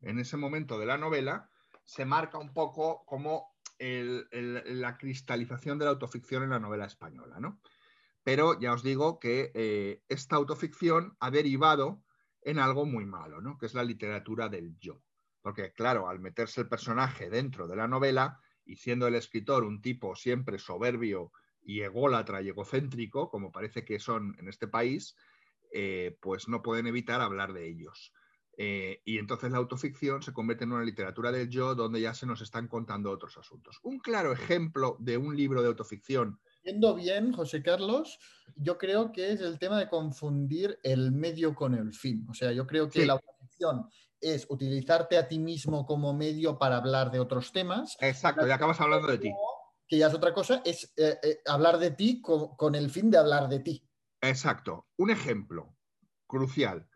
En 0.00 0.18
ese 0.18 0.36
momento 0.36 0.78
de 0.78 0.86
la 0.86 0.98
novela 0.98 1.48
se 1.84 2.04
marca 2.04 2.38
un 2.38 2.52
poco 2.52 3.04
como 3.06 3.52
la 3.78 4.96
cristalización 4.96 5.78
de 5.78 5.86
la 5.86 5.90
autoficción 5.90 6.44
en 6.44 6.50
la 6.50 6.60
novela 6.60 6.84
española, 6.84 7.40
¿no? 7.40 7.60
Pero 8.22 8.58
ya 8.60 8.72
os 8.72 8.84
digo 8.84 9.18
que 9.18 9.50
eh, 9.54 10.02
esta 10.08 10.36
autoficción 10.36 11.16
ha 11.18 11.30
derivado 11.30 12.04
en 12.42 12.60
algo 12.60 12.86
muy 12.86 13.04
malo, 13.04 13.40
¿no? 13.40 13.58
Que 13.58 13.66
es 13.66 13.74
la 13.74 13.82
literatura 13.82 14.48
del 14.48 14.78
yo. 14.78 15.02
Porque, 15.40 15.72
claro, 15.72 16.08
al 16.08 16.20
meterse 16.20 16.60
el 16.60 16.68
personaje 16.68 17.28
dentro 17.28 17.66
de 17.66 17.76
la 17.76 17.88
novela 17.88 18.38
y 18.64 18.76
siendo 18.76 19.08
el 19.08 19.16
escritor 19.16 19.64
un 19.64 19.82
tipo 19.82 20.14
siempre 20.14 20.58
soberbio 20.58 21.32
y 21.60 21.80
ególatra 21.80 22.42
y 22.42 22.48
egocéntrico, 22.48 23.28
como 23.28 23.50
parece 23.50 23.84
que 23.84 23.98
son 23.98 24.36
en 24.38 24.48
este 24.48 24.68
país, 24.68 25.16
eh, 25.72 26.16
pues 26.20 26.48
no 26.48 26.62
pueden 26.62 26.86
evitar 26.86 27.20
hablar 27.20 27.52
de 27.52 27.68
ellos. 27.68 28.12
Eh, 28.58 29.00
y 29.04 29.18
entonces 29.18 29.50
la 29.50 29.58
autoficción 29.58 30.22
se 30.22 30.32
convierte 30.32 30.64
en 30.64 30.72
una 30.72 30.84
literatura 30.84 31.32
del 31.32 31.48
yo 31.48 31.74
donde 31.74 32.00
ya 32.02 32.12
se 32.12 32.26
nos 32.26 32.42
están 32.42 32.68
contando 32.68 33.10
otros 33.10 33.38
asuntos. 33.38 33.78
Un 33.82 33.98
claro 33.98 34.32
ejemplo 34.32 34.96
de 35.00 35.16
un 35.16 35.36
libro 35.36 35.62
de 35.62 35.68
autoficción 35.68 36.38
Viendo 36.64 36.94
bien, 36.94 37.32
José 37.32 37.60
Carlos, 37.60 38.18
yo 38.54 38.78
creo 38.78 39.10
que 39.10 39.32
es 39.32 39.40
el 39.40 39.58
tema 39.58 39.80
de 39.80 39.88
confundir 39.88 40.78
el 40.84 41.10
medio 41.10 41.56
con 41.56 41.74
el 41.74 41.92
fin. 41.92 42.24
O 42.30 42.34
sea, 42.34 42.52
yo 42.52 42.68
creo 42.68 42.88
que 42.88 43.00
Sí. 43.00 43.06
la 43.06 43.14
autoficción 43.14 43.88
es 44.20 44.46
utilizarte 44.48 45.18
a 45.18 45.26
ti 45.26 45.40
mismo 45.40 45.84
como 45.84 46.14
medio 46.14 46.58
para 46.58 46.76
hablar 46.76 47.10
de 47.10 47.18
otros 47.18 47.50
temas. 47.50 47.96
Exacto, 48.00 48.46
ya 48.46 48.54
acabas 48.54 48.80
hablando 48.80 49.08
de 49.08 49.18
ti. 49.18 49.32
Que 49.88 49.98
ya 49.98 50.06
es 50.06 50.14
otra 50.14 50.32
cosa, 50.32 50.62
es 50.64 50.92
eh, 50.96 51.18
eh, 51.24 51.38
hablar 51.46 51.78
de 51.78 51.90
ti 51.90 52.20
con, 52.22 52.54
con 52.56 52.76
el 52.76 52.90
fin 52.90 53.10
de 53.10 53.18
hablar 53.18 53.48
de 53.48 53.58
ti. 53.58 53.88
Exacto. 54.22 54.86
Un 54.96 55.10
ejemplo 55.10 55.76
crucial. 56.26 56.88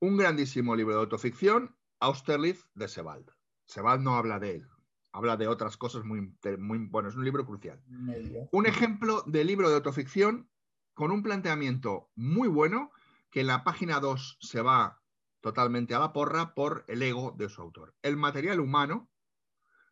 Un 0.00 0.16
grandísimo 0.16 0.76
libro 0.76 0.94
de 0.94 1.00
autoficción, 1.00 1.76
Austerlitz 2.00 2.64
de 2.74 2.88
Sebald. 2.88 3.30
Sebald 3.66 4.02
no 4.02 4.16
habla 4.16 4.38
de 4.38 4.56
él, 4.56 4.68
habla 5.12 5.36
de 5.36 5.48
otras 5.48 5.76
cosas 5.76 6.04
muy, 6.04 6.32
muy 6.58 6.78
bueno, 6.86 7.08
es 7.08 7.16
un 7.16 7.24
libro 7.24 7.44
crucial. 7.44 7.82
Medio. 7.86 8.48
Un 8.52 8.66
ejemplo 8.66 9.22
de 9.26 9.44
libro 9.44 9.68
de 9.68 9.74
autoficción 9.74 10.48
con 10.94 11.10
un 11.10 11.22
planteamiento 11.22 12.10
muy 12.14 12.48
bueno 12.48 12.92
que 13.30 13.40
en 13.40 13.48
la 13.48 13.64
página 13.64 14.00
2 14.00 14.38
se 14.40 14.62
va 14.62 15.02
totalmente 15.40 15.94
a 15.94 15.98
la 15.98 16.12
porra 16.12 16.54
por 16.54 16.84
el 16.88 17.02
ego 17.02 17.34
de 17.36 17.48
su 17.48 17.60
autor. 17.60 17.94
El 18.02 18.16
material 18.16 18.60
humano 18.60 19.10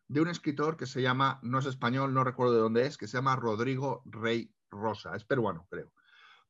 de 0.07 0.21
un 0.21 0.29
escritor 0.29 0.77
que 0.77 0.85
se 0.85 1.01
llama, 1.01 1.39
no 1.43 1.59
es 1.59 1.65
español, 1.65 2.13
no 2.13 2.23
recuerdo 2.23 2.53
de 2.53 2.61
dónde 2.61 2.87
es, 2.87 2.97
que 2.97 3.07
se 3.07 3.17
llama 3.17 3.35
Rodrigo 3.35 4.01
Rey 4.05 4.53
Rosa, 4.71 5.15
es 5.15 5.25
peruano, 5.25 5.67
creo. 5.69 5.91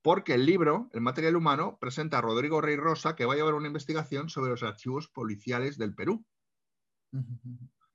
Porque 0.07 0.35
el 0.35 0.45
libro, 0.45 0.89
El 0.93 1.01
material 1.01 1.35
humano, 1.35 1.77
presenta 1.81 2.19
a 2.19 2.21
Rodrigo 2.21 2.61
Rey 2.61 2.77
Rosa 2.77 3.13
que 3.13 3.25
va 3.25 3.33
a 3.33 3.35
llevar 3.35 3.55
una 3.55 3.67
investigación 3.67 4.29
sobre 4.29 4.51
los 4.51 4.63
archivos 4.63 5.09
policiales 5.09 5.77
del 5.77 5.93
Perú 5.95 6.25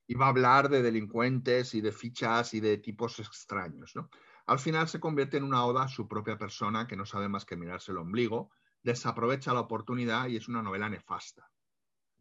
y 0.07 0.15
va 0.15 0.27
a 0.27 0.29
hablar 0.29 0.69
de 0.69 0.83
delincuentes 0.83 1.75
y 1.75 1.81
de 1.81 1.91
fichas 1.91 2.53
y 2.53 2.61
de 2.61 2.77
tipos 2.77 3.19
extraños. 3.19 3.95
Al 4.45 4.59
final 4.59 4.89
se 4.89 5.01
convierte 5.01 5.39
en 5.39 5.45
una 5.45 5.65
oda 5.65 5.85
a 5.85 5.89
su 5.89 6.07
propia 6.07 6.37
persona 6.37 6.87
que 6.87 6.99
no 6.99 7.07
sabe 7.07 7.31
más 7.31 7.47
que 7.47 7.57
mirarse 7.57 7.93
el 7.93 7.97
ombligo, 7.97 8.51
desaprovecha 8.83 9.55
la 9.55 9.61
oportunidad 9.61 10.29
y 10.29 10.37
es 10.37 10.49
una 10.49 10.63
novela 10.63 10.91
nefasta. 10.91 11.51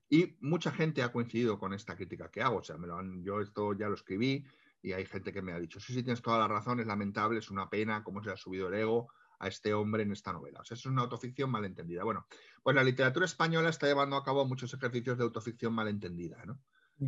Y 0.08 0.38
mucha 0.40 0.72
gente 0.72 1.04
ha 1.04 1.12
coincidido 1.12 1.60
con 1.60 1.74
esta 1.74 1.98
crítica 1.98 2.32
que 2.32 2.42
hago. 2.42 2.60
O 2.60 2.64
sea, 2.64 2.78
yo 3.24 3.42
esto 3.42 3.74
ya 3.74 3.90
lo 3.90 3.96
escribí 3.96 4.46
y 4.82 4.94
hay 4.94 5.06
gente 5.06 5.34
que 5.34 5.42
me 5.42 5.52
ha 5.52 5.60
dicho, 5.60 5.82
sí, 5.82 5.94
sí, 5.94 6.02
tienes 6.02 6.22
toda 6.22 6.40
la 6.40 6.48
razón, 6.48 6.80
es 6.80 6.88
lamentable, 6.88 7.40
es 7.40 7.52
una 7.52 7.70
pena 7.70 8.06
cómo 8.06 8.24
se 8.24 8.32
ha 8.32 8.38
subido 8.38 8.70
el 8.70 8.76
ego 8.76 9.10
a 9.42 9.48
este 9.48 9.74
hombre 9.74 10.04
en 10.04 10.12
esta 10.12 10.32
novela. 10.32 10.62
O 10.62 10.64
sea, 10.64 10.76
eso 10.76 10.90
es 10.90 10.94
una 10.94 11.02
autoficción 11.02 11.50
malentendida. 11.50 12.04
Bueno, 12.04 12.28
pues 12.62 12.76
la 12.76 12.84
literatura 12.84 13.26
española 13.26 13.70
está 13.70 13.88
llevando 13.88 14.16
a 14.16 14.24
cabo 14.24 14.46
muchos 14.46 14.74
ejercicios 14.74 15.18
de 15.18 15.24
autoficción 15.24 15.74
malentendida, 15.74 16.44
¿no? 16.46 16.60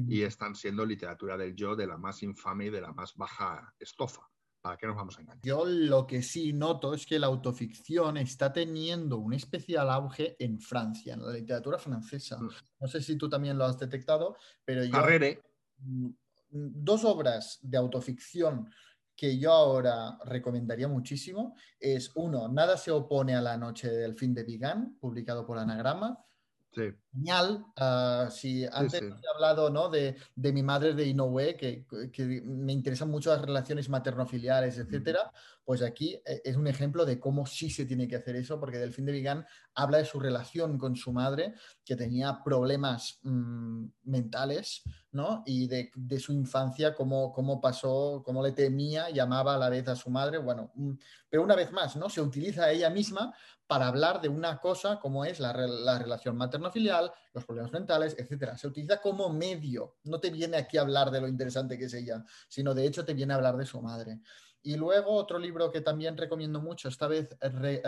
y 0.07 0.23
están 0.23 0.55
siendo 0.55 0.84
literatura 0.88 1.38
del 1.38 1.55
yo 1.55 1.76
de 1.76 1.85
la 1.85 1.97
más 1.97 2.23
infame 2.23 2.65
y 2.65 2.69
de 2.72 2.81
la 2.81 2.91
más 2.93 3.15
baja 3.15 3.76
estofa. 3.77 4.27
¿Para 4.60 4.76
qué 4.76 4.88
nos 4.88 4.95
vamos 4.95 5.19
a 5.19 5.22
engañar? 5.22 5.43
Yo 5.43 5.65
lo 5.65 6.07
que 6.07 6.23
sí 6.23 6.51
noto 6.51 6.95
es 6.95 7.05
que 7.05 7.19
la 7.19 7.27
autoficción 7.27 8.18
está 8.18 8.51
teniendo 8.51 9.19
un 9.19 9.34
especial 9.34 9.91
auge 9.91 10.35
en 10.39 10.60
Francia, 10.60 11.14
en 11.14 11.22
la 11.22 11.34
literatura 11.34 11.77
francesa. 11.77 12.39
Mm. 12.39 12.49
No 12.80 12.88
sé 12.88 13.03
si 13.03 13.18
tú 13.18 13.30
también 13.30 13.55
lo 13.55 13.65
has 13.65 13.77
detectado, 13.77 14.35
pero 14.65 14.84
yo... 14.84 14.91
Carrere, 14.91 15.43
Mm, 15.84 16.10
dos 16.51 17.03
obras 17.03 17.60
de 17.61 17.77
autoficción 17.77 18.69
que 19.15 19.38
yo 19.38 19.52
ahora 19.52 20.18
recomendaría 20.26 20.88
muchísimo 20.88 21.56
es 21.80 22.11
uno, 22.15 22.48
Nada 22.48 22.77
se 22.77 22.91
opone 22.91 23.35
a 23.35 23.41
la 23.41 23.57
noche 23.57 23.90
del 23.90 24.15
fin 24.15 24.34
de 24.34 24.44
Vigan, 24.44 24.98
publicado 24.99 25.45
por 25.45 25.57
Anagrama. 25.57 26.26
sí. 26.72 26.94
Genial. 27.14 27.65
Ah, 27.77 28.27
si 28.31 28.65
antes 28.65 28.99
sí. 28.99 29.06
he 29.06 29.35
hablado 29.35 29.69
¿no? 29.69 29.90
de, 29.90 30.15
de 30.35 30.53
mi 30.53 30.64
madre 30.64 30.94
de 30.94 31.06
Inoue, 31.06 31.56
que, 31.56 31.85
que 32.11 32.41
me 32.44 32.73
interesan 32.73 33.10
mucho 33.10 33.30
las 33.30 33.41
relaciones 33.41 33.90
maternofiliales, 33.90 34.77
etcétera, 34.77 35.31
pues 35.65 35.81
aquí 35.81 36.19
eh, 36.26 36.41
es 36.44 36.56
un 36.56 36.68
ejemplo 36.68 37.06
de 37.06 37.19
cómo 37.19 37.45
sí 37.45 37.69
se 37.69 37.85
tiene 37.85 38.07
que 38.07 38.15
hacer 38.15 38.35
eso, 38.35 38.60
porque 38.60 38.77
Delfín 38.77 39.06
de 39.06 39.11
Vigan 39.11 39.45
habla 39.76 39.99
de 39.99 40.06
su 40.06 40.19
relación 40.19 40.77
con 40.77 40.95
su 40.95 41.14
madre, 41.14 41.53
que 41.85 41.95
tenía 41.95 42.41
problemas 42.44 43.19
mm, 43.23 43.85
mentales, 44.03 44.84
¿no? 45.11 45.44
Y 45.45 45.68
de, 45.68 45.91
de 45.95 46.19
su 46.19 46.34
infancia, 46.34 46.94
cómo, 46.94 47.31
cómo 47.31 47.61
pasó, 47.61 48.22
cómo 48.26 48.44
le 48.44 48.52
temía, 48.52 49.10
llamaba 49.10 49.56
a 49.56 49.57
la 49.57 49.69
vez 49.69 49.88
a 49.88 49.95
su 49.95 50.10
madre, 50.10 50.38
bueno, 50.38 50.72
mm, 50.76 50.94
pero 51.30 51.44
una 51.44 51.56
vez 51.56 51.72
más, 51.72 51.95
¿no? 51.95 52.10
Se 52.10 52.22
utiliza 52.22 52.65
a 52.65 52.72
ella 52.72 52.90
misma 52.90 53.34
para 53.68 53.88
hablar 53.88 54.22
de 54.22 54.30
una 54.30 54.60
cosa 54.60 54.99
como 54.99 55.26
es 55.26 55.40
la, 55.40 55.53
la 55.53 55.98
relación 55.98 56.35
materno-filial, 56.35 57.03
los 57.34 57.46
problemas 57.46 57.72
mentales, 57.72 58.16
etcétera. 58.18 58.58
Se 58.58 58.68
utiliza 58.68 59.02
como 59.02 59.30
medio. 59.30 59.98
No 60.04 60.20
te 60.20 60.30
viene 60.30 60.58
aquí 60.58 60.78
a 60.78 60.82
hablar 60.82 61.12
de 61.12 61.22
lo 61.22 61.28
interesante 61.28 61.78
que 61.78 61.86
es 61.86 61.94
ella, 61.94 62.24
sino 62.48 62.74
de 62.74 62.86
hecho 62.86 63.06
te 63.06 63.14
viene 63.14 63.34
a 63.34 63.38
hablar 63.38 63.58
de 63.58 63.66
su 63.66 63.82
madre. 63.82 64.20
Y 64.66 64.78
luego 64.78 65.12
otro 65.12 65.38
libro 65.38 65.70
que 65.72 65.82
también 65.82 66.16
recomiendo 66.16 66.62
mucho, 66.62 66.88
esta 66.88 67.08
vez 67.08 67.36
eh, 67.42 67.82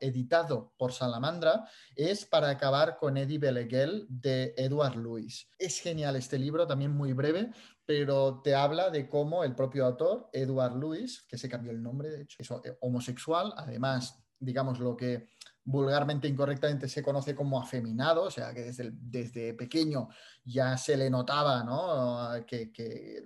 editado 0.00 0.72
por 0.78 0.92
Salamandra, 0.92 1.68
es 1.94 2.24
Para 2.24 2.48
acabar 2.48 2.96
con 2.96 3.18
Eddie 3.18 3.38
Beleguel 3.38 4.06
de 4.08 4.54
Edward 4.56 4.96
Lewis. 4.96 5.46
Es 5.58 5.80
genial 5.80 6.16
este 6.16 6.38
libro, 6.38 6.66
también 6.66 6.92
muy 6.92 7.12
breve, 7.12 7.50
pero 7.84 8.40
te 8.42 8.54
habla 8.54 8.88
de 8.88 9.06
cómo 9.06 9.44
el 9.44 9.54
propio 9.54 9.84
autor, 9.84 10.30
Edward 10.32 10.78
Lewis, 10.78 11.26
que 11.28 11.36
se 11.36 11.50
cambió 11.50 11.72
el 11.72 11.82
nombre, 11.82 12.08
de 12.08 12.22
hecho, 12.22 12.38
es 12.40 12.48
homosexual, 12.80 13.52
además, 13.58 14.24
digamos, 14.38 14.80
lo 14.80 14.96
que 14.96 15.28
vulgarmente, 15.64 16.28
incorrectamente 16.28 16.88
se 16.88 17.02
conoce 17.02 17.34
como 17.34 17.60
afeminado, 17.60 18.24
o 18.24 18.30
sea, 18.30 18.52
que 18.52 18.62
desde, 18.64 18.90
desde 18.92 19.54
pequeño 19.54 20.08
ya 20.44 20.76
se 20.76 20.96
le 20.96 21.08
notaba 21.08 21.64
¿no? 21.64 22.44
que, 22.46 22.70
que- 22.70 23.22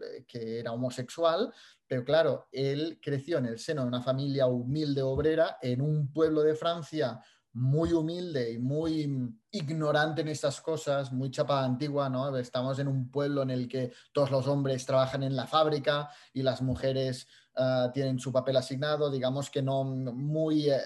era 0.60 0.72
homosexual, 0.72 1.52
pero 1.86 2.04
claro, 2.04 2.48
él 2.52 3.00
creció 3.02 3.38
en 3.38 3.46
el 3.46 3.58
seno 3.58 3.82
de 3.82 3.88
una 3.88 4.02
familia 4.02 4.46
humilde 4.46 5.02
obrera 5.02 5.58
en 5.60 5.80
un 5.80 6.12
pueblo 6.12 6.42
de 6.42 6.54
Francia 6.54 7.20
muy 7.54 7.92
humilde 7.92 8.52
y 8.52 8.58
muy 8.58 9.34
ignorante 9.50 10.20
en 10.20 10.28
estas 10.28 10.60
cosas, 10.60 11.12
muy 11.12 11.30
chapa 11.30 11.64
antigua, 11.64 12.08
¿no? 12.08 12.36
Estamos 12.36 12.78
en 12.78 12.86
un 12.86 13.10
pueblo 13.10 13.42
en 13.42 13.50
el 13.50 13.66
que 13.68 13.92
todos 14.12 14.30
los 14.30 14.46
hombres 14.46 14.86
trabajan 14.86 15.22
en 15.24 15.34
la 15.34 15.46
fábrica 15.46 16.08
y 16.32 16.42
las 16.42 16.62
mujeres 16.62 17.26
ah, 17.56 17.90
tienen 17.92 18.18
su 18.20 18.30
papel 18.30 18.58
asignado, 18.58 19.10
digamos 19.10 19.50
que 19.50 19.62
no 19.62 19.82
muy, 19.82 20.70
eh, 20.70 20.80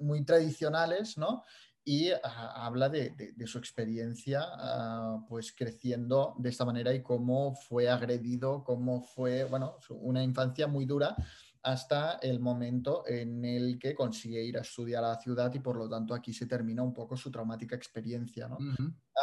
muy 0.00 0.24
tradicionales, 0.24 1.16
¿no? 1.18 1.42
Y 1.84 2.10
ah, 2.12 2.66
habla 2.66 2.88
de, 2.88 3.10
de- 3.10 3.32
de 3.32 3.46
su 3.46 3.58
experiencia, 3.58 4.42
ah, 4.44 5.24
pues 5.28 5.52
creciendo 5.56 6.34
de 6.38 6.50
esta 6.50 6.64
manera 6.64 6.92
y 6.94 7.02
cómo 7.02 7.54
fue 7.54 7.88
agredido, 7.88 8.62
cómo 8.64 9.02
fue, 9.02 9.44
bueno, 9.44 9.76
una 9.90 10.22
infancia 10.22 10.66
muy 10.66 10.84
dura 10.86 11.16
hasta 11.62 12.14
el 12.22 12.40
momento 12.40 13.04
en 13.06 13.44
el 13.44 13.78
que 13.78 13.94
consigue 13.94 14.42
ir 14.44 14.56
a 14.58 14.62
estudiar 14.62 15.04
a 15.04 15.08
la 15.10 15.20
ciudad 15.20 15.52
y 15.54 15.60
por 15.60 15.76
lo 15.76 15.88
tanto 15.88 16.14
aquí 16.14 16.32
se 16.32 16.46
termina 16.46 16.82
un 16.82 16.94
poco 16.94 17.16
su 17.16 17.30
traumática 17.30 17.76
experiencia, 17.76 18.48
¿no? 18.48 18.66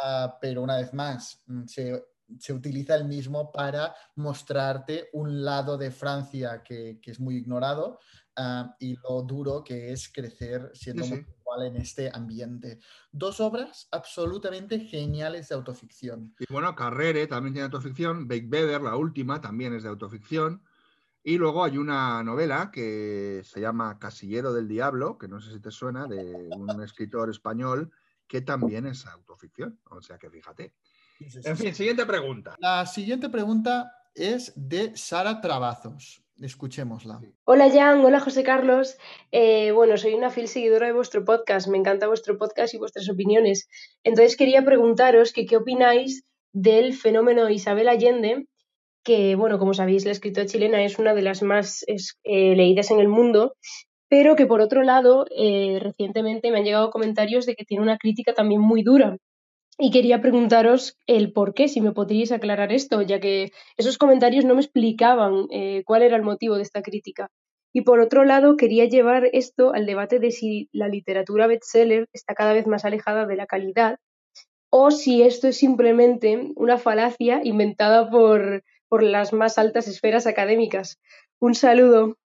Ah, 0.02 0.38
pero 0.40 0.62
una 0.62 0.76
vez 0.76 0.92
más, 0.94 1.42
mm, 1.46 1.64
se, 1.66 2.04
se 2.38 2.52
utiliza 2.52 2.94
el 2.94 3.06
mismo 3.06 3.50
para 3.52 3.94
mostrarte 4.16 5.08
un 5.12 5.44
lado 5.44 5.78
de 5.78 5.90
Francia 5.90 6.62
que, 6.62 6.98
que 7.00 7.10
es 7.10 7.20
muy 7.20 7.36
ignorado 7.36 7.98
ah, 8.36 8.74
y 8.78 8.96
lo 8.96 9.22
duro 9.22 9.64
que 9.64 9.92
es 9.92 10.12
crecer 10.12 10.70
siendo 10.74 11.04
Sí, 11.04 11.08
sí. 11.08 11.14
homosexual 11.14 11.66
en 11.66 11.76
este 11.76 12.10
ambiente. 12.12 12.78
Dos 13.10 13.40
obras 13.40 13.88
absolutamente 13.90 14.80
geniales 14.80 15.48
de 15.48 15.54
autoficción. 15.54 16.34
Y 16.38 16.52
bueno, 16.52 16.74
Carrere 16.74 17.26
también 17.26 17.54
tiene 17.54 17.66
autoficción. 17.66 18.28
Bake 18.28 18.48
Better, 18.48 18.82
la 18.82 18.96
última, 18.96 19.40
también 19.40 19.74
es 19.74 19.82
de 19.82 19.88
autoficción. 19.88 20.62
Y 21.22 21.36
luego 21.36 21.64
hay 21.64 21.76
una 21.78 22.22
novela 22.22 22.70
que 22.70 23.42
se 23.44 23.60
llama 23.60 23.98
Casillero 23.98 24.52
del 24.52 24.68
Diablo, 24.68 25.18
que 25.18 25.28
no 25.28 25.40
sé 25.40 25.52
si 25.52 25.60
te 25.60 25.70
suena, 25.70 26.06
de 26.06 26.48
un 26.56 26.82
escritor 26.82 27.28
español, 27.28 27.90
que 28.26 28.40
también 28.40 28.86
es 28.86 29.04
autoficción. 29.06 29.78
O 29.90 30.00
sea 30.00 30.18
que 30.18 30.30
fíjate. 30.30 30.74
En 31.20 31.56
fin, 31.56 31.74
siguiente 31.74 32.06
pregunta. 32.06 32.54
La 32.58 32.86
siguiente 32.86 33.28
pregunta 33.28 33.90
es 34.14 34.52
de 34.56 34.96
Sara 34.96 35.40
Trabazos. 35.40 36.22
Escuchémosla. 36.40 37.20
Hola 37.44 37.68
Jan, 37.68 38.04
hola 38.04 38.20
José 38.20 38.44
Carlos. 38.44 38.96
Eh, 39.32 39.72
bueno, 39.72 39.96
soy 39.96 40.14
una 40.14 40.30
fiel 40.30 40.46
seguidora 40.46 40.86
de 40.86 40.92
vuestro 40.92 41.24
podcast, 41.24 41.66
me 41.66 41.78
encanta 41.78 42.06
vuestro 42.06 42.38
podcast 42.38 42.74
y 42.74 42.78
vuestras 42.78 43.08
opiniones. 43.10 43.68
Entonces 44.04 44.36
quería 44.36 44.64
preguntaros 44.64 45.32
que 45.32 45.46
qué 45.46 45.56
opináis 45.56 46.22
del 46.52 46.94
fenómeno 46.94 47.50
Isabel 47.50 47.88
Allende, 47.88 48.46
que 49.02 49.34
bueno, 49.34 49.58
como 49.58 49.74
sabéis, 49.74 50.04
la 50.04 50.12
escritora 50.12 50.46
chilena 50.46 50.84
es 50.84 51.00
una 51.00 51.12
de 51.14 51.22
las 51.22 51.42
más 51.42 51.82
es- 51.88 52.16
eh, 52.22 52.54
leídas 52.54 52.92
en 52.92 53.00
el 53.00 53.08
mundo, 53.08 53.54
pero 54.08 54.36
que 54.36 54.46
por 54.46 54.60
otro 54.60 54.84
lado, 54.84 55.26
eh, 55.36 55.80
recientemente 55.82 56.52
me 56.52 56.58
han 56.58 56.64
llegado 56.64 56.90
comentarios 56.90 57.46
de 57.46 57.56
que 57.56 57.64
tiene 57.64 57.82
una 57.82 57.98
crítica 57.98 58.32
también 58.32 58.60
muy 58.60 58.84
dura. 58.84 59.16
Y 59.78 59.92
quería 59.92 60.20
preguntaros 60.20 60.98
el 61.06 61.32
por 61.32 61.54
qué, 61.54 61.68
si 61.68 61.80
me 61.80 61.92
podríais 61.92 62.32
aclarar 62.32 62.72
esto, 62.72 63.00
ya 63.02 63.20
que 63.20 63.52
esos 63.76 63.96
comentarios 63.96 64.44
no 64.44 64.54
me 64.54 64.60
explicaban 64.60 65.46
eh, 65.50 65.84
cuál 65.86 66.02
era 66.02 66.16
el 66.16 66.22
motivo 66.22 66.56
de 66.56 66.62
esta 66.62 66.82
crítica. 66.82 67.30
Y 67.72 67.82
por 67.82 68.00
otro 68.00 68.24
lado, 68.24 68.56
quería 68.56 68.86
llevar 68.86 69.28
esto 69.32 69.72
al 69.72 69.86
debate 69.86 70.18
de 70.18 70.32
si 70.32 70.68
la 70.72 70.88
literatura 70.88 71.46
bestseller 71.46 72.08
está 72.12 72.34
cada 72.34 72.54
vez 72.54 72.66
más 72.66 72.84
alejada 72.84 73.26
de 73.26 73.36
la 73.36 73.46
calidad 73.46 73.98
o 74.70 74.90
si 74.90 75.22
esto 75.22 75.48
es 75.48 75.58
simplemente 75.58 76.52
una 76.56 76.78
falacia 76.78 77.40
inventada 77.44 78.10
por, 78.10 78.64
por 78.88 79.02
las 79.02 79.32
más 79.32 79.58
altas 79.58 79.86
esferas 79.86 80.26
académicas. 80.26 80.98
Un 81.38 81.54
saludo. 81.54 82.18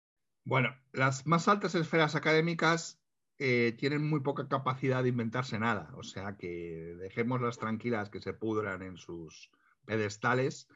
Bueno, 0.45 0.69
las 0.94 1.28
más 1.28 1.48
altas 1.48 1.76
esferas 1.76 2.15
académicas 2.15 3.01
eh, 3.43 3.72
tienen 3.76 4.07
muy 4.07 4.19
poca 4.19 4.47
capacidad 4.47 5.01
de 5.01 5.09
inventarse 5.09 5.57
nada. 5.57 5.89
O 5.95 6.03
sea 6.03 6.38
que 6.38 6.95
dejémoslas 6.99 7.57
tranquilas 7.57 8.11
que 8.11 8.22
se 8.22 8.34
pudran 8.34 8.84
en 8.84 8.97
sus 8.97 9.49
pedestales 9.84 10.68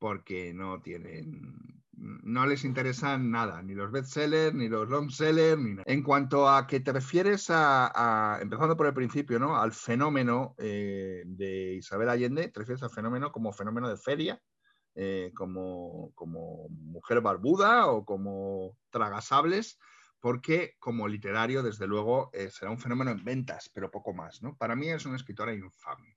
porque 0.00 0.52
no 0.52 0.80
tienen, 0.80 1.80
no 1.92 2.44
les 2.44 2.64
interesan 2.64 3.30
nada, 3.30 3.62
ni 3.62 3.74
los 3.74 3.92
bestsellers, 3.92 4.52
ni 4.52 4.68
los 4.68 4.88
longsellers, 4.88 5.60
ni 5.62 5.74
nada. 5.74 5.84
En 5.86 6.02
cuanto 6.02 6.48
a 6.48 6.66
que 6.66 6.80
te 6.80 6.92
refieres 6.92 7.50
a, 7.50 8.40
empezando 8.42 8.76
por 8.76 8.88
el 8.88 8.94
principio, 8.94 9.38
¿no? 9.38 9.56
Al 9.56 9.70
fenómeno 9.70 10.56
eh, 10.58 11.22
de 11.24 11.74
Isabel 11.74 12.08
Allende, 12.08 12.48
te 12.48 12.58
refieres 12.58 12.82
al 12.82 12.90
fenómeno 12.90 13.30
como 13.30 13.52
fenómeno 13.52 13.88
de 13.88 13.96
feria, 13.96 14.42
eh, 14.96 15.30
como, 15.36 16.10
como 16.16 16.68
mujer 16.68 17.20
barbuda 17.20 17.86
o 17.86 18.04
como 18.04 18.76
tragasables, 18.90 19.78
porque 20.20 20.76
como 20.78 21.08
literario, 21.08 21.62
desde 21.62 21.86
luego, 21.86 22.30
eh, 22.32 22.50
será 22.50 22.70
un 22.70 22.78
fenómeno 22.78 23.10
en 23.10 23.24
ventas, 23.24 23.70
pero 23.72 23.90
poco 23.90 24.12
más, 24.12 24.42
¿no? 24.42 24.56
Para 24.56 24.74
mí 24.74 24.88
es 24.88 25.06
una 25.06 25.16
escritora 25.16 25.54
infame. 25.54 26.16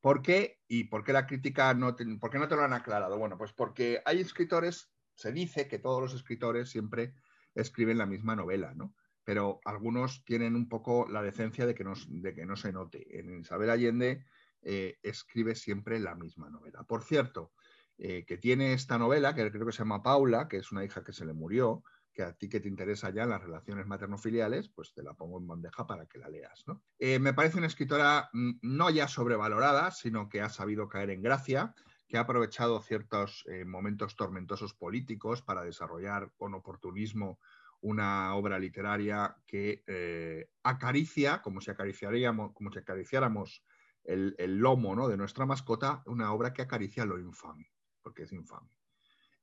¿Por 0.00 0.22
qué? 0.22 0.60
¿Y 0.68 0.84
por 0.84 1.04
qué 1.04 1.12
la 1.12 1.26
crítica 1.26 1.74
no 1.74 1.94
te, 1.94 2.04
por 2.16 2.30
qué 2.30 2.38
no 2.38 2.48
te 2.48 2.56
lo 2.56 2.62
han 2.62 2.72
aclarado? 2.72 3.18
Bueno, 3.18 3.36
pues 3.36 3.52
porque 3.52 4.00
hay 4.04 4.20
escritores, 4.20 4.90
se 5.14 5.32
dice 5.32 5.68
que 5.68 5.78
todos 5.78 6.00
los 6.00 6.14
escritores 6.14 6.70
siempre 6.70 7.14
escriben 7.54 7.98
la 7.98 8.06
misma 8.06 8.36
novela, 8.36 8.72
¿no? 8.74 8.94
Pero 9.24 9.60
algunos 9.64 10.24
tienen 10.24 10.54
un 10.54 10.68
poco 10.68 11.08
la 11.10 11.22
decencia 11.22 11.66
de 11.66 11.74
que 11.74 11.82
no, 11.84 11.94
de 12.06 12.34
que 12.34 12.46
no 12.46 12.56
se 12.56 12.72
note. 12.72 13.18
En 13.18 13.40
Isabel 13.40 13.70
Allende 13.70 14.24
eh, 14.62 14.98
escribe 15.02 15.54
siempre 15.54 15.98
la 15.98 16.14
misma 16.14 16.48
novela. 16.48 16.84
Por 16.84 17.02
cierto, 17.02 17.52
eh, 17.98 18.24
que 18.26 18.36
tiene 18.38 18.72
esta 18.72 18.98
novela, 18.98 19.34
que 19.34 19.50
creo 19.50 19.66
que 19.66 19.72
se 19.72 19.78
llama 19.78 20.02
Paula, 20.02 20.48
que 20.48 20.58
es 20.58 20.70
una 20.70 20.84
hija 20.84 21.02
que 21.02 21.12
se 21.12 21.24
le 21.24 21.32
murió, 21.32 21.82
que 22.16 22.22
a 22.22 22.32
ti 22.32 22.48
que 22.48 22.60
te 22.60 22.68
interesa 22.68 23.10
ya 23.10 23.24
en 23.24 23.30
las 23.30 23.42
relaciones 23.42 23.86
materno-filiales, 23.86 24.70
pues 24.70 24.94
te 24.94 25.02
la 25.02 25.12
pongo 25.12 25.38
en 25.38 25.46
bandeja 25.46 25.86
para 25.86 26.06
que 26.06 26.18
la 26.18 26.30
leas. 26.30 26.64
¿no? 26.66 26.82
Eh, 26.98 27.18
me 27.18 27.34
parece 27.34 27.58
una 27.58 27.66
escritora 27.66 28.30
mm, 28.32 28.52
no 28.62 28.88
ya 28.88 29.06
sobrevalorada, 29.06 29.90
sino 29.90 30.30
que 30.30 30.40
ha 30.40 30.48
sabido 30.48 30.88
caer 30.88 31.10
en 31.10 31.20
gracia, 31.20 31.74
que 32.08 32.16
ha 32.16 32.20
aprovechado 32.20 32.80
ciertos 32.80 33.44
eh, 33.48 33.66
momentos 33.66 34.16
tormentosos 34.16 34.72
políticos 34.72 35.42
para 35.42 35.62
desarrollar 35.62 36.32
con 36.38 36.54
oportunismo 36.54 37.38
una 37.82 38.34
obra 38.34 38.58
literaria 38.58 39.36
que 39.46 39.84
eh, 39.86 40.48
acaricia, 40.62 41.42
como 41.42 41.60
si 41.60 41.70
acariciaríamos, 41.70 42.54
como 42.54 42.72
si 42.72 42.78
acariciáramos 42.78 43.62
el, 44.04 44.34
el 44.38 44.56
lomo 44.56 44.96
¿no? 44.96 45.06
de 45.08 45.18
nuestra 45.18 45.44
mascota, 45.44 46.02
una 46.06 46.32
obra 46.32 46.54
que 46.54 46.62
acaricia 46.62 47.04
lo 47.04 47.18
infame, 47.18 47.70
porque 48.02 48.22
es 48.22 48.32
infame 48.32 48.75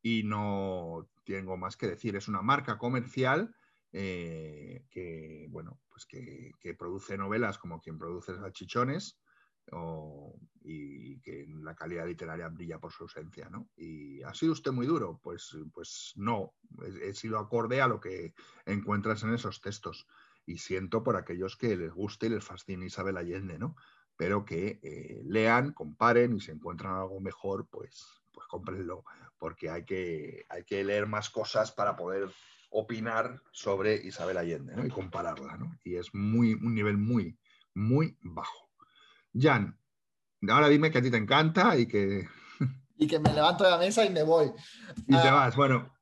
y 0.03 0.21
no 0.23 1.09
tengo 1.23 1.57
más 1.57 1.75
que 1.77 1.87
decir. 1.87 2.15
Es 2.15 2.27
una 2.27 2.43
marca 2.43 2.77
comercial 2.77 3.55
eh, 3.91 4.85
que, 4.91 5.47
bueno, 5.49 5.79
pues 5.89 6.05
que, 6.05 6.75
produce 6.77 7.17
novelas 7.17 7.57
como 7.57 7.81
quien 7.81 7.97
produce 7.97 8.35
salchichones 8.35 9.19
o, 9.71 10.37
y 10.61 11.19
que 11.21 11.47
la 11.47 11.73
calidad 11.73 12.05
literaria 12.05 12.49
brilla 12.49 12.79
por 12.79 12.91
su 12.91 13.03
ausencia, 13.03 13.49
¿no? 13.49 13.69
¿Y 13.77 14.21
ha 14.23 14.33
sido 14.33 14.51
usted 14.51 14.71
muy 14.71 14.85
duro? 14.85 15.19
Pues, 15.23 15.57
pues 15.73 16.11
no, 16.17 16.53
he, 16.83 17.09
he 17.09 17.13
sido 17.13 17.39
acorde 17.39 17.81
a 17.81 17.87
lo 17.87 18.01
que 18.01 18.33
encuentras 18.65 19.23
en 19.23 19.33
esos 19.33 19.61
textos 19.61 20.05
y 20.45 20.57
siento 20.57 21.01
por 21.01 21.15
aquellos 21.15 21.55
que 21.55 21.77
les 21.77 21.93
guste 21.93 22.25
y 22.25 22.29
les 22.29 22.43
fascine 22.43 22.87
Isabel 22.87 23.15
Allende, 23.15 23.57
¿no? 23.57 23.75
pero 24.15 24.45
que 24.45 24.79
eh, 24.83 25.21
lean, 25.25 25.73
comparen 25.73 26.35
y 26.35 26.39
si 26.39 26.51
encuentran 26.51 26.95
algo 26.95 27.19
mejor, 27.19 27.67
pues, 27.69 28.21
pues 28.31 28.47
cómprenlo, 28.47 29.03
porque 29.43 29.69
hay 29.69 29.83
que, 29.83 30.45
hay 30.47 30.63
que 30.63 30.85
leer 30.85 31.05
más 31.05 31.29
cosas 31.29 31.73
para 31.73 31.97
poder 31.97 32.29
opinar 32.69 33.41
sobre 33.51 33.95
Isabel 33.95 34.37
Allende 34.37 34.73
¿no? 34.73 34.85
y 34.85 34.89
compararla. 34.89 35.57
¿no? 35.57 35.77
Y 35.83 35.97
es 35.97 36.15
muy, 36.15 36.53
un 36.53 36.73
nivel 36.73 36.97
muy, 36.97 37.37
muy 37.73 38.17
bajo. 38.21 38.71
Jan, 39.37 39.77
ahora 40.47 40.69
dime 40.69 40.91
que 40.91 40.99
a 40.99 41.01
ti 41.01 41.11
te 41.11 41.17
encanta 41.17 41.77
y 41.77 41.89
que... 41.89 42.25
Y 42.95 43.05
que 43.05 43.19
me 43.19 43.33
levanto 43.33 43.65
de 43.65 43.71
la 43.71 43.77
mesa 43.77 44.05
y 44.05 44.11
me 44.11 44.23
voy. 44.23 44.49
Y 45.07 45.11
te 45.11 45.27
Ah, 45.27 45.33
vas. 45.33 45.57
Bueno, 45.57 45.92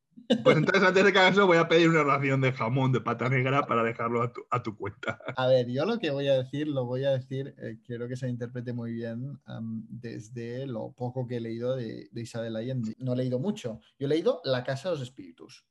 pues 0.44 0.58
entonces 0.58 0.84
antes 0.84 1.04
de 1.04 1.14
que 1.14 1.20
hagas 1.20 1.34
eso 1.34 1.48
voy 1.48 1.58
a 1.58 1.68
pedir 1.68 1.90
una 1.90 2.04
ración 2.04 2.42
de 2.42 2.52
jamón 2.52 2.92
de 2.92 3.02
pata 3.02 3.30
negra 3.30 3.66
para 3.66 3.84
dejarlo 3.84 4.22
a 4.22 4.32
tu, 4.32 4.42
a 4.50 4.64
tu 4.64 4.76
cuenta. 4.76 5.20
A 5.36 5.48
ver, 5.48 5.68
yo 5.70 5.86
lo 5.86 6.00
que 6.00 6.12
voy 6.12 6.28
a 6.28 6.38
decir, 6.38 6.68
lo 6.68 6.86
voy 6.86 7.04
a 7.06 7.12
decir, 7.12 7.56
eh, 7.58 7.80
quiero 7.86 8.08
que 8.08 8.16
se 8.16 8.30
interprete 8.30 8.74
muy 8.74 8.94
bien 8.94 9.40
desde 9.90 10.66
lo 10.68 10.92
poco 10.92 11.28
que 11.28 11.38
he 11.38 11.42
leído 11.42 11.76
de, 11.76 12.10
de 12.12 12.22
Isabel 12.22 12.56
Allende. 12.56 12.96
No 12.98 13.14
he 13.14 13.18
leído 13.18 13.40
mucho. 13.40 13.80
Yo 14.00 14.06
he 14.08 14.10
leído 14.10 14.42
La 14.44 14.64
Casa 14.64 14.90
de 14.90 14.96
los 14.96 15.04
Espíritus. 15.04 15.66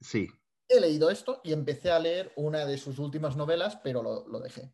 Sí, 0.00 0.28
He 0.70 0.80
leído 0.80 1.10
esto 1.10 1.40
y 1.42 1.52
empecé 1.52 1.90
a 1.90 1.98
leer 1.98 2.32
una 2.36 2.64
de 2.64 2.78
sus 2.78 3.00
últimas 3.00 3.36
novelas, 3.36 3.80
pero 3.82 4.04
lo, 4.04 4.28
lo 4.28 4.38
dejé. 4.38 4.72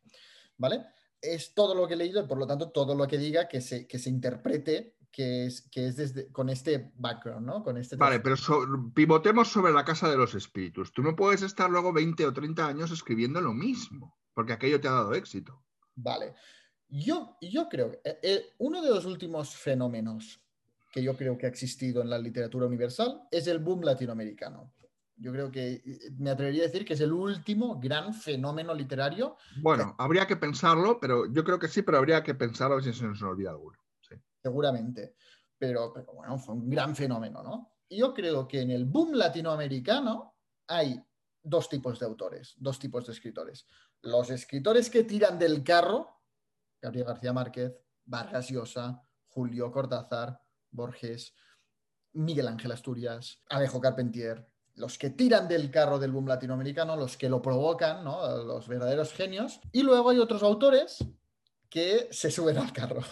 ¿Vale? 0.58 0.84
Es 1.22 1.54
todo 1.54 1.74
lo 1.74 1.88
que 1.88 1.94
he 1.94 1.96
leído 1.96 2.22
y 2.22 2.26
por 2.26 2.36
lo 2.36 2.46
tanto 2.46 2.70
todo 2.70 2.94
lo 2.94 3.08
que 3.08 3.16
diga 3.16 3.48
que 3.48 3.62
se, 3.62 3.86
que 3.86 3.98
se 3.98 4.10
interprete 4.10 4.95
que 5.10 5.46
es, 5.46 5.68
que 5.70 5.86
es 5.86 5.96
desde, 5.96 6.30
con 6.32 6.48
este 6.48 6.92
background, 6.96 7.46
¿no? 7.46 7.62
Con 7.62 7.76
este 7.76 7.96
vale, 7.96 8.20
pero 8.20 8.36
so- 8.36 8.66
pivotemos 8.94 9.48
sobre 9.48 9.72
la 9.72 9.84
casa 9.84 10.08
de 10.10 10.16
los 10.16 10.34
espíritus. 10.34 10.92
Tú 10.92 11.02
no 11.02 11.16
puedes 11.16 11.42
estar 11.42 11.70
luego 11.70 11.92
20 11.92 12.26
o 12.26 12.32
30 12.32 12.66
años 12.66 12.90
escribiendo 12.90 13.40
lo 13.40 13.52
mismo, 13.54 14.18
porque 14.34 14.52
aquello 14.52 14.80
te 14.80 14.88
ha 14.88 14.92
dado 14.92 15.14
éxito. 15.14 15.62
Vale. 15.94 16.34
Yo, 16.88 17.36
yo 17.40 17.68
creo 17.68 17.90
que 17.90 18.00
eh, 18.04 18.18
eh, 18.22 18.44
uno 18.58 18.80
de 18.82 18.90
los 18.90 19.04
últimos 19.06 19.56
fenómenos 19.56 20.40
que 20.92 21.02
yo 21.02 21.16
creo 21.16 21.36
que 21.36 21.46
ha 21.46 21.48
existido 21.48 22.00
en 22.02 22.10
la 22.10 22.18
literatura 22.18 22.66
universal 22.66 23.22
es 23.30 23.46
el 23.48 23.58
boom 23.58 23.82
latinoamericano. 23.82 24.72
Yo 25.18 25.32
creo 25.32 25.50
que 25.50 25.82
eh, 25.84 25.98
me 26.18 26.30
atrevería 26.30 26.62
a 26.64 26.66
decir 26.66 26.84
que 26.84 26.92
es 26.94 27.00
el 27.00 27.12
último 27.12 27.80
gran 27.80 28.12
fenómeno 28.14 28.74
literario, 28.74 29.36
Bueno, 29.62 29.94
habría 29.98 30.26
que 30.26 30.36
pensarlo, 30.36 31.00
pero 31.00 31.24
yo 31.32 31.42
creo 31.42 31.58
que 31.58 31.68
sí, 31.68 31.82
pero 31.82 31.98
habría 31.98 32.22
que 32.22 32.34
pensarlo 32.34 32.80
si 32.80 32.92
se 32.92 33.04
nos 33.06 33.20
olvida 33.22 33.50
alguno. 33.50 33.78
Seguramente. 34.46 35.16
Pero, 35.58 35.92
pero 35.92 36.12
bueno, 36.12 36.38
fue 36.38 36.54
un 36.54 36.70
gran 36.70 36.94
fenómeno, 36.94 37.42
¿no? 37.42 37.72
Yo 37.90 38.14
creo 38.14 38.46
que 38.46 38.60
en 38.60 38.70
el 38.70 38.84
boom 38.84 39.14
latinoamericano 39.14 40.36
hay 40.68 41.02
dos 41.42 41.68
tipos 41.68 41.98
de 41.98 42.06
autores, 42.06 42.54
dos 42.56 42.78
tipos 42.78 43.06
de 43.06 43.12
escritores. 43.12 43.66
Los 44.02 44.30
escritores 44.30 44.88
que 44.88 45.02
tiran 45.02 45.36
del 45.36 45.64
carro, 45.64 46.20
Gabriel 46.80 47.06
García 47.06 47.32
Márquez, 47.32 47.72
Vargas 48.04 48.48
Llosa, 48.50 49.02
Julio 49.26 49.72
Cortázar, 49.72 50.40
Borges, 50.70 51.34
Miguel 52.12 52.46
Ángel 52.46 52.70
Asturias, 52.70 53.42
Alejo 53.48 53.80
Carpentier, 53.80 54.46
los 54.74 54.96
que 54.96 55.10
tiran 55.10 55.48
del 55.48 55.70
carro 55.72 55.98
del 55.98 56.12
boom 56.12 56.28
latinoamericano, 56.28 56.94
los 56.94 57.16
que 57.16 57.28
lo 57.28 57.42
provocan, 57.42 58.04
¿no? 58.04 58.44
los 58.44 58.68
verdaderos 58.68 59.12
genios. 59.12 59.60
Y 59.72 59.82
luego 59.82 60.10
hay 60.10 60.18
otros 60.18 60.42
autores 60.44 61.04
que 61.68 62.08
se 62.12 62.30
suben 62.30 62.58
al 62.58 62.72
carro. 62.72 63.02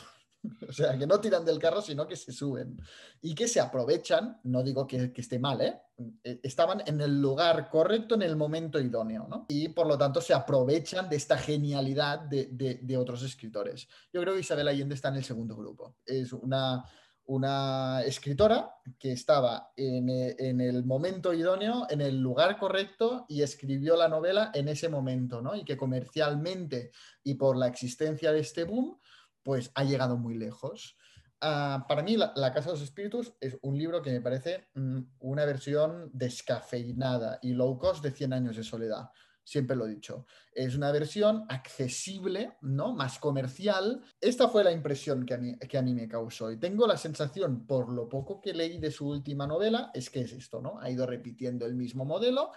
O 0.69 0.73
sea, 0.73 0.99
que 0.99 1.07
no 1.07 1.21
tiran 1.21 1.45
del 1.45 1.59
carro, 1.59 1.81
sino 1.81 2.07
que 2.07 2.17
se 2.17 2.33
suben. 2.33 2.81
Y 3.23 3.35
que 3.35 3.49
se 3.49 3.61
aprovechan, 3.61 4.41
no 4.45 4.63
digo 4.63 4.87
que, 4.87 5.13
esté 5.15 5.39
mal, 5.39 5.61
¿eh? 5.61 5.81
Eh, 6.23 6.41
Estaban 6.43 6.83
en 6.87 7.01
el 7.01 7.21
lugar 7.21 7.69
correcto, 7.71 8.15
en 8.15 8.23
el 8.23 8.37
momento 8.37 8.81
idóneo, 8.81 9.27
¿no? 9.29 9.47
Y 9.49 9.69
por 9.69 9.87
lo 9.87 9.97
tanto 9.97 10.21
se 10.21 10.35
aprovechan 10.35 11.09
de 11.09 11.17
esta 11.17 11.39
genialidad 11.39 12.21
de, 12.21 12.97
otros 12.99 13.23
escritores. 13.23 13.89
Yo 14.13 14.21
creo 14.21 14.35
que 14.35 14.41
Isabel 14.41 14.69
Allende 14.69 14.95
está 14.95 15.09
en 15.09 15.17
el 15.17 15.25
segundo 15.25 15.57
grupo. 15.57 15.97
Es 16.07 16.33
una, 16.33 16.85
una 17.27 18.03
escritora 18.03 18.71
que 18.99 19.13
estaba 19.13 19.73
en, 19.77 20.09
eh, 20.09 20.37
en 20.39 20.61
el 20.61 20.85
momento 20.85 21.33
idóneo, 21.33 21.87
en 21.91 22.01
el 22.01 22.21
lugar 22.21 22.57
correcto 22.59 23.27
y 23.29 23.43
escribió 23.43 23.97
la 23.97 24.09
novela 24.09 24.51
en 24.55 24.69
ese 24.69 24.89
momento, 24.89 25.43
¿no? 25.43 25.57
Y 25.57 25.65
que 25.65 25.77
comercialmente 25.77 26.93
y 27.23 27.35
por 27.35 27.57
la 27.57 27.67
existencia 27.67 28.33
de 28.33 28.41
este 28.41 28.65
boom, 28.65 28.99
pues 29.45 29.71
ha 29.75 29.85
llegado 29.85 30.17
muy 30.17 30.35
lejos. 30.35 30.97
Ah, 31.41 31.85
para 31.87 32.03
mí, 32.03 32.17
la, 32.17 32.33
Casa 32.55 32.71
de 32.71 32.73
los 32.73 32.83
Espíritus 32.83 33.35
es 33.41 33.59
un 33.63 33.77
libro 33.77 34.01
que 34.01 34.11
me 34.11 34.21
parece 34.21 34.69
mm, 34.75 35.01
una 35.21 35.45
versión 35.45 36.11
descafeinada 36.13 37.39
y 37.43 37.53
low 37.53 37.79
cost 37.79 38.03
de 38.03 38.11
100 38.11 38.33
años 38.33 38.57
de 38.57 38.65
soledad. 38.65 39.11
Siempre 39.45 39.77
lo 39.77 39.87
he 39.87 39.91
dicho. 39.91 40.25
Es 40.55 40.75
una 40.75 40.91
versión 40.91 41.45
accesible, 41.51 42.57
¿no? 42.63 42.95
Más 42.95 43.19
comercial. 43.19 44.03
Esta 44.19 44.49
fue 44.49 44.65
la 44.65 44.73
impresión 44.73 45.27
que 45.27 45.35
a, 45.35 45.39
mí, 45.39 45.59
que 45.59 45.77
a 45.77 45.83
mí 45.83 45.93
me 45.93 46.09
causó. 46.09 46.51
Y 46.51 46.59
tengo 46.59 46.87
la 46.87 46.97
sensación, 46.97 47.67
por 47.67 47.93
lo 47.93 48.09
poco 48.09 48.41
que 48.41 48.55
leí 48.55 48.79
de 48.79 48.91
su 48.91 49.07
última 49.07 49.47
novela, 49.47 49.91
es 49.93 50.09
que 50.09 50.23
es 50.23 50.33
esto, 50.33 50.63
¿no? 50.63 50.81
Ha 50.81 50.89
ido 50.89 51.05
repitiendo 51.05 51.67
el 51.67 51.75
mismo 51.75 52.07
modelo 52.07 52.53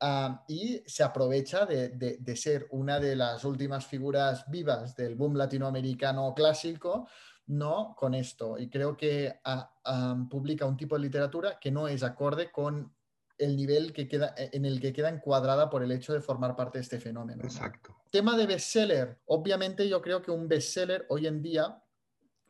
ah, 0.00 0.44
y 0.48 0.82
se 0.86 1.02
aprovecha 1.02 1.66
de, 1.66 1.90
de- 1.90 2.18
de 2.18 2.36
ser 2.36 2.66
una 2.70 2.98
de 3.00 3.16
las 3.16 3.44
últimas 3.44 3.86
figuras 3.86 4.44
vivas 4.50 4.94
del 4.96 5.14
boom 5.14 5.36
latinoamericano 5.36 6.34
clásico, 6.34 7.08
¿no? 7.46 7.94
Con 7.96 8.14
esto. 8.14 8.58
Y 8.58 8.68
creo 8.68 8.96
que 8.96 9.40
ah, 9.44 10.26
publica 10.30 10.66
un 10.66 10.76
tipo 10.76 10.96
de 10.96 11.02
literatura 11.02 11.58
que 11.60 11.70
no 11.70 11.86
es 11.88 12.02
acorde 12.02 12.50
con 12.50 12.92
el 13.38 13.54
nivel 13.54 13.92
que 13.92 14.08
queda, 14.08 14.34
en 14.36 14.64
el 14.64 14.80
que 14.80 14.92
queda 14.94 15.10
encuadrada 15.10 15.68
por 15.68 15.82
el 15.82 15.92
hecho 15.92 16.14
de 16.14 16.20
formar 16.22 16.56
parte 16.56 16.78
de 16.78 16.82
este 16.82 16.98
fenómeno. 16.98 17.42
¿no? 17.42 17.48
Exacto. 17.48 17.94
Tema 18.10 18.34
de 18.36 18.46
bestseller. 18.46 19.20
Obviamente 19.26 19.86
yo 19.88 20.00
creo 20.00 20.22
que 20.22 20.30
un 20.30 20.48
bestseller 20.48 21.04
hoy 21.10 21.26
en 21.26 21.42
día, 21.42 21.82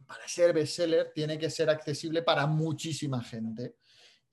para 0.07 0.29
ser 0.29 0.53
bestseller, 0.53 1.11
tiene 1.13 1.39
que 1.39 1.51
ser 1.51 1.69
accesible 1.71 2.23
para 2.23 2.47
muchísima 2.47 3.21
gente. 3.23 3.75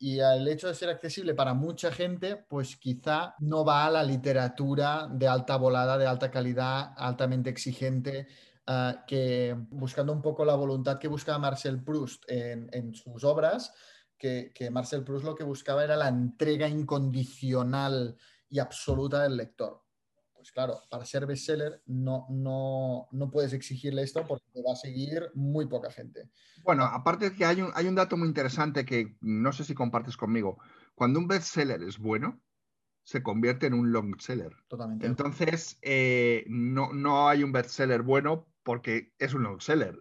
Y 0.05 0.19
el 0.19 0.45
hecho 0.49 0.67
de 0.67 0.75
ser 0.75 0.89
accesible 0.89 1.34
para 1.34 1.53
mucha 1.53 1.89
gente, 1.89 2.35
pues 2.35 2.75
quizá 2.75 3.35
no 3.39 3.63
va 3.63 3.85
a 3.85 3.89
la 3.89 4.03
literatura 4.03 5.07
de 5.09 5.30
alta 5.30 5.55
volada, 5.55 5.97
de 5.97 6.05
alta 6.05 6.30
calidad, 6.30 6.91
altamente 6.97 7.49
exigente, 7.49 8.27
ah, 8.67 9.05
que 9.07 9.55
buscando 9.69 10.11
un 10.11 10.21
poco 10.21 10.43
la 10.43 10.55
voluntad 10.55 10.99
que 10.99 11.07
buscaba 11.07 11.39
Marcel 11.39 11.81
Proust 11.81 12.25
en, 12.27 12.93
sus 12.93 13.23
obras, 13.23 13.73
que 14.17 14.69
Marcel 14.69 15.05
Proust 15.05 15.23
lo 15.23 15.35
que 15.35 15.45
buscaba 15.45 15.85
era 15.85 15.95
la 15.95 16.09
entrega 16.09 16.67
incondicional 16.67 18.17
y 18.49 18.59
absoluta 18.59 19.23
del 19.23 19.38
lector. 19.38 19.82
Pues 20.43 20.51
claro, 20.51 20.81
para 20.89 21.05
ser 21.05 21.25
bestseller 21.25 21.81
no, 21.85 22.25
no, 22.29 23.07
no 23.13 23.31
puedes 23.31 23.53
exigirle 23.53 24.01
esto 24.03 24.27
porque 24.27 24.43
te 24.51 24.61
va 24.61 24.73
a 24.73 24.75
seguir 24.75 25.31
muy 25.35 25.67
poca 25.67 25.89
gente. 25.89 26.29
Bueno, 26.65 26.83
aparte 26.83 27.29
de 27.29 27.35
que 27.37 27.45
hay 27.45 27.61
un, 27.61 27.71
hay 27.73 27.87
un 27.87 27.95
dato 27.95 28.17
muy 28.17 28.27
interesante 28.27 28.83
que 28.83 29.15
no 29.21 29.53
sé 29.53 29.63
si 29.63 29.73
compartes 29.73 30.17
conmigo. 30.17 30.57
Cuando 30.95 31.19
un 31.19 31.29
bestseller 31.29 31.81
es 31.83 31.97
bueno, 31.97 32.41
se 33.05 33.23
convierte 33.23 33.67
en 33.67 33.73
un 33.73 33.93
long 33.93 34.19
seller. 34.19 34.53
Totalmente. 34.67 35.05
Entonces, 35.05 35.79
eh, 35.81 36.43
no, 36.49 36.91
no 36.91 37.29
hay 37.29 37.41
un 37.45 37.53
bestseller 37.53 38.01
bueno 38.01 38.45
porque 38.63 39.13
es 39.19 39.33
un 39.33 39.43
long 39.43 39.61
seller. 39.61 39.97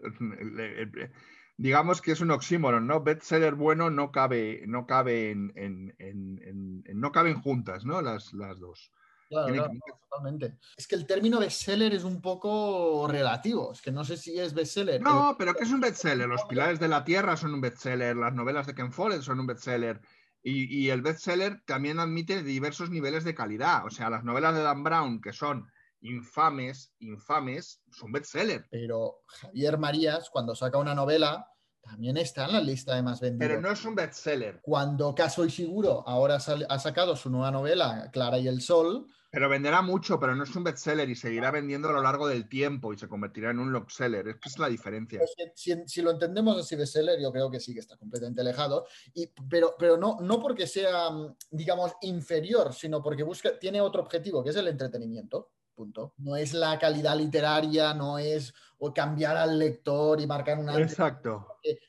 Digamos 1.56 2.02
que 2.02 2.10
es 2.10 2.20
un 2.20 2.32
oxímoron, 2.32 2.88
¿no? 2.88 3.00
Bestseller 3.00 3.54
bueno 3.54 3.90
no 3.90 4.10
cabe, 4.10 4.64
no 4.66 4.88
cabe 4.88 5.30
en- 5.30 5.52
en- 5.54 5.94
en- 6.00 6.82
no 6.94 7.12
caben 7.12 7.40
juntas, 7.40 7.84
¿no? 7.84 8.02
Las, 8.02 8.32
las 8.32 8.58
dos. 8.58 8.90
Claro, 9.32 9.70
que- 9.70 9.92
totalmente. 10.10 10.58
Es 10.76 10.86
que 10.86 10.94
el 10.94 11.06
término 11.06 11.40
bestseller 11.40 11.94
es 11.94 12.04
un 12.04 12.20
poco 12.20 13.06
relativo. 13.08 13.72
Es 13.72 13.80
que 13.80 13.90
no 13.90 14.04
sé 14.04 14.16
si 14.16 14.38
es 14.38 14.52
bestseller. 14.52 15.00
No, 15.00 15.34
pero 15.38 15.54
¿qué 15.54 15.64
es 15.64 15.70
un 15.72 15.80
bestseller? 15.80 16.28
Los 16.28 16.44
Pilares 16.44 16.78
de 16.78 16.88
la 16.88 17.02
Tierra 17.04 17.36
son 17.36 17.54
un 17.54 17.60
bestseller, 17.60 18.16
las 18.16 18.34
novelas 18.34 18.66
de 18.66 18.74
Ken 18.74 18.92
Follett 18.92 19.22
son 19.22 19.40
un 19.40 19.46
bestseller. 19.46 20.00
Y, 20.42 20.64
y 20.84 20.90
el 20.90 21.02
bestseller 21.02 21.62
también 21.64 21.98
admite 22.00 22.42
diversos 22.42 22.90
niveles 22.90 23.24
de 23.24 23.34
calidad. 23.34 23.86
O 23.86 23.90
sea, 23.90 24.10
las 24.10 24.24
novelas 24.24 24.54
de 24.54 24.62
Dan 24.62 24.82
Brown, 24.82 25.20
que 25.20 25.32
son 25.32 25.66
infames, 26.00 26.92
infames, 26.98 27.80
son 27.90 28.12
bestseller. 28.12 28.66
Pero 28.70 29.20
Javier 29.26 29.78
Marías, 29.78 30.28
cuando 30.30 30.54
saca 30.54 30.78
una 30.78 30.94
novela, 30.94 31.48
también 31.80 32.16
está 32.16 32.46
en 32.46 32.52
la 32.52 32.60
lista 32.60 32.94
de 32.94 33.02
más 33.02 33.20
vendidos. 33.20 33.48
Pero 33.48 33.60
no 33.60 33.72
es 33.72 33.84
un 33.84 33.94
bestseller. 33.94 34.60
Cuando 34.62 35.14
Caso 35.14 35.44
y 35.44 35.50
Seguro 35.50 36.02
ahora 36.06 36.36
ha 36.36 36.78
sacado 36.78 37.16
su 37.16 37.30
nueva 37.30 37.50
novela, 37.50 38.10
Clara 38.12 38.38
y 38.38 38.48
el 38.48 38.60
Sol, 38.60 39.06
Pero 39.32 39.48
venderá 39.48 39.80
mucho, 39.80 40.20
pero 40.20 40.34
no 40.36 40.44
es 40.44 40.54
un 40.54 40.62
bestseller 40.62 41.08
y 41.08 41.16
seguirá 41.16 41.50
vendiendo 41.50 41.88
a 41.88 41.92
lo 41.92 42.02
largo 42.02 42.28
del 42.28 42.50
tiempo 42.50 42.92
y 42.92 42.98
se 42.98 43.08
convertirá 43.08 43.50
en 43.50 43.60
un 43.60 43.72
long 43.72 43.88
seller. 43.88 44.28
Es 44.28 44.36
que 44.36 44.50
es 44.50 44.58
la 44.58 44.68
diferencia. 44.68 45.20
Que 45.20 45.52
si, 45.54 45.74
si 45.86 46.02
lo 46.02 46.10
entendemos 46.10 46.58
así 46.58 46.76
bestseller, 46.76 47.18
yo 47.18 47.32
creo 47.32 47.50
que 47.50 47.58
sí 47.58 47.72
que 47.72 47.80
está 47.80 47.96
completamente 47.96 48.42
alejado. 48.42 48.86
Y, 49.14 49.28
pero 49.48 49.74
pero 49.78 49.96
no, 49.96 50.18
no 50.20 50.38
porque 50.38 50.66
sea, 50.66 51.08
digamos, 51.50 51.92
inferior, 52.02 52.74
sino 52.74 53.02
porque 53.02 53.22
busca, 53.22 53.58
tiene 53.58 53.80
otro 53.80 54.02
objetivo, 54.02 54.44
que 54.44 54.50
es 54.50 54.56
el 54.56 54.68
entretenimiento. 54.68 55.52
Punto. 55.74 56.12
No 56.18 56.36
es 56.36 56.52
la 56.52 56.78
calidad 56.78 57.16
literaria, 57.16 57.94
no 57.94 58.18
es 58.18 58.52
o 58.76 58.92
cambiar 58.92 59.38
al 59.38 59.58
lector 59.58 60.20
y 60.20 60.26
marcar 60.26 60.58
una... 60.58 60.78
Exacto. 60.78 61.46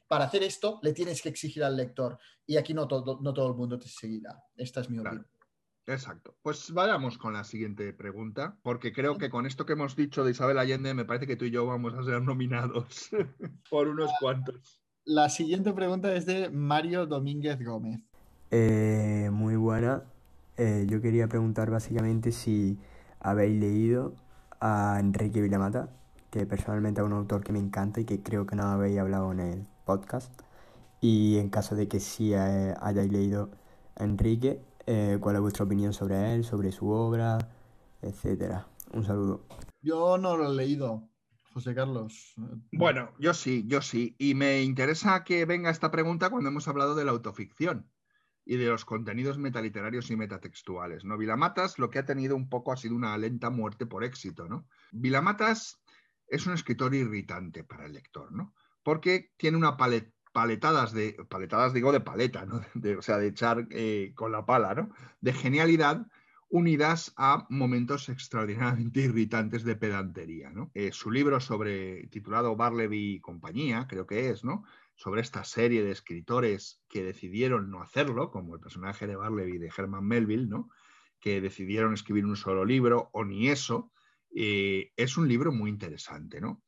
Para 0.07 0.26
hacer 0.26 0.44
esto, 0.44 0.80
le 0.82 0.94
tienes 0.94 1.22
que 1.22 1.28
exigir 1.28 1.61
al 1.65 1.76
lector. 1.76 2.18
Y 2.45 2.56
aquí 2.56 2.74
no 2.74 2.88
todo, 2.88 3.20
no 3.22 3.34
todo 3.34 3.49
el 3.49 3.56
mundo 3.56 3.78
te 3.78 3.90
seguirá. 3.90 4.41
Esta 4.56 4.80
es 4.80 4.90
mi 4.90 4.99
Claro. 4.99 5.18
opinión. 5.18 5.32
Exacto. 5.85 6.35
Pues 6.41 6.72
vayamos 6.72 7.18
con 7.18 7.34
la 7.34 7.43
siguiente 7.43 7.91
pregunta, 7.93 8.57
porque 8.64 8.93
creo 8.93 9.18
que 9.18 9.30
con 9.30 9.45
esto 9.45 9.65
que 9.65 9.73
hemos 9.73 9.95
dicho 9.95 10.23
de 10.23 10.31
Isabel 10.31 10.57
Allende, 10.57 10.93
me 10.93 11.05
parece 11.05 11.27
que 11.27 11.35
tú 11.35 11.45
y 11.45 11.51
yo 11.51 11.65
vamos 11.65 11.93
a 11.93 12.03
ser 12.03 12.22
nominados 12.22 13.10
por 13.69 13.88
unos 13.88 14.11
cuantos. 14.19 14.81
La 15.05 15.27
siguiente 15.30 15.73
pregunta 15.73 16.15
es 16.15 16.26
de 16.26 16.49
Mario 16.49 17.05
Domínguez 17.05 17.61
Gómez. 17.64 17.99
Eh, 18.51 19.30
muy 19.34 19.57
buena. 19.57 20.03
Eh, 20.55 20.85
yo 20.88 21.01
quería 21.01 21.27
preguntar 21.27 21.69
básicamente 21.69 22.31
si 22.31 22.77
habéis 23.19 23.60
leído 23.60 24.15
a 24.61 24.97
Enrique 24.99 25.41
Vilamata, 25.41 25.89
que 26.30 26.45
personalmente 26.45 27.01
es 27.01 27.05
un 27.05 27.14
autor 27.14 27.43
que 27.43 27.51
me 27.51 27.60
encanta 27.60 27.99
y 27.99 28.05
que 28.05 28.22
creo 28.22 28.45
que 28.45 28.55
no 28.55 28.64
habéis 28.64 28.99
hablado 28.99 29.31
en 29.34 29.39
el 29.41 29.68
podcast. 29.85 30.31
Y 31.01 31.38
en 31.39 31.49
caso 31.49 31.76
de 31.76 31.89
que 31.89 31.99
sí 31.99 32.34
eh, 32.34 32.73
hayáis 32.80 33.11
leído 33.11 33.51
a 33.95 34.05
Enrique, 34.05 34.61
eh, 34.85 35.18
cuál 35.19 35.35
es 35.35 35.41
vuestra 35.41 35.65
opinión 35.65 35.93
sobre 35.93 36.34
él, 36.34 36.43
sobre 36.43 36.72
su 36.72 36.89
obra, 36.89 37.38
etcétera. 38.01 38.68
Un 38.91 39.05
saludo. 39.05 39.45
Yo 39.81 40.18
no 40.18 40.38
lo 40.38 40.51
he 40.51 40.55
leído, 40.55 41.10
José 41.53 41.76
Carlos. 41.76 42.34
Bueno, 42.72 43.11
yo 43.19 43.34
sí, 43.34 43.65
yo 43.68 43.81
sí. 43.81 44.15
Y 44.18 44.35
me 44.35 44.61
interesa 44.61 45.23
que 45.23 45.45
venga 45.45 45.69
esta 45.69 45.91
pregunta 45.91 46.30
cuando 46.30 46.49
hemos 46.49 46.68
hablado 46.68 46.95
de 46.95 47.05
la 47.05 47.11
autoficción 47.11 47.89
y 48.45 48.57
de 48.57 48.65
los 48.65 48.85
contenidos 48.85 49.38
metaliterarios 49.38 50.11
y 50.11 50.15
metatextuales. 50.15 51.05
¿no? 51.05 51.18
Vilamatas 51.18 51.80
lo 51.80 51.89
que 51.89 51.99
ha 51.99 52.05
tenido 52.05 52.35
un 52.35 52.49
poco 52.49 52.72
ha 52.72 52.77
sido 52.77 52.95
una 52.95 53.18
lenta 53.18 53.49
muerte 53.49 53.85
por 53.85 54.03
éxito. 54.03 54.47
¿no? 54.47 54.68
Vilamatas 54.91 55.81
es 56.27 56.45
un 56.45 56.53
escritor 56.53 56.93
irritante 56.93 57.64
para 57.64 57.85
el 57.85 57.93
lector, 57.93 58.31
¿no? 58.31 58.53
porque 58.84 59.31
tiene 59.38 59.57
una 59.57 59.77
paleta 59.77 60.12
paletadas 60.34 60.93
de, 60.93 61.14
paletadas 61.30 61.73
digo 61.73 61.91
de 61.91 62.01
paleta, 62.01 62.45
¿no? 62.45 62.61
o 62.99 63.01
sea, 63.01 63.18
de 63.18 63.27
echar 63.27 63.68
eh, 63.69 64.11
con 64.15 64.31
la 64.31 64.45
pala, 64.45 64.73
¿no? 64.73 64.89
De 65.22 65.31
genialidad 65.31 66.05
unidas 66.49 67.14
a 67.18 67.47
momentos 67.49 68.10
extraordinariamente 68.10 68.99
irritantes 69.07 69.64
de 69.64 69.76
pedantería, 69.76 70.49
¿no? 70.49 70.72
Eh, 70.73 70.91
su 70.91 71.10
libro 71.10 71.39
sobre, 71.39 72.07
titulado 72.07 72.55
Barleby 72.55 73.15
y 73.15 73.19
compañía, 73.19 73.88
creo 73.88 74.05
que 74.05 74.30
es, 74.30 74.43
¿no? 74.43 74.64
Sobre 74.95 75.22
esta 75.22 75.43
serie 75.43 75.84
de 75.84 75.91
escritores 75.91 76.84
que 76.89 77.03
decidieron 77.03 77.72
no 77.72 77.81
hacerlo, 77.81 78.30
como 78.30 78.53
el 78.53 78.61
personaje 78.61 79.07
de 79.07 79.15
Barleby 79.15 79.57
de 79.57 79.72
Herman 79.76 80.05
Melville, 80.05 80.47
¿no? 80.47 80.69
Que 81.19 81.41
decidieron 81.41 81.93
escribir 81.93 82.26
un 82.26 82.35
solo 82.35 82.65
libro, 82.65 83.10
o 83.14 83.23
ni 83.23 83.49
eso, 83.49 83.91
eh, 84.35 84.91
es 84.95 85.18
un 85.18 85.27
libro 85.27 85.51
muy 85.51 85.69
interesante, 85.69 86.41
¿no? 86.41 86.61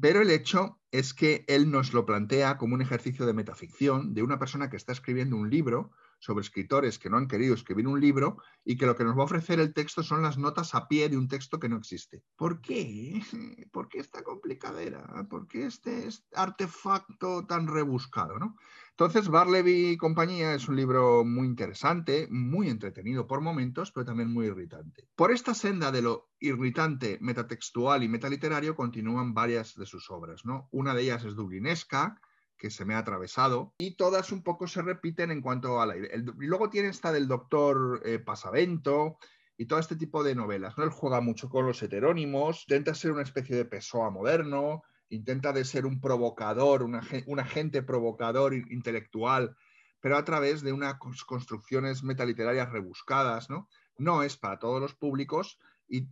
Pero 0.00 0.22
el 0.22 0.30
hecho 0.30 0.80
es 0.90 1.14
que 1.14 1.44
él 1.48 1.70
nos 1.70 1.92
lo 1.92 2.06
plantea 2.06 2.56
como 2.56 2.74
un 2.74 2.82
ejercicio 2.82 3.26
de 3.26 3.34
metaficción 3.34 4.14
de 4.14 4.22
una 4.22 4.38
persona 4.38 4.70
que 4.70 4.76
está 4.76 4.92
escribiendo 4.92 5.36
un 5.36 5.50
libro 5.50 5.92
sobre 6.18 6.42
escritores 6.42 6.98
que 6.98 7.10
no 7.10 7.18
han 7.18 7.28
querido 7.28 7.54
escribir 7.54 7.86
un 7.86 8.00
libro 8.00 8.38
y 8.64 8.76
que 8.76 8.86
lo 8.86 8.96
que 8.96 9.04
nos 9.04 9.16
va 9.16 9.22
a 9.22 9.26
ofrecer 9.26 9.60
el 9.60 9.74
texto 9.74 10.02
son 10.02 10.22
las 10.22 10.38
notas 10.38 10.74
a 10.74 10.88
pie 10.88 11.08
de 11.08 11.16
un 11.16 11.28
texto 11.28 11.60
que 11.60 11.68
no 11.68 11.76
existe. 11.76 12.22
¿Por 12.36 12.60
qué? 12.60 13.20
¿Por 13.72 13.88
qué 13.88 13.98
esta 13.98 14.22
complicadera? 14.22 15.26
¿Por 15.28 15.46
qué 15.46 15.66
este 15.66 16.08
artefacto 16.34 17.46
tan 17.46 17.66
rebuscado? 17.66 18.38
¿no? 18.38 18.56
Entonces, 18.98 19.28
Barleby 19.28 19.90
y 19.90 19.96
compañía 19.98 20.54
es 20.54 20.68
un 20.68 20.76
libro 20.76 21.22
muy 21.22 21.46
interesante, 21.46 22.28
muy 22.30 22.70
entretenido 22.70 23.26
por 23.26 23.42
momentos, 23.42 23.92
pero 23.92 24.06
también 24.06 24.32
muy 24.32 24.46
irritante. 24.46 25.06
Por 25.14 25.32
esta 25.32 25.52
senda 25.52 25.92
de 25.92 26.00
lo 26.00 26.30
irritante, 26.40 27.18
metatextual 27.20 28.02
y 28.02 28.08
metaliterario 28.08 28.74
continúan 28.74 29.34
varias 29.34 29.74
de 29.74 29.84
sus 29.84 30.10
obras. 30.10 30.46
¿no? 30.46 30.70
Una 30.72 30.94
de 30.94 31.02
ellas 31.02 31.26
es 31.26 31.34
Dublinesca, 31.34 32.18
que 32.56 32.70
se 32.70 32.86
me 32.86 32.94
ha 32.94 32.98
atravesado, 32.98 33.74
y 33.76 33.96
todas 33.96 34.32
un 34.32 34.42
poco 34.42 34.66
se 34.66 34.80
repiten 34.80 35.30
en 35.30 35.42
cuanto 35.42 35.78
a 35.78 35.84
la 35.84 35.94
y 35.94 36.08
luego 36.46 36.70
tiene 36.70 36.88
esta 36.88 37.12
del 37.12 37.28
doctor 37.28 38.00
eh, 38.02 38.18
Pasavento 38.18 39.18
y 39.58 39.66
todo 39.66 39.78
este 39.78 39.96
tipo 39.96 40.24
de 40.24 40.34
novelas. 40.34 40.78
¿no? 40.78 40.84
Él 40.84 40.90
juega 40.90 41.20
mucho 41.20 41.50
con 41.50 41.66
los 41.66 41.82
heterónimos, 41.82 42.62
intenta 42.62 42.94
ser 42.94 43.12
una 43.12 43.24
especie 43.24 43.56
de 43.56 43.66
Pessoa 43.66 44.08
moderno, 44.08 44.84
intenta 45.08 45.52
de 45.52 45.64
ser 45.64 45.86
un 45.86 46.00
provocador, 46.00 46.82
un 46.82 47.40
agente 47.40 47.82
provocador 47.82 48.54
intelectual, 48.54 49.56
pero 50.00 50.16
a 50.16 50.24
través 50.24 50.62
de 50.62 50.72
unas 50.72 50.96
construcciones 50.98 52.02
metaliterarias 52.02 52.70
rebuscadas, 52.70 53.50
¿no? 53.50 53.68
No 53.98 54.22
es 54.22 54.36
para 54.36 54.58
todos 54.58 54.80
los 54.80 54.94
públicos 54.94 55.58
y, 55.88 56.08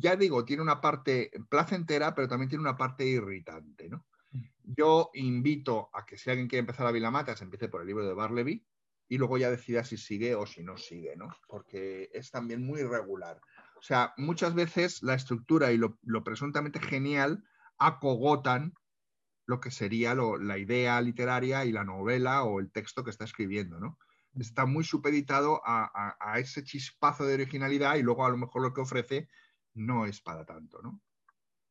ya 0.00 0.16
digo, 0.16 0.44
tiene 0.44 0.62
una 0.62 0.80
parte 0.80 1.30
placentera, 1.48 2.14
pero 2.14 2.28
también 2.28 2.48
tiene 2.48 2.62
una 2.62 2.76
parte 2.76 3.04
irritante, 3.06 3.88
¿no? 3.88 4.04
Yo 4.62 5.10
invito 5.14 5.88
a 5.94 6.04
que 6.04 6.18
si 6.18 6.30
alguien 6.30 6.48
quiere 6.48 6.60
empezar 6.60 6.86
a 6.86 6.92
Vilamata, 6.92 7.34
se 7.34 7.44
empiece 7.44 7.68
por 7.68 7.80
el 7.80 7.86
libro 7.86 8.06
de 8.06 8.12
Barleby 8.12 8.64
y 9.08 9.16
luego 9.16 9.38
ya 9.38 9.50
decida 9.50 9.82
si 9.82 9.96
sigue 9.96 10.34
o 10.34 10.46
si 10.46 10.62
no 10.62 10.76
sigue, 10.76 11.16
¿no? 11.16 11.34
Porque 11.48 12.10
es 12.12 12.30
también 12.30 12.62
muy 12.62 12.80
irregular. 12.80 13.40
O 13.78 13.82
sea, 13.82 14.12
muchas 14.18 14.54
veces 14.54 15.02
la 15.02 15.14
estructura 15.14 15.72
y 15.72 15.78
lo, 15.78 15.98
lo 16.02 16.22
presuntamente 16.22 16.80
genial 16.80 17.42
acogotan 17.78 18.74
lo 19.46 19.60
que 19.60 19.70
sería 19.70 20.14
la 20.14 20.58
idea 20.58 21.00
literaria 21.00 21.64
y 21.64 21.72
la 21.72 21.84
novela 21.84 22.44
o 22.44 22.60
el 22.60 22.70
texto 22.70 23.02
que 23.02 23.10
está 23.10 23.24
escribiendo, 23.24 23.80
¿no? 23.80 23.98
Está 24.38 24.66
muy 24.66 24.84
supeditado 24.84 25.62
a, 25.64 26.38
ese 26.38 26.62
chispazo 26.62 27.24
de 27.24 27.34
originalidad 27.34 27.96
y 27.96 28.02
luego 28.02 28.26
a 28.26 28.28
lo 28.28 28.36
mejor 28.36 28.62
lo 28.62 28.74
que 28.74 28.82
ofrece 28.82 29.28
no 29.74 30.04
es 30.04 30.20
para 30.20 30.44
tanto, 30.44 30.82
¿no? 30.82 31.00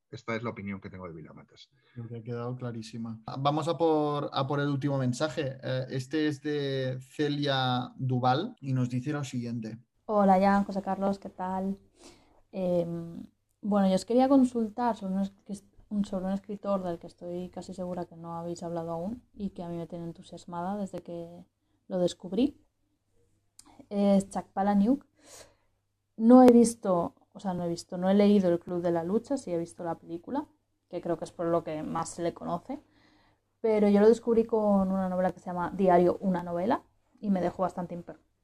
Esta 0.09 0.35
es 0.35 0.41
la 0.41 0.49
opinión 0.49 0.81
que 0.81 0.89
tengo 0.89 1.07
de 1.07 1.13
Vilamatas. 1.13 1.69
Creo 1.93 2.07
que 2.07 2.17
ha 2.17 2.23
quedado 2.23 2.55
clarísima. 2.55 3.19
Vamos 3.37 3.67
a 3.67 3.77
por, 3.77 4.29
a 4.33 4.47
por 4.47 4.59
el 4.59 4.69
último 4.69 4.97
mensaje. 4.97 5.57
Eh, 5.61 5.85
este 5.89 6.27
es 6.27 6.41
de 6.41 6.97
Celia 7.01 7.91
Duval 7.97 8.55
y 8.59 8.73
nos 8.73 8.89
dice 8.89 9.11
lo 9.11 9.23
siguiente. 9.23 9.77
Hola, 10.05 10.39
Jan, 10.39 10.63
José 10.63 10.81
Carlos, 10.81 11.19
¿qué 11.19 11.29
tal? 11.29 11.77
Em, 12.51 13.21
bueno, 13.61 13.89
yo 13.89 13.95
os 13.95 14.05
quería 14.05 14.29
consultar 14.29 14.95
sobre 14.95 15.13
unos, 15.13 15.33
sobre 16.03 16.25
un 16.25 16.31
escritor 16.31 16.83
del 16.83 16.99
que 16.99 17.07
estoy 17.07 17.49
casi 17.49 17.73
segura 17.73 18.05
que 18.05 18.15
no 18.15 18.35
habéis 18.35 18.63
hablado 18.63 18.91
aún 18.91 19.23
y 19.33 19.51
que 19.51 19.63
a 19.63 19.69
mí 19.69 19.77
me 19.77 19.87
tiene 19.87 20.05
entusiasmada 20.05 20.75
desde 20.75 21.01
que 21.01 21.45
lo 21.87 21.99
descubrí. 21.99 22.59
Es 23.89 24.29
Chuck 24.29 24.47
Palahniuk. 24.47 25.05
No 26.17 26.43
he 26.43 26.51
visto, 26.51 27.13
o 27.33 27.39
sea, 27.39 27.53
no 27.53 27.63
he 27.63 27.69
visto, 27.69 27.97
no 27.97 28.09
he 28.09 28.13
leído 28.13 28.49
El 28.49 28.59
Club 28.59 28.81
de 28.81 28.91
la 28.91 29.03
Lucha, 29.03 29.37
sí 29.37 29.51
he 29.51 29.57
visto 29.57 29.83
la 29.83 29.95
película, 29.95 30.47
que 30.89 31.01
creo 31.01 31.17
que 31.17 31.25
es 31.25 31.31
por 31.31 31.45
lo 31.45 31.63
que 31.63 31.83
más 31.83 32.09
se 32.09 32.23
le 32.23 32.33
conoce. 32.33 32.81
Pero 33.61 33.87
yo 33.87 34.01
lo 34.01 34.09
descubrí 34.09 34.45
con 34.45 34.91
una 34.91 35.09
novela 35.09 35.31
que 35.31 35.39
se 35.39 35.47
llama 35.47 35.71
Diario, 35.71 36.17
una 36.21 36.43
novela, 36.43 36.83
y 37.19 37.29
me 37.29 37.41
dejó 37.41 37.63
bastante 37.63 37.93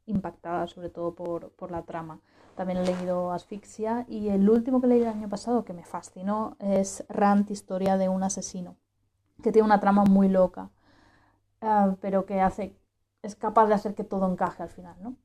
impactada, 0.06 0.68
sobre 0.68 0.90
todo 0.90 1.16
por, 1.16 1.52
por 1.52 1.72
la 1.72 1.84
trama. 1.84 2.20
También 2.56 2.80
he 2.80 2.86
leído 2.86 3.32
Asfixia 3.32 4.06
y 4.08 4.30
el 4.30 4.50
último 4.50 4.80
que 4.80 4.88
leí 4.88 5.02
el 5.02 5.08
año 5.08 5.30
pasado 5.30 5.66
que 5.66 5.74
me 5.74 5.86
fascinó 5.86 6.56
es 6.60 7.04
Rant, 7.10 7.50
historia 7.50 7.98
de 7.98 8.10
un 8.10 8.24
asesino, 8.24 8.76
que 9.42 9.52
tiene 9.52 9.66
una 9.66 9.80
trama 9.80 10.04
muy 10.04 10.30
loca, 10.30 10.70
ah, 11.62 11.96
pero 12.00 12.26
que 12.26 12.42
hace, 12.42 12.76
es 13.24 13.36
capaz 13.36 13.68
de 13.68 13.74
hacer 13.74 13.96
que 13.96 14.04
todo 14.04 14.32
encaje 14.32 14.62
al 14.62 14.70
final, 14.70 14.96
¿no? 15.02 15.16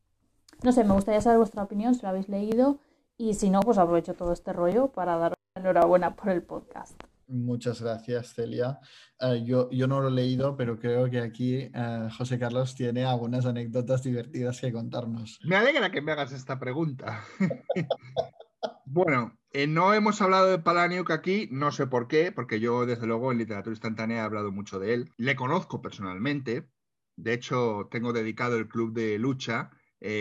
No 0.62 0.72
sé, 0.72 0.84
me 0.84 0.94
gustaría 0.94 1.20
saber 1.20 1.38
vuestra 1.38 1.62
opinión 1.62 1.94
si 1.94 2.02
lo 2.02 2.08
habéis 2.08 2.28
leído 2.28 2.78
y 3.16 3.34
si 3.34 3.50
no, 3.50 3.60
pues 3.60 3.78
aprovecho 3.78 4.14
todo 4.14 4.32
este 4.32 4.52
rollo 4.52 4.88
para 4.88 5.16
daros 5.16 5.38
enhorabuena 5.54 6.14
por 6.16 6.30
el 6.30 6.42
podcast. 6.42 7.00
Muchas 7.28 7.82
gracias, 7.82 8.32
Celia. 8.32 8.78
Eh, 9.20 9.42
yo, 9.44 9.70
yo, 9.70 9.86
no 9.86 10.00
lo 10.00 10.08
he 10.08 10.12
leído, 10.12 10.56
pero 10.56 10.78
creo 10.78 11.10
que 11.10 11.20
aquí 11.20 11.56
eh, 11.56 12.08
José 12.16 12.38
Carlos 12.38 12.74
tiene 12.74 13.04
algunas 13.04 13.44
anécdotas 13.44 14.02
divertidas 14.02 14.58
que 14.62 14.72
contarnos. 14.72 15.38
Me 15.44 15.56
alegra 15.56 15.90
que 15.90 16.00
me 16.00 16.12
hagas 16.12 16.32
esta 16.32 16.58
pregunta. 16.58 17.22
bueno, 18.86 19.38
eh, 19.52 19.66
no 19.66 19.92
hemos 19.92 20.22
hablado 20.22 20.46
de 20.46 20.58
Palaniuk 20.58 21.10
aquí, 21.10 21.50
no 21.52 21.70
sé 21.70 21.86
por 21.86 22.08
qué, 22.08 22.32
porque 22.32 22.60
yo 22.60 22.86
desde 22.86 23.06
luego 23.06 23.30
en 23.30 23.38
literatura 23.38 23.74
instantánea 23.74 24.18
he 24.18 24.20
hablado 24.20 24.50
mucho 24.50 24.78
de 24.78 24.94
él. 24.94 25.12
Le 25.18 25.36
conozco 25.36 25.82
personalmente. 25.82 26.70
De 27.16 27.34
hecho, 27.34 27.88
tengo 27.90 28.14
dedicado 28.14 28.56
el 28.56 28.68
club 28.68 28.94
de 28.94 29.18
lucha 29.18 29.70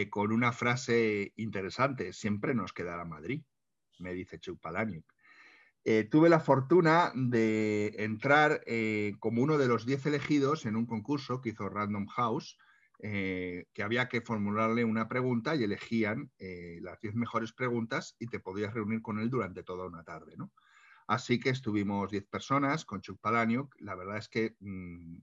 con 0.09 0.31
una 0.31 0.51
frase 0.51 1.33
interesante, 1.35 2.11
siempre 2.11 2.55
nos 2.55 2.73
quedará 2.73 3.05
Madrid, 3.05 3.43
me 3.99 4.11
dice 4.15 4.39
Chuck 4.39 4.59
Palaniuk. 4.59 5.05
Eh, 5.89 6.03
tuve 6.03 6.27
la 6.27 6.41
fortuna 6.41 7.13
de 7.15 7.95
entrar 7.99 8.61
eh, 8.65 9.13
como 9.21 9.41
uno 9.41 9.57
de 9.57 9.69
los 9.69 9.85
10 9.85 10.07
elegidos 10.07 10.65
en 10.65 10.75
un 10.75 10.85
concurso 10.85 11.39
que 11.39 11.51
hizo 11.51 11.69
Random 11.69 12.07
House, 12.07 12.57
eh, 12.99 13.67
que 13.73 13.83
había 13.83 14.09
que 14.09 14.19
formularle 14.19 14.83
una 14.83 15.07
pregunta 15.07 15.55
y 15.55 15.63
elegían 15.63 16.29
las 16.81 16.99
10 16.99 17.15
mejores 17.15 17.53
preguntas 17.53 18.17
y 18.19 18.27
te 18.27 18.41
podías 18.41 18.73
reunir 18.73 19.01
con 19.01 19.17
él 19.17 19.29
durante 19.29 19.63
toda 19.63 19.87
una 19.87 20.03
tarde. 20.03 20.35
¿no? 20.35 20.51
Así 21.07 21.39
que 21.39 21.51
estuvimos 21.51 22.11
10 22.11 22.25
personas 22.25 22.83
con 22.83 22.99
Chuck 22.99 23.21
Palahniuk. 23.21 23.73
La 23.79 23.95
verdad 23.95 24.17
es 24.17 24.27
que 24.27 24.57
mm, 24.59 25.19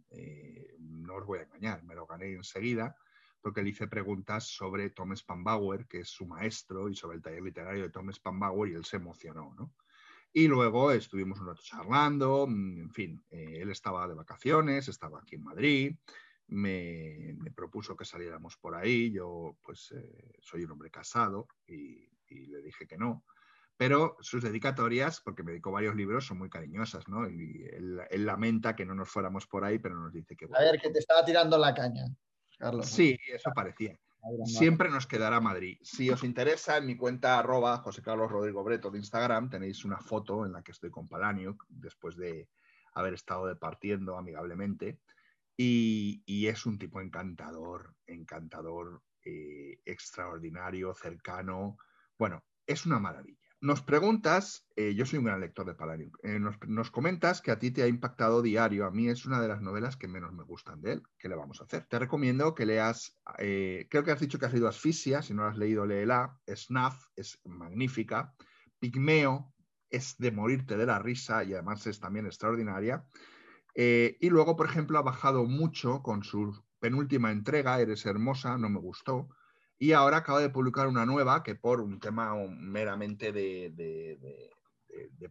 no 0.78 1.16
os 1.16 1.26
voy 1.26 1.40
a 1.40 1.42
engañar, 1.42 1.84
me 1.84 1.94
lo 1.94 2.06
gané 2.06 2.32
enseguida 2.32 2.96
porque 3.42 3.62
le 3.62 3.68
hice 3.68 3.86
preguntas 3.86 4.48
sobre 4.48 4.88
Thomas 4.88 5.22
Pambauer, 5.22 5.86
que 5.86 6.00
es 6.00 6.08
su 6.08 6.24
maestro, 6.24 6.88
y 6.88 6.96
sobre 6.96 7.18
el 7.18 7.22
taller 7.22 7.42
literario 7.42 7.82
de 7.82 7.90
Thomas 7.90 8.18
Pambauer, 8.18 8.70
y 8.70 8.74
él 8.74 8.86
se 8.86 8.96
emocionó. 8.96 9.54
¿no? 9.58 9.74
Y 10.36 10.48
luego 10.48 10.90
estuvimos 10.90 11.40
un 11.40 11.46
rato 11.46 11.62
charlando, 11.62 12.46
mm, 12.46 12.80
en 12.80 12.90
fin, 12.90 13.24
eh, 13.30 13.60
él 13.62 13.70
estaba 13.70 14.06
de 14.08 14.14
vacaciones, 14.14 14.88
estaba 14.88 15.20
aquí 15.20 15.36
en 15.36 15.44
Madrid, 15.44 15.96
me, 16.48 17.34
me 17.38 17.52
propuso 17.52 17.96
que 17.96 18.04
saliéramos 18.04 18.56
por 18.56 18.74
ahí. 18.74 19.12
Yo, 19.12 19.56
pues, 19.62 19.92
eh, 19.92 20.32
soy 20.40 20.64
un 20.64 20.72
hombre 20.72 20.90
casado 20.90 21.46
y, 21.66 22.06
y 22.26 22.46
le 22.46 22.60
dije 22.62 22.86
que 22.86 22.98
no 22.98 23.24
pero 23.76 24.16
sus 24.20 24.42
dedicatorias, 24.42 25.20
porque 25.20 25.42
me 25.42 25.52
dedicó 25.52 25.72
varios 25.72 25.96
libros, 25.96 26.26
son 26.26 26.38
muy 26.38 26.48
cariñosas, 26.48 27.08
¿no? 27.08 27.28
Y 27.28 27.68
él, 27.72 28.00
él 28.08 28.24
lamenta 28.24 28.76
que 28.76 28.84
no 28.84 28.94
nos 28.94 29.08
fuéramos 29.08 29.46
por 29.46 29.64
ahí, 29.64 29.78
pero 29.78 29.96
nos 29.96 30.12
dice 30.12 30.36
que... 30.36 30.46
A 30.54 30.60
ver, 30.60 30.80
que 30.80 30.90
te 30.90 31.00
estaba 31.00 31.24
tirando 31.24 31.58
la 31.58 31.74
caña, 31.74 32.04
Carlos. 32.56 32.88
Sí, 32.88 33.18
eso 33.26 33.50
parecía. 33.54 33.98
Siempre 34.44 34.90
nos 34.90 35.06
quedará 35.06 35.40
Madrid. 35.40 35.78
Si 35.82 36.10
os 36.10 36.24
interesa, 36.24 36.76
en 36.76 36.86
mi 36.86 36.96
cuenta 36.96 37.38
arroba 37.38 37.78
José 37.78 38.02
Carlos 38.02 38.30
Rodrigo 38.30 38.64
Breto 38.64 38.90
de 38.90 38.98
Instagram 38.98 39.50
tenéis 39.50 39.84
una 39.84 39.98
foto 39.98 40.46
en 40.46 40.52
la 40.52 40.62
que 40.62 40.72
estoy 40.72 40.90
con 40.90 41.08
Palaniuk 41.08 41.64
después 41.68 42.16
de 42.16 42.48
haber 42.94 43.14
estado 43.14 43.46
departiendo 43.46 44.16
amigablemente. 44.16 45.00
Y, 45.56 46.22
y 46.26 46.46
es 46.46 46.66
un 46.66 46.78
tipo 46.78 47.00
encantador, 47.00 47.94
encantador, 48.06 49.02
eh, 49.24 49.80
extraordinario, 49.84 50.94
cercano. 50.94 51.78
Bueno, 52.18 52.44
es 52.66 52.86
una 52.86 52.98
maravilla. 52.98 53.43
Nos 53.64 53.80
preguntas, 53.80 54.68
eh, 54.76 54.94
yo 54.94 55.06
soy 55.06 55.20
un 55.20 55.24
gran 55.24 55.40
lector 55.40 55.64
de 55.64 55.72
Palaniuk, 55.72 56.18
eh, 56.22 56.38
nos, 56.38 56.90
comentas 56.90 57.40
que 57.40 57.50
a 57.50 57.58
ti 57.58 57.70
te 57.70 57.82
ha 57.82 57.86
impactado 57.86 58.42
Diario. 58.42 58.84
A 58.84 58.90
mí 58.90 59.08
es 59.08 59.24
una 59.24 59.40
de 59.40 59.48
las 59.48 59.62
novelas 59.62 59.96
que 59.96 60.06
menos 60.06 60.34
me 60.34 60.44
gustan 60.44 60.82
de 60.82 60.92
él. 60.92 61.02
¿Qué 61.18 61.30
le 61.30 61.34
vamos 61.34 61.62
a 61.62 61.64
hacer? 61.64 61.86
Te 61.86 61.98
recomiendo 61.98 62.54
que 62.54 62.66
leas, 62.66 63.18
eh, 63.38 63.86
creo 63.90 64.04
que 64.04 64.10
has 64.10 64.20
dicho 64.20 64.38
que 64.38 64.44
has 64.44 64.52
leído 64.52 64.68
Asfixia, 64.68 65.22
si 65.22 65.32
no 65.32 65.44
lo 65.44 65.48
has 65.48 65.56
leído, 65.56 65.86
léela. 65.86 66.38
Snuff 66.46 67.06
es 67.16 67.40
magnífica. 67.46 68.34
Pigmeo 68.78 69.54
es 69.88 70.18
de 70.18 70.30
morirte 70.30 70.76
de 70.76 70.84
la 70.84 70.98
risa 70.98 71.42
y 71.42 71.54
además 71.54 71.86
es 71.86 71.98
también 71.98 72.26
extraordinaria. 72.26 73.06
y 73.74 74.28
luego, 74.28 74.56
por 74.56 74.66
ejemplo, 74.66 74.98
ha 74.98 75.02
bajado 75.02 75.46
mucho 75.46 76.02
con 76.02 76.22
su 76.22 76.54
penúltima 76.80 77.32
entrega, 77.32 77.80
Eres 77.80 78.04
Hermosa, 78.04 78.58
no 78.58 78.68
me 78.68 78.78
gustó 78.78 79.30
y 79.78 79.92
ahora 79.92 80.18
acaba 80.18 80.40
de 80.40 80.50
publicar 80.50 80.86
una 80.86 81.06
nueva 81.06 81.42
que 81.42 81.54
por 81.54 81.80
un 81.80 81.98
tema 81.98 82.34
meramente 82.48 83.32
de, 83.32 84.50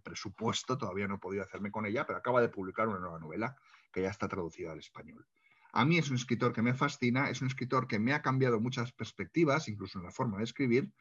presupuesto 0.04 0.78
todavía 0.78 1.08
no 1.08 1.16
he 1.16 1.20
podido 1.20 1.44
hacerme 1.44 1.72
con 1.72 1.86
ella, 1.86 2.06
pero 2.06 2.20
acaba 2.20 2.42
de 2.42 2.50
publicar 2.50 2.88
una 2.88 3.00
nueva 3.00 3.20
novela 3.20 3.56
que 3.92 4.02
ya 4.02 4.10
está 4.10 4.28
traducida 4.28 4.72
al 4.72 4.80
español. 4.80 5.26
A 5.72 5.86
mí 5.86 5.98
es 5.98 6.10
un 6.10 6.18
escritor 6.18 6.54
que 6.54 6.62
me 6.62 6.74
fascina, 6.74 7.30
es 7.30 7.42
un 7.42 7.48
escritor 7.48 7.88
que 7.88 8.00
me 8.00 8.14
ha 8.14 8.22
cambiado 8.22 8.60
muchas 8.60 8.92
perspectivas, 8.92 9.68
incluso 9.68 9.98
en 9.98 10.06
la 10.06 10.12
forma 10.12 10.38
de 10.38 10.44
escribir, 10.44 10.92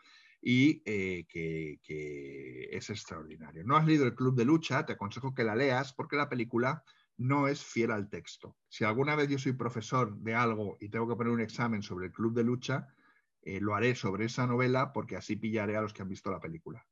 y 0.41 0.83
eh, 0.87 1.25
que, 1.29 2.69
es 2.73 2.91
extraordinario. 2.91 3.65
No 3.65 3.77
has 3.77 3.87
leído 3.87 4.05
El 4.05 4.15
Club 4.15 4.35
de 4.35 4.45
Lucha, 4.45 4.85
te 4.85 4.95
aconsejo 4.95 5.35
que 5.35 5.45
la 5.45 5.55
leas 5.55 5.93
porque 5.93 6.17
la 6.17 6.29
película 6.29 6.83
no 7.17 7.49
es 7.49 7.63
fiel 7.63 7.93
al 7.93 8.09
texto. 8.09 8.57
Si 8.69 8.85
alguna 8.85 9.15
vez 9.15 9.29
yo 9.29 9.39
soy 9.39 9.53
profesor 9.53 10.17
de 10.17 10.35
algo 10.35 10.79
y 10.81 10.89
tengo 10.89 11.07
que 11.07 11.17
poner 11.17 11.33
un 11.33 11.41
examen 11.41 11.83
sobre 11.83 12.07
el 12.07 12.13
Club 12.13 12.35
de 12.35 12.45
Lucha, 12.45 12.89
eh, 13.43 13.61
lo 13.61 13.75
haré 13.75 13.95
sobre 13.95 14.27
esa 14.27 14.47
novela 14.47 14.93
porque 14.93 15.17
así 15.17 15.37
pillaré 15.37 15.77
a 15.77 15.83
los 15.83 15.93
que 15.93 16.03
han 16.03 16.09
visto 16.09 16.31
la 16.31 16.41
película. 16.41 16.87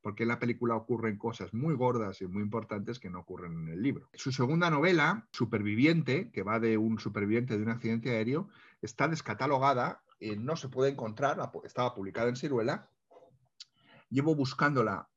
Porque 0.00 0.22
en 0.22 0.30
la 0.30 0.38
película 0.38 0.76
ocurren 0.76 1.18
cosas 1.18 1.52
muy 1.52 1.74
gordas 1.74 2.22
y 2.22 2.26
muy 2.26 2.42
importantes 2.42 2.98
que 2.98 3.10
no 3.10 3.20
ocurren 3.20 3.52
en 3.52 3.68
el 3.68 3.82
libro. 3.82 4.08
Su 4.14 4.32
segunda 4.32 4.70
novela, 4.70 5.28
Superviviente, 5.30 6.30
que 6.30 6.42
va 6.42 6.58
de 6.58 6.78
un 6.78 6.98
superviviente 6.98 7.56
de 7.56 7.62
un 7.62 7.68
accidente 7.68 8.10
aéreo, 8.10 8.48
está 8.80 9.08
descatalogada, 9.08 10.02
eh, 10.18 10.36
no 10.36 10.56
se 10.56 10.70
puede 10.70 10.90
encontrar, 10.90 11.38
estaba 11.64 11.94
publicada 11.94 12.30
en 12.30 12.36
Ciruela. 12.36 12.88
Llevo 14.08 14.34
buscándola 14.34 15.10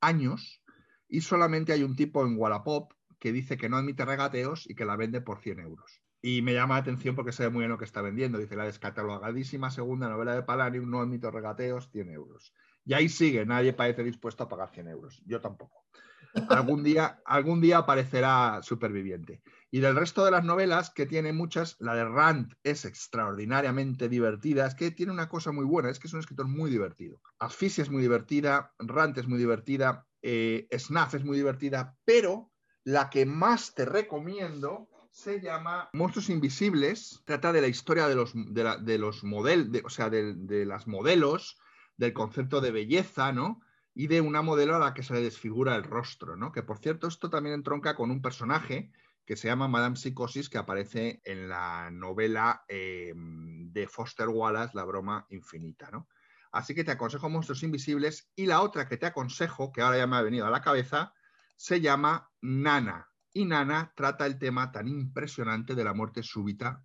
años 0.00 0.62
y 1.06 1.20
solamente 1.20 1.72
hay 1.74 1.82
un 1.82 1.96
tipo 1.96 2.24
en 2.24 2.38
Wallapop 2.38 2.92
que 3.18 3.32
dice 3.32 3.58
que 3.58 3.68
no 3.68 3.76
admite 3.76 4.06
regateos 4.06 4.68
y 4.68 4.74
que 4.74 4.86
la 4.86 4.96
vende 4.96 5.20
por 5.20 5.40
100 5.40 5.60
euros. 5.60 5.99
Y 6.22 6.42
me 6.42 6.52
llama 6.52 6.74
la 6.74 6.80
atención 6.80 7.14
porque 7.14 7.32
sabe 7.32 7.50
muy 7.50 7.60
bien 7.60 7.70
lo 7.70 7.78
que 7.78 7.84
está 7.84 8.02
vendiendo. 8.02 8.38
Dice, 8.38 8.56
la 8.56 8.64
descatalogadísima 8.64 9.70
segunda 9.70 10.08
novela 10.08 10.34
de 10.34 10.42
Palanium, 10.42 10.90
no 10.90 11.00
admito 11.00 11.30
regateos, 11.30 11.90
100 11.90 12.10
euros. 12.10 12.54
Y 12.84 12.94
ahí 12.94 13.08
sigue, 13.08 13.46
nadie 13.46 13.72
parece 13.72 14.04
dispuesto 14.04 14.44
a 14.44 14.48
pagar 14.48 14.70
100 14.70 14.88
euros. 14.88 15.22
Yo 15.24 15.40
tampoco. 15.40 15.86
Algún 16.48 16.84
día, 16.84 17.20
algún 17.24 17.60
día 17.60 17.78
aparecerá 17.78 18.60
Superviviente. 18.62 19.42
Y 19.72 19.80
del 19.80 19.96
resto 19.96 20.24
de 20.24 20.30
las 20.30 20.44
novelas, 20.44 20.90
que 20.90 21.06
tiene 21.06 21.32
muchas, 21.32 21.76
la 21.78 21.94
de 21.94 22.04
Rand 22.04 22.54
es 22.64 22.84
extraordinariamente 22.84 24.08
divertida. 24.08 24.66
Es 24.66 24.74
que 24.74 24.90
tiene 24.90 25.12
una 25.12 25.28
cosa 25.28 25.52
muy 25.52 25.64
buena, 25.64 25.90
es 25.90 25.98
que 25.98 26.08
es 26.08 26.12
un 26.12 26.20
escritor 26.20 26.48
muy 26.48 26.70
divertido. 26.70 27.20
Asfixia 27.38 27.82
es 27.82 27.90
muy 27.90 28.02
divertida, 28.02 28.72
Rand 28.78 29.18
es 29.18 29.28
muy 29.28 29.38
divertida, 29.38 30.06
eh, 30.22 30.68
Snuff 30.76 31.14
es 31.14 31.24
muy 31.24 31.36
divertida, 31.36 31.96
pero 32.04 32.50
la 32.84 33.10
que 33.10 33.26
más 33.26 33.74
te 33.74 33.84
recomiendo 33.84 34.88
se 35.10 35.40
llama 35.40 35.90
Monstruos 35.92 36.30
Invisibles. 36.30 37.22
Trata 37.24 37.52
de 37.52 37.60
la 37.60 37.68
historia 37.68 38.08
de 38.08 38.14
los, 38.14 38.32
de 38.34 38.98
los 38.98 39.24
modelos, 39.24 39.82
o 39.84 39.90
sea, 39.90 40.08
de, 40.08 40.34
de, 40.34 40.64
las 40.64 40.86
modelos, 40.86 41.58
del 41.96 42.12
concepto 42.12 42.60
de 42.60 42.70
belleza, 42.70 43.32
¿no? 43.32 43.60
Y 43.94 44.06
de 44.06 44.20
una 44.20 44.42
modelo 44.42 44.76
a 44.76 44.78
la 44.78 44.94
que 44.94 45.02
se 45.02 45.14
le 45.14 45.22
desfigura 45.22 45.74
el 45.74 45.82
rostro, 45.82 46.36
¿no? 46.36 46.52
Que 46.52 46.62
por 46.62 46.78
cierto, 46.78 47.08
esto 47.08 47.28
también 47.28 47.54
entronca 47.54 47.96
con 47.96 48.10
un 48.10 48.22
personaje 48.22 48.92
que 49.24 49.36
se 49.36 49.48
llama 49.48 49.68
Madame 49.68 49.96
Psicosis, 49.96 50.48
que 50.48 50.58
aparece 50.58 51.20
en 51.24 51.48
la 51.48 51.90
novela 51.90 52.64
eh, 52.68 53.12
de 53.14 53.86
Foster 53.86 54.28
Wallace, 54.28 54.72
La 54.74 54.84
broma 54.84 55.26
infinita, 55.30 55.90
¿no? 55.90 56.08
Así 56.52 56.74
que 56.74 56.84
te 56.84 56.90
aconsejo 56.92 57.28
Monstruos 57.28 57.62
Invisibles. 57.62 58.30
Y 58.34 58.46
la 58.46 58.62
otra 58.62 58.88
que 58.88 58.96
te 58.96 59.06
aconsejo, 59.06 59.70
que 59.72 59.82
ahora 59.82 59.98
ya 59.98 60.06
me 60.06 60.16
ha 60.16 60.22
venido 60.22 60.46
a 60.46 60.50
la 60.50 60.62
cabeza, 60.62 61.12
se 61.54 61.80
llama 61.80 62.30
Nana, 62.40 63.09
y 63.32 63.44
Nana 63.44 63.92
trata 63.94 64.26
el 64.26 64.38
tema 64.38 64.72
tan 64.72 64.88
impresionante 64.88 65.74
de 65.74 65.84
la 65.84 65.94
muerte 65.94 66.22
súbita 66.22 66.82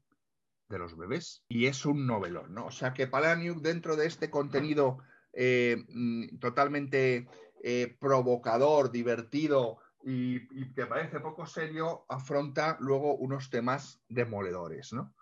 de 0.70 0.80
los 0.80 0.98
bebés. 0.98 1.44
Y 1.48 1.66
es 1.68 1.86
un 1.86 2.08
novelón, 2.08 2.54
¿no? 2.54 2.68
O 2.68 2.72
sea 2.72 2.94
que 2.94 3.08
Palaniuk, 3.08 3.62
dentro 3.62 3.96
de 3.96 4.08
este 4.08 4.30
contenido 4.30 5.00
eh, 5.34 5.84
mm, 5.90 6.38
totalmente 6.40 7.28
eh, 7.64 7.96
provocador, 8.00 8.92
divertido 8.92 9.80
y, 10.04 10.36
y, 10.60 10.74
que 10.74 10.86
parece 10.86 11.20
poco 11.20 11.46
serio, 11.46 12.06
afronta 12.10 12.78
luego 12.80 13.16
unos 13.16 13.50
temas 13.50 14.00
demoledores, 14.08 14.94
¿no? 14.94 15.14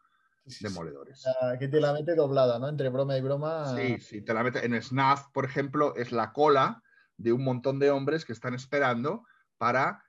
Demoledores. 0.59 1.23
Que 1.57 1.69
te 1.69 1.79
la 1.79 1.93
mete 1.93 2.15
doblada, 2.15 2.59
¿no? 2.59 2.67
Entre 2.67 2.89
broma 2.89 3.17
y 3.17 3.21
broma. 3.21 3.75
Sí, 3.77 3.97
sí, 3.99 4.21
te 4.21 4.33
la 4.33 4.43
mete. 4.43 4.65
En 4.65 4.81
Snuff, 4.81 5.29
por 5.31 5.45
ejemplo, 5.45 5.95
es 5.95 6.11
la 6.11 6.33
cola 6.33 6.83
de 7.15 7.31
un 7.31 7.43
montón 7.43 7.79
de 7.79 7.91
hombres 7.91 8.25
que 8.25 8.33
están 8.33 8.53
esperando 8.53 9.23
para 9.57 10.03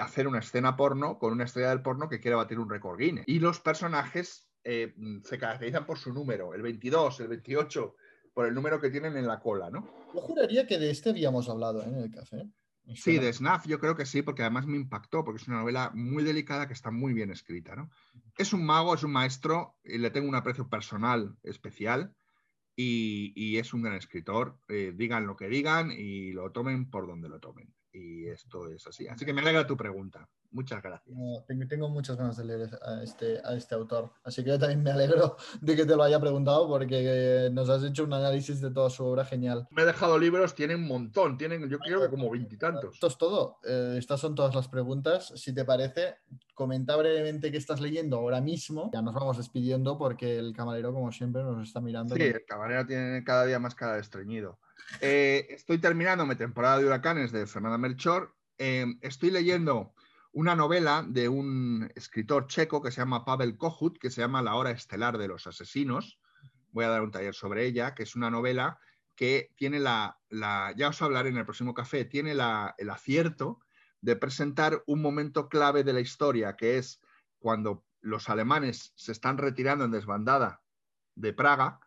hacer 0.00 0.26
una 0.26 0.40
escena 0.40 0.76
porno 0.76 1.18
con 1.18 1.32
una 1.32 1.44
estrella 1.44 1.70
del 1.70 1.82
porno 1.82 2.08
que 2.08 2.20
quiere 2.20 2.36
batir 2.36 2.58
un 2.58 2.68
récord 2.68 2.98
Guinness. 2.98 3.24
Y 3.26 3.38
los 3.38 3.60
personajes 3.60 4.48
eh, 4.64 4.94
se 5.24 5.38
caracterizan 5.38 5.86
por 5.86 5.98
su 5.98 6.12
número, 6.12 6.54
el 6.54 6.62
22, 6.62 7.20
el 7.20 7.28
28, 7.28 7.96
por 8.32 8.46
el 8.46 8.54
número 8.54 8.80
que 8.80 8.90
tienen 8.90 9.16
en 9.16 9.26
la 9.26 9.40
cola, 9.40 9.70
¿no? 9.70 9.88
Yo 10.14 10.20
juraría 10.20 10.66
que 10.66 10.78
de 10.78 10.90
este 10.90 11.10
habíamos 11.10 11.48
hablado 11.48 11.82
¿eh? 11.82 11.86
en 11.86 11.96
el 11.96 12.10
café. 12.10 12.48
Sí, 12.94 13.18
de 13.18 13.32
Snuff 13.32 13.66
yo 13.66 13.78
creo 13.78 13.96
que 13.96 14.04
sí, 14.04 14.20
porque 14.20 14.42
además 14.42 14.66
me 14.66 14.76
impactó, 14.76 15.24
porque 15.24 15.40
es 15.40 15.48
una 15.48 15.60
novela 15.60 15.90
muy 15.94 16.22
delicada 16.22 16.66
que 16.66 16.74
está 16.74 16.90
muy 16.90 17.14
bien 17.14 17.30
escrita, 17.30 17.74
¿no? 17.74 17.90
Es 18.36 18.52
un 18.52 18.64
mago, 18.66 18.94
es 18.94 19.02
un 19.02 19.12
maestro, 19.12 19.78
y 19.84 19.96
le 19.96 20.10
tengo 20.10 20.28
un 20.28 20.34
aprecio 20.34 20.68
personal 20.68 21.34
especial, 21.42 22.14
y, 22.76 23.32
y 23.36 23.58
es 23.58 23.72
un 23.72 23.82
gran 23.82 23.96
escritor. 23.96 24.58
Eh, 24.68 24.92
digan 24.94 25.26
lo 25.26 25.36
que 25.36 25.48
digan 25.48 25.92
y 25.92 26.32
lo 26.32 26.52
tomen 26.52 26.90
por 26.90 27.06
donde 27.06 27.28
lo 27.28 27.40
tomen 27.40 27.72
y 27.94 28.28
esto 28.28 28.68
es 28.68 28.86
así. 28.86 29.06
Así 29.06 29.24
que 29.24 29.32
me 29.32 29.40
alegra 29.40 29.66
tu 29.66 29.76
pregunta. 29.76 30.28
Muchas 30.50 30.82
gracias. 30.82 31.16
No, 31.16 31.44
tengo, 31.68 31.88
muchas 31.88 32.16
ganas 32.16 32.36
de 32.36 32.44
leer 32.44 32.70
a 32.82 33.02
este, 33.02 33.40
a 33.44 33.54
este 33.54 33.74
autor. 33.74 34.12
Así 34.22 34.42
que 34.44 34.50
yo 34.50 34.58
también 34.58 34.82
me 34.82 34.90
alegro 34.90 35.36
de 35.60 35.76
que 35.76 35.84
te 35.84 35.96
lo 35.96 36.02
haya 36.02 36.20
preguntado 36.20 36.68
porque 36.68 37.48
nos 37.52 37.68
has 37.70 37.82
hecho 37.82 38.04
un 38.04 38.12
análisis 38.12 38.60
de 38.60 38.70
toda 38.70 38.90
su 38.90 39.04
obra 39.04 39.24
genial. 39.24 39.66
Me 39.70 39.82
he 39.82 39.84
dejado 39.84 40.18
libros, 40.18 40.54
tienen 40.54 40.82
un 40.82 40.88
montón. 40.88 41.36
Tienen, 41.36 41.68
yo 41.68 41.78
creo 41.78 42.00
que 42.00 42.08
como 42.08 42.30
veintitantos. 42.30 42.94
Esto 42.94 43.06
es 43.06 43.18
todo. 43.18 43.58
Eh, 43.64 43.96
estas 43.98 44.20
son 44.20 44.34
todas 44.34 44.54
las 44.54 44.68
preguntas. 44.68 45.32
Si 45.36 45.52
te 45.52 45.64
parece, 45.64 46.16
comenta 46.54 46.96
brevemente 46.96 47.50
qué 47.50 47.58
estás 47.58 47.80
leyendo 47.80 48.16
ahora 48.18 48.40
mismo. 48.40 48.90
Ya 48.92 49.02
nos 49.02 49.14
vamos 49.14 49.36
despidiendo 49.38 49.98
porque 49.98 50.38
el 50.38 50.52
camarero, 50.54 50.92
como 50.92 51.10
siempre, 51.10 51.42
nos 51.42 51.66
está 51.66 51.80
mirando. 51.80 52.14
Sí, 52.14 52.22
el 52.22 52.44
camarero 52.44 52.86
tiene 52.86 53.24
cada 53.24 53.44
día 53.44 53.58
más 53.58 53.74
cara 53.74 53.94
de 53.94 54.00
estreñido. 54.00 54.58
Eh, 55.00 55.46
estoy 55.50 55.78
terminando 55.78 56.26
mi 56.26 56.36
temporada 56.36 56.78
de 56.78 56.86
huracanes 56.86 57.32
de 57.32 57.46
Fernanda 57.46 57.78
Melchor. 57.78 58.34
Eh, 58.58 58.86
estoy 59.02 59.30
leyendo 59.30 59.94
una 60.32 60.56
novela 60.56 61.04
de 61.06 61.28
un 61.28 61.90
escritor 61.94 62.46
checo 62.46 62.82
que 62.82 62.90
se 62.90 63.00
llama 63.00 63.24
Pavel 63.24 63.56
Kohut, 63.56 63.98
que 63.98 64.10
se 64.10 64.20
llama 64.20 64.42
La 64.42 64.56
hora 64.56 64.70
estelar 64.70 65.18
de 65.18 65.28
los 65.28 65.46
asesinos. 65.46 66.18
Voy 66.72 66.84
a 66.84 66.88
dar 66.88 67.02
un 67.02 67.10
taller 67.10 67.34
sobre 67.34 67.66
ella, 67.66 67.94
que 67.94 68.02
es 68.02 68.16
una 68.16 68.30
novela 68.30 68.78
que 69.14 69.52
tiene 69.56 69.78
la, 69.78 70.18
la 70.28 70.74
ya 70.76 70.88
os 70.88 71.00
hablaré 71.00 71.28
en 71.28 71.36
el 71.36 71.44
próximo 71.44 71.72
café, 71.72 72.04
tiene 72.04 72.34
la, 72.34 72.74
el 72.78 72.90
acierto 72.90 73.60
de 74.00 74.16
presentar 74.16 74.82
un 74.86 75.00
momento 75.00 75.48
clave 75.48 75.84
de 75.84 75.92
la 75.92 76.00
historia, 76.00 76.56
que 76.56 76.78
es 76.78 77.00
cuando 77.38 77.84
los 78.00 78.28
alemanes 78.28 78.92
se 78.96 79.12
están 79.12 79.38
retirando 79.38 79.84
en 79.84 79.92
desbandada 79.92 80.62
de 81.14 81.32
Praga 81.32 81.80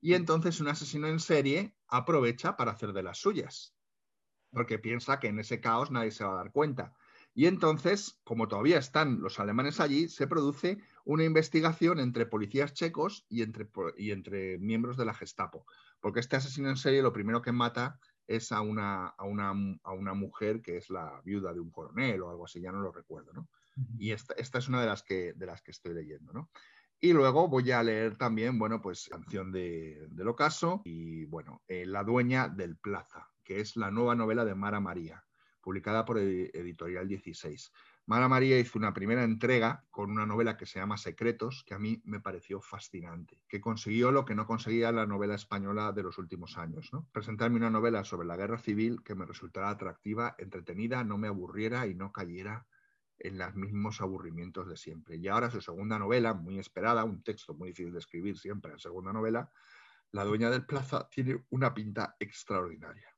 y 0.00 0.14
entonces 0.14 0.60
un 0.60 0.68
asesino 0.68 1.06
en 1.06 1.20
serie 1.20 1.76
aprovecha 1.90 2.56
para 2.56 2.72
hacer 2.72 2.92
de 2.92 3.02
las 3.02 3.18
suyas, 3.18 3.74
porque 4.52 4.78
piensa 4.78 5.20
que 5.20 5.28
en 5.28 5.38
ese 5.38 5.60
caos 5.60 5.90
nadie 5.90 6.10
se 6.10 6.24
va 6.24 6.32
a 6.32 6.36
dar 6.36 6.52
cuenta. 6.52 6.94
Y 7.32 7.46
entonces, 7.46 8.20
como 8.24 8.48
todavía 8.48 8.78
están 8.78 9.20
los 9.20 9.38
alemanes 9.38 9.78
allí, 9.78 10.08
se 10.08 10.26
produce 10.26 10.78
una 11.04 11.24
investigación 11.24 12.00
entre 12.00 12.26
policías 12.26 12.74
checos 12.74 13.24
y 13.28 13.42
entre, 13.42 13.68
y 13.96 14.10
entre 14.10 14.58
miembros 14.58 14.96
de 14.96 15.04
la 15.04 15.14
Gestapo. 15.14 15.64
Porque 16.00 16.20
este 16.20 16.36
asesino 16.36 16.68
en 16.68 16.76
serie 16.76 17.02
lo 17.02 17.12
primero 17.12 17.40
que 17.40 17.52
mata 17.52 18.00
es 18.26 18.52
a 18.52 18.60
una, 18.60 19.08
a 19.08 19.24
una, 19.24 19.52
a 19.82 19.92
una 19.92 20.14
mujer 20.14 20.60
que 20.60 20.76
es 20.76 20.90
la 20.90 21.20
viuda 21.24 21.52
de 21.52 21.60
un 21.60 21.70
coronel 21.70 22.22
o 22.22 22.30
algo 22.30 22.44
así, 22.44 22.60
ya 22.60 22.72
no 22.72 22.80
lo 22.80 22.92
recuerdo, 22.92 23.32
¿no? 23.32 23.48
Y 23.98 24.12
esta, 24.12 24.34
esta, 24.34 24.58
es 24.58 24.68
una 24.68 24.80
de 24.80 24.86
las 24.86 25.02
que, 25.02 25.32
de 25.32 25.46
las 25.46 25.62
que 25.62 25.70
estoy 25.70 25.94
leyendo, 25.94 26.32
¿no? 26.32 26.50
Y 27.02 27.14
luego 27.14 27.48
voy 27.48 27.70
a 27.70 27.82
leer 27.82 28.16
también, 28.16 28.58
bueno, 28.58 28.82
pues 28.82 29.08
Canción 29.10 29.50
de, 29.50 30.06
del 30.10 30.28
Ocaso 30.28 30.82
y, 30.84 31.24
bueno, 31.24 31.62
eh, 31.66 31.86
La 31.86 32.04
Dueña 32.04 32.48
del 32.48 32.76
Plaza, 32.76 33.30
que 33.42 33.60
es 33.60 33.76
la 33.76 33.90
nueva 33.90 34.14
novela 34.14 34.44
de 34.44 34.54
Mara 34.54 34.80
María, 34.80 35.24
publicada 35.62 36.04
por 36.04 36.18
Editorial 36.18 37.08
16. 37.08 37.72
Mara 38.04 38.28
María 38.28 38.58
hizo 38.58 38.78
una 38.78 38.92
primera 38.92 39.24
entrega 39.24 39.82
con 39.88 40.10
una 40.10 40.26
novela 40.26 40.58
que 40.58 40.66
se 40.66 40.78
llama 40.78 40.98
Secretos, 40.98 41.64
que 41.66 41.72
a 41.72 41.78
mí 41.78 42.02
me 42.04 42.20
pareció 42.20 42.60
fascinante, 42.60 43.40
que 43.48 43.62
consiguió 43.62 44.10
lo 44.10 44.26
que 44.26 44.34
no 44.34 44.46
conseguía 44.46 44.92
la 44.92 45.06
novela 45.06 45.36
española 45.36 45.92
de 45.92 46.02
los 46.02 46.18
últimos 46.18 46.58
años. 46.58 46.90
Presentarme 47.12 47.56
una 47.56 47.70
novela 47.70 48.04
sobre 48.04 48.28
la 48.28 48.36
guerra 48.36 48.58
civil 48.58 49.02
que 49.02 49.14
me 49.14 49.24
resultara 49.24 49.70
atractiva, 49.70 50.34
entretenida, 50.36 51.02
no 51.02 51.16
me 51.16 51.28
aburriera 51.28 51.86
y 51.86 51.94
no 51.94 52.12
cayera 52.12 52.66
en 53.20 53.38
los 53.38 53.54
mismos 53.54 54.00
aburrimientos 54.00 54.68
de 54.68 54.76
siempre. 54.76 55.16
Y 55.16 55.28
ahora 55.28 55.50
su 55.50 55.60
segunda 55.60 55.98
novela, 55.98 56.34
muy 56.34 56.58
esperada, 56.58 57.04
un 57.04 57.22
texto 57.22 57.54
muy 57.54 57.68
difícil 57.68 57.92
de 57.92 57.98
escribir 57.98 58.38
siempre 58.38 58.72
en 58.72 58.78
segunda 58.78 59.12
novela, 59.12 59.50
La 60.12 60.24
dueña 60.24 60.50
del 60.50 60.66
plaza, 60.66 61.08
tiene 61.08 61.44
una 61.50 61.72
pinta 61.72 62.16
extraordinaria 62.18 63.14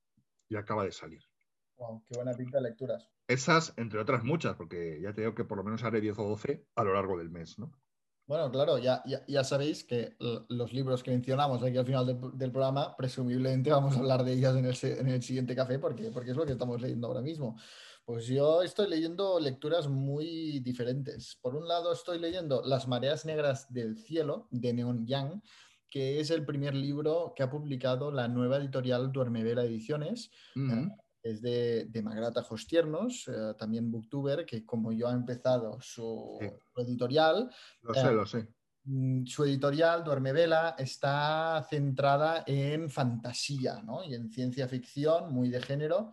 y 0.49 0.57
acaba 0.57 0.85
de 0.85 0.93
salir. 0.93 1.23
Wow, 1.77 2.05
qué 2.07 2.17
buena 2.17 2.35
pinta 2.35 2.59
de 2.59 2.65
lecturas. 2.65 3.09
Esas, 3.27 3.73
entre 3.79 3.99
otras 3.99 4.23
muchas, 4.25 4.57
porque 4.57 5.01
ya 5.01 5.15
te 5.15 5.23
digo 5.23 5.35
que 5.35 5.45
por 5.45 5.57
lo 5.57 5.65
menos 5.65 5.83
haré 5.85 6.03
10 6.03 6.19
o 6.19 6.29
12 6.29 6.67
a 6.75 6.85
lo 6.85 6.93
largo 6.93 7.17
del 7.17 7.31
mes, 7.31 7.59
¿no? 7.59 7.73
Bueno, 8.27 8.51
claro, 8.51 8.79
ya, 8.79 9.03
ya, 9.05 9.25
ya 9.27 9.43
sabéis 9.43 9.85
que 9.85 10.17
los 10.49 10.73
libros 10.73 11.03
que 11.03 11.11
mencionamos 11.11 11.63
aquí 11.63 11.77
al 11.77 11.85
final 11.85 12.07
de, 12.07 12.19
del 12.35 12.53
programa, 12.53 12.97
presumiblemente 12.97 13.71
vamos 13.71 13.97
a 13.97 13.99
hablar 13.99 14.25
de 14.25 14.33
ellas 14.33 14.57
en 14.57 14.65
el, 14.65 14.77
en 14.83 15.09
el, 15.09 15.23
siguiente 15.23 15.57
café, 15.57 15.79
porque, 15.79 16.11
porque 16.11 16.31
es 16.31 16.37
lo 16.37 16.47
que 16.47 16.53
estamos 16.53 16.81
leyendo 16.81 17.09
ahora 17.09 17.21
mismo. 17.21 17.57
Pues 18.05 18.27
yo 18.27 18.63
estoy 18.63 18.89
leyendo 18.89 19.39
lecturas 19.39 19.89
muy 19.89 20.61
diferentes. 20.61 21.39
Por 21.41 21.55
un 21.55 21.69
lado, 21.69 21.93
estoy 21.93 22.19
leyendo 22.19 22.63
Las 22.65 22.89
mareas 22.89 23.25
negras 23.25 23.73
del 23.73 23.97
cielo, 23.97 24.49
de 24.51 24.73
Neon 24.73 25.07
Yang, 25.07 25.43
que 25.89 26.21
es 26.21 26.31
el 26.31 26.45
primer 26.45 26.75
libro 26.75 27.33
que 27.37 27.43
ha 27.43 27.51
publicado 27.51 28.11
la 28.11 28.27
nueva 28.29 28.57
editorial 28.57 29.13
Duermevela 29.13 29.65
Ediciones. 29.65 30.31
Uh 30.57 30.61
-huh 30.61 30.97
es 31.25 31.41
de, 31.41 31.85
de 31.85 32.03
Magrata 32.03 32.43
Jostiernos, 32.43 33.29
eh, 33.29 33.55
también 33.57 33.93
booktuber, 33.93 34.45
que 34.45 34.67
como 34.67 34.91
yo 34.93 35.07
ha 35.09 35.13
empezado 35.13 35.79
su, 35.81 36.37
Sí. 36.41 36.49
su 36.75 36.81
editorial, 36.83 37.49
Lo 37.83 37.95
sé, 37.95 38.13
lo 38.13 38.27
sé. 38.27 38.49
mm, 38.85 39.25
su 39.27 39.45
editorial 39.45 40.03
Duerme 40.03 40.33
Vela 40.33 40.75
está 40.77 41.65
centrada 41.71 42.43
en 42.45 42.91
fantasía 42.91 43.83
¿no? 43.85 44.03
y 44.03 44.15
en 44.15 44.31
ciencia 44.31 44.67
ficción, 44.67 45.33
muy 45.33 45.49
de 45.49 45.63
género, 45.63 46.13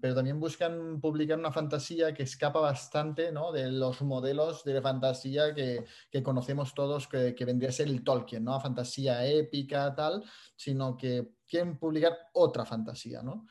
pero 0.00 0.14
también 0.14 0.40
buscan 0.40 1.00
publicar 1.00 1.38
una 1.38 1.52
fantasía 1.52 2.12
que 2.12 2.24
escapa 2.24 2.60
bastante 2.60 3.30
¿no? 3.30 3.52
de 3.52 3.70
los 3.70 4.02
modelos 4.02 4.64
de 4.64 4.80
fantasía 4.82 5.54
que, 5.54 5.84
que 6.10 6.22
conocemos 6.22 6.74
todos, 6.74 7.06
que, 7.06 7.34
que 7.34 7.44
vendría 7.44 7.70
a 7.70 7.72
ser 7.72 7.88
el 7.88 8.02
Tolkien, 8.02 8.44
¿no? 8.44 8.60
fantasía 8.60 9.24
épica, 9.26 9.94
tal, 9.94 10.24
sino 10.56 10.96
que 10.96 11.36
quieren 11.46 11.78
publicar 11.78 12.16
otra 12.32 12.64
fantasía, 12.64 13.22
¿no? 13.22 13.46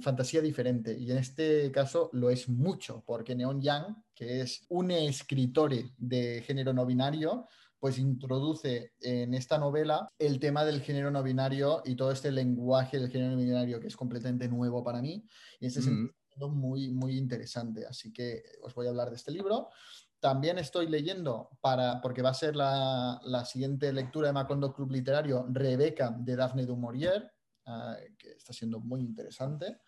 fantasía 0.00 0.40
diferente. 0.40 0.96
Y 0.96 1.10
en 1.10 1.18
este 1.18 1.72
caso 1.72 2.10
lo 2.12 2.30
es 2.30 2.48
mucho, 2.48 3.02
porque 3.04 3.34
Neon 3.34 3.60
Yang, 3.60 4.04
que 4.14 4.42
es 4.42 4.64
un 4.68 4.90
escritor 4.90 5.72
de 5.96 6.42
género 6.46 6.72
no 6.72 6.86
binario, 6.86 7.48
pues 7.86 7.98
introduce 7.98 8.94
en 9.00 9.32
esta 9.32 9.58
novela 9.58 10.08
el 10.18 10.40
tema 10.40 10.64
del 10.64 10.80
género 10.80 11.12
no 11.12 11.22
binario 11.22 11.82
y 11.84 11.94
todo 11.94 12.10
este 12.10 12.32
lenguaje 12.32 12.98
del 12.98 13.10
género 13.10 13.30
no 13.30 13.36
binario 13.36 13.78
que 13.78 13.86
es 13.86 13.96
completamente 13.96 14.48
nuevo 14.48 14.82
para 14.82 15.00
mí. 15.00 15.24
Y 15.60 15.66
este 15.66 15.78
Mm. 15.78 15.84
sentido 15.84 16.48
muy, 16.48 16.90
muy 16.90 17.16
interesante. 17.16 17.86
Así 17.86 18.12
que 18.12 18.42
os 18.60 18.74
voy 18.74 18.88
a 18.88 18.90
hablar 18.90 19.10
de 19.10 19.14
este 19.14 19.30
libro. 19.30 19.68
También 20.18 20.58
estoy 20.58 20.88
leyendo, 20.88 21.48
para, 21.60 22.00
porque 22.00 22.22
va 22.22 22.30
a 22.30 22.34
ser 22.34 22.56
la, 22.56 23.20
la 23.22 23.44
siguiente 23.44 23.92
lectura 23.92 24.26
de 24.26 24.32
Macondo 24.32 24.74
Club 24.74 24.90
Literario, 24.90 25.46
Rebeca 25.48 26.10
de 26.10 26.34
Daphne 26.34 26.66
du 26.66 26.76
Maurier, 26.76 27.30
uh, 27.68 27.94
que 28.18 28.32
está 28.32 28.52
siendo 28.52 28.80
muy 28.80 29.00
interesante. 29.00 29.78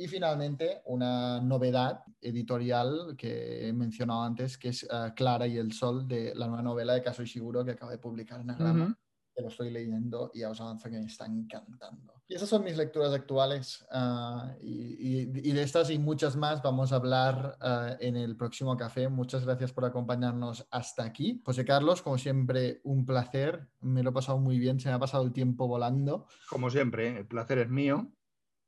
Y 0.00 0.08
finalmente, 0.08 0.80
una 0.86 1.42
novedad 1.42 2.02
editorial 2.22 3.14
que 3.18 3.68
he 3.68 3.72
mencionado 3.74 4.22
antes, 4.22 4.56
que 4.56 4.70
es 4.70 4.82
uh, 4.84 5.12
Clara 5.14 5.46
y 5.46 5.58
el 5.58 5.72
Sol, 5.72 6.08
de 6.08 6.34
la 6.34 6.46
nueva 6.46 6.62
novela 6.62 6.94
de 6.94 7.02
Caso 7.02 7.22
Ishiguro 7.22 7.62
que 7.66 7.72
acaba 7.72 7.92
de 7.92 7.98
publicar 7.98 8.40
en 8.40 8.48
Agrama. 8.48 8.84
Uh 8.84 8.88
-huh. 8.88 8.96
Que 9.34 9.42
lo 9.42 9.48
estoy 9.48 9.70
leyendo 9.70 10.30
y 10.32 10.40
ya 10.40 10.48
os 10.48 10.60
avanzo 10.60 10.88
que 10.88 10.98
me 10.98 11.04
está 11.04 11.26
encantando. 11.26 12.14
Y 12.26 12.34
esas 12.34 12.48
son 12.48 12.64
mis 12.64 12.78
lecturas 12.78 13.12
actuales. 13.12 13.86
Uh, 13.92 14.56
y, 14.62 14.72
y, 14.72 15.50
y, 15.50 15.52
de 15.52 15.62
estas 15.62 15.90
y 15.90 15.98
muchas 15.98 16.34
más 16.34 16.62
vamos 16.62 16.92
a 16.92 16.96
hablar 16.96 17.58
uh, 17.60 17.94
en 18.00 18.16
el 18.16 18.38
próximo 18.38 18.78
café. 18.78 19.06
Muchas 19.10 19.44
gracias 19.44 19.70
por 19.70 19.84
acompañarnos 19.84 20.66
hasta 20.70 21.04
aquí. 21.04 21.42
José 21.44 21.66
Carlos, 21.66 22.00
como 22.00 22.16
siempre, 22.16 22.80
un 22.84 23.04
placer. 23.04 23.68
Me 23.80 24.02
lo 24.02 24.10
he 24.10 24.12
pasado 24.14 24.38
muy 24.38 24.58
bien. 24.58 24.80
Se 24.80 24.88
me 24.88 24.94
ha 24.94 24.98
pasado 24.98 25.24
el 25.24 25.32
tiempo 25.32 25.68
volando. 25.68 26.26
Como 26.48 26.70
siempre, 26.70 27.18
el 27.18 27.26
placer 27.26 27.58
es 27.58 27.68
mío. 27.68 28.10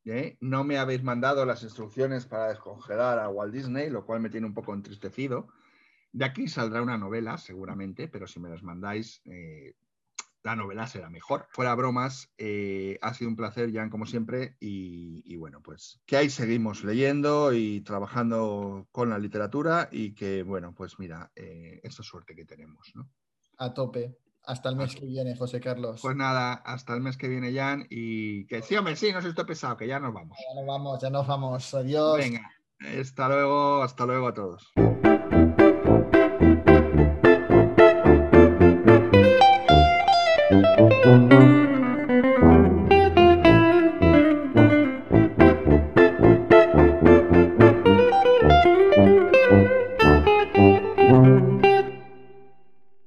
¿Eh? 0.05 0.37
No 0.41 0.65
me 0.65 0.79
habéis 0.79 1.03
mandado 1.03 1.45
las 1.45 1.63
instrucciones 1.63 2.27
para 2.27 2.49
descongelar 2.49 3.19
a 3.19 3.29
Walt 3.29 3.53
Disney, 3.53 3.91
lo 3.91 4.05
cual 4.05 4.21
me 4.21 4.31
tiene 4.31 4.47
un 4.47 4.55
poco 4.55 4.75
entristecido. 4.75 5.49
De 6.13 6.25
aquí 6.25 6.49
saldrá 6.49 6.83
una 6.83 6.99
novela, 6.99 7.39
seguramente, 7.39 8.09
pero 8.09 8.27
si 8.27 8.39
me 8.39 8.51
las 8.51 8.63
mandáis, 8.63 9.23
eh, 9.25 9.75
la 10.43 10.57
novela 10.57 10.87
será 10.87 11.09
mejor. 11.09 11.47
Fuera 11.51 11.75
bromas, 11.75 12.33
eh, 12.37 12.99
ha 13.01 13.15
sido 13.15 13.31
un 13.31 13.37
placer, 13.37 13.73
Jan, 13.73 13.91
como 13.91 14.07
siempre, 14.07 14.57
y, 14.61 15.37
bueno, 15.37 15.63
pues 15.63 16.01
que 16.05 16.17
ahí 16.17 16.31
seguimos 16.31 16.85
leyendo 16.85 17.53
y 17.53 17.81
trabajando 17.83 18.89
con 18.91 19.11
la 19.11 19.19
literatura 19.19 19.89
y 19.91 20.15
que, 20.15 20.43
bueno, 20.43 20.75
pues 20.75 20.99
mira, 20.99 21.31
eh, 21.37 21.81
esa 21.83 22.03
suerte 22.03 22.35
que 22.35 22.45
tenemos, 22.45 22.93
¿no? 22.95 23.09
A 23.59 23.73
tope. 23.73 24.19
Hasta 24.45 24.71
el 24.71 24.77
mes 24.77 24.97
que 24.97 25.07
viene, 25.07 25.37
José 25.37 25.61
Carlos. 25.61 26.01
Pues 26.03 26.17
nada, 26.17 26.55
hasta 26.55 26.95
el 26.95 27.01
mes 27.01 27.17
que 27.17 27.29
viene, 27.29 27.53
Jan. 27.53 27.87
Y 27.89 28.47
que 28.47 28.63
sí, 28.63 28.77
hombre, 28.77 28.97
sí, 28.97 29.13
no 29.13 29.23
se 29.23 29.29
estoy 29.29 29.45
pesado, 29.45 29.77
que 29.77 29.87
ya 29.87 30.01
nos 30.01 30.13
vamos. 30.13 30.37
Ya 30.37 30.61
nos 30.61 30.67
vamos, 30.67 31.01
ya 31.01 31.11
nos 31.11 31.27
vamos. 31.27 31.75
Adiós. 31.75 32.19
Venga, 32.19 32.51
hasta 33.01 33.29
luego, 33.29 33.83
hasta 33.83 34.07
luego 34.07 34.29
a 34.29 34.35
todos. 34.35 34.73